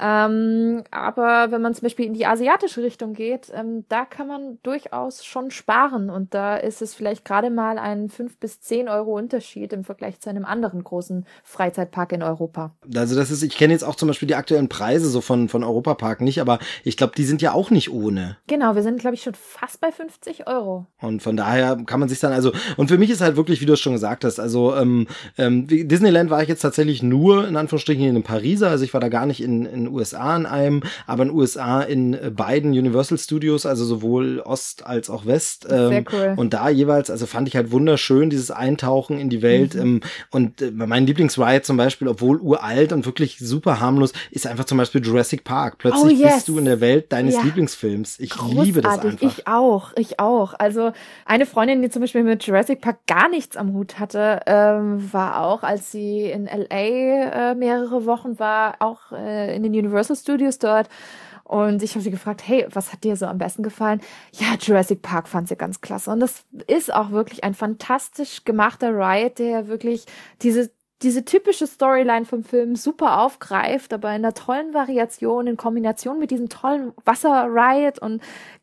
Ähm, 0.00 0.82
aber 0.90 1.50
wenn 1.50 1.62
man 1.62 1.74
zum 1.74 1.82
Beispiel 1.82 2.06
in 2.06 2.14
die 2.14 2.26
asiatische 2.26 2.82
Richtung 2.82 3.12
geht, 3.14 3.52
ähm, 3.54 3.84
da 3.88 4.04
kann 4.04 4.26
man 4.26 4.58
durchaus 4.62 5.24
schon 5.24 5.50
sparen 5.50 6.10
und 6.10 6.34
da 6.34 6.56
ist 6.56 6.82
es 6.82 6.94
vielleicht 6.94 7.24
gerade 7.24 7.50
mal 7.50 7.78
ein 7.78 8.08
fünf 8.08 8.36
bis 8.38 8.60
zehn 8.60 8.88
Euro 8.88 9.16
Unterschied 9.16 9.72
im 9.72 9.84
Vergleich 9.84 10.20
zu 10.20 10.30
einem 10.30 10.44
anderen 10.44 10.82
großen 10.82 11.26
Freizeitpark 11.44 12.12
in 12.12 12.22
Europa. 12.22 12.72
Also 12.94 13.14
das 13.14 13.30
ist, 13.30 13.42
ich 13.42 13.56
kenne 13.56 13.72
jetzt 13.72 13.84
auch 13.84 13.94
zum 13.94 14.08
Beispiel 14.08 14.26
die 14.26 14.34
aktuellen 14.34 14.68
Preise 14.68 15.08
so 15.08 15.20
von 15.20 15.48
von 15.48 15.62
Europapark 15.62 16.20
nicht, 16.20 16.40
aber 16.40 16.58
ich 16.82 16.96
glaube, 16.96 17.12
die 17.16 17.24
sind 17.24 17.40
ja 17.40 17.52
auch 17.52 17.70
nicht 17.70 17.92
ohne. 17.92 18.36
Genau, 18.48 18.74
wir 18.74 18.82
sind 18.82 19.00
glaube 19.00 19.14
ich 19.14 19.22
schon 19.22 19.34
fast 19.34 19.80
bei 19.80 19.92
50 19.92 20.48
Euro. 20.48 20.86
Und 21.00 21.22
von 21.22 21.36
daher 21.36 21.76
kann 21.86 22.00
man 22.00 22.08
sich 22.08 22.18
dann 22.18 22.32
also 22.32 22.52
und 22.76 22.88
für 22.88 22.98
mich 22.98 23.10
ist 23.10 23.20
halt 23.20 23.36
wirklich, 23.36 23.60
wie 23.60 23.66
du 23.66 23.74
es 23.74 23.80
schon 23.80 23.92
gesagt 23.92 24.24
hast, 24.24 24.40
also 24.40 24.74
ähm, 24.74 25.06
ähm, 25.38 25.68
Disneyland 25.68 26.30
war 26.30 26.42
ich 26.42 26.48
jetzt 26.48 26.62
tatsächlich 26.62 27.02
nur 27.02 27.46
in 27.46 27.56
Anführungsstrichen 27.56 28.04
in 28.04 28.22
Pariser, 28.24 28.70
also 28.70 28.84
ich 28.84 28.92
war 28.92 29.00
da 29.00 29.08
gar 29.08 29.26
nicht 29.26 29.40
in, 29.40 29.66
in 29.66 29.83
den 29.84 29.94
USA 29.94 30.36
in 30.36 30.46
einem, 30.46 30.82
aber 31.06 31.24
in 31.24 31.30
den 31.30 31.36
USA 31.36 31.82
in 31.82 32.14
äh, 32.14 32.30
beiden 32.30 32.70
Universal 32.70 33.18
Studios, 33.18 33.66
also 33.66 33.84
sowohl 33.84 34.40
Ost 34.40 34.86
als 34.86 35.10
auch 35.10 35.26
West. 35.26 35.66
Ähm, 35.68 35.88
Sehr 35.88 36.04
cool. 36.12 36.34
Und 36.36 36.54
da 36.54 36.68
jeweils, 36.68 37.10
also 37.10 37.26
fand 37.26 37.48
ich 37.48 37.56
halt 37.56 37.72
wunderschön, 37.72 38.30
dieses 38.30 38.50
Eintauchen 38.50 39.18
in 39.18 39.28
die 39.28 39.42
Welt. 39.42 39.74
Mhm. 39.74 39.80
Ähm, 39.80 40.00
und 40.30 40.62
äh, 40.62 40.70
mein 40.70 41.06
Lieblingsride 41.06 41.62
zum 41.62 41.76
Beispiel, 41.76 42.08
obwohl 42.08 42.38
uralt 42.38 42.92
und 42.92 43.06
wirklich 43.06 43.38
super 43.38 43.80
harmlos, 43.80 44.12
ist 44.30 44.46
einfach 44.46 44.64
zum 44.64 44.78
Beispiel 44.78 45.04
Jurassic 45.04 45.44
Park. 45.44 45.78
Plötzlich 45.78 46.18
oh, 46.18 46.22
yes. 46.22 46.34
bist 46.34 46.48
du 46.48 46.58
in 46.58 46.64
der 46.64 46.80
Welt 46.80 47.12
deines 47.12 47.34
ja. 47.34 47.42
Lieblingsfilms. 47.42 48.20
Ich 48.20 48.30
Großartig. 48.30 48.64
liebe 48.64 48.80
das 48.80 48.98
einfach. 49.00 49.22
Ich 49.22 49.46
auch, 49.48 49.92
ich 49.96 50.20
auch. 50.20 50.54
Also 50.58 50.92
eine 51.24 51.46
Freundin, 51.46 51.82
die 51.82 51.90
zum 51.90 52.00
Beispiel 52.00 52.22
mit 52.22 52.44
Jurassic 52.44 52.80
Park 52.80 52.98
gar 53.06 53.28
nichts 53.28 53.56
am 53.56 53.72
Hut 53.72 53.98
hat, 53.98 54.04
hatte, 54.04 54.40
ähm, 54.46 55.12
war 55.12 55.44
auch, 55.44 55.62
als 55.62 55.90
sie 55.90 56.24
in 56.24 56.44
LA 56.46 57.50
äh, 57.50 57.54
mehrere 57.54 58.06
Wochen 58.06 58.38
war, 58.38 58.76
auch 58.80 59.12
äh, 59.12 59.54
in 59.56 59.62
den 59.62 59.73
Universal 59.78 60.16
Studios 60.16 60.58
dort. 60.58 60.88
Und 61.44 61.82
ich 61.82 61.92
habe 61.92 62.02
sie 62.02 62.10
gefragt, 62.10 62.42
hey, 62.46 62.66
was 62.70 62.92
hat 62.92 63.04
dir 63.04 63.16
so 63.16 63.26
am 63.26 63.38
besten 63.38 63.62
gefallen? 63.62 64.00
Ja, 64.32 64.56
Jurassic 64.58 65.02
Park 65.02 65.28
fand 65.28 65.48
sie 65.48 65.56
ganz 65.56 65.82
klasse. 65.82 66.10
Und 66.10 66.20
das 66.20 66.44
ist 66.66 66.92
auch 66.92 67.10
wirklich 67.10 67.44
ein 67.44 67.54
fantastisch 67.54 68.44
gemachter 68.44 68.90
Ride, 68.96 69.30
der 69.30 69.68
wirklich 69.68 70.06
diese 70.42 70.70
diese 71.02 71.24
typische 71.24 71.66
Storyline 71.66 72.24
vom 72.24 72.44
Film 72.44 72.76
super 72.76 73.20
aufgreift, 73.20 73.92
aber 73.92 74.08
in 74.10 74.24
einer 74.24 74.32
tollen 74.32 74.72
Variation, 74.72 75.46
in 75.46 75.56
Kombination 75.56 76.18
mit 76.18 76.30
diesem 76.30 76.48
tollen 76.48 76.92
Wasser-Ride 77.04 78.00
und 78.00 78.22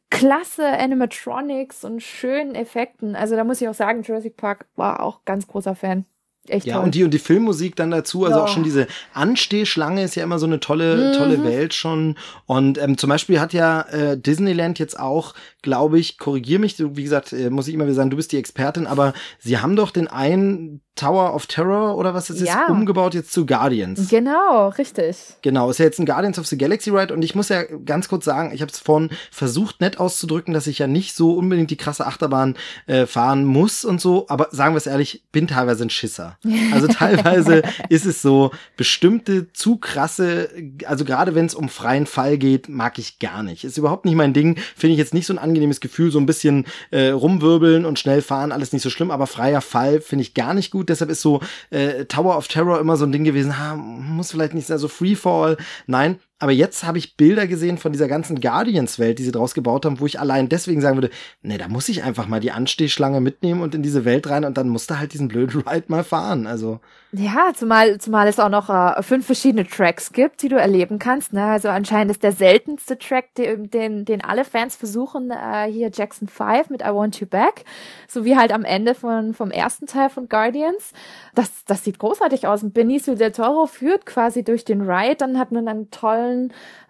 klasse 0.10 0.68
Animatronics 0.68 1.86
und 1.86 2.02
schönen 2.02 2.56
Effekten. 2.56 3.16
Also 3.16 3.36
da 3.36 3.44
muss 3.44 3.62
ich 3.62 3.70
auch 3.70 3.74
sagen, 3.74 4.02
Jurassic 4.02 4.38
Park 4.38 4.66
war 4.76 5.02
auch 5.02 5.24
ganz 5.26 5.48
großer 5.48 5.76
Fan. 5.76 6.06
Echt 6.48 6.66
ja, 6.66 6.76
toll. 6.76 6.86
und 6.86 6.96
die 6.96 7.04
und 7.04 7.14
die 7.14 7.20
Filmmusik 7.20 7.76
dann 7.76 7.92
dazu, 7.92 8.26
also 8.26 8.40
Ja. 8.40 8.44
auch 8.46 8.48
schon 8.48 8.64
diese 8.64 8.88
Anstehschlange 9.14 10.04
ist 10.04 10.16
ja 10.16 10.24
immer 10.24 10.40
so 10.40 10.46
eine 10.48 10.60
tolle, 10.60 11.10
Mhm. 11.10 11.18
tolle 11.18 11.44
Welt 11.44 11.74
schon. 11.74 12.16
Und 12.46 12.78
ähm, 12.80 12.98
zum 12.98 13.10
Beispiel 13.10 13.40
hat 13.40 13.54
ja 13.54 13.82
äh, 13.84 14.18
Disneyland 14.18 14.80
jetzt 14.80 15.00
auch, 15.00 15.34
glaube 15.62 16.00
ich, 16.00 16.18
korrigier 16.18 16.60
mich, 16.60 16.76
wie 16.80 17.04
gesagt, 17.04 17.32
äh, 17.32 17.50
muss 17.50 17.68
ich 17.68 17.74
immer 17.76 17.86
wieder 17.86 17.94
sagen, 17.94 18.10
du 18.10 18.18
bist 18.18 18.32
die 18.32 18.38
Expertin, 18.38 18.88
aber 18.88 19.14
sie 19.40 19.60
haben 19.60 19.76
doch 19.76 19.92
den 19.92 20.08
einen 20.08 20.82
Tower 20.96 21.34
of 21.34 21.46
Terror 21.48 21.96
oder 21.98 22.14
was 22.14 22.30
es 22.30 22.42
ist, 22.42 22.48
Ja. 22.48 22.68
umgebaut 22.68 23.14
jetzt 23.14 23.32
zu 23.32 23.46
Guardians. 23.46 24.10
Genau, 24.10 24.68
richtig. 24.70 25.16
Genau, 25.42 25.70
ist 25.70 25.78
ja 25.80 25.86
jetzt 25.86 26.00
ein 26.00 26.06
Guardians 26.06 26.38
of 26.38 26.48
the 26.48 26.58
Galaxy 26.58 26.90
Ride 26.90 27.14
und 27.14 27.24
ich 27.24 27.34
muss 27.34 27.50
ja 27.50 27.64
ganz 27.86 28.10
kurz 28.10 28.26
sagen, 28.26 28.52
ich 28.54 28.62
habe 28.62 28.72
es 28.72 28.80
vorhin 28.80 29.10
versucht 29.32 29.80
nett 29.82 30.00
auszudrücken, 30.00 30.54
dass 30.54 30.68
ich 30.68 30.80
ja 30.80 30.88
nicht 30.88 31.16
so 31.16 31.34
unbedingt 31.34 31.72
die 31.72 31.78
krasse 31.78 32.06
Achterbahn 32.06 32.56
äh, 32.88 33.06
fahren 33.06 33.46
muss 33.46 33.86
und 33.86 34.02
so, 34.02 34.26
aber 34.28 34.50
sagen 34.52 34.74
wir 34.74 34.78
es 34.78 34.86
ehrlich, 34.86 35.24
bin 35.32 35.48
teilweise 35.48 35.84
ein 35.86 35.90
Schisser. 35.90 36.38
Also 36.74 36.88
teilweise 36.92 37.62
ist 37.90 38.06
es 38.06 38.22
so, 38.22 38.52
bestimmte 38.76 39.52
zu 39.54 39.78
krasse, 39.78 40.50
also 40.86 41.06
gerade 41.06 41.36
wenn 41.36 41.46
es 41.46 41.56
um 41.56 41.70
freien 41.70 42.06
Fall 42.06 42.38
geht, 42.38 42.68
mag 42.68 43.00
ich 43.00 43.20
gar 43.20 43.44
nicht. 43.44 43.64
Ist 43.64 43.78
überhaupt 43.78 44.06
nicht 44.06 44.16
mein 44.16 44.34
Ding, 44.34 44.58
finde 44.76 44.94
ich 44.94 45.00
jetzt 45.00 45.14
nicht 45.14 45.26
so 45.26 45.34
ein 45.34 45.40
angenehmes 45.40 45.80
Gefühl, 45.80 46.12
so 46.12 46.20
ein 46.20 46.26
bisschen 46.26 46.66
äh, 46.92 47.10
rumwirbeln 47.10 47.86
und 47.86 47.98
schnell 47.98 48.22
fahren, 48.22 48.52
alles 48.52 48.74
nicht 48.74 48.82
so 48.82 48.90
schlimm, 48.90 49.10
aber 49.10 49.26
freier 49.26 49.62
Fall 49.62 50.02
finde 50.02 50.24
ich 50.24 50.34
gar 50.34 50.54
nicht 50.54 50.70
gut, 50.72 50.81
deshalb 50.90 51.10
ist 51.12 51.22
so 51.22 51.42
äh, 51.70 52.06
Tower 52.06 52.38
of 52.38 52.48
Terror 52.48 52.80
immer 52.80 52.98
so 52.98 53.06
ein 53.06 53.12
Ding 53.12 53.24
gewesen, 53.24 53.58
ha, 53.58 53.76
muss 53.76 54.32
vielleicht 54.32 54.54
nicht 54.54 54.68
sein, 54.68 54.78
so 54.78 54.88
Freefall, 54.88 55.58
nein, 55.88 56.20
aber 56.42 56.52
jetzt 56.52 56.84
habe 56.84 56.98
ich 56.98 57.18
Bilder 57.18 57.46
gesehen 57.46 57.78
von 57.78 57.92
dieser 57.92 58.08
ganzen 58.08 58.42
Guardians-Welt, 58.42 59.20
die 59.20 59.24
sie 59.24 59.32
draus 59.32 59.54
gebaut 59.54 59.86
haben, 59.86 60.00
wo 60.00 60.08
ich 60.08 60.20
allein 60.20 60.50
deswegen 60.50 60.82
sagen 60.82 60.98
würde, 60.98 61.12
nee, 61.44 61.60
da 61.60 61.68
muss 61.68 61.88
ich 61.88 62.02
einfach 62.02 62.28
mal 62.28 62.40
die 62.40 62.52
Anstehschlange 62.52 63.22
mitnehmen 63.22 63.62
und 63.62 63.76
in 63.76 63.84
diese 63.84 64.06
Welt 64.06 64.28
rein 64.28 64.44
und 64.44 64.58
dann 64.58 64.68
musst 64.68 64.90
du 64.90 64.98
halt 64.98 65.14
diesen 65.14 65.28
blöden 65.28 65.62
Ride 65.68 65.86
mal 65.90 66.04
fahren. 66.04 66.48
Also, 66.48 66.80
Ja, 67.12 67.52
zumal, 67.54 68.00
zumal 68.00 68.28
es 68.28 68.40
auch 68.40 68.50
noch 68.50 68.72
äh, 68.72 69.04
fünf 69.04 69.28
verschiedene 69.28 69.68
Tracks 69.68 70.14
gibt, 70.14 70.42
die 70.42 70.50
du 70.50 70.56
erleben 70.56 70.98
kannst. 70.98 71.32
Ne? 71.32 71.44
Also 71.44 71.70
anscheinend 71.70 72.10
ist 72.10 72.24
der 72.24 72.32
seltenste 72.32 72.98
Track, 72.98 73.36
den, 73.36 73.70
den, 73.70 74.06
den 74.06 74.24
alle 74.24 74.44
Fans 74.44 74.76
versuchen, 74.76 75.30
äh, 75.30 75.72
hier 75.72 75.92
Jackson 75.94 76.28
5 76.28 76.72
mit 76.72 76.82
I 76.82 76.86
Want 76.86 77.20
You 77.20 77.28
Back, 77.28 77.66
so 78.08 78.26
wie 78.26 78.36
halt 78.36 78.52
am 78.52 78.66
Ende 78.66 78.96
von, 78.96 79.36
vom 79.36 79.52
ersten 79.52 79.86
Teil 79.86 80.10
von 80.10 80.28
Guardians. 80.28 80.94
Das, 81.36 81.66
das 81.66 81.84
sieht 81.84 82.00
großartig 82.00 82.48
aus. 82.48 82.64
Und 82.64 82.74
Benicio 82.74 83.14
del 83.14 83.32
Toro 83.32 83.68
führt 83.68 84.08
quasi 84.08 84.44
durch 84.44 84.66
den 84.66 84.82
Ride. 84.82 85.18
Dann 85.18 85.38
hat 85.38 85.52
man 85.52 85.68
einen 85.68 85.92
tollen 85.92 86.31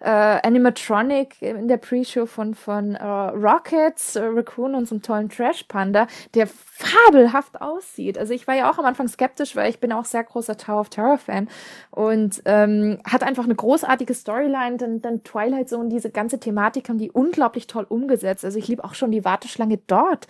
äh, 0.00 0.08
Animatronic 0.08 1.40
in 1.40 1.68
der 1.68 1.76
Pre-Show 1.76 2.26
von, 2.26 2.54
von 2.54 2.94
äh, 2.94 3.04
Rockets, 3.04 4.16
äh, 4.16 4.24
Raccoon 4.24 4.74
und 4.74 4.88
so 4.88 4.94
einem 4.94 5.02
tollen 5.02 5.28
Trash-Panda, 5.28 6.06
der 6.34 6.46
fabelhaft 6.46 7.60
aussieht. 7.60 8.18
Also 8.18 8.34
ich 8.34 8.46
war 8.46 8.54
ja 8.54 8.70
auch 8.70 8.78
am 8.78 8.84
Anfang 8.84 9.08
skeptisch, 9.08 9.54
weil 9.56 9.70
ich 9.70 9.78
bin 9.78 9.92
auch 9.92 10.04
sehr 10.04 10.24
großer 10.24 10.56
Tower 10.56 10.80
of 10.80 10.88
Terror 10.88 11.18
Fan 11.18 11.48
und 11.90 12.42
ähm, 12.44 12.98
hat 13.04 13.22
einfach 13.22 13.44
eine 13.44 13.54
großartige 13.54 14.14
Storyline. 14.14 14.76
Dann, 14.76 15.00
dann 15.00 15.22
Twilight 15.22 15.68
Zone, 15.68 15.88
diese 15.88 16.10
ganze 16.10 16.40
Thematik 16.40 16.88
haben 16.88 16.98
die 16.98 17.10
unglaublich 17.10 17.66
toll 17.66 17.86
umgesetzt. 17.88 18.44
Also 18.44 18.58
ich 18.58 18.68
liebe 18.68 18.84
auch 18.84 18.94
schon 18.94 19.10
die 19.10 19.24
Warteschlange 19.24 19.78
dort. 19.86 20.26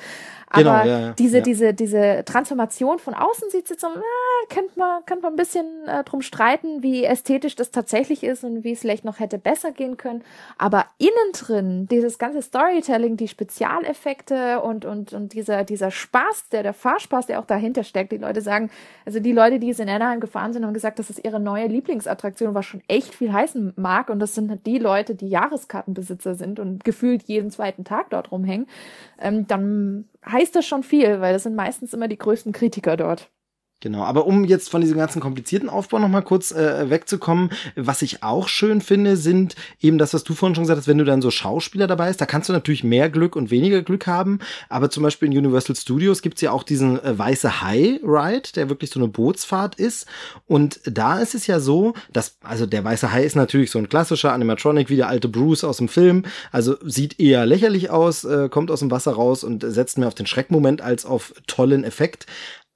Aber 0.48 0.62
Genau, 0.62 0.84
ja, 0.84 1.00
ja, 1.00 1.12
diese, 1.14 1.38
ja. 1.38 1.42
diese, 1.42 1.74
diese 1.74 2.24
Transformation 2.26 2.98
von 2.98 3.14
außen 3.14 3.48
sieht 3.50 3.70
jetzt 3.70 3.80
so, 3.80 3.86
äh, 3.86 4.54
könnte 4.54 4.78
man, 4.78 5.04
könnte 5.06 5.22
man 5.22 5.32
ein 5.32 5.36
bisschen 5.36 5.66
äh, 5.86 6.04
drum 6.04 6.20
streiten, 6.20 6.82
wie 6.82 7.04
ästhetisch 7.04 7.56
das 7.56 7.70
tatsächlich 7.70 8.22
ist 8.22 8.44
und 8.44 8.62
wie 8.62 8.72
es 8.72 8.82
vielleicht 9.02 9.04
noch 9.04 9.20
hätte 9.20 9.38
besser 9.38 9.72
gehen 9.72 9.96
können. 9.96 10.22
Aber 10.58 10.86
innen 10.98 11.32
drin, 11.32 11.86
dieses 11.90 12.18
ganze 12.18 12.42
Storytelling, 12.42 13.16
die 13.16 13.28
Spezialeffekte 13.28 14.60
und, 14.60 14.84
und, 14.84 15.12
und 15.12 15.32
dieser, 15.32 15.64
dieser 15.64 15.90
Spaß, 15.90 16.48
der, 16.50 16.62
der 16.62 16.72
Fahrspaß, 16.72 17.26
der 17.26 17.40
auch 17.40 17.46
dahinter 17.46 17.84
steckt. 17.84 18.12
Die 18.12 18.18
Leute 18.18 18.40
sagen, 18.40 18.70
also 19.04 19.20
die 19.20 19.32
Leute, 19.32 19.58
die 19.58 19.70
es 19.70 19.78
in 19.78 19.88
Anaheim 19.88 20.20
gefahren 20.20 20.52
sind, 20.52 20.64
haben 20.64 20.74
gesagt, 20.74 20.98
das 20.98 21.10
ist 21.10 21.24
ihre 21.24 21.40
neue 21.40 21.66
Lieblingsattraktion, 21.66 22.54
was 22.54 22.66
schon 22.66 22.82
echt 22.88 23.14
viel 23.14 23.32
heißen 23.32 23.74
mag. 23.76 24.10
Und 24.10 24.20
das 24.20 24.34
sind 24.34 24.50
halt 24.50 24.66
die 24.66 24.78
Leute, 24.78 25.14
die 25.14 25.28
Jahreskartenbesitzer 25.28 26.34
sind 26.34 26.60
und 26.60 26.84
gefühlt 26.84 27.24
jeden 27.24 27.50
zweiten 27.50 27.84
Tag 27.84 28.10
dort 28.10 28.30
rumhängen. 28.30 28.66
Ähm, 29.20 29.46
dann 29.46 30.08
heißt 30.24 30.54
das 30.54 30.66
schon 30.66 30.82
viel, 30.82 31.20
weil 31.20 31.32
das 31.32 31.44
sind 31.44 31.56
meistens 31.56 31.92
immer 31.92 32.08
die 32.08 32.18
größten 32.18 32.52
Kritiker 32.52 32.96
dort. 32.96 33.30
Genau, 33.82 34.04
aber 34.04 34.28
um 34.28 34.44
jetzt 34.44 34.70
von 34.70 34.80
diesem 34.80 34.96
ganzen 34.96 35.18
komplizierten 35.18 35.68
Aufbau 35.68 35.98
noch 35.98 36.06
mal 36.06 36.22
kurz 36.22 36.52
äh, 36.52 36.88
wegzukommen, 36.88 37.50
was 37.74 38.00
ich 38.02 38.22
auch 38.22 38.46
schön 38.46 38.80
finde, 38.80 39.16
sind 39.16 39.56
eben 39.80 39.98
das, 39.98 40.14
was 40.14 40.22
du 40.22 40.34
vorhin 40.34 40.54
schon 40.54 40.62
gesagt 40.62 40.78
hast, 40.78 40.86
wenn 40.86 40.98
du 40.98 41.04
dann 41.04 41.20
so 41.20 41.32
Schauspieler 41.32 41.88
dabei 41.88 42.06
hast, 42.06 42.20
da 42.20 42.26
kannst 42.26 42.48
du 42.48 42.52
natürlich 42.52 42.84
mehr 42.84 43.10
Glück 43.10 43.34
und 43.34 43.50
weniger 43.50 43.82
Glück 43.82 44.06
haben, 44.06 44.38
aber 44.68 44.88
zum 44.88 45.02
Beispiel 45.02 45.32
in 45.32 45.36
Universal 45.36 45.74
Studios 45.74 46.22
gibt's 46.22 46.40
ja 46.42 46.52
auch 46.52 46.62
diesen 46.62 47.02
äh, 47.02 47.18
weiße 47.18 47.60
Hai 47.60 47.98
Ride, 48.04 48.50
der 48.54 48.68
wirklich 48.68 48.90
so 48.90 49.00
eine 49.00 49.08
Bootsfahrt 49.08 49.74
ist. 49.74 50.06
Und 50.46 50.78
da 50.84 51.18
ist 51.18 51.34
es 51.34 51.48
ja 51.48 51.58
so, 51.58 51.94
dass, 52.12 52.36
also 52.44 52.66
der 52.66 52.84
weiße 52.84 53.10
Hai 53.10 53.24
ist 53.24 53.34
natürlich 53.34 53.72
so 53.72 53.80
ein 53.80 53.88
klassischer 53.88 54.32
Animatronic, 54.32 54.90
wie 54.90 54.96
der 54.96 55.08
alte 55.08 55.28
Bruce 55.28 55.64
aus 55.64 55.78
dem 55.78 55.88
Film, 55.88 56.24
also 56.52 56.76
sieht 56.84 57.18
eher 57.18 57.46
lächerlich 57.46 57.90
aus, 57.90 58.22
äh, 58.22 58.48
kommt 58.48 58.70
aus 58.70 58.78
dem 58.78 58.92
Wasser 58.92 59.14
raus 59.14 59.42
und 59.42 59.64
setzt 59.66 59.98
mehr 59.98 60.06
auf 60.06 60.14
den 60.14 60.26
Schreckmoment 60.26 60.82
als 60.82 61.04
auf 61.04 61.34
tollen 61.48 61.82
Effekt. 61.82 62.26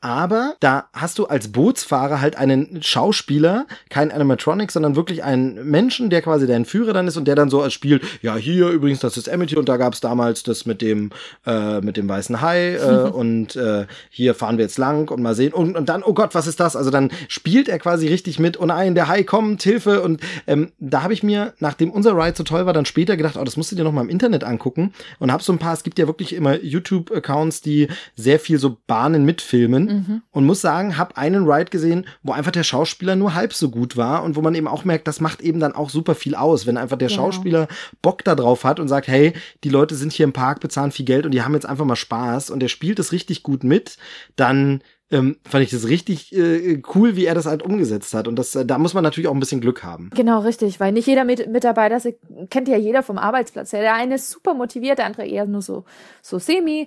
Aber 0.00 0.54
da 0.60 0.88
hast 0.92 1.18
du 1.18 1.24
als 1.26 1.48
Bootsfahrer 1.48 2.20
halt 2.20 2.36
einen 2.36 2.82
Schauspieler, 2.82 3.66
kein 3.88 4.12
Animatronic, 4.12 4.70
sondern 4.70 4.94
wirklich 4.94 5.24
einen 5.24 5.68
Menschen, 5.70 6.10
der 6.10 6.20
quasi 6.20 6.46
dein 6.46 6.66
Führer 6.66 6.92
dann 6.92 7.08
ist 7.08 7.16
und 7.16 7.26
der 7.26 7.34
dann 7.34 7.48
so 7.48 7.62
als 7.62 7.72
spielt, 7.72 8.02
ja, 8.20 8.36
hier 8.36 8.68
übrigens, 8.68 9.00
das 9.00 9.16
ist 9.16 9.28
Amity 9.28 9.56
und 9.56 9.70
da 9.70 9.78
gab's 9.78 10.00
damals 10.00 10.42
das 10.42 10.66
mit 10.66 10.82
dem, 10.82 11.10
äh, 11.46 11.80
mit 11.80 11.96
dem 11.96 12.08
weißen 12.08 12.42
Hai 12.42 12.74
äh, 12.74 13.10
und 13.12 13.56
äh, 13.56 13.86
hier 14.10 14.34
fahren 14.34 14.58
wir 14.58 14.66
jetzt 14.66 14.76
lang 14.76 15.10
und 15.10 15.22
mal 15.22 15.34
sehen. 15.34 15.54
Und, 15.54 15.76
und 15.76 15.88
dann, 15.88 16.02
oh 16.02 16.12
Gott, 16.12 16.34
was 16.34 16.46
ist 16.46 16.60
das? 16.60 16.76
Also 16.76 16.90
dann 16.90 17.10
spielt 17.28 17.68
er 17.68 17.78
quasi 17.78 18.06
richtig 18.06 18.38
mit, 18.38 18.60
oh 18.60 18.66
nein, 18.66 18.94
der 18.94 19.08
Hai 19.08 19.22
kommt, 19.22 19.62
Hilfe. 19.62 20.02
Und 20.02 20.20
ähm, 20.46 20.72
da 20.78 21.02
habe 21.02 21.14
ich 21.14 21.22
mir, 21.22 21.54
nachdem 21.58 21.90
unser 21.90 22.14
Ride 22.16 22.36
so 22.36 22.44
toll 22.44 22.66
war, 22.66 22.74
dann 22.74 22.84
später 22.84 23.16
gedacht, 23.16 23.38
oh, 23.38 23.44
das 23.44 23.56
musst 23.56 23.72
du 23.72 23.76
dir 23.76 23.84
noch 23.84 23.92
mal 23.92 24.02
im 24.02 24.10
Internet 24.10 24.44
angucken 24.44 24.92
und 25.20 25.32
habe 25.32 25.42
so 25.42 25.52
ein 25.52 25.58
paar, 25.58 25.72
es 25.72 25.84
gibt 25.84 25.98
ja 25.98 26.06
wirklich 26.06 26.34
immer 26.34 26.62
YouTube-Accounts, 26.62 27.62
die 27.62 27.88
sehr 28.14 28.38
viel 28.38 28.58
so 28.58 28.76
Bahnen 28.86 29.24
mitfilmen 29.24 29.85
und 30.30 30.44
muss 30.46 30.60
sagen, 30.60 30.96
habe 30.96 31.16
einen 31.16 31.44
Ride 31.48 31.70
gesehen, 31.70 32.06
wo 32.22 32.32
einfach 32.32 32.52
der 32.52 32.62
Schauspieler 32.62 33.16
nur 33.16 33.34
halb 33.34 33.52
so 33.52 33.70
gut 33.70 33.96
war 33.96 34.22
und 34.22 34.36
wo 34.36 34.42
man 34.42 34.54
eben 34.54 34.68
auch 34.68 34.84
merkt, 34.84 35.06
das 35.08 35.20
macht 35.20 35.40
eben 35.40 35.60
dann 35.60 35.72
auch 35.74 35.90
super 35.90 36.14
viel 36.14 36.34
aus, 36.34 36.66
wenn 36.66 36.76
einfach 36.76 36.98
der 36.98 37.08
Genau. 37.08 37.22
Schauspieler 37.32 37.68
Bock 38.02 38.24
da 38.24 38.34
drauf 38.34 38.64
hat 38.64 38.80
und 38.80 38.88
sagt, 38.88 39.08
hey, 39.08 39.32
die 39.64 39.68
Leute 39.70 39.94
sind 39.94 40.12
hier 40.12 40.24
im 40.24 40.32
Park, 40.32 40.60
bezahlen 40.60 40.92
viel 40.92 41.04
Geld 41.06 41.24
und 41.24 41.32
die 41.32 41.42
haben 41.42 41.54
jetzt 41.54 41.66
einfach 41.66 41.84
mal 41.84 41.96
Spaß 41.96 42.50
und 42.50 42.60
der 42.60 42.68
spielt 42.68 42.98
es 42.98 43.12
richtig 43.12 43.42
gut 43.42 43.64
mit, 43.64 43.96
dann 44.36 44.82
ähm, 45.08 45.36
fand 45.48 45.62
ich 45.62 45.70
das 45.70 45.86
richtig 45.86 46.34
äh, 46.34 46.82
cool, 46.94 47.14
wie 47.14 47.26
er 47.26 47.34
das 47.36 47.46
halt 47.46 47.62
umgesetzt 47.62 48.12
hat. 48.12 48.26
Und 48.26 48.36
das, 48.36 48.56
äh, 48.56 48.66
da 48.66 48.76
muss 48.76 48.92
man 48.92 49.04
natürlich 49.04 49.28
auch 49.28 49.34
ein 49.34 49.38
bisschen 49.38 49.60
Glück 49.60 49.84
haben. 49.84 50.10
Genau, 50.14 50.40
richtig, 50.40 50.80
weil 50.80 50.90
nicht 50.92 51.06
jeder 51.06 51.24
Mit 51.24 51.48
Mitarbeiter, 51.48 51.94
das 51.94 52.08
kennt 52.50 52.66
ja 52.66 52.76
jeder 52.76 53.04
vom 53.04 53.16
Arbeitsplatz. 53.16 53.72
her. 53.72 53.82
Der 53.82 53.94
eine 53.94 54.16
ist 54.16 54.30
super 54.30 54.54
motiviert, 54.54 54.98
der 54.98 55.06
andere 55.06 55.24
eher 55.24 55.46
nur 55.46 55.62
so, 55.62 55.84
so 56.22 56.40
semi. 56.40 56.86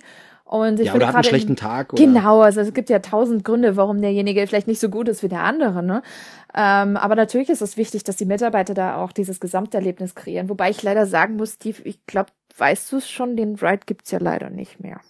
Und 0.50 0.80
ich 0.80 0.88
ja, 0.88 0.94
oder 0.94 1.06
hat 1.06 1.14
einen 1.14 1.22
schlechten 1.22 1.54
Tag. 1.54 1.92
Oder? 1.92 2.02
Genau, 2.02 2.40
also 2.40 2.60
es 2.60 2.74
gibt 2.74 2.90
ja 2.90 2.98
tausend 2.98 3.44
Gründe, 3.44 3.76
warum 3.76 4.00
derjenige 4.00 4.44
vielleicht 4.48 4.66
nicht 4.66 4.80
so 4.80 4.88
gut 4.88 5.06
ist 5.06 5.22
wie 5.22 5.28
der 5.28 5.44
andere. 5.44 5.80
Ne? 5.80 6.02
Ähm, 6.56 6.96
aber 6.96 7.14
natürlich 7.14 7.50
ist 7.50 7.62
es 7.62 7.76
wichtig, 7.76 8.02
dass 8.02 8.16
die 8.16 8.24
Mitarbeiter 8.24 8.74
da 8.74 8.96
auch 8.96 9.12
dieses 9.12 9.38
Gesamterlebnis 9.38 10.16
kreieren. 10.16 10.48
Wobei 10.48 10.70
ich 10.70 10.82
leider 10.82 11.06
sagen 11.06 11.36
muss, 11.36 11.52
Steve, 11.52 11.80
ich 11.84 12.04
glaube, 12.06 12.30
weißt 12.58 12.90
du 12.90 12.96
es 12.96 13.08
schon, 13.08 13.36
den 13.36 13.54
Ride 13.54 13.82
gibt's 13.86 14.10
ja 14.10 14.18
leider 14.18 14.50
nicht 14.50 14.80
mehr. 14.80 15.00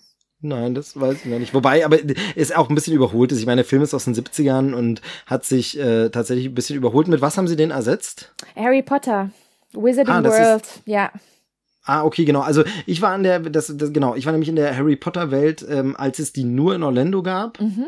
Nein, 0.42 0.74
das 0.74 1.00
weiß 1.00 1.14
ich 1.14 1.24
noch 1.24 1.38
nicht. 1.38 1.54
Wobei, 1.54 1.86
aber 1.86 1.96
ist 2.34 2.54
auch 2.54 2.68
ein 2.68 2.74
bisschen 2.74 2.94
überholt 2.94 3.32
ist. 3.32 3.38
Ich 3.40 3.46
meine, 3.46 3.62
der 3.62 3.68
Film 3.68 3.80
ist 3.80 3.94
aus 3.94 4.04
den 4.04 4.14
70ern 4.14 4.74
und 4.74 5.00
hat 5.24 5.46
sich 5.46 5.78
äh, 5.78 6.10
tatsächlich 6.10 6.48
ein 6.48 6.54
bisschen 6.54 6.76
überholt. 6.76 7.08
Mit 7.08 7.22
was 7.22 7.38
haben 7.38 7.48
sie 7.48 7.56
den 7.56 7.70
ersetzt? 7.70 8.34
Harry 8.56 8.82
Potter, 8.82 9.30
Wizarding 9.72 10.12
Ah, 10.12 10.22
World, 10.22 10.64
ja. 10.84 11.10
Ah, 11.84 12.04
okay, 12.04 12.24
genau. 12.24 12.40
Also 12.40 12.64
ich 12.86 13.00
war 13.02 13.14
in 13.14 13.22
der, 13.22 13.40
das, 13.40 13.74
das 13.76 13.92
genau, 13.92 14.14
ich 14.14 14.26
war 14.26 14.32
nämlich 14.32 14.48
in 14.48 14.56
der 14.56 14.76
Harry 14.76 14.96
Potter 14.96 15.30
Welt, 15.30 15.64
ähm, 15.68 15.96
als 15.96 16.18
es 16.18 16.32
die 16.32 16.44
nur 16.44 16.74
in 16.74 16.82
Orlando 16.82 17.22
gab. 17.22 17.60
Mhm. 17.60 17.86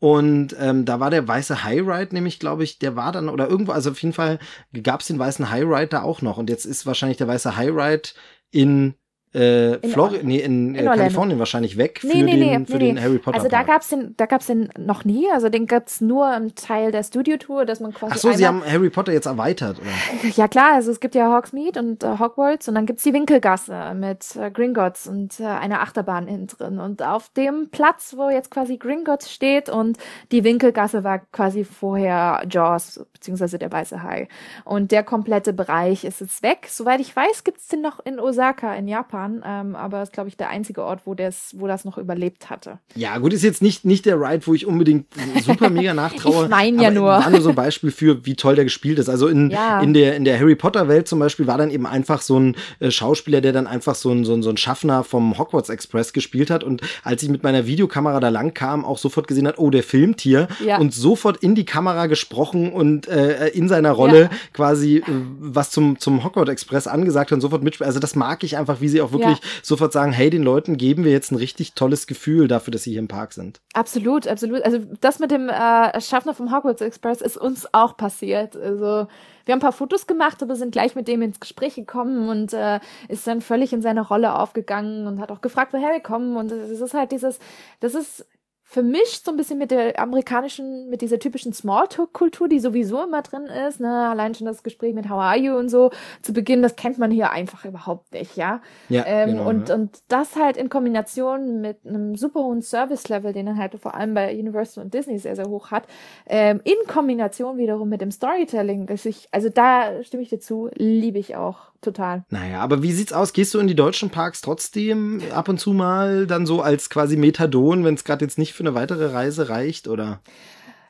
Und 0.00 0.54
ähm, 0.60 0.84
da 0.84 1.00
war 1.00 1.10
der 1.10 1.26
weiße 1.26 1.64
High 1.64 1.80
Ride 1.80 2.14
nämlich, 2.14 2.38
glaube 2.38 2.62
ich, 2.62 2.78
der 2.78 2.94
war 2.94 3.10
dann, 3.10 3.28
oder 3.28 3.48
irgendwo, 3.48 3.72
also 3.72 3.90
auf 3.90 4.00
jeden 4.00 4.14
Fall 4.14 4.38
gab 4.84 5.00
es 5.00 5.08
den 5.08 5.18
weißen 5.18 5.50
High 5.50 5.64
Ride 5.64 5.88
da 5.88 6.02
auch 6.02 6.22
noch. 6.22 6.38
Und 6.38 6.48
jetzt 6.48 6.66
ist 6.66 6.86
wahrscheinlich 6.86 7.18
der 7.18 7.26
weiße 7.26 7.56
High 7.56 7.70
Ride 7.70 8.10
in 8.52 8.94
äh, 9.34 9.86
Florida, 9.86 10.22
nee, 10.22 10.38
in, 10.38 10.74
in 10.74 10.86
äh, 10.86 10.88
Kalifornien 10.88 11.38
wahrscheinlich 11.38 11.76
weg 11.76 12.00
nee, 12.02 12.10
für, 12.10 12.16
nee, 12.18 12.36
den, 12.36 12.62
nee, 12.62 12.66
für 12.66 12.78
den 12.78 13.00
Harry 13.00 13.18
Potter. 13.18 13.36
Also 13.36 13.48
da 13.48 13.62
gab's 13.62 13.88
den, 13.88 14.14
da 14.16 14.24
gab's 14.24 14.46
den 14.46 14.70
noch 14.78 15.04
nie. 15.04 15.26
Also 15.30 15.50
den 15.50 15.66
gab's 15.66 16.00
nur 16.00 16.34
im 16.34 16.54
Teil 16.54 16.92
der 16.92 17.02
Studio-Tour, 17.02 17.66
dass 17.66 17.80
man 17.80 17.92
quasi. 17.92 18.14
Ach 18.14 18.18
so, 18.18 18.32
sie 18.32 18.46
haben 18.46 18.62
Harry 18.64 18.88
Potter 18.88 19.12
jetzt 19.12 19.26
erweitert, 19.26 19.78
oder? 19.80 20.30
Ja 20.30 20.48
klar, 20.48 20.74
also 20.74 20.90
es 20.90 21.00
gibt 21.00 21.14
ja 21.14 21.34
Hogsmeade 21.36 21.78
und 21.78 22.02
äh, 22.02 22.18
Hogwarts 22.18 22.68
und 22.68 22.74
dann 22.74 22.86
gibt's 22.86 23.02
die 23.02 23.12
Winkelgasse 23.12 23.94
mit 23.94 24.34
äh, 24.36 24.50
Gringotts 24.50 25.06
und 25.06 25.38
äh, 25.40 25.44
eine 25.44 25.80
Achterbahn 25.80 26.26
innen 26.26 26.46
drin. 26.46 26.78
Und 26.78 27.02
auf 27.02 27.28
dem 27.30 27.68
Platz, 27.70 28.14
wo 28.16 28.30
jetzt 28.30 28.50
quasi 28.50 28.78
Gringotts 28.78 29.30
steht 29.30 29.68
und 29.68 29.98
die 30.32 30.42
Winkelgasse 30.42 31.04
war 31.04 31.18
quasi 31.32 31.64
vorher 31.64 32.46
Jaws, 32.48 33.04
beziehungsweise 33.12 33.58
der 33.58 33.70
weiße 33.70 34.02
Hai. 34.02 34.28
Und 34.64 34.90
der 34.90 35.02
komplette 35.02 35.52
Bereich 35.52 36.04
ist 36.04 36.22
jetzt 36.22 36.42
weg. 36.42 36.66
Soweit 36.70 37.00
ich 37.00 37.14
weiß, 37.14 37.44
gibt's 37.44 37.68
den 37.68 37.82
noch 37.82 38.00
in 38.04 38.18
Osaka 38.18 38.74
in 38.74 38.88
Japan. 38.88 39.17
Japan, 39.18 39.42
ähm, 39.44 39.76
aber 39.76 40.02
ist, 40.02 40.12
glaube 40.12 40.28
ich, 40.28 40.36
der 40.36 40.50
einzige 40.50 40.84
Ort, 40.84 41.00
wo, 41.04 41.14
das, 41.14 41.54
wo 41.56 41.66
das 41.66 41.84
noch 41.84 41.98
überlebt 41.98 42.50
hatte. 42.50 42.78
Ja, 42.94 43.18
gut, 43.18 43.32
ist 43.32 43.42
jetzt 43.42 43.62
nicht, 43.62 43.84
nicht 43.84 44.06
der 44.06 44.20
Ride, 44.20 44.46
wo 44.46 44.54
ich 44.54 44.66
unbedingt 44.66 45.06
super 45.44 45.70
mega 45.70 45.94
nachtraue. 45.94 46.42
ich 46.44 46.50
meine 46.50 46.82
ja 46.82 46.90
nur. 46.90 47.08
War 47.08 47.30
nur 47.30 47.40
so 47.40 47.50
ein 47.50 47.54
Beispiel 47.54 47.90
für, 47.90 48.24
wie 48.24 48.34
toll 48.34 48.54
der 48.54 48.64
gespielt 48.64 48.98
ist. 48.98 49.08
Also 49.08 49.28
in, 49.28 49.50
ja. 49.50 49.80
in, 49.80 49.94
der, 49.94 50.16
in 50.16 50.24
der 50.24 50.38
Harry 50.38 50.54
Potter-Welt 50.54 51.08
zum 51.08 51.18
Beispiel 51.18 51.46
war 51.46 51.58
dann 51.58 51.70
eben 51.70 51.86
einfach 51.86 52.20
so 52.20 52.38
ein 52.38 52.56
äh, 52.80 52.90
Schauspieler, 52.90 53.40
der 53.40 53.52
dann 53.52 53.66
einfach 53.66 53.94
so 53.94 54.10
ein, 54.10 54.24
so, 54.24 54.34
ein, 54.34 54.42
so 54.42 54.50
ein 54.50 54.56
Schaffner 54.56 55.04
vom 55.04 55.38
Hogwarts 55.38 55.68
Express 55.68 56.12
gespielt 56.12 56.50
hat. 56.50 56.64
Und 56.64 56.82
als 57.02 57.22
ich 57.22 57.28
mit 57.28 57.42
meiner 57.42 57.66
Videokamera 57.66 58.20
da 58.20 58.28
lang 58.28 58.54
kam, 58.54 58.84
auch 58.84 58.98
sofort 58.98 59.26
gesehen 59.26 59.46
hat, 59.46 59.58
oh, 59.58 59.70
der 59.70 59.82
filmt 59.82 60.20
hier 60.20 60.48
ja. 60.64 60.78
und 60.78 60.94
sofort 60.94 61.38
in 61.38 61.54
die 61.54 61.64
Kamera 61.64 62.06
gesprochen 62.06 62.72
und 62.72 63.08
äh, 63.08 63.48
in 63.48 63.68
seiner 63.68 63.92
Rolle 63.92 64.22
ja. 64.22 64.30
quasi 64.52 64.98
äh, 64.98 65.02
was 65.40 65.70
zum, 65.70 65.98
zum 65.98 66.24
Hogwarts 66.24 66.50
Express 66.50 66.86
angesagt 66.86 67.30
hat 67.30 67.36
und 67.36 67.40
sofort 67.40 67.62
mitspielt. 67.62 67.86
Also 67.86 68.00
das 68.00 68.14
mag 68.14 68.44
ich 68.44 68.56
einfach, 68.56 68.80
wie 68.80 68.88
sie 68.88 69.00
auch 69.08 69.12
wirklich 69.12 69.38
ja. 69.38 69.44
sofort 69.62 69.92
sagen, 69.92 70.12
hey, 70.12 70.30
den 70.30 70.42
Leuten 70.42 70.76
geben 70.76 71.04
wir 71.04 71.12
jetzt 71.12 71.32
ein 71.32 71.36
richtig 71.36 71.74
tolles 71.74 72.06
Gefühl 72.06 72.48
dafür, 72.48 72.72
dass 72.72 72.82
sie 72.82 72.90
hier 72.90 72.98
im 72.98 73.08
Park 73.08 73.32
sind. 73.32 73.60
Absolut, 73.72 74.26
absolut. 74.26 74.62
Also 74.62 74.78
das 75.00 75.18
mit 75.18 75.30
dem 75.30 75.48
äh, 75.48 76.00
Schaffner 76.00 76.34
vom 76.34 76.54
Hogwarts 76.54 76.80
Express 76.80 77.20
ist 77.20 77.36
uns 77.36 77.66
auch 77.72 77.96
passiert. 77.96 78.56
Also 78.56 79.06
wir 79.44 79.52
haben 79.52 79.58
ein 79.58 79.60
paar 79.60 79.72
Fotos 79.72 80.06
gemacht, 80.06 80.42
aber 80.42 80.56
sind 80.56 80.72
gleich 80.72 80.94
mit 80.94 81.08
dem 81.08 81.22
ins 81.22 81.40
Gespräch 81.40 81.74
gekommen 81.74 82.28
und 82.28 82.52
äh, 82.52 82.80
ist 83.08 83.26
dann 83.26 83.40
völlig 83.40 83.72
in 83.72 83.80
seine 83.80 84.02
Rolle 84.02 84.38
aufgegangen 84.38 85.06
und 85.06 85.20
hat 85.20 85.30
auch 85.30 85.40
gefragt, 85.40 85.72
woher 85.72 85.90
wir 85.90 86.00
kommen. 86.00 86.36
Und 86.36 86.52
es 86.52 86.80
ist 86.80 86.94
halt 86.94 87.12
dieses, 87.12 87.38
das 87.80 87.94
ist 87.94 88.26
vermischt 88.70 89.24
so 89.24 89.30
ein 89.30 89.38
bisschen 89.38 89.56
mit 89.56 89.70
der 89.70 89.98
amerikanischen, 89.98 90.90
mit 90.90 91.00
dieser 91.00 91.18
typischen 91.18 91.54
Smalltalk-Kultur, 91.54 92.48
die 92.48 92.60
sowieso 92.60 93.02
immer 93.02 93.22
drin 93.22 93.46
ist. 93.46 93.80
Ne? 93.80 94.10
Allein 94.10 94.34
schon 94.34 94.46
das 94.46 94.62
Gespräch 94.62 94.92
mit 94.94 95.08
How 95.08 95.18
are 95.18 95.38
you 95.38 95.56
und 95.56 95.70
so 95.70 95.90
zu 96.20 96.34
Beginn, 96.34 96.60
das 96.60 96.76
kennt 96.76 96.98
man 96.98 97.10
hier 97.10 97.30
einfach 97.30 97.64
überhaupt 97.64 98.12
nicht, 98.12 98.36
ja. 98.36 98.60
ja 98.90 99.04
ähm, 99.06 99.30
genau, 99.30 99.48
und, 99.48 99.70
ja. 99.70 99.74
und 99.74 99.98
das 100.08 100.36
halt 100.36 100.58
in 100.58 100.68
Kombination 100.68 101.62
mit 101.62 101.78
einem 101.86 102.14
super 102.14 102.40
hohen 102.40 102.60
Service-Level, 102.60 103.32
den 103.32 103.46
er 103.46 103.56
halt 103.56 103.74
vor 103.80 103.94
allem 103.94 104.12
bei 104.12 104.38
Universal 104.38 104.84
und 104.84 104.92
Disney 104.92 105.18
sehr, 105.18 105.34
sehr 105.34 105.46
hoch 105.46 105.70
hat, 105.70 105.84
ähm, 106.26 106.60
in 106.64 106.76
Kombination 106.86 107.56
wiederum 107.56 107.88
mit 107.88 108.02
dem 108.02 108.10
Storytelling, 108.10 108.84
dass 108.84 109.06
ich, 109.06 109.28
also 109.30 109.48
da 109.48 110.02
stimme 110.02 110.22
ich 110.22 110.28
dir 110.28 110.40
zu, 110.40 110.68
liebe 110.74 111.18
ich 111.18 111.36
auch 111.36 111.68
total. 111.80 112.24
Naja, 112.30 112.60
aber 112.60 112.82
wie 112.82 112.92
sieht's 112.92 113.12
aus? 113.12 113.32
Gehst 113.32 113.54
du 113.54 113.58
in 113.58 113.68
die 113.68 113.74
deutschen 113.74 114.10
Parks 114.10 114.40
trotzdem 114.40 115.22
ab 115.32 115.48
und 115.48 115.58
zu 115.58 115.72
mal 115.72 116.26
dann 116.26 116.46
so 116.46 116.62
als 116.62 116.90
quasi 116.90 117.16
Methadon, 117.16 117.84
wenn 117.84 117.94
es 117.94 118.04
gerade 118.04 118.24
jetzt 118.24 118.38
nicht 118.38 118.52
für 118.52 118.62
eine 118.62 118.74
weitere 118.74 119.06
Reise 119.06 119.48
reicht, 119.48 119.88
oder? 119.88 120.20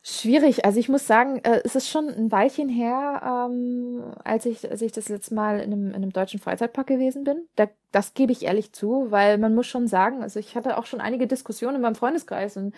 Schwierig. 0.02 0.64
Also 0.64 0.80
ich 0.80 0.88
muss 0.88 1.06
sagen, 1.06 1.40
äh, 1.42 1.60
es 1.64 1.74
ist 1.74 1.88
schon 1.88 2.08
ein 2.08 2.32
Weilchen 2.32 2.68
her, 2.68 3.48
ähm, 3.50 4.02
als 4.24 4.46
ich, 4.46 4.70
als 4.70 4.80
ich 4.80 4.92
das 4.92 5.08
letzte 5.08 5.34
Mal 5.34 5.60
in 5.60 5.72
einem, 5.72 5.88
in 5.88 5.96
einem 5.96 6.12
deutschen 6.12 6.40
Freizeitpark 6.40 6.86
gewesen 6.86 7.24
bin. 7.24 7.46
Da, 7.56 7.68
das 7.92 8.14
gebe 8.14 8.32
ich 8.32 8.44
ehrlich 8.44 8.72
zu, 8.72 9.08
weil 9.10 9.38
man 9.38 9.54
muss 9.54 9.66
schon 9.66 9.86
sagen, 9.86 10.22
also 10.22 10.40
ich 10.40 10.56
hatte 10.56 10.78
auch 10.78 10.86
schon 10.86 11.00
einige 11.00 11.26
Diskussionen 11.26 11.76
in 11.76 11.82
meinem 11.82 11.94
Freundeskreis 11.94 12.56
und 12.56 12.74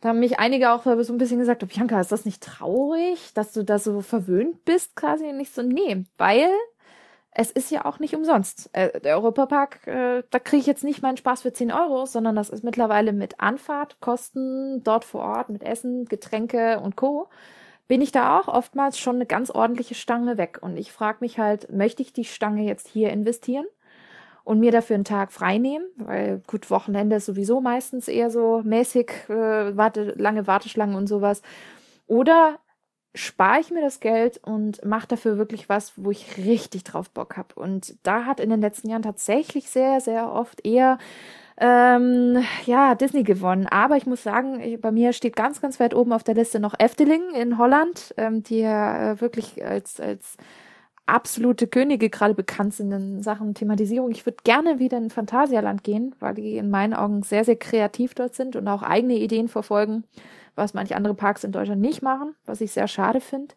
da 0.00 0.10
haben 0.10 0.18
mich 0.18 0.38
einige 0.38 0.72
auch 0.72 0.84
so 0.84 1.12
ein 1.12 1.18
bisschen 1.18 1.38
gesagt, 1.38 1.62
oh, 1.62 1.66
Bianca, 1.66 2.00
ist 2.00 2.12
das 2.12 2.24
nicht 2.24 2.42
traurig, 2.42 3.32
dass 3.34 3.52
du 3.52 3.62
da 3.62 3.78
so 3.78 4.00
verwöhnt 4.00 4.64
bist 4.64 4.94
quasi? 4.96 5.24
Und 5.24 5.40
ich 5.40 5.50
so, 5.50 5.62
nee, 5.62 6.04
weil 6.18 6.48
es 7.38 7.50
ist 7.50 7.70
ja 7.70 7.84
auch 7.84 7.98
nicht 7.98 8.16
umsonst. 8.16 8.70
Äh, 8.72 8.98
der 9.00 9.16
Europapark, 9.16 9.86
äh, 9.86 10.22
da 10.30 10.38
kriege 10.38 10.60
ich 10.60 10.66
jetzt 10.66 10.84
nicht 10.84 11.02
meinen 11.02 11.18
Spaß 11.18 11.42
für 11.42 11.52
10 11.52 11.70
Euro, 11.70 12.06
sondern 12.06 12.34
das 12.34 12.48
ist 12.48 12.64
mittlerweile 12.64 13.12
mit 13.12 13.40
Anfahrt, 13.40 14.00
Kosten 14.00 14.82
dort 14.82 15.04
vor 15.04 15.20
Ort, 15.20 15.50
mit 15.50 15.62
Essen, 15.62 16.06
Getränke 16.06 16.80
und 16.80 16.96
Co. 16.96 17.28
bin 17.88 18.00
ich 18.00 18.10
da 18.10 18.40
auch 18.40 18.48
oftmals 18.48 18.98
schon 18.98 19.16
eine 19.16 19.26
ganz 19.26 19.50
ordentliche 19.50 19.94
Stange 19.94 20.38
weg. 20.38 20.60
Und 20.62 20.78
ich 20.78 20.92
frage 20.92 21.18
mich 21.20 21.38
halt, 21.38 21.70
möchte 21.70 22.02
ich 22.02 22.14
die 22.14 22.24
Stange 22.24 22.64
jetzt 22.64 22.88
hier 22.88 23.10
investieren? 23.10 23.66
und 24.44 24.60
mir 24.60 24.70
dafür 24.70 24.94
einen 24.94 25.02
Tag 25.02 25.32
frei 25.32 25.58
nehmen, 25.58 25.86
weil 25.96 26.40
gut, 26.46 26.70
Wochenende 26.70 27.16
ist 27.16 27.26
sowieso 27.26 27.60
meistens 27.60 28.06
eher 28.06 28.30
so 28.30 28.62
mäßig, 28.64 29.10
äh, 29.28 29.76
warte, 29.76 30.14
lange 30.16 30.46
Warteschlangen 30.46 30.94
und 30.94 31.08
sowas. 31.08 31.42
Oder 32.06 32.60
spare 33.16 33.60
ich 33.60 33.70
mir 33.70 33.80
das 33.80 34.00
Geld 34.00 34.38
und 34.42 34.84
mache 34.84 35.08
dafür 35.08 35.38
wirklich 35.38 35.68
was, 35.68 35.92
wo 35.96 36.10
ich 36.10 36.36
richtig 36.36 36.84
drauf 36.84 37.10
Bock 37.10 37.36
habe. 37.36 37.54
Und 37.54 37.96
da 38.02 38.26
hat 38.26 38.40
in 38.40 38.50
den 38.50 38.60
letzten 38.60 38.88
Jahren 38.88 39.02
tatsächlich 39.02 39.70
sehr, 39.70 40.00
sehr 40.00 40.30
oft 40.30 40.64
eher 40.64 40.98
ähm, 41.58 42.44
ja, 42.66 42.94
Disney 42.94 43.22
gewonnen. 43.22 43.66
Aber 43.66 43.96
ich 43.96 44.06
muss 44.06 44.22
sagen, 44.22 44.78
bei 44.80 44.92
mir 44.92 45.12
steht 45.12 45.34
ganz, 45.34 45.60
ganz 45.60 45.80
weit 45.80 45.94
oben 45.94 46.12
auf 46.12 46.24
der 46.24 46.34
Liste 46.34 46.60
noch 46.60 46.74
Efteling 46.78 47.30
in 47.34 47.56
Holland, 47.56 48.14
ähm, 48.18 48.42
die 48.42 48.60
ja 48.60 49.12
äh, 49.12 49.20
wirklich 49.20 49.64
als, 49.64 49.98
als 49.98 50.36
absolute 51.06 51.66
Könige 51.68 52.10
gerade 52.10 52.34
bekannt 52.34 52.74
sind 52.74 52.92
in 52.92 53.22
Sachen 53.22 53.54
Thematisierung. 53.54 54.10
Ich 54.10 54.26
würde 54.26 54.38
gerne 54.44 54.78
wieder 54.78 54.98
in 54.98 55.08
Phantasialand 55.08 55.82
gehen, 55.84 56.14
weil 56.20 56.34
die 56.34 56.58
in 56.58 56.68
meinen 56.68 56.92
Augen 56.92 57.22
sehr, 57.22 57.44
sehr 57.44 57.56
kreativ 57.56 58.14
dort 58.14 58.34
sind 58.34 58.56
und 58.56 58.68
auch 58.68 58.82
eigene 58.82 59.14
Ideen 59.14 59.48
verfolgen 59.48 60.04
was 60.56 60.74
manche 60.74 60.96
andere 60.96 61.14
Parks 61.14 61.44
in 61.44 61.52
Deutschland 61.52 61.80
nicht 61.80 62.02
machen, 62.02 62.34
was 62.46 62.60
ich 62.60 62.72
sehr 62.72 62.88
schade 62.88 63.20
finde. 63.20 63.54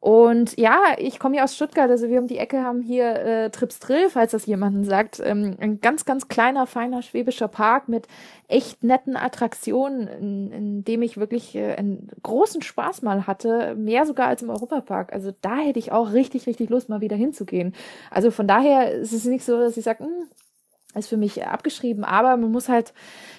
Und 0.00 0.56
ja, 0.56 0.78
ich 0.96 1.18
komme 1.18 1.34
hier 1.34 1.42
aus 1.42 1.56
Stuttgart, 1.56 1.90
also 1.90 2.08
wir 2.08 2.20
um 2.20 2.28
die 2.28 2.38
Ecke 2.38 2.62
haben 2.62 2.82
hier 2.82 3.16
äh, 3.16 3.50
Trips 3.50 3.80
Drill, 3.80 4.08
falls 4.08 4.30
das 4.30 4.46
jemanden 4.46 4.84
sagt. 4.84 5.20
Ähm, 5.24 5.56
ein 5.58 5.80
ganz, 5.80 6.04
ganz 6.04 6.28
kleiner, 6.28 6.68
feiner 6.68 7.02
schwäbischer 7.02 7.48
Park 7.48 7.88
mit 7.88 8.06
echt 8.46 8.84
netten 8.84 9.16
Attraktionen, 9.16 10.06
in, 10.06 10.52
in 10.52 10.84
dem 10.84 11.02
ich 11.02 11.16
wirklich 11.16 11.56
äh, 11.56 11.74
einen 11.74 12.10
großen 12.22 12.62
Spaß 12.62 13.02
mal 13.02 13.26
hatte, 13.26 13.74
mehr 13.74 14.06
sogar 14.06 14.28
als 14.28 14.42
im 14.42 14.50
Europapark. 14.50 15.12
Also 15.12 15.32
da 15.40 15.56
hätte 15.56 15.80
ich 15.80 15.90
auch 15.90 16.12
richtig, 16.12 16.46
richtig 16.46 16.70
Lust, 16.70 16.88
mal 16.88 17.00
wieder 17.00 17.16
hinzugehen. 17.16 17.74
Also 18.12 18.30
von 18.30 18.46
daher 18.46 18.92
ist 18.92 19.12
es 19.12 19.24
nicht 19.24 19.44
so, 19.44 19.58
dass 19.58 19.76
ich 19.76 19.82
sage, 19.82 20.04
hm, 20.04 20.28
ist 20.94 21.08
für 21.08 21.18
mich 21.18 21.44
abgeschrieben, 21.44 22.02
aber 22.02 22.36
man 22.36 22.50
muss 22.50 22.68
halt, 22.68 22.94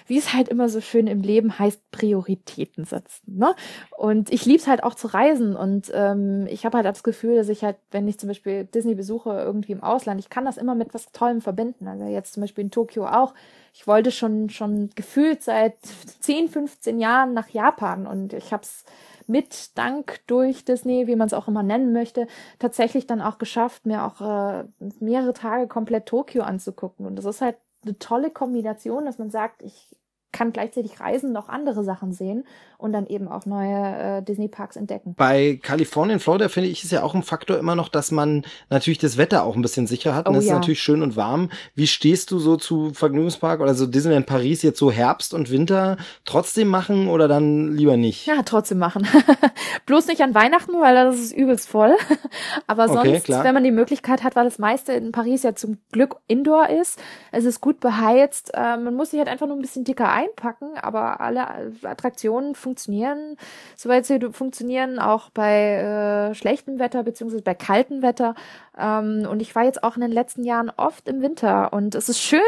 wie 0.06 0.18
es 0.18 0.32
halt 0.32 0.48
immer 0.48 0.68
so 0.68 0.80
schön 0.80 1.08
im 1.08 1.20
Leben 1.20 1.58
heißt, 1.58 1.90
Prioritäten 1.90 2.84
setzen. 2.84 3.38
Ne? 3.38 3.54
Und 3.96 4.32
ich 4.32 4.46
liebe 4.46 4.58
es 4.58 4.68
halt 4.68 4.84
auch 4.84 4.94
zu 4.94 5.08
reisen 5.08 5.56
und 5.56 5.90
ähm, 5.92 6.46
ich 6.48 6.64
habe 6.64 6.76
halt 6.76 6.86
das 6.86 7.02
Gefühl, 7.02 7.36
dass 7.36 7.48
ich 7.48 7.64
halt, 7.64 7.76
wenn 7.90 8.06
ich 8.06 8.18
zum 8.18 8.28
Beispiel 8.28 8.64
Disney 8.64 8.94
besuche 8.94 9.30
irgendwie 9.30 9.72
im 9.72 9.82
Ausland, 9.82 10.20
ich 10.20 10.30
kann 10.30 10.44
das 10.44 10.58
immer 10.58 10.76
mit 10.76 10.94
was 10.94 11.10
Tollem 11.10 11.40
verbinden. 11.40 11.88
Also 11.88 12.04
jetzt 12.04 12.34
zum 12.34 12.42
Beispiel 12.42 12.64
in 12.64 12.70
Tokio 12.70 13.06
auch. 13.06 13.34
Ich 13.74 13.86
wollte 13.86 14.10
schon 14.10 14.48
schon 14.50 14.90
gefühlt 14.94 15.42
seit 15.42 15.74
10, 16.20 16.48
15 16.48 17.00
Jahren 17.00 17.34
nach 17.34 17.48
Japan 17.48 18.06
und 18.06 18.32
ich 18.32 18.52
habe 18.52 18.62
es 18.62 18.84
mit 19.26 19.76
Dank 19.78 20.20
durch 20.26 20.64
Disney, 20.64 21.06
wie 21.06 21.16
man 21.16 21.26
es 21.26 21.34
auch 21.34 21.48
immer 21.48 21.62
nennen 21.62 21.92
möchte, 21.92 22.26
tatsächlich 22.58 23.06
dann 23.06 23.20
auch 23.20 23.38
geschafft, 23.38 23.86
mir 23.86 24.04
auch 24.04 24.20
äh, 24.20 24.64
mehrere 25.00 25.32
Tage 25.32 25.66
komplett 25.68 26.06
Tokio 26.06 26.42
anzugucken. 26.42 27.06
Und 27.06 27.16
das 27.16 27.24
ist 27.24 27.40
halt 27.40 27.56
eine 27.82 27.98
tolle 27.98 28.30
Kombination, 28.30 29.04
dass 29.04 29.18
man 29.18 29.30
sagt, 29.30 29.62
ich 29.62 29.96
kann 30.40 30.54
gleichzeitig 30.54 31.00
reisen, 31.00 31.32
noch 31.32 31.50
andere 31.50 31.84
Sachen 31.84 32.14
sehen 32.14 32.46
und 32.78 32.94
dann 32.94 33.06
eben 33.06 33.28
auch 33.28 33.44
neue 33.44 34.20
äh, 34.20 34.22
Disney-Parks 34.22 34.76
entdecken. 34.76 35.14
Bei 35.14 35.60
Kalifornien, 35.62 36.18
Florida 36.18 36.48
finde 36.48 36.70
ich, 36.70 36.82
ist 36.82 36.92
ja 36.92 37.02
auch 37.02 37.14
ein 37.14 37.22
Faktor 37.22 37.58
immer 37.58 37.74
noch, 37.74 37.90
dass 37.90 38.10
man 38.10 38.46
natürlich 38.70 38.98
das 38.98 39.18
Wetter 39.18 39.44
auch 39.44 39.54
ein 39.54 39.60
bisschen 39.60 39.86
sicher 39.86 40.14
hat. 40.14 40.26
Oh, 40.26 40.30
und 40.30 40.36
es 40.36 40.46
ja. 40.46 40.52
ist 40.52 40.60
natürlich 40.60 40.80
schön 40.80 41.02
und 41.02 41.14
warm. 41.14 41.50
Wie 41.74 41.86
stehst 41.86 42.30
du 42.30 42.38
so 42.38 42.56
zu 42.56 42.94
Vergnügungspark 42.94 43.60
oder 43.60 43.74
so 43.74 43.84
Disneyland 43.86 44.24
Paris 44.24 44.62
jetzt 44.62 44.78
so 44.78 44.90
Herbst 44.90 45.34
und 45.34 45.50
Winter 45.50 45.98
trotzdem 46.24 46.68
machen 46.68 47.08
oder 47.08 47.28
dann 47.28 47.76
lieber 47.76 47.98
nicht? 47.98 48.26
Ja, 48.26 48.40
trotzdem 48.42 48.78
machen. 48.78 49.06
Bloß 49.84 50.06
nicht 50.06 50.22
an 50.22 50.34
Weihnachten, 50.34 50.72
weil 50.80 50.94
das 50.94 51.20
ist 51.20 51.36
übelst 51.36 51.68
voll. 51.68 51.94
Aber 52.66 52.88
sonst, 52.88 53.28
okay, 53.28 53.44
wenn 53.44 53.52
man 53.52 53.64
die 53.64 53.72
Möglichkeit 53.72 54.22
hat, 54.22 54.36
weil 54.36 54.44
das 54.44 54.58
meiste 54.58 54.94
in 54.94 55.12
Paris 55.12 55.42
ja 55.42 55.54
zum 55.54 55.76
Glück 55.92 56.16
Indoor 56.28 56.70
ist, 56.70 56.98
es 57.30 57.44
ist 57.44 57.60
gut 57.60 57.80
beheizt, 57.80 58.52
äh, 58.54 58.78
man 58.78 58.94
muss 58.94 59.10
sich 59.10 59.18
halt 59.18 59.28
einfach 59.28 59.46
nur 59.46 59.56
ein 59.56 59.62
bisschen 59.62 59.84
dicker 59.84 60.08
einpacken, 60.30 60.76
aber 60.78 61.20
alle 61.20 61.46
Attraktionen 61.82 62.54
funktionieren, 62.54 63.36
soweit 63.76 64.06
sie 64.06 64.18
funktionieren, 64.32 64.98
auch 64.98 65.30
bei 65.30 66.30
äh, 66.30 66.34
schlechtem 66.34 66.78
Wetter 66.78 67.02
beziehungsweise 67.02 67.42
bei 67.42 67.54
kaltem 67.54 68.02
Wetter. 68.02 68.34
Ähm, 68.78 69.26
und 69.30 69.40
ich 69.42 69.54
war 69.54 69.64
jetzt 69.64 69.84
auch 69.84 69.96
in 69.96 70.02
den 70.02 70.12
letzten 70.12 70.44
Jahren 70.44 70.70
oft 70.76 71.08
im 71.08 71.22
Winter 71.22 71.72
und 71.72 71.94
es 71.94 72.08
ist 72.08 72.20
schön, 72.20 72.40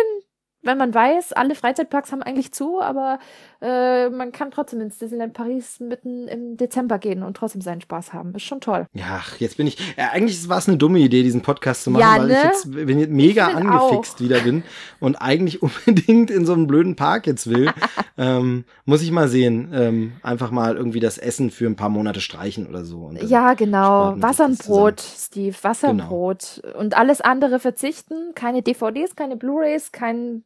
wenn 0.63 0.79
man 0.79 0.95
weiß, 0.95 1.33
alle 1.33 1.55
Freizeitparks 1.55 2.13
haben 2.13 2.23
eigentlich 2.23 2.53
zu, 2.53 2.81
aber 2.81 3.19
äh, 3.63 4.11
man 4.11 4.33
kann 4.33 4.51
trotzdem 4.51 4.81
ins 4.81 4.99
Disneyland 4.99 5.35
Paris 5.35 5.79
mitten 5.79 6.27
im 6.27 6.57
Dezember 6.57 6.99
gehen 6.99 7.23
und 7.23 7.37
trotzdem 7.37 7.61
seinen 7.61 7.81
Spaß 7.81 8.13
haben. 8.13 8.35
Ist 8.35 8.43
schon 8.43 8.61
toll. 8.61 8.87
Ja, 8.93 9.21
jetzt 9.39 9.57
bin 9.57 9.69
ich. 9.69 9.79
Ja, 9.97 10.11
eigentlich 10.11 10.49
war 10.49 10.59
es 10.59 10.67
eine 10.67 10.79
dumme 10.79 10.99
Idee, 10.99 11.23
diesen 11.23 11.43
Podcast 11.43 11.85
zu 11.85 11.93
machen, 11.93 12.01
ja, 12.01 12.19
weil 12.19 12.27
ne? 12.27 12.35
ich 12.35 12.43
jetzt 12.43 12.73
bin 12.73 12.99
jetzt 12.99 13.13
mega 13.13 13.47
angefixt 13.47 14.17
auch. 14.17 14.21
wieder 14.21 14.41
bin 14.41 14.65
und 14.99 15.15
eigentlich 15.17 15.63
unbedingt 15.87 16.33
in 16.33 16.45
so 16.45 16.55
einen 16.55 16.67
blöden 16.67 16.97
Park 16.97 17.29
jetzt 17.29 17.49
will. 17.49 17.71
ähm, 18.19 18.65
muss 18.85 19.01
ich 19.01 19.13
mal 19.13 19.29
sehen. 19.29 19.71
Ähm, 19.73 20.13
einfach 20.25 20.51
mal 20.51 20.77
irgendwie 20.77 21.01
das 21.01 21.17
Essen 21.19 21.53
für 21.53 21.67
ein 21.67 21.77
paar 21.77 21.89
Monate 21.89 22.21
streichen 22.21 22.67
oder 22.67 22.85
so. 22.85 23.13
ja, 23.21 23.55
genau. 23.55 24.15
Wasser 24.17 24.47
und 24.47 24.59
Brot, 24.59 25.01
Steve. 25.01 25.55
Wasser 25.63 25.89
genau. 25.89 26.03
und 26.03 26.09
Brot. 26.09 26.63
Und 26.77 26.97
alles 26.97 27.21
andere 27.21 27.61
verzichten. 27.61 28.35
Keine 28.35 28.63
DVDs, 28.63 29.15
keine 29.15 29.37
Blu-rays, 29.37 29.93
kein 29.93 30.43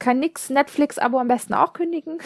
kein 0.00 0.18
nix, 0.18 0.50
Netflix-Abo 0.50 1.18
am 1.18 1.28
besten 1.28 1.54
auch 1.54 1.72
kündigen. 1.72 2.18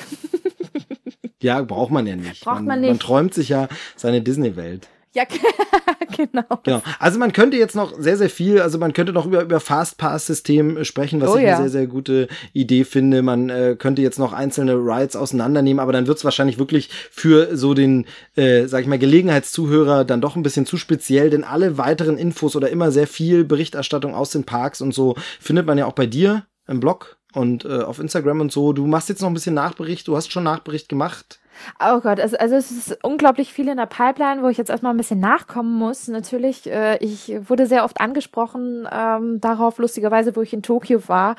ja, 1.43 1.61
braucht 1.61 1.91
man 1.91 2.07
ja 2.07 2.17
nicht. 2.17 2.43
Braucht 2.43 2.57
man, 2.57 2.67
man 2.67 2.81
nicht. 2.81 2.91
Man 2.91 2.99
träumt 2.99 3.35
sich 3.35 3.51
ja 3.51 3.69
seine 3.97 4.23
Disney-Welt. 4.23 4.89
Ja, 5.15 5.23
genau. 6.17 6.43
genau. 6.65 6.83
Also 6.99 7.21
man 7.21 7.33
könnte 7.33 7.57
jetzt 7.57 7.77
noch 7.77 7.95
sehr, 7.97 8.17
sehr 8.17 8.29
viel, 8.29 8.61
also 8.61 8.79
man 8.79 8.93
könnte 8.93 9.13
noch 9.13 9.27
über, 9.27 9.43
über 9.43 9.61
Fastpass-System 9.61 10.85
sprechen, 10.85 11.21
was 11.21 11.31
oh, 11.31 11.37
ich 11.37 11.45
ja. 11.45 11.55
eine 11.55 11.69
sehr, 11.69 11.81
sehr 11.81 11.87
gute 11.87 12.27
Idee 12.53 12.83
finde. 12.85 13.23
Man 13.23 13.49
äh, 13.49 13.77
könnte 13.79 14.03
jetzt 14.03 14.19
noch 14.19 14.33
einzelne 14.33 14.75
Rides 14.75 15.15
auseinandernehmen, 15.15 15.79
aber 15.79 15.93
dann 15.93 16.09
wird 16.09 16.19
es 16.19 16.25
wahrscheinlich 16.25 16.59
wirklich 16.59 16.91
für 17.13 17.57
so 17.57 17.75
den, 17.75 18.07
äh, 18.35 18.67
sag 18.67 18.81
ich 18.81 18.89
mal, 18.89 18.99
Gelegenheitszuhörer 18.99 20.05
dann 20.05 20.21
doch 20.21 20.35
ein 20.35 20.43
bisschen 20.43 20.67
zu 20.67 20.77
speziell, 20.77 21.31
denn 21.31 21.45
alle 21.45 21.79
weiteren 21.79 22.19
Infos 22.19 22.57
oder 22.57 22.71
immer 22.71 22.91
sehr 22.91 23.07
viel 23.07 23.45
Berichterstattung 23.45 24.17
aus 24.17 24.31
den 24.31 24.43
Parks 24.43 24.81
und 24.81 24.93
so 24.93 25.15
findet 25.41 25.67
man 25.67 25.79
ja 25.79 25.87
auch 25.87 25.93
bei 25.93 26.07
dir 26.07 26.45
im 26.67 26.81
Blog 26.81 27.19
und 27.35 27.65
äh, 27.65 27.83
auf 27.83 27.99
Instagram 27.99 28.41
und 28.41 28.53
so. 28.53 28.73
Du 28.73 28.87
machst 28.87 29.09
jetzt 29.09 29.23
noch 29.23 29.29
ein 29.29 29.35
bisschen 29.35 29.55
Nachbericht, 29.55 30.09
du 30.09 30.17
hast 30.17 30.33
schon 30.33 30.45
Nachbericht 30.45 30.89
gemacht. 30.89 31.41
Oh 31.81 32.01
Gott, 32.01 32.19
also, 32.19 32.37
also 32.37 32.57
es 32.57 32.71
ist 32.71 32.99
unglaublich 33.05 33.53
viel 33.53 33.69
in 33.69 33.77
der 33.77 33.87
Pipeline, 33.87 34.43
wo 34.43 34.49
ich 34.49 34.59
jetzt 34.59 34.71
erstmal 34.71 34.93
ein 34.93 34.97
bisschen 34.97 35.21
nachkommen 35.21 35.73
muss. 35.73 36.09
Natürlich, 36.09 36.71
äh, 36.71 36.99
ich 36.99 37.33
wurde 37.49 37.67
sehr 37.67 37.85
oft 37.85 38.01
angesprochen 38.01 38.89
ähm, 38.91 39.41
darauf, 39.41 39.79
lustigerweise, 39.79 40.35
wo 40.35 40.43
ich 40.43 40.53
in 40.53 40.63
Tokio 40.63 41.09
war 41.09 41.37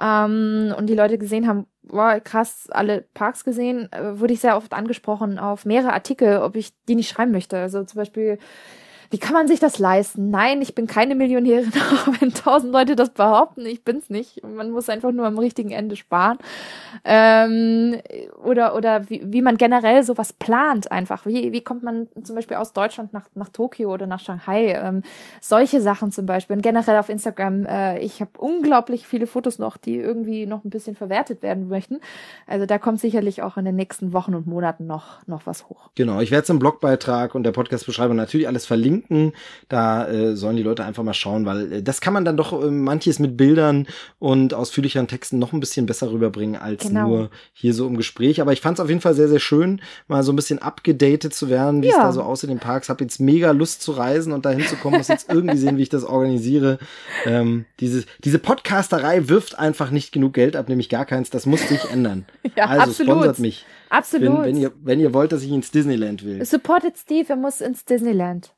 ähm, 0.00 0.74
und 0.76 0.86
die 0.86 0.94
Leute 0.94 1.18
gesehen 1.18 1.46
haben, 1.48 1.66
wow, 1.82 2.22
krass, 2.22 2.68
alle 2.70 3.04
Parks 3.14 3.44
gesehen, 3.44 3.90
äh, 3.92 4.18
wurde 4.18 4.34
ich 4.34 4.40
sehr 4.40 4.56
oft 4.56 4.72
angesprochen 4.72 5.38
auf 5.38 5.64
mehrere 5.64 5.92
Artikel, 5.92 6.38
ob 6.38 6.56
ich 6.56 6.72
die 6.88 6.94
nicht 6.94 7.08
schreiben 7.08 7.32
möchte. 7.32 7.58
Also 7.58 7.84
zum 7.84 7.98
Beispiel 7.98 8.38
wie 9.14 9.18
kann 9.18 9.34
man 9.34 9.46
sich 9.46 9.60
das 9.60 9.78
leisten? 9.78 10.30
Nein, 10.30 10.60
ich 10.60 10.74
bin 10.74 10.88
keine 10.88 11.14
Millionärin, 11.14 11.72
auch 11.92 12.20
wenn 12.20 12.34
tausend 12.34 12.72
Leute 12.72 12.96
das 12.96 13.10
behaupten, 13.10 13.64
ich 13.64 13.84
bin's 13.84 14.10
nicht. 14.10 14.42
Man 14.42 14.72
muss 14.72 14.88
einfach 14.88 15.12
nur 15.12 15.24
am 15.24 15.38
richtigen 15.38 15.70
Ende 15.70 15.94
sparen. 15.94 16.36
Ähm, 17.04 18.00
oder 18.42 18.74
oder 18.74 19.08
wie, 19.08 19.22
wie 19.24 19.40
man 19.40 19.56
generell 19.56 20.02
sowas 20.02 20.32
plant 20.32 20.90
einfach. 20.90 21.26
Wie, 21.26 21.52
wie 21.52 21.60
kommt 21.60 21.84
man 21.84 22.08
zum 22.24 22.34
Beispiel 22.34 22.56
aus 22.56 22.72
Deutschland 22.72 23.12
nach, 23.12 23.26
nach 23.36 23.50
Tokio 23.50 23.94
oder 23.94 24.08
nach 24.08 24.18
Shanghai? 24.18 24.72
Ähm, 24.72 25.04
solche 25.40 25.80
Sachen 25.80 26.10
zum 26.10 26.26
Beispiel. 26.26 26.56
Und 26.56 26.62
generell 26.62 26.98
auf 26.98 27.08
Instagram, 27.08 27.66
äh, 27.66 28.00
ich 28.00 28.20
habe 28.20 28.32
unglaublich 28.38 29.06
viele 29.06 29.28
Fotos 29.28 29.60
noch, 29.60 29.76
die 29.76 29.94
irgendwie 29.94 30.44
noch 30.46 30.64
ein 30.64 30.70
bisschen 30.70 30.96
verwertet 30.96 31.40
werden 31.40 31.68
möchten. 31.68 32.00
Also 32.48 32.66
da 32.66 32.78
kommt 32.78 32.98
sicherlich 32.98 33.42
auch 33.42 33.58
in 33.58 33.64
den 33.64 33.76
nächsten 33.76 34.12
Wochen 34.12 34.34
und 34.34 34.48
Monaten 34.48 34.88
noch, 34.88 35.24
noch 35.28 35.46
was 35.46 35.68
hoch. 35.68 35.90
Genau, 35.94 36.18
ich 36.18 36.32
werde 36.32 36.42
es 36.42 36.50
im 36.50 36.58
Blogbeitrag 36.58 37.36
und 37.36 37.44
der 37.44 37.52
Podcast-Beschreibung 37.52 38.16
natürlich 38.16 38.48
alles 38.48 38.66
verlinken. 38.66 39.03
Da 39.68 40.08
äh, 40.08 40.36
sollen 40.36 40.56
die 40.56 40.62
Leute 40.62 40.84
einfach 40.84 41.02
mal 41.02 41.14
schauen, 41.14 41.46
weil 41.46 41.72
äh, 41.72 41.82
das 41.82 42.00
kann 42.00 42.12
man 42.12 42.24
dann 42.24 42.36
doch 42.36 42.52
äh, 42.52 42.70
manches 42.70 43.18
mit 43.18 43.36
Bildern 43.36 43.86
und 44.18 44.54
ausführlicheren 44.54 45.08
Texten 45.08 45.38
noch 45.38 45.52
ein 45.52 45.60
bisschen 45.60 45.86
besser 45.86 46.10
rüberbringen 46.10 46.60
als 46.60 46.84
genau. 46.84 47.08
nur 47.08 47.30
hier 47.52 47.74
so 47.74 47.86
im 47.86 47.96
Gespräch. 47.96 48.40
Aber 48.40 48.52
ich 48.52 48.60
fand 48.60 48.78
es 48.78 48.82
auf 48.82 48.88
jeden 48.88 49.00
Fall 49.00 49.14
sehr, 49.14 49.28
sehr 49.28 49.40
schön, 49.40 49.80
mal 50.08 50.22
so 50.22 50.32
ein 50.32 50.36
bisschen 50.36 50.58
abgedatet 50.60 51.34
zu 51.34 51.48
werden, 51.48 51.82
wie 51.82 51.88
ja. 51.88 51.96
es 51.96 52.02
da 52.02 52.12
so 52.12 52.22
aussieht 52.22 52.50
in 52.50 52.56
den 52.56 52.62
Parks. 52.62 52.88
Hab 52.88 53.00
jetzt 53.00 53.20
mega 53.20 53.50
Lust 53.50 53.82
zu 53.82 53.92
reisen 53.92 54.32
und 54.32 54.44
dahin 54.44 54.66
zu 54.66 54.76
kommen. 54.76 54.98
Muss 54.98 55.08
jetzt 55.08 55.30
irgendwie 55.30 55.56
sehen, 55.56 55.76
wie 55.76 55.82
ich 55.82 55.88
das 55.88 56.04
organisiere. 56.04 56.78
Ähm, 57.24 57.66
diese, 57.80 58.04
diese 58.22 58.38
Podcasterei 58.38 59.28
wirft 59.28 59.58
einfach 59.58 59.90
nicht 59.90 60.12
genug 60.12 60.34
Geld 60.34 60.56
ab, 60.56 60.68
nämlich 60.68 60.88
gar 60.88 61.04
keins. 61.04 61.30
Das 61.30 61.46
muss 61.46 61.68
sich 61.68 61.84
ändern. 61.90 62.26
Ja, 62.56 62.66
also 62.66 62.90
absolut. 62.90 63.12
sponsert 63.12 63.38
mich. 63.40 63.66
Absolut. 63.88 64.38
Wenn, 64.38 64.44
wenn, 64.44 64.56
ihr, 64.56 64.72
wenn 64.82 65.00
ihr 65.00 65.14
wollt, 65.14 65.32
dass 65.32 65.42
ich 65.42 65.50
ins 65.50 65.70
Disneyland 65.70 66.24
will. 66.24 66.44
Supported 66.44 66.96
Steve, 66.96 67.28
er 67.28 67.36
muss 67.36 67.60
ins 67.60 67.84
Disneyland. 67.84 68.52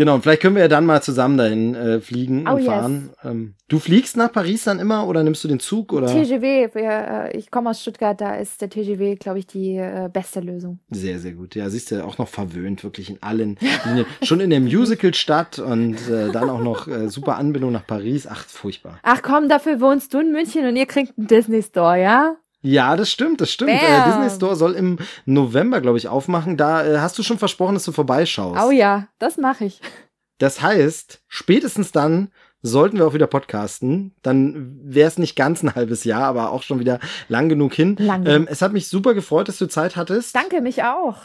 Genau, 0.00 0.18
vielleicht 0.18 0.40
können 0.40 0.54
wir 0.54 0.62
ja 0.62 0.68
dann 0.68 0.86
mal 0.86 1.02
zusammen 1.02 1.36
dahin 1.36 1.74
äh, 1.74 2.00
fliegen 2.00 2.48
oh, 2.48 2.54
und 2.54 2.64
fahren. 2.64 3.10
Yes. 3.22 3.30
Ähm, 3.32 3.54
du 3.68 3.78
fliegst 3.78 4.16
nach 4.16 4.32
Paris 4.32 4.64
dann 4.64 4.78
immer 4.78 5.06
oder 5.06 5.22
nimmst 5.22 5.44
du 5.44 5.48
den 5.48 5.60
Zug 5.60 5.92
oder? 5.92 6.06
TGW, 6.06 6.70
wir, 6.72 7.28
äh, 7.28 7.36
ich 7.36 7.50
komme 7.50 7.68
aus 7.68 7.82
Stuttgart, 7.82 8.18
da 8.18 8.36
ist 8.36 8.62
der 8.62 8.70
TGW, 8.70 9.16
glaube 9.16 9.40
ich, 9.40 9.46
die 9.46 9.76
äh, 9.76 10.08
beste 10.10 10.40
Lösung. 10.40 10.78
Sehr, 10.88 11.18
sehr 11.18 11.32
gut. 11.32 11.54
Ja, 11.54 11.68
siehst 11.68 11.90
du, 11.90 12.02
auch 12.02 12.16
noch 12.16 12.28
verwöhnt, 12.28 12.82
wirklich 12.82 13.10
in 13.10 13.22
allen, 13.22 13.58
in, 13.60 14.06
schon 14.26 14.40
in 14.40 14.48
der 14.48 14.60
Musical-Stadt 14.60 15.58
und 15.58 15.96
äh, 16.08 16.32
dann 16.32 16.48
auch 16.48 16.62
noch 16.62 16.88
äh, 16.88 17.10
super 17.10 17.36
Anbindung 17.36 17.70
nach 17.70 17.86
Paris. 17.86 18.26
Ach, 18.26 18.46
furchtbar. 18.46 18.98
Ach 19.02 19.20
komm, 19.20 19.50
dafür 19.50 19.82
wohnst 19.82 20.14
du 20.14 20.20
in 20.20 20.32
München 20.32 20.64
und 20.66 20.76
ihr 20.76 20.86
kriegt 20.86 21.18
einen 21.18 21.26
Disney 21.26 21.62
Store, 21.62 22.00
ja? 22.00 22.36
Ja, 22.62 22.96
das 22.96 23.10
stimmt, 23.10 23.40
das 23.40 23.50
stimmt. 23.50 23.70
Äh, 23.70 24.04
Disney 24.06 24.30
Store 24.30 24.56
soll 24.56 24.74
im 24.74 24.98
November, 25.24 25.80
glaube 25.80 25.98
ich, 25.98 26.08
aufmachen. 26.08 26.56
Da 26.56 26.84
äh, 26.84 26.98
hast 26.98 27.18
du 27.18 27.22
schon 27.22 27.38
versprochen, 27.38 27.74
dass 27.74 27.84
du 27.84 27.92
vorbeischaust. 27.92 28.60
Oh 28.62 28.70
ja, 28.70 29.08
das 29.18 29.38
mache 29.38 29.64
ich. 29.64 29.80
Das 30.38 30.60
heißt, 30.62 31.22
spätestens 31.28 31.92
dann 31.92 32.30
sollten 32.62 32.98
wir 32.98 33.06
auch 33.06 33.14
wieder 33.14 33.26
podcasten. 33.26 34.14
Dann 34.22 34.78
wäre 34.82 35.08
es 35.08 35.18
nicht 35.18 35.36
ganz 35.36 35.62
ein 35.62 35.74
halbes 35.74 36.04
Jahr, 36.04 36.24
aber 36.24 36.50
auch 36.50 36.62
schon 36.62 36.80
wieder 36.80 37.00
lang 37.28 37.48
genug 37.48 37.74
hin. 37.74 37.96
Lang. 37.98 38.26
Ähm, 38.26 38.46
es 38.50 38.60
hat 38.60 38.72
mich 38.72 38.88
super 38.88 39.14
gefreut, 39.14 39.48
dass 39.48 39.58
du 39.58 39.66
Zeit 39.66 39.96
hattest. 39.96 40.34
Danke, 40.34 40.60
mich 40.60 40.82
auch. 40.82 41.16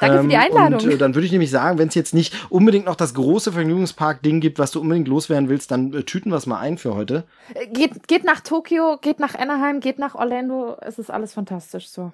Danke 0.00 0.22
für 0.22 0.28
die 0.28 0.34
ähm, 0.34 0.40
Einladung. 0.40 0.80
Und 0.80 0.94
äh, 0.94 0.98
dann 0.98 1.14
würde 1.14 1.26
ich 1.26 1.32
nämlich 1.32 1.50
sagen, 1.50 1.78
wenn 1.78 1.88
es 1.88 1.94
jetzt 1.94 2.14
nicht 2.14 2.34
unbedingt 2.48 2.86
noch 2.86 2.96
das 2.96 3.14
große 3.14 3.52
Vergnügungspark-Ding 3.52 4.40
gibt, 4.40 4.58
was 4.58 4.70
du 4.70 4.80
unbedingt 4.80 5.08
loswerden 5.08 5.48
willst, 5.48 5.70
dann 5.70 5.92
äh, 5.92 6.02
tüten 6.02 6.30
wir 6.30 6.36
es 6.36 6.46
mal 6.46 6.58
ein 6.58 6.78
für 6.78 6.94
heute. 6.94 7.24
Äh, 7.54 7.66
geht, 7.66 8.08
geht 8.08 8.24
nach 8.24 8.40
Tokio, 8.40 8.98
geht 9.00 9.20
nach 9.20 9.34
Anaheim, 9.34 9.80
geht 9.80 9.98
nach 9.98 10.14
Orlando. 10.14 10.76
Es 10.80 10.98
ist 10.98 11.10
alles 11.10 11.34
fantastisch 11.34 11.88
so. 11.88 12.12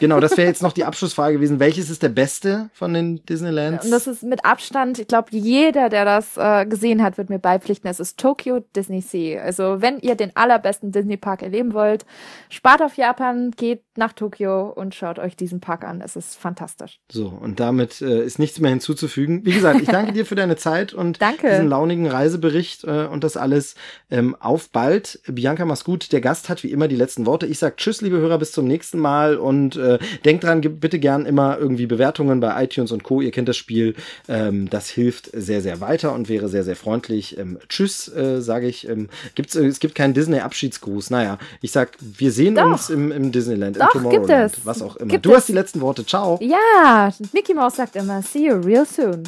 Genau, 0.00 0.20
das 0.20 0.36
wäre 0.36 0.46
jetzt 0.48 0.62
noch 0.62 0.72
die 0.72 0.84
Abschlussfrage 0.84 1.36
gewesen. 1.36 1.58
Welches 1.60 1.90
ist 1.90 2.02
der 2.02 2.10
beste 2.10 2.70
von 2.74 2.92
den 2.92 3.24
Disneylands? 3.26 3.84
Und 3.84 3.90
das 3.90 4.06
ist 4.06 4.22
mit 4.22 4.44
Abstand, 4.44 4.98
ich 4.98 5.08
glaube, 5.08 5.28
jeder, 5.30 5.88
der 5.88 6.04
das 6.04 6.36
äh, 6.36 6.66
gesehen 6.66 7.02
hat, 7.02 7.18
wird 7.18 7.30
mir 7.30 7.38
beipflichten. 7.38 7.88
Es 7.90 8.00
ist 8.00 8.18
Tokyo 8.18 8.60
Disney 8.76 9.00
Sea. 9.00 9.42
Also 9.42 9.80
wenn 9.80 9.98
ihr 10.00 10.14
den 10.14 10.36
allerbesten 10.36 10.92
Disney 10.92 11.16
Park 11.16 11.42
erleben 11.42 11.72
wollt, 11.72 12.04
spart 12.48 12.82
auf 12.82 12.96
Japan, 12.96 13.50
geht 13.52 13.82
nach 13.96 14.12
Tokio 14.12 14.68
und 14.68 14.94
schaut 14.94 15.18
euch 15.18 15.36
diesen 15.36 15.60
Park 15.60 15.84
an. 15.84 16.00
Es 16.00 16.16
ist 16.16 16.36
fantastisch. 16.36 17.00
So, 17.14 17.28
und 17.28 17.60
damit 17.60 18.02
äh, 18.02 18.24
ist 18.24 18.40
nichts 18.40 18.58
mehr 18.58 18.72
hinzuzufügen. 18.72 19.46
Wie 19.46 19.52
gesagt, 19.52 19.80
ich 19.80 19.86
danke 19.86 20.12
dir 20.14 20.26
für 20.26 20.34
deine 20.34 20.56
Zeit 20.56 20.92
und 20.92 21.22
danke. 21.22 21.48
diesen 21.48 21.68
launigen 21.68 22.08
Reisebericht 22.08 22.82
äh, 22.82 23.06
und 23.06 23.22
das 23.22 23.36
alles. 23.36 23.76
Ähm, 24.10 24.36
auf 24.40 24.70
bald. 24.70 25.20
Bianca, 25.28 25.64
mach's 25.64 25.84
gut. 25.84 26.10
Der 26.10 26.20
Gast 26.20 26.48
hat 26.48 26.64
wie 26.64 26.72
immer 26.72 26.88
die 26.88 26.96
letzten 26.96 27.24
Worte. 27.24 27.46
Ich 27.46 27.60
sag 27.60 27.76
Tschüss, 27.76 28.00
liebe 28.00 28.16
Hörer, 28.16 28.38
bis 28.38 28.50
zum 28.50 28.66
nächsten 28.66 28.98
Mal 28.98 29.36
und 29.36 29.76
äh, 29.76 30.00
denkt 30.24 30.42
dran, 30.42 30.60
gebt 30.60 30.80
bitte 30.80 30.98
gern 30.98 31.24
immer 31.24 31.56
irgendwie 31.56 31.86
Bewertungen 31.86 32.40
bei 32.40 32.64
iTunes 32.64 32.90
und 32.90 33.04
Co. 33.04 33.20
Ihr 33.20 33.30
kennt 33.30 33.48
das 33.48 33.56
Spiel. 33.56 33.94
Ähm, 34.26 34.68
das 34.68 34.88
hilft 34.88 35.30
sehr, 35.32 35.62
sehr 35.62 35.80
weiter 35.80 36.12
und 36.14 36.28
wäre 36.28 36.48
sehr, 36.48 36.64
sehr 36.64 36.74
freundlich. 36.76 37.38
Ähm, 37.38 37.58
tschüss, 37.68 38.08
äh, 38.08 38.40
sage 38.40 38.66
ich. 38.66 38.88
Ähm, 38.88 39.08
gibt's, 39.36 39.54
äh, 39.54 39.64
es 39.66 39.78
gibt 39.78 39.94
keinen 39.94 40.14
Disney-Abschiedsgruß. 40.14 41.10
Naja, 41.10 41.38
ich 41.60 41.70
sag, 41.70 41.92
wir 42.00 42.32
sehen 42.32 42.56
Doch. 42.56 42.64
uns 42.66 42.90
im, 42.90 43.12
im 43.12 43.30
Disneyland, 43.30 43.76
Doch, 43.76 43.94
im 43.94 44.02
Tomorrowland, 44.02 44.52
gibt 44.52 44.58
es. 44.58 44.66
was 44.66 44.82
auch 44.82 44.96
immer. 44.96 45.10
Gibt 45.10 45.24
du 45.26 45.30
es. 45.30 45.36
hast 45.36 45.48
die 45.48 45.52
letzten 45.52 45.80
Worte. 45.80 46.04
Ciao. 46.04 46.40
Ja, 46.42 47.03
Mickey 47.32 47.54
Mouse 47.54 47.76
sagt 47.76 47.96
man 48.06 48.22
see 48.22 48.44
you 48.44 48.56
real 48.56 48.84
soon. 48.84 49.24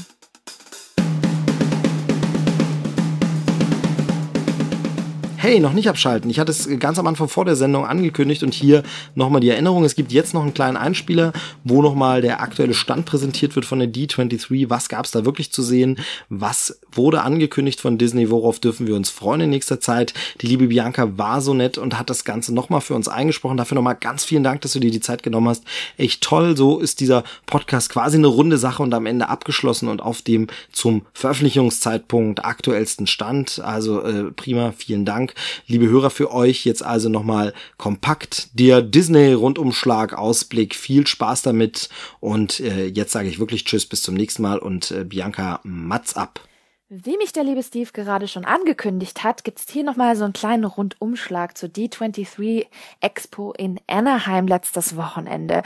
Hey, 5.46 5.60
noch 5.60 5.74
nicht 5.74 5.88
abschalten. 5.88 6.28
Ich 6.28 6.40
hatte 6.40 6.50
es 6.50 6.68
ganz 6.80 6.98
am 6.98 7.06
Anfang 7.06 7.28
vor 7.28 7.44
der 7.44 7.54
Sendung 7.54 7.86
angekündigt 7.86 8.42
und 8.42 8.52
hier 8.52 8.82
nochmal 9.14 9.40
die 9.40 9.48
Erinnerung. 9.48 9.84
Es 9.84 9.94
gibt 9.94 10.10
jetzt 10.10 10.34
noch 10.34 10.42
einen 10.42 10.54
kleinen 10.54 10.76
Einspieler, 10.76 11.32
wo 11.62 11.82
nochmal 11.82 12.20
der 12.20 12.40
aktuelle 12.40 12.74
Stand 12.74 13.06
präsentiert 13.06 13.54
wird 13.54 13.64
von 13.64 13.78
der 13.78 13.86
D23. 13.86 14.68
Was 14.68 14.88
gab 14.88 15.04
es 15.04 15.12
da 15.12 15.24
wirklich 15.24 15.52
zu 15.52 15.62
sehen? 15.62 16.00
Was 16.28 16.80
wurde 16.90 17.22
angekündigt 17.22 17.80
von 17.80 17.96
Disney? 17.96 18.28
Worauf 18.28 18.58
dürfen 18.58 18.88
wir 18.88 18.96
uns 18.96 19.08
freuen 19.08 19.42
in 19.42 19.50
nächster 19.50 19.78
Zeit? 19.78 20.14
Die 20.40 20.48
liebe 20.48 20.66
Bianca 20.66 21.16
war 21.16 21.40
so 21.40 21.54
nett 21.54 21.78
und 21.78 21.96
hat 21.96 22.10
das 22.10 22.24
Ganze 22.24 22.52
nochmal 22.52 22.80
für 22.80 22.94
uns 22.94 23.06
eingesprochen. 23.06 23.56
Dafür 23.56 23.76
nochmal 23.76 23.94
ganz 23.94 24.24
vielen 24.24 24.42
Dank, 24.42 24.62
dass 24.62 24.72
du 24.72 24.80
dir 24.80 24.90
die 24.90 24.98
Zeit 24.98 25.22
genommen 25.22 25.48
hast. 25.48 25.62
Echt 25.96 26.24
toll. 26.24 26.56
So 26.56 26.80
ist 26.80 26.98
dieser 26.98 27.22
Podcast 27.46 27.90
quasi 27.90 28.16
eine 28.16 28.26
runde 28.26 28.58
Sache 28.58 28.82
und 28.82 28.92
am 28.92 29.06
Ende 29.06 29.28
abgeschlossen 29.28 29.88
und 29.88 30.02
auf 30.02 30.22
dem 30.22 30.48
zum 30.72 31.02
Veröffentlichungszeitpunkt 31.12 32.44
aktuellsten 32.44 33.06
Stand. 33.06 33.60
Also 33.60 34.02
äh, 34.02 34.32
prima, 34.32 34.72
vielen 34.76 35.04
Dank 35.04 35.35
liebe 35.66 35.88
Hörer, 35.88 36.10
für 36.10 36.32
euch 36.32 36.64
jetzt 36.64 36.84
also 36.84 37.08
nochmal 37.08 37.52
kompakt 37.76 38.48
der 38.54 38.82
Disney-Rundumschlag-Ausblick. 38.82 40.74
Viel 40.74 41.06
Spaß 41.06 41.42
damit 41.42 41.88
und 42.20 42.60
äh, 42.60 42.86
jetzt 42.86 43.12
sage 43.12 43.28
ich 43.28 43.38
wirklich 43.38 43.64
Tschüss, 43.64 43.86
bis 43.86 44.02
zum 44.02 44.14
nächsten 44.14 44.42
Mal 44.42 44.58
und 44.58 44.90
äh, 44.90 45.04
Bianca, 45.04 45.60
Mats 45.62 46.16
ab. 46.16 46.40
Wie 46.88 47.16
mich 47.16 47.32
der 47.32 47.42
liebe 47.42 47.64
Steve 47.64 47.90
gerade 47.92 48.28
schon 48.28 48.44
angekündigt 48.44 49.24
hat, 49.24 49.42
gibt's 49.42 49.68
hier 49.68 49.82
nochmal 49.82 50.14
so 50.14 50.22
einen 50.22 50.32
kleinen 50.32 50.62
Rundumschlag 50.62 51.58
zur 51.58 51.68
D23 51.68 52.68
Expo 53.00 53.52
in 53.54 53.80
Anaheim 53.88 54.46
letztes 54.46 54.96
Wochenende. 54.96 55.64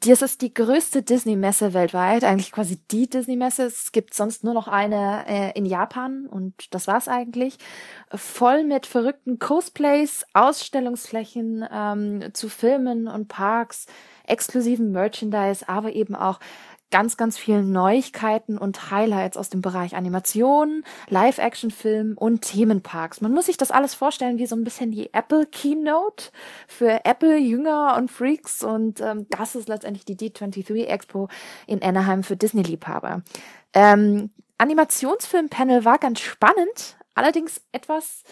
Das 0.00 0.22
ist 0.22 0.40
die 0.40 0.54
größte 0.54 1.02
Disney-Messe 1.02 1.74
weltweit, 1.74 2.24
eigentlich 2.24 2.52
quasi 2.52 2.78
die 2.90 3.06
Disney-Messe. 3.06 3.64
Es 3.64 3.92
gibt 3.92 4.14
sonst 4.14 4.44
nur 4.44 4.54
noch 4.54 4.66
eine 4.66 5.26
äh, 5.28 5.52
in 5.58 5.66
Japan 5.66 6.26
und 6.26 6.54
das 6.72 6.86
war's 6.86 7.06
eigentlich. 7.06 7.58
Voll 8.10 8.64
mit 8.64 8.86
verrückten 8.86 9.38
Cosplays, 9.38 10.24
Ausstellungsflächen 10.32 11.66
ähm, 11.70 12.32
zu 12.32 12.48
Filmen 12.48 13.08
und 13.08 13.28
Parks, 13.28 13.84
exklusiven 14.26 14.90
Merchandise, 14.90 15.68
aber 15.68 15.92
eben 15.92 16.14
auch 16.14 16.40
ganz, 16.92 17.16
ganz 17.16 17.36
vielen 17.36 17.72
Neuigkeiten 17.72 18.58
und 18.58 18.92
Highlights 18.92 19.36
aus 19.36 19.48
dem 19.48 19.62
Bereich 19.62 19.96
Animation, 19.96 20.84
Live-Action-Film 21.08 22.16
und 22.16 22.42
Themenparks. 22.42 23.20
Man 23.20 23.32
muss 23.32 23.46
sich 23.46 23.56
das 23.56 23.72
alles 23.72 23.94
vorstellen 23.94 24.38
wie 24.38 24.46
so 24.46 24.54
ein 24.54 24.62
bisschen 24.62 24.92
die 24.92 25.12
Apple 25.12 25.46
Keynote 25.46 26.26
für 26.68 27.04
Apple-Jünger 27.04 27.96
und 27.96 28.10
Freaks 28.10 28.62
und 28.62 29.00
ähm, 29.00 29.26
das 29.30 29.56
ist 29.56 29.68
letztendlich 29.68 30.04
die 30.04 30.16
D23 30.16 30.84
Expo 30.84 31.28
in 31.66 31.82
Anaheim 31.82 32.22
für 32.22 32.36
Disney-Liebhaber. 32.36 33.22
Ähm, 33.72 34.30
Animationsfilm-Panel 34.58 35.84
war 35.84 35.98
ganz 35.98 36.20
spannend, 36.20 36.96
allerdings 37.14 37.62
etwas 37.72 38.22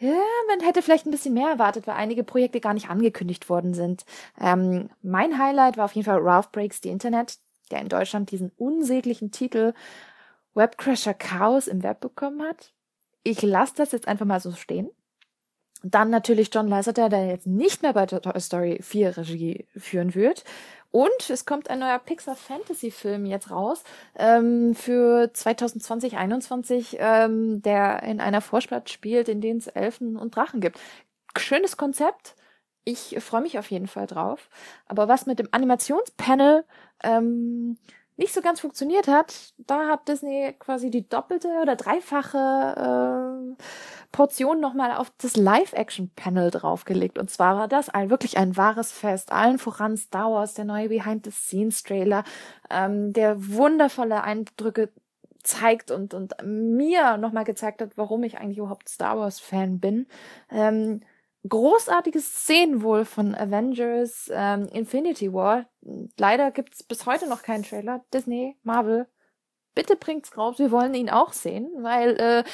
ja, 0.00 0.14
man 0.46 0.60
hätte 0.64 0.80
vielleicht 0.80 1.06
ein 1.06 1.10
bisschen 1.10 1.34
mehr 1.34 1.48
erwartet, 1.48 1.88
weil 1.88 1.96
einige 1.96 2.22
Projekte 2.22 2.60
gar 2.60 2.72
nicht 2.72 2.88
angekündigt 2.88 3.50
worden 3.50 3.74
sind. 3.74 4.04
Ähm, 4.40 4.90
mein 5.02 5.38
Highlight 5.38 5.76
war 5.76 5.86
auf 5.86 5.92
jeden 5.92 6.06
Fall 6.06 6.20
Ralph 6.20 6.52
Breaks 6.52 6.78
the 6.80 6.88
Internet 6.88 7.38
der 7.68 7.80
in 7.80 7.88
Deutschland 7.88 8.30
diesen 8.30 8.50
unsäglichen 8.56 9.30
Titel 9.30 9.74
Webcrasher 10.54 11.14
Chaos 11.14 11.68
im 11.68 11.82
Web 11.82 12.00
bekommen 12.00 12.42
hat. 12.42 12.72
Ich 13.22 13.42
lasse 13.42 13.74
das 13.76 13.92
jetzt 13.92 14.08
einfach 14.08 14.26
mal 14.26 14.40
so 14.40 14.52
stehen. 14.52 14.90
Dann 15.84 16.10
natürlich 16.10 16.50
John 16.52 16.66
Lasseter, 16.66 17.08
der 17.08 17.26
jetzt 17.26 17.46
nicht 17.46 17.82
mehr 17.82 17.92
bei 17.92 18.06
Toy 18.06 18.40
Story 18.40 18.78
4 18.82 19.16
Regie 19.16 19.66
führen 19.76 20.14
wird. 20.14 20.42
Und 20.90 21.30
es 21.30 21.44
kommt 21.44 21.70
ein 21.70 21.78
neuer 21.78 21.98
Pixar 21.98 22.34
Fantasy 22.34 22.90
Film 22.90 23.26
jetzt 23.26 23.50
raus 23.50 23.84
ähm, 24.16 24.74
für 24.74 25.32
2020 25.32 26.12
2021, 26.12 26.96
ähm, 26.98 27.62
der 27.62 28.02
in 28.02 28.20
einer 28.20 28.40
Vorstadt 28.40 28.90
spielt, 28.90 29.28
in 29.28 29.40
dem 29.40 29.58
es 29.58 29.66
Elfen 29.68 30.16
und 30.16 30.34
Drachen 30.34 30.60
gibt. 30.60 30.80
Schönes 31.36 31.76
Konzept. 31.76 32.34
Ich 32.88 33.22
freue 33.22 33.42
mich 33.42 33.58
auf 33.58 33.70
jeden 33.70 33.86
Fall 33.86 34.06
drauf. 34.06 34.48
Aber 34.86 35.08
was 35.08 35.26
mit 35.26 35.38
dem 35.38 35.48
Animationspanel 35.50 36.64
ähm, 37.04 37.76
nicht 38.16 38.32
so 38.32 38.40
ganz 38.40 38.60
funktioniert 38.60 39.08
hat, 39.08 39.52
da 39.58 39.88
hat 39.88 40.08
Disney 40.08 40.54
quasi 40.58 40.90
die 40.90 41.06
doppelte 41.06 41.48
oder 41.60 41.76
dreifache 41.76 42.38
äh, 42.38 43.62
Portion 44.10 44.60
nochmal 44.60 44.96
auf 44.96 45.12
das 45.18 45.36
Live-Action-Panel 45.36 46.50
draufgelegt. 46.50 47.18
Und 47.18 47.30
zwar 47.30 47.58
war 47.58 47.68
das 47.68 47.90
ein, 47.90 48.08
wirklich 48.08 48.38
ein 48.38 48.56
wahres 48.56 48.90
Fest. 48.90 49.32
Allen 49.32 49.58
voran 49.58 49.98
Star 49.98 50.32
Wars, 50.32 50.54
der 50.54 50.64
neue 50.64 50.88
Behind-the-Scenes-Trailer, 50.88 52.24
ähm, 52.70 53.12
der 53.12 53.36
wundervolle 53.50 54.22
Eindrücke 54.24 54.88
zeigt 55.42 55.90
und, 55.90 56.14
und 56.14 56.34
mir 56.42 57.18
nochmal 57.18 57.44
gezeigt 57.44 57.82
hat, 57.82 57.98
warum 57.98 58.24
ich 58.24 58.38
eigentlich 58.38 58.58
überhaupt 58.58 58.88
Star 58.88 59.18
Wars-Fan 59.18 59.78
bin. 59.78 60.06
Ähm, 60.50 61.02
großartige 61.46 62.20
Szenen 62.20 62.82
wohl 62.82 63.04
von 63.04 63.34
Avengers 63.34 64.30
ähm, 64.32 64.68
Infinity 64.72 65.32
War. 65.32 65.66
Leider 66.16 66.50
gibt's 66.50 66.82
bis 66.82 67.06
heute 67.06 67.28
noch 67.28 67.42
keinen 67.42 67.62
Trailer. 67.62 68.04
Disney, 68.12 68.56
Marvel, 68.62 69.06
bitte 69.74 69.96
bringt's 69.96 70.36
raus. 70.36 70.58
Wir 70.58 70.70
wollen 70.70 70.94
ihn 70.94 71.10
auch 71.10 71.32
sehen, 71.32 71.70
weil 71.80 72.16
äh, 72.16 72.44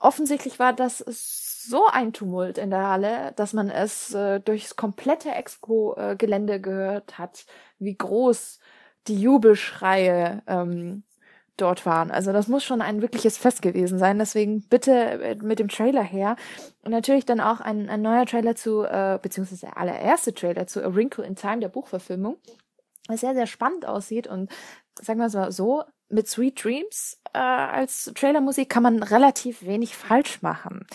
offensichtlich 0.00 0.58
war 0.58 0.72
das 0.72 0.98
so 0.98 1.86
ein 1.86 2.12
Tumult 2.12 2.58
in 2.58 2.70
der 2.70 2.88
Halle, 2.88 3.32
dass 3.36 3.54
man 3.54 3.70
es 3.70 4.12
äh, 4.12 4.40
durchs 4.40 4.76
komplette 4.76 5.30
Expo-Gelände 5.30 6.60
gehört 6.60 7.18
hat, 7.18 7.46
wie 7.78 7.96
groß 7.96 8.58
die 9.06 9.18
Jubelschreie 9.18 10.42
ähm, 10.46 11.04
dort 11.56 11.86
waren. 11.86 12.10
Also 12.10 12.32
das 12.32 12.48
muss 12.48 12.64
schon 12.64 12.82
ein 12.82 13.02
wirkliches 13.02 13.38
Fest 13.38 13.62
gewesen 13.62 13.98
sein. 13.98 14.18
Deswegen 14.18 14.62
bitte 14.68 14.92
äh, 14.92 15.34
mit 15.36 15.58
dem 15.58 15.68
Trailer 15.68 16.02
her. 16.02 16.36
Und 16.82 16.90
natürlich 16.90 17.24
dann 17.24 17.40
auch 17.40 17.60
ein, 17.60 17.88
ein 17.88 18.02
neuer 18.02 18.26
Trailer 18.26 18.56
zu, 18.56 18.82
äh, 18.82 19.18
beziehungsweise 19.20 19.66
der 19.66 19.78
allererste 19.78 20.34
Trailer 20.34 20.66
zu 20.66 20.84
A 20.84 20.94
Wrinkle 20.94 21.24
in 21.24 21.36
Time, 21.36 21.60
der 21.60 21.68
Buchverfilmung. 21.68 22.38
Was 23.08 23.20
sehr, 23.20 23.34
sehr 23.34 23.46
spannend 23.46 23.86
aussieht 23.86 24.26
und 24.26 24.50
sagen 25.00 25.18
wir 25.18 25.26
es 25.26 25.34
mal 25.34 25.52
so, 25.52 25.84
mit 26.08 26.28
Sweet 26.28 26.62
Dreams 26.62 27.20
äh, 27.32 27.38
als 27.38 28.12
Trailermusik 28.14 28.68
kann 28.68 28.82
man 28.82 29.02
relativ 29.02 29.64
wenig 29.64 29.96
falsch 29.96 30.42
machen. 30.42 30.86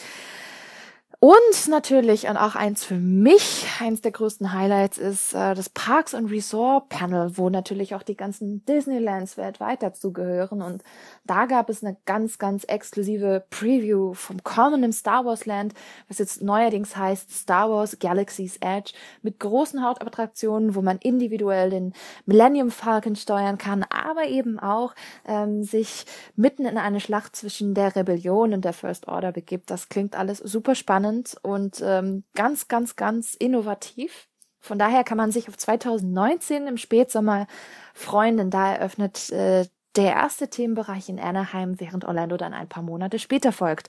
Und 1.21 1.67
natürlich, 1.67 2.29
und 2.29 2.37
auch 2.37 2.55
eins 2.55 2.85
für 2.85 2.95
mich, 2.95 3.67
eins 3.81 3.99
der 3.99 4.13
größten 4.13 4.53
Highlights 4.53 4.97
ist 4.97 5.33
äh, 5.33 5.53
das 5.53 5.67
Parks 5.67 6.15
and 6.15 6.31
Resort 6.31 6.87
Panel, 6.87 7.37
wo 7.37 7.49
natürlich 7.49 7.93
auch 7.93 8.03
die 8.03 8.15
ganzen 8.15 8.63
Disneylands 8.65 9.35
weltweit 9.35 9.83
dazugehören. 9.83 10.61
Und 10.61 10.81
da 11.25 11.45
gab 11.45 11.69
es 11.69 11.83
eine 11.83 11.97
ganz, 12.05 12.37
ganz 12.37 12.63
exklusive 12.63 13.43
Preview 13.49 14.13
vom 14.13 14.41
kommenden 14.43 14.93
Star 14.93 15.25
Wars 15.25 15.45
Land, 15.45 15.73
was 16.07 16.19
jetzt 16.19 16.41
neuerdings 16.41 16.95
heißt 16.95 17.29
Star 17.35 17.69
Wars 17.69 17.99
Galaxy's 17.99 18.55
Edge, 18.61 18.93
mit 19.21 19.41
großen 19.41 19.83
Hauptattraktionen, 19.83 20.73
wo 20.73 20.81
man 20.81 20.99
individuell 20.99 21.69
den 21.69 21.91
Millennium 22.27 22.71
Falcon 22.71 23.17
steuern 23.17 23.57
kann, 23.57 23.83
aber 23.89 24.27
eben 24.27 24.57
auch 24.57 24.95
ähm, 25.27 25.63
sich 25.65 26.05
mitten 26.37 26.65
in 26.65 26.77
eine 26.77 27.01
Schlacht 27.01 27.35
zwischen 27.35 27.73
der 27.73 27.97
Rebellion 27.97 28.53
und 28.53 28.63
der 28.63 28.71
First 28.71 29.09
Order 29.09 29.33
begibt. 29.33 29.69
Das 29.69 29.89
klingt 29.89 30.15
alles 30.15 30.37
super 30.37 30.75
spannend 30.75 31.08
spannend 31.09 31.35
und 31.41 31.81
ähm, 31.83 32.23
ganz, 32.35 32.67
ganz, 32.67 32.95
ganz 32.95 33.33
innovativ. 33.35 34.27
Von 34.59 34.77
daher 34.77 35.03
kann 35.03 35.17
man 35.17 35.31
sich 35.31 35.47
auf 35.47 35.57
2019 35.57 36.67
im 36.67 36.77
Spätsommer 36.77 37.47
freuen, 37.93 38.37
denn 38.37 38.49
da 38.49 38.73
eröffnet 38.73 39.31
äh, 39.31 39.65
der 39.95 40.13
erste 40.13 40.49
Themenbereich 40.49 41.09
in 41.09 41.19
Anaheim, 41.19 41.79
während 41.79 42.05
Orlando 42.05 42.37
dann 42.37 42.53
ein 42.53 42.67
paar 42.67 42.83
Monate 42.83 43.19
später 43.19 43.51
folgt. 43.51 43.87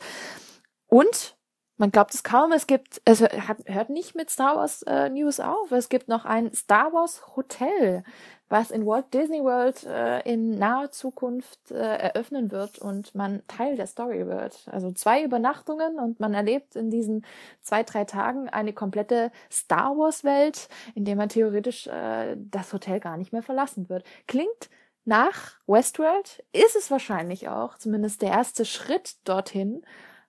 Und 0.87 1.37
man 1.77 1.91
glaubt 1.91 2.15
es 2.15 2.23
kaum, 2.23 2.53
es 2.53 2.67
gibt, 2.67 3.01
es 3.05 3.21
hört 3.21 3.91
nicht 3.91 4.15
mit 4.15 4.31
Star 4.31 4.57
Wars 4.57 4.83
äh, 4.83 5.09
News 5.09 5.41
auf. 5.41 5.73
Es 5.73 5.89
gibt 5.89 6.09
noch 6.09 6.25
ein 6.25 6.53
Star 6.55 6.93
Wars 6.93 7.23
Hotel 7.37 8.05
was 8.51 8.73
in 8.73 8.85
Walt 8.85 9.15
Disney 9.15 9.43
World 9.43 9.85
äh, 9.85 10.21
in 10.31 10.59
naher 10.59 10.91
Zukunft 10.91 11.71
äh, 11.71 11.77
eröffnen 11.77 12.51
wird 12.51 12.81
und 12.81 13.15
man 13.15 13.43
Teil 13.47 13.77
der 13.77 13.87
Story 13.87 14.27
wird. 14.27 14.69
Also 14.71 14.91
zwei 14.91 15.23
Übernachtungen 15.23 16.01
und 16.01 16.19
man 16.19 16.35
erlebt 16.35 16.75
in 16.75 16.91
diesen 16.91 17.25
zwei, 17.63 17.85
drei 17.85 18.05
Tagen 18.05 18.49
eine 18.49 18.73
komplette 18.73 19.31
Star 19.51 19.97
Wars 19.97 20.25
Welt, 20.25 20.69
in 20.97 21.05
der 21.05 21.15
man 21.15 21.29
theoretisch 21.29 21.87
äh, 21.87 22.37
das 22.37 22.73
Hotel 22.73 22.99
gar 22.99 23.17
nicht 23.17 23.33
mehr 23.33 23.43
verlassen 23.43 23.89
wird. 23.89 24.05
Klingt 24.27 24.69
nach 25.05 25.61
Westworld, 25.69 26.45
ist 26.53 26.75
es 26.77 26.91
wahrscheinlich 26.91 27.49
auch, 27.49 27.79
zumindest 27.79 28.21
der 28.21 28.31
erste 28.31 28.65
Schritt 28.65 29.17
dorthin. 29.25 29.83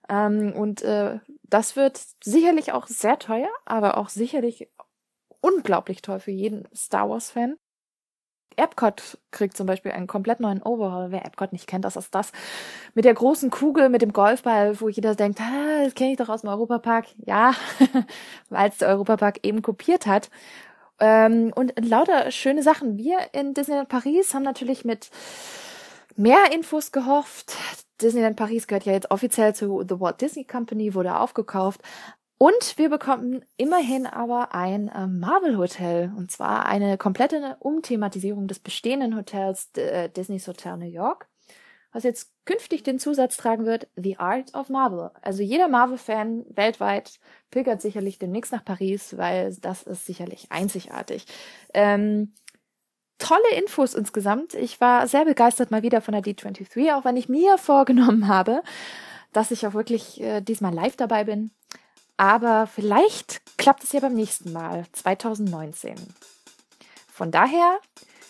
Ähm, 0.08 0.52
und 0.54 0.82
äh, 0.82 1.18
das 1.42 1.74
wird 1.74 2.00
sicherlich 2.22 2.72
auch 2.72 2.86
sehr 2.86 3.18
teuer, 3.18 3.50
aber 3.64 3.98
auch 3.98 4.08
sicherlich 4.08 4.68
unglaublich 5.40 6.02
toll 6.02 6.20
für 6.20 6.30
jeden 6.30 6.68
Star 6.72 7.10
Wars-Fan. 7.10 7.58
Epcot 8.56 9.18
kriegt 9.30 9.56
zum 9.56 9.66
Beispiel 9.66 9.92
einen 9.92 10.06
komplett 10.06 10.40
neuen 10.40 10.62
Overhaul. 10.62 11.10
Wer 11.10 11.24
Epcot 11.24 11.52
nicht 11.52 11.66
kennt, 11.66 11.84
das 11.84 11.96
ist 11.96 12.14
das. 12.14 12.32
Mit 12.94 13.04
der 13.04 13.14
großen 13.14 13.50
Kugel, 13.50 13.88
mit 13.88 14.02
dem 14.02 14.12
Golfball, 14.12 14.80
wo 14.80 14.88
jeder 14.88 15.14
denkt, 15.14 15.40
ah, 15.40 15.84
das 15.84 15.94
kenne 15.94 16.12
ich 16.12 16.18
doch 16.18 16.28
aus 16.28 16.42
dem 16.42 16.50
Europapark. 16.50 17.06
Ja, 17.26 17.52
weil 18.50 18.70
es 18.70 18.78
der 18.78 18.88
Europapark 18.88 19.40
eben 19.42 19.62
kopiert 19.62 20.06
hat. 20.06 20.30
Ähm, 21.00 21.52
und 21.54 21.72
lauter 21.84 22.30
schöne 22.30 22.62
Sachen. 22.62 22.96
Wir 22.96 23.18
in 23.32 23.54
Disneyland 23.54 23.88
Paris 23.88 24.34
haben 24.34 24.44
natürlich 24.44 24.84
mit 24.84 25.10
mehr 26.16 26.52
Infos 26.52 26.92
gehofft. 26.92 27.56
Disneyland 28.00 28.36
Paris 28.36 28.66
gehört 28.66 28.84
ja 28.84 28.92
jetzt 28.92 29.10
offiziell 29.10 29.54
zu 29.54 29.84
The 29.88 30.00
Walt 30.00 30.20
Disney 30.20 30.44
Company, 30.44 30.94
wurde 30.94 31.18
aufgekauft. 31.18 31.80
Und 32.42 32.76
wir 32.76 32.88
bekommen 32.88 33.44
immerhin 33.56 34.04
aber 34.04 34.52
ein 34.52 34.88
äh, 34.88 35.06
Marvel 35.06 35.56
Hotel. 35.58 36.12
Und 36.16 36.32
zwar 36.32 36.66
eine 36.66 36.98
komplette 36.98 37.56
Umthematisierung 37.60 38.48
des 38.48 38.58
bestehenden 38.58 39.16
Hotels 39.16 39.70
äh, 39.76 40.08
Disney's 40.08 40.48
Hotel 40.48 40.76
New 40.76 40.86
York. 40.86 41.28
Was 41.92 42.02
jetzt 42.02 42.32
künftig 42.44 42.82
den 42.82 42.98
Zusatz 42.98 43.36
tragen 43.36 43.64
wird, 43.64 43.86
The 43.94 44.16
Art 44.16 44.56
of 44.56 44.70
Marvel. 44.70 45.12
Also 45.22 45.44
jeder 45.44 45.68
Marvel-Fan 45.68 46.44
weltweit 46.48 47.20
pilgert 47.52 47.80
sicherlich 47.80 48.18
demnächst 48.18 48.50
nach 48.50 48.64
Paris, 48.64 49.16
weil 49.16 49.54
das 49.60 49.84
ist 49.84 50.04
sicherlich 50.04 50.50
einzigartig. 50.50 51.26
Ähm, 51.74 52.34
tolle 53.18 53.54
Infos 53.56 53.94
insgesamt. 53.94 54.54
Ich 54.54 54.80
war 54.80 55.06
sehr 55.06 55.26
begeistert 55.26 55.70
mal 55.70 55.84
wieder 55.84 56.00
von 56.00 56.10
der 56.10 56.24
D23, 56.24 56.92
auch 56.92 57.04
wenn 57.04 57.16
ich 57.16 57.28
mir 57.28 57.56
vorgenommen 57.58 58.26
habe, 58.26 58.64
dass 59.32 59.52
ich 59.52 59.64
auch 59.64 59.74
wirklich 59.74 60.20
äh, 60.20 60.40
diesmal 60.40 60.74
live 60.74 60.96
dabei 60.96 61.22
bin. 61.22 61.52
Aber 62.22 62.68
vielleicht 62.68 63.42
klappt 63.58 63.82
es 63.82 63.90
ja 63.90 63.98
beim 63.98 64.14
nächsten 64.14 64.52
Mal, 64.52 64.86
2019. 64.92 65.96
Von 67.12 67.32
daher 67.32 67.80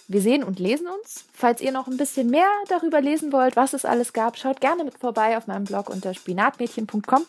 wir 0.08 0.22
sehen 0.22 0.44
und 0.44 0.58
lesen 0.58 0.86
uns. 0.86 1.26
Falls 1.34 1.60
ihr 1.60 1.72
noch 1.72 1.88
ein 1.88 1.98
bisschen 1.98 2.30
mehr 2.30 2.48
darüber 2.68 3.02
lesen 3.02 3.32
wollt, 3.32 3.54
was 3.54 3.74
es 3.74 3.84
alles 3.84 4.14
gab, 4.14 4.38
schaut 4.38 4.62
gerne 4.62 4.84
mit 4.84 4.96
vorbei 4.96 5.36
auf 5.36 5.46
meinem 5.46 5.64
Blog 5.64 5.90
unter 5.90 6.14
spinatmädchen.com. 6.14 7.26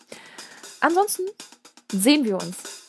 Ansonsten 0.80 1.24
sehen 1.92 2.24
wir 2.24 2.36
uns 2.36 2.83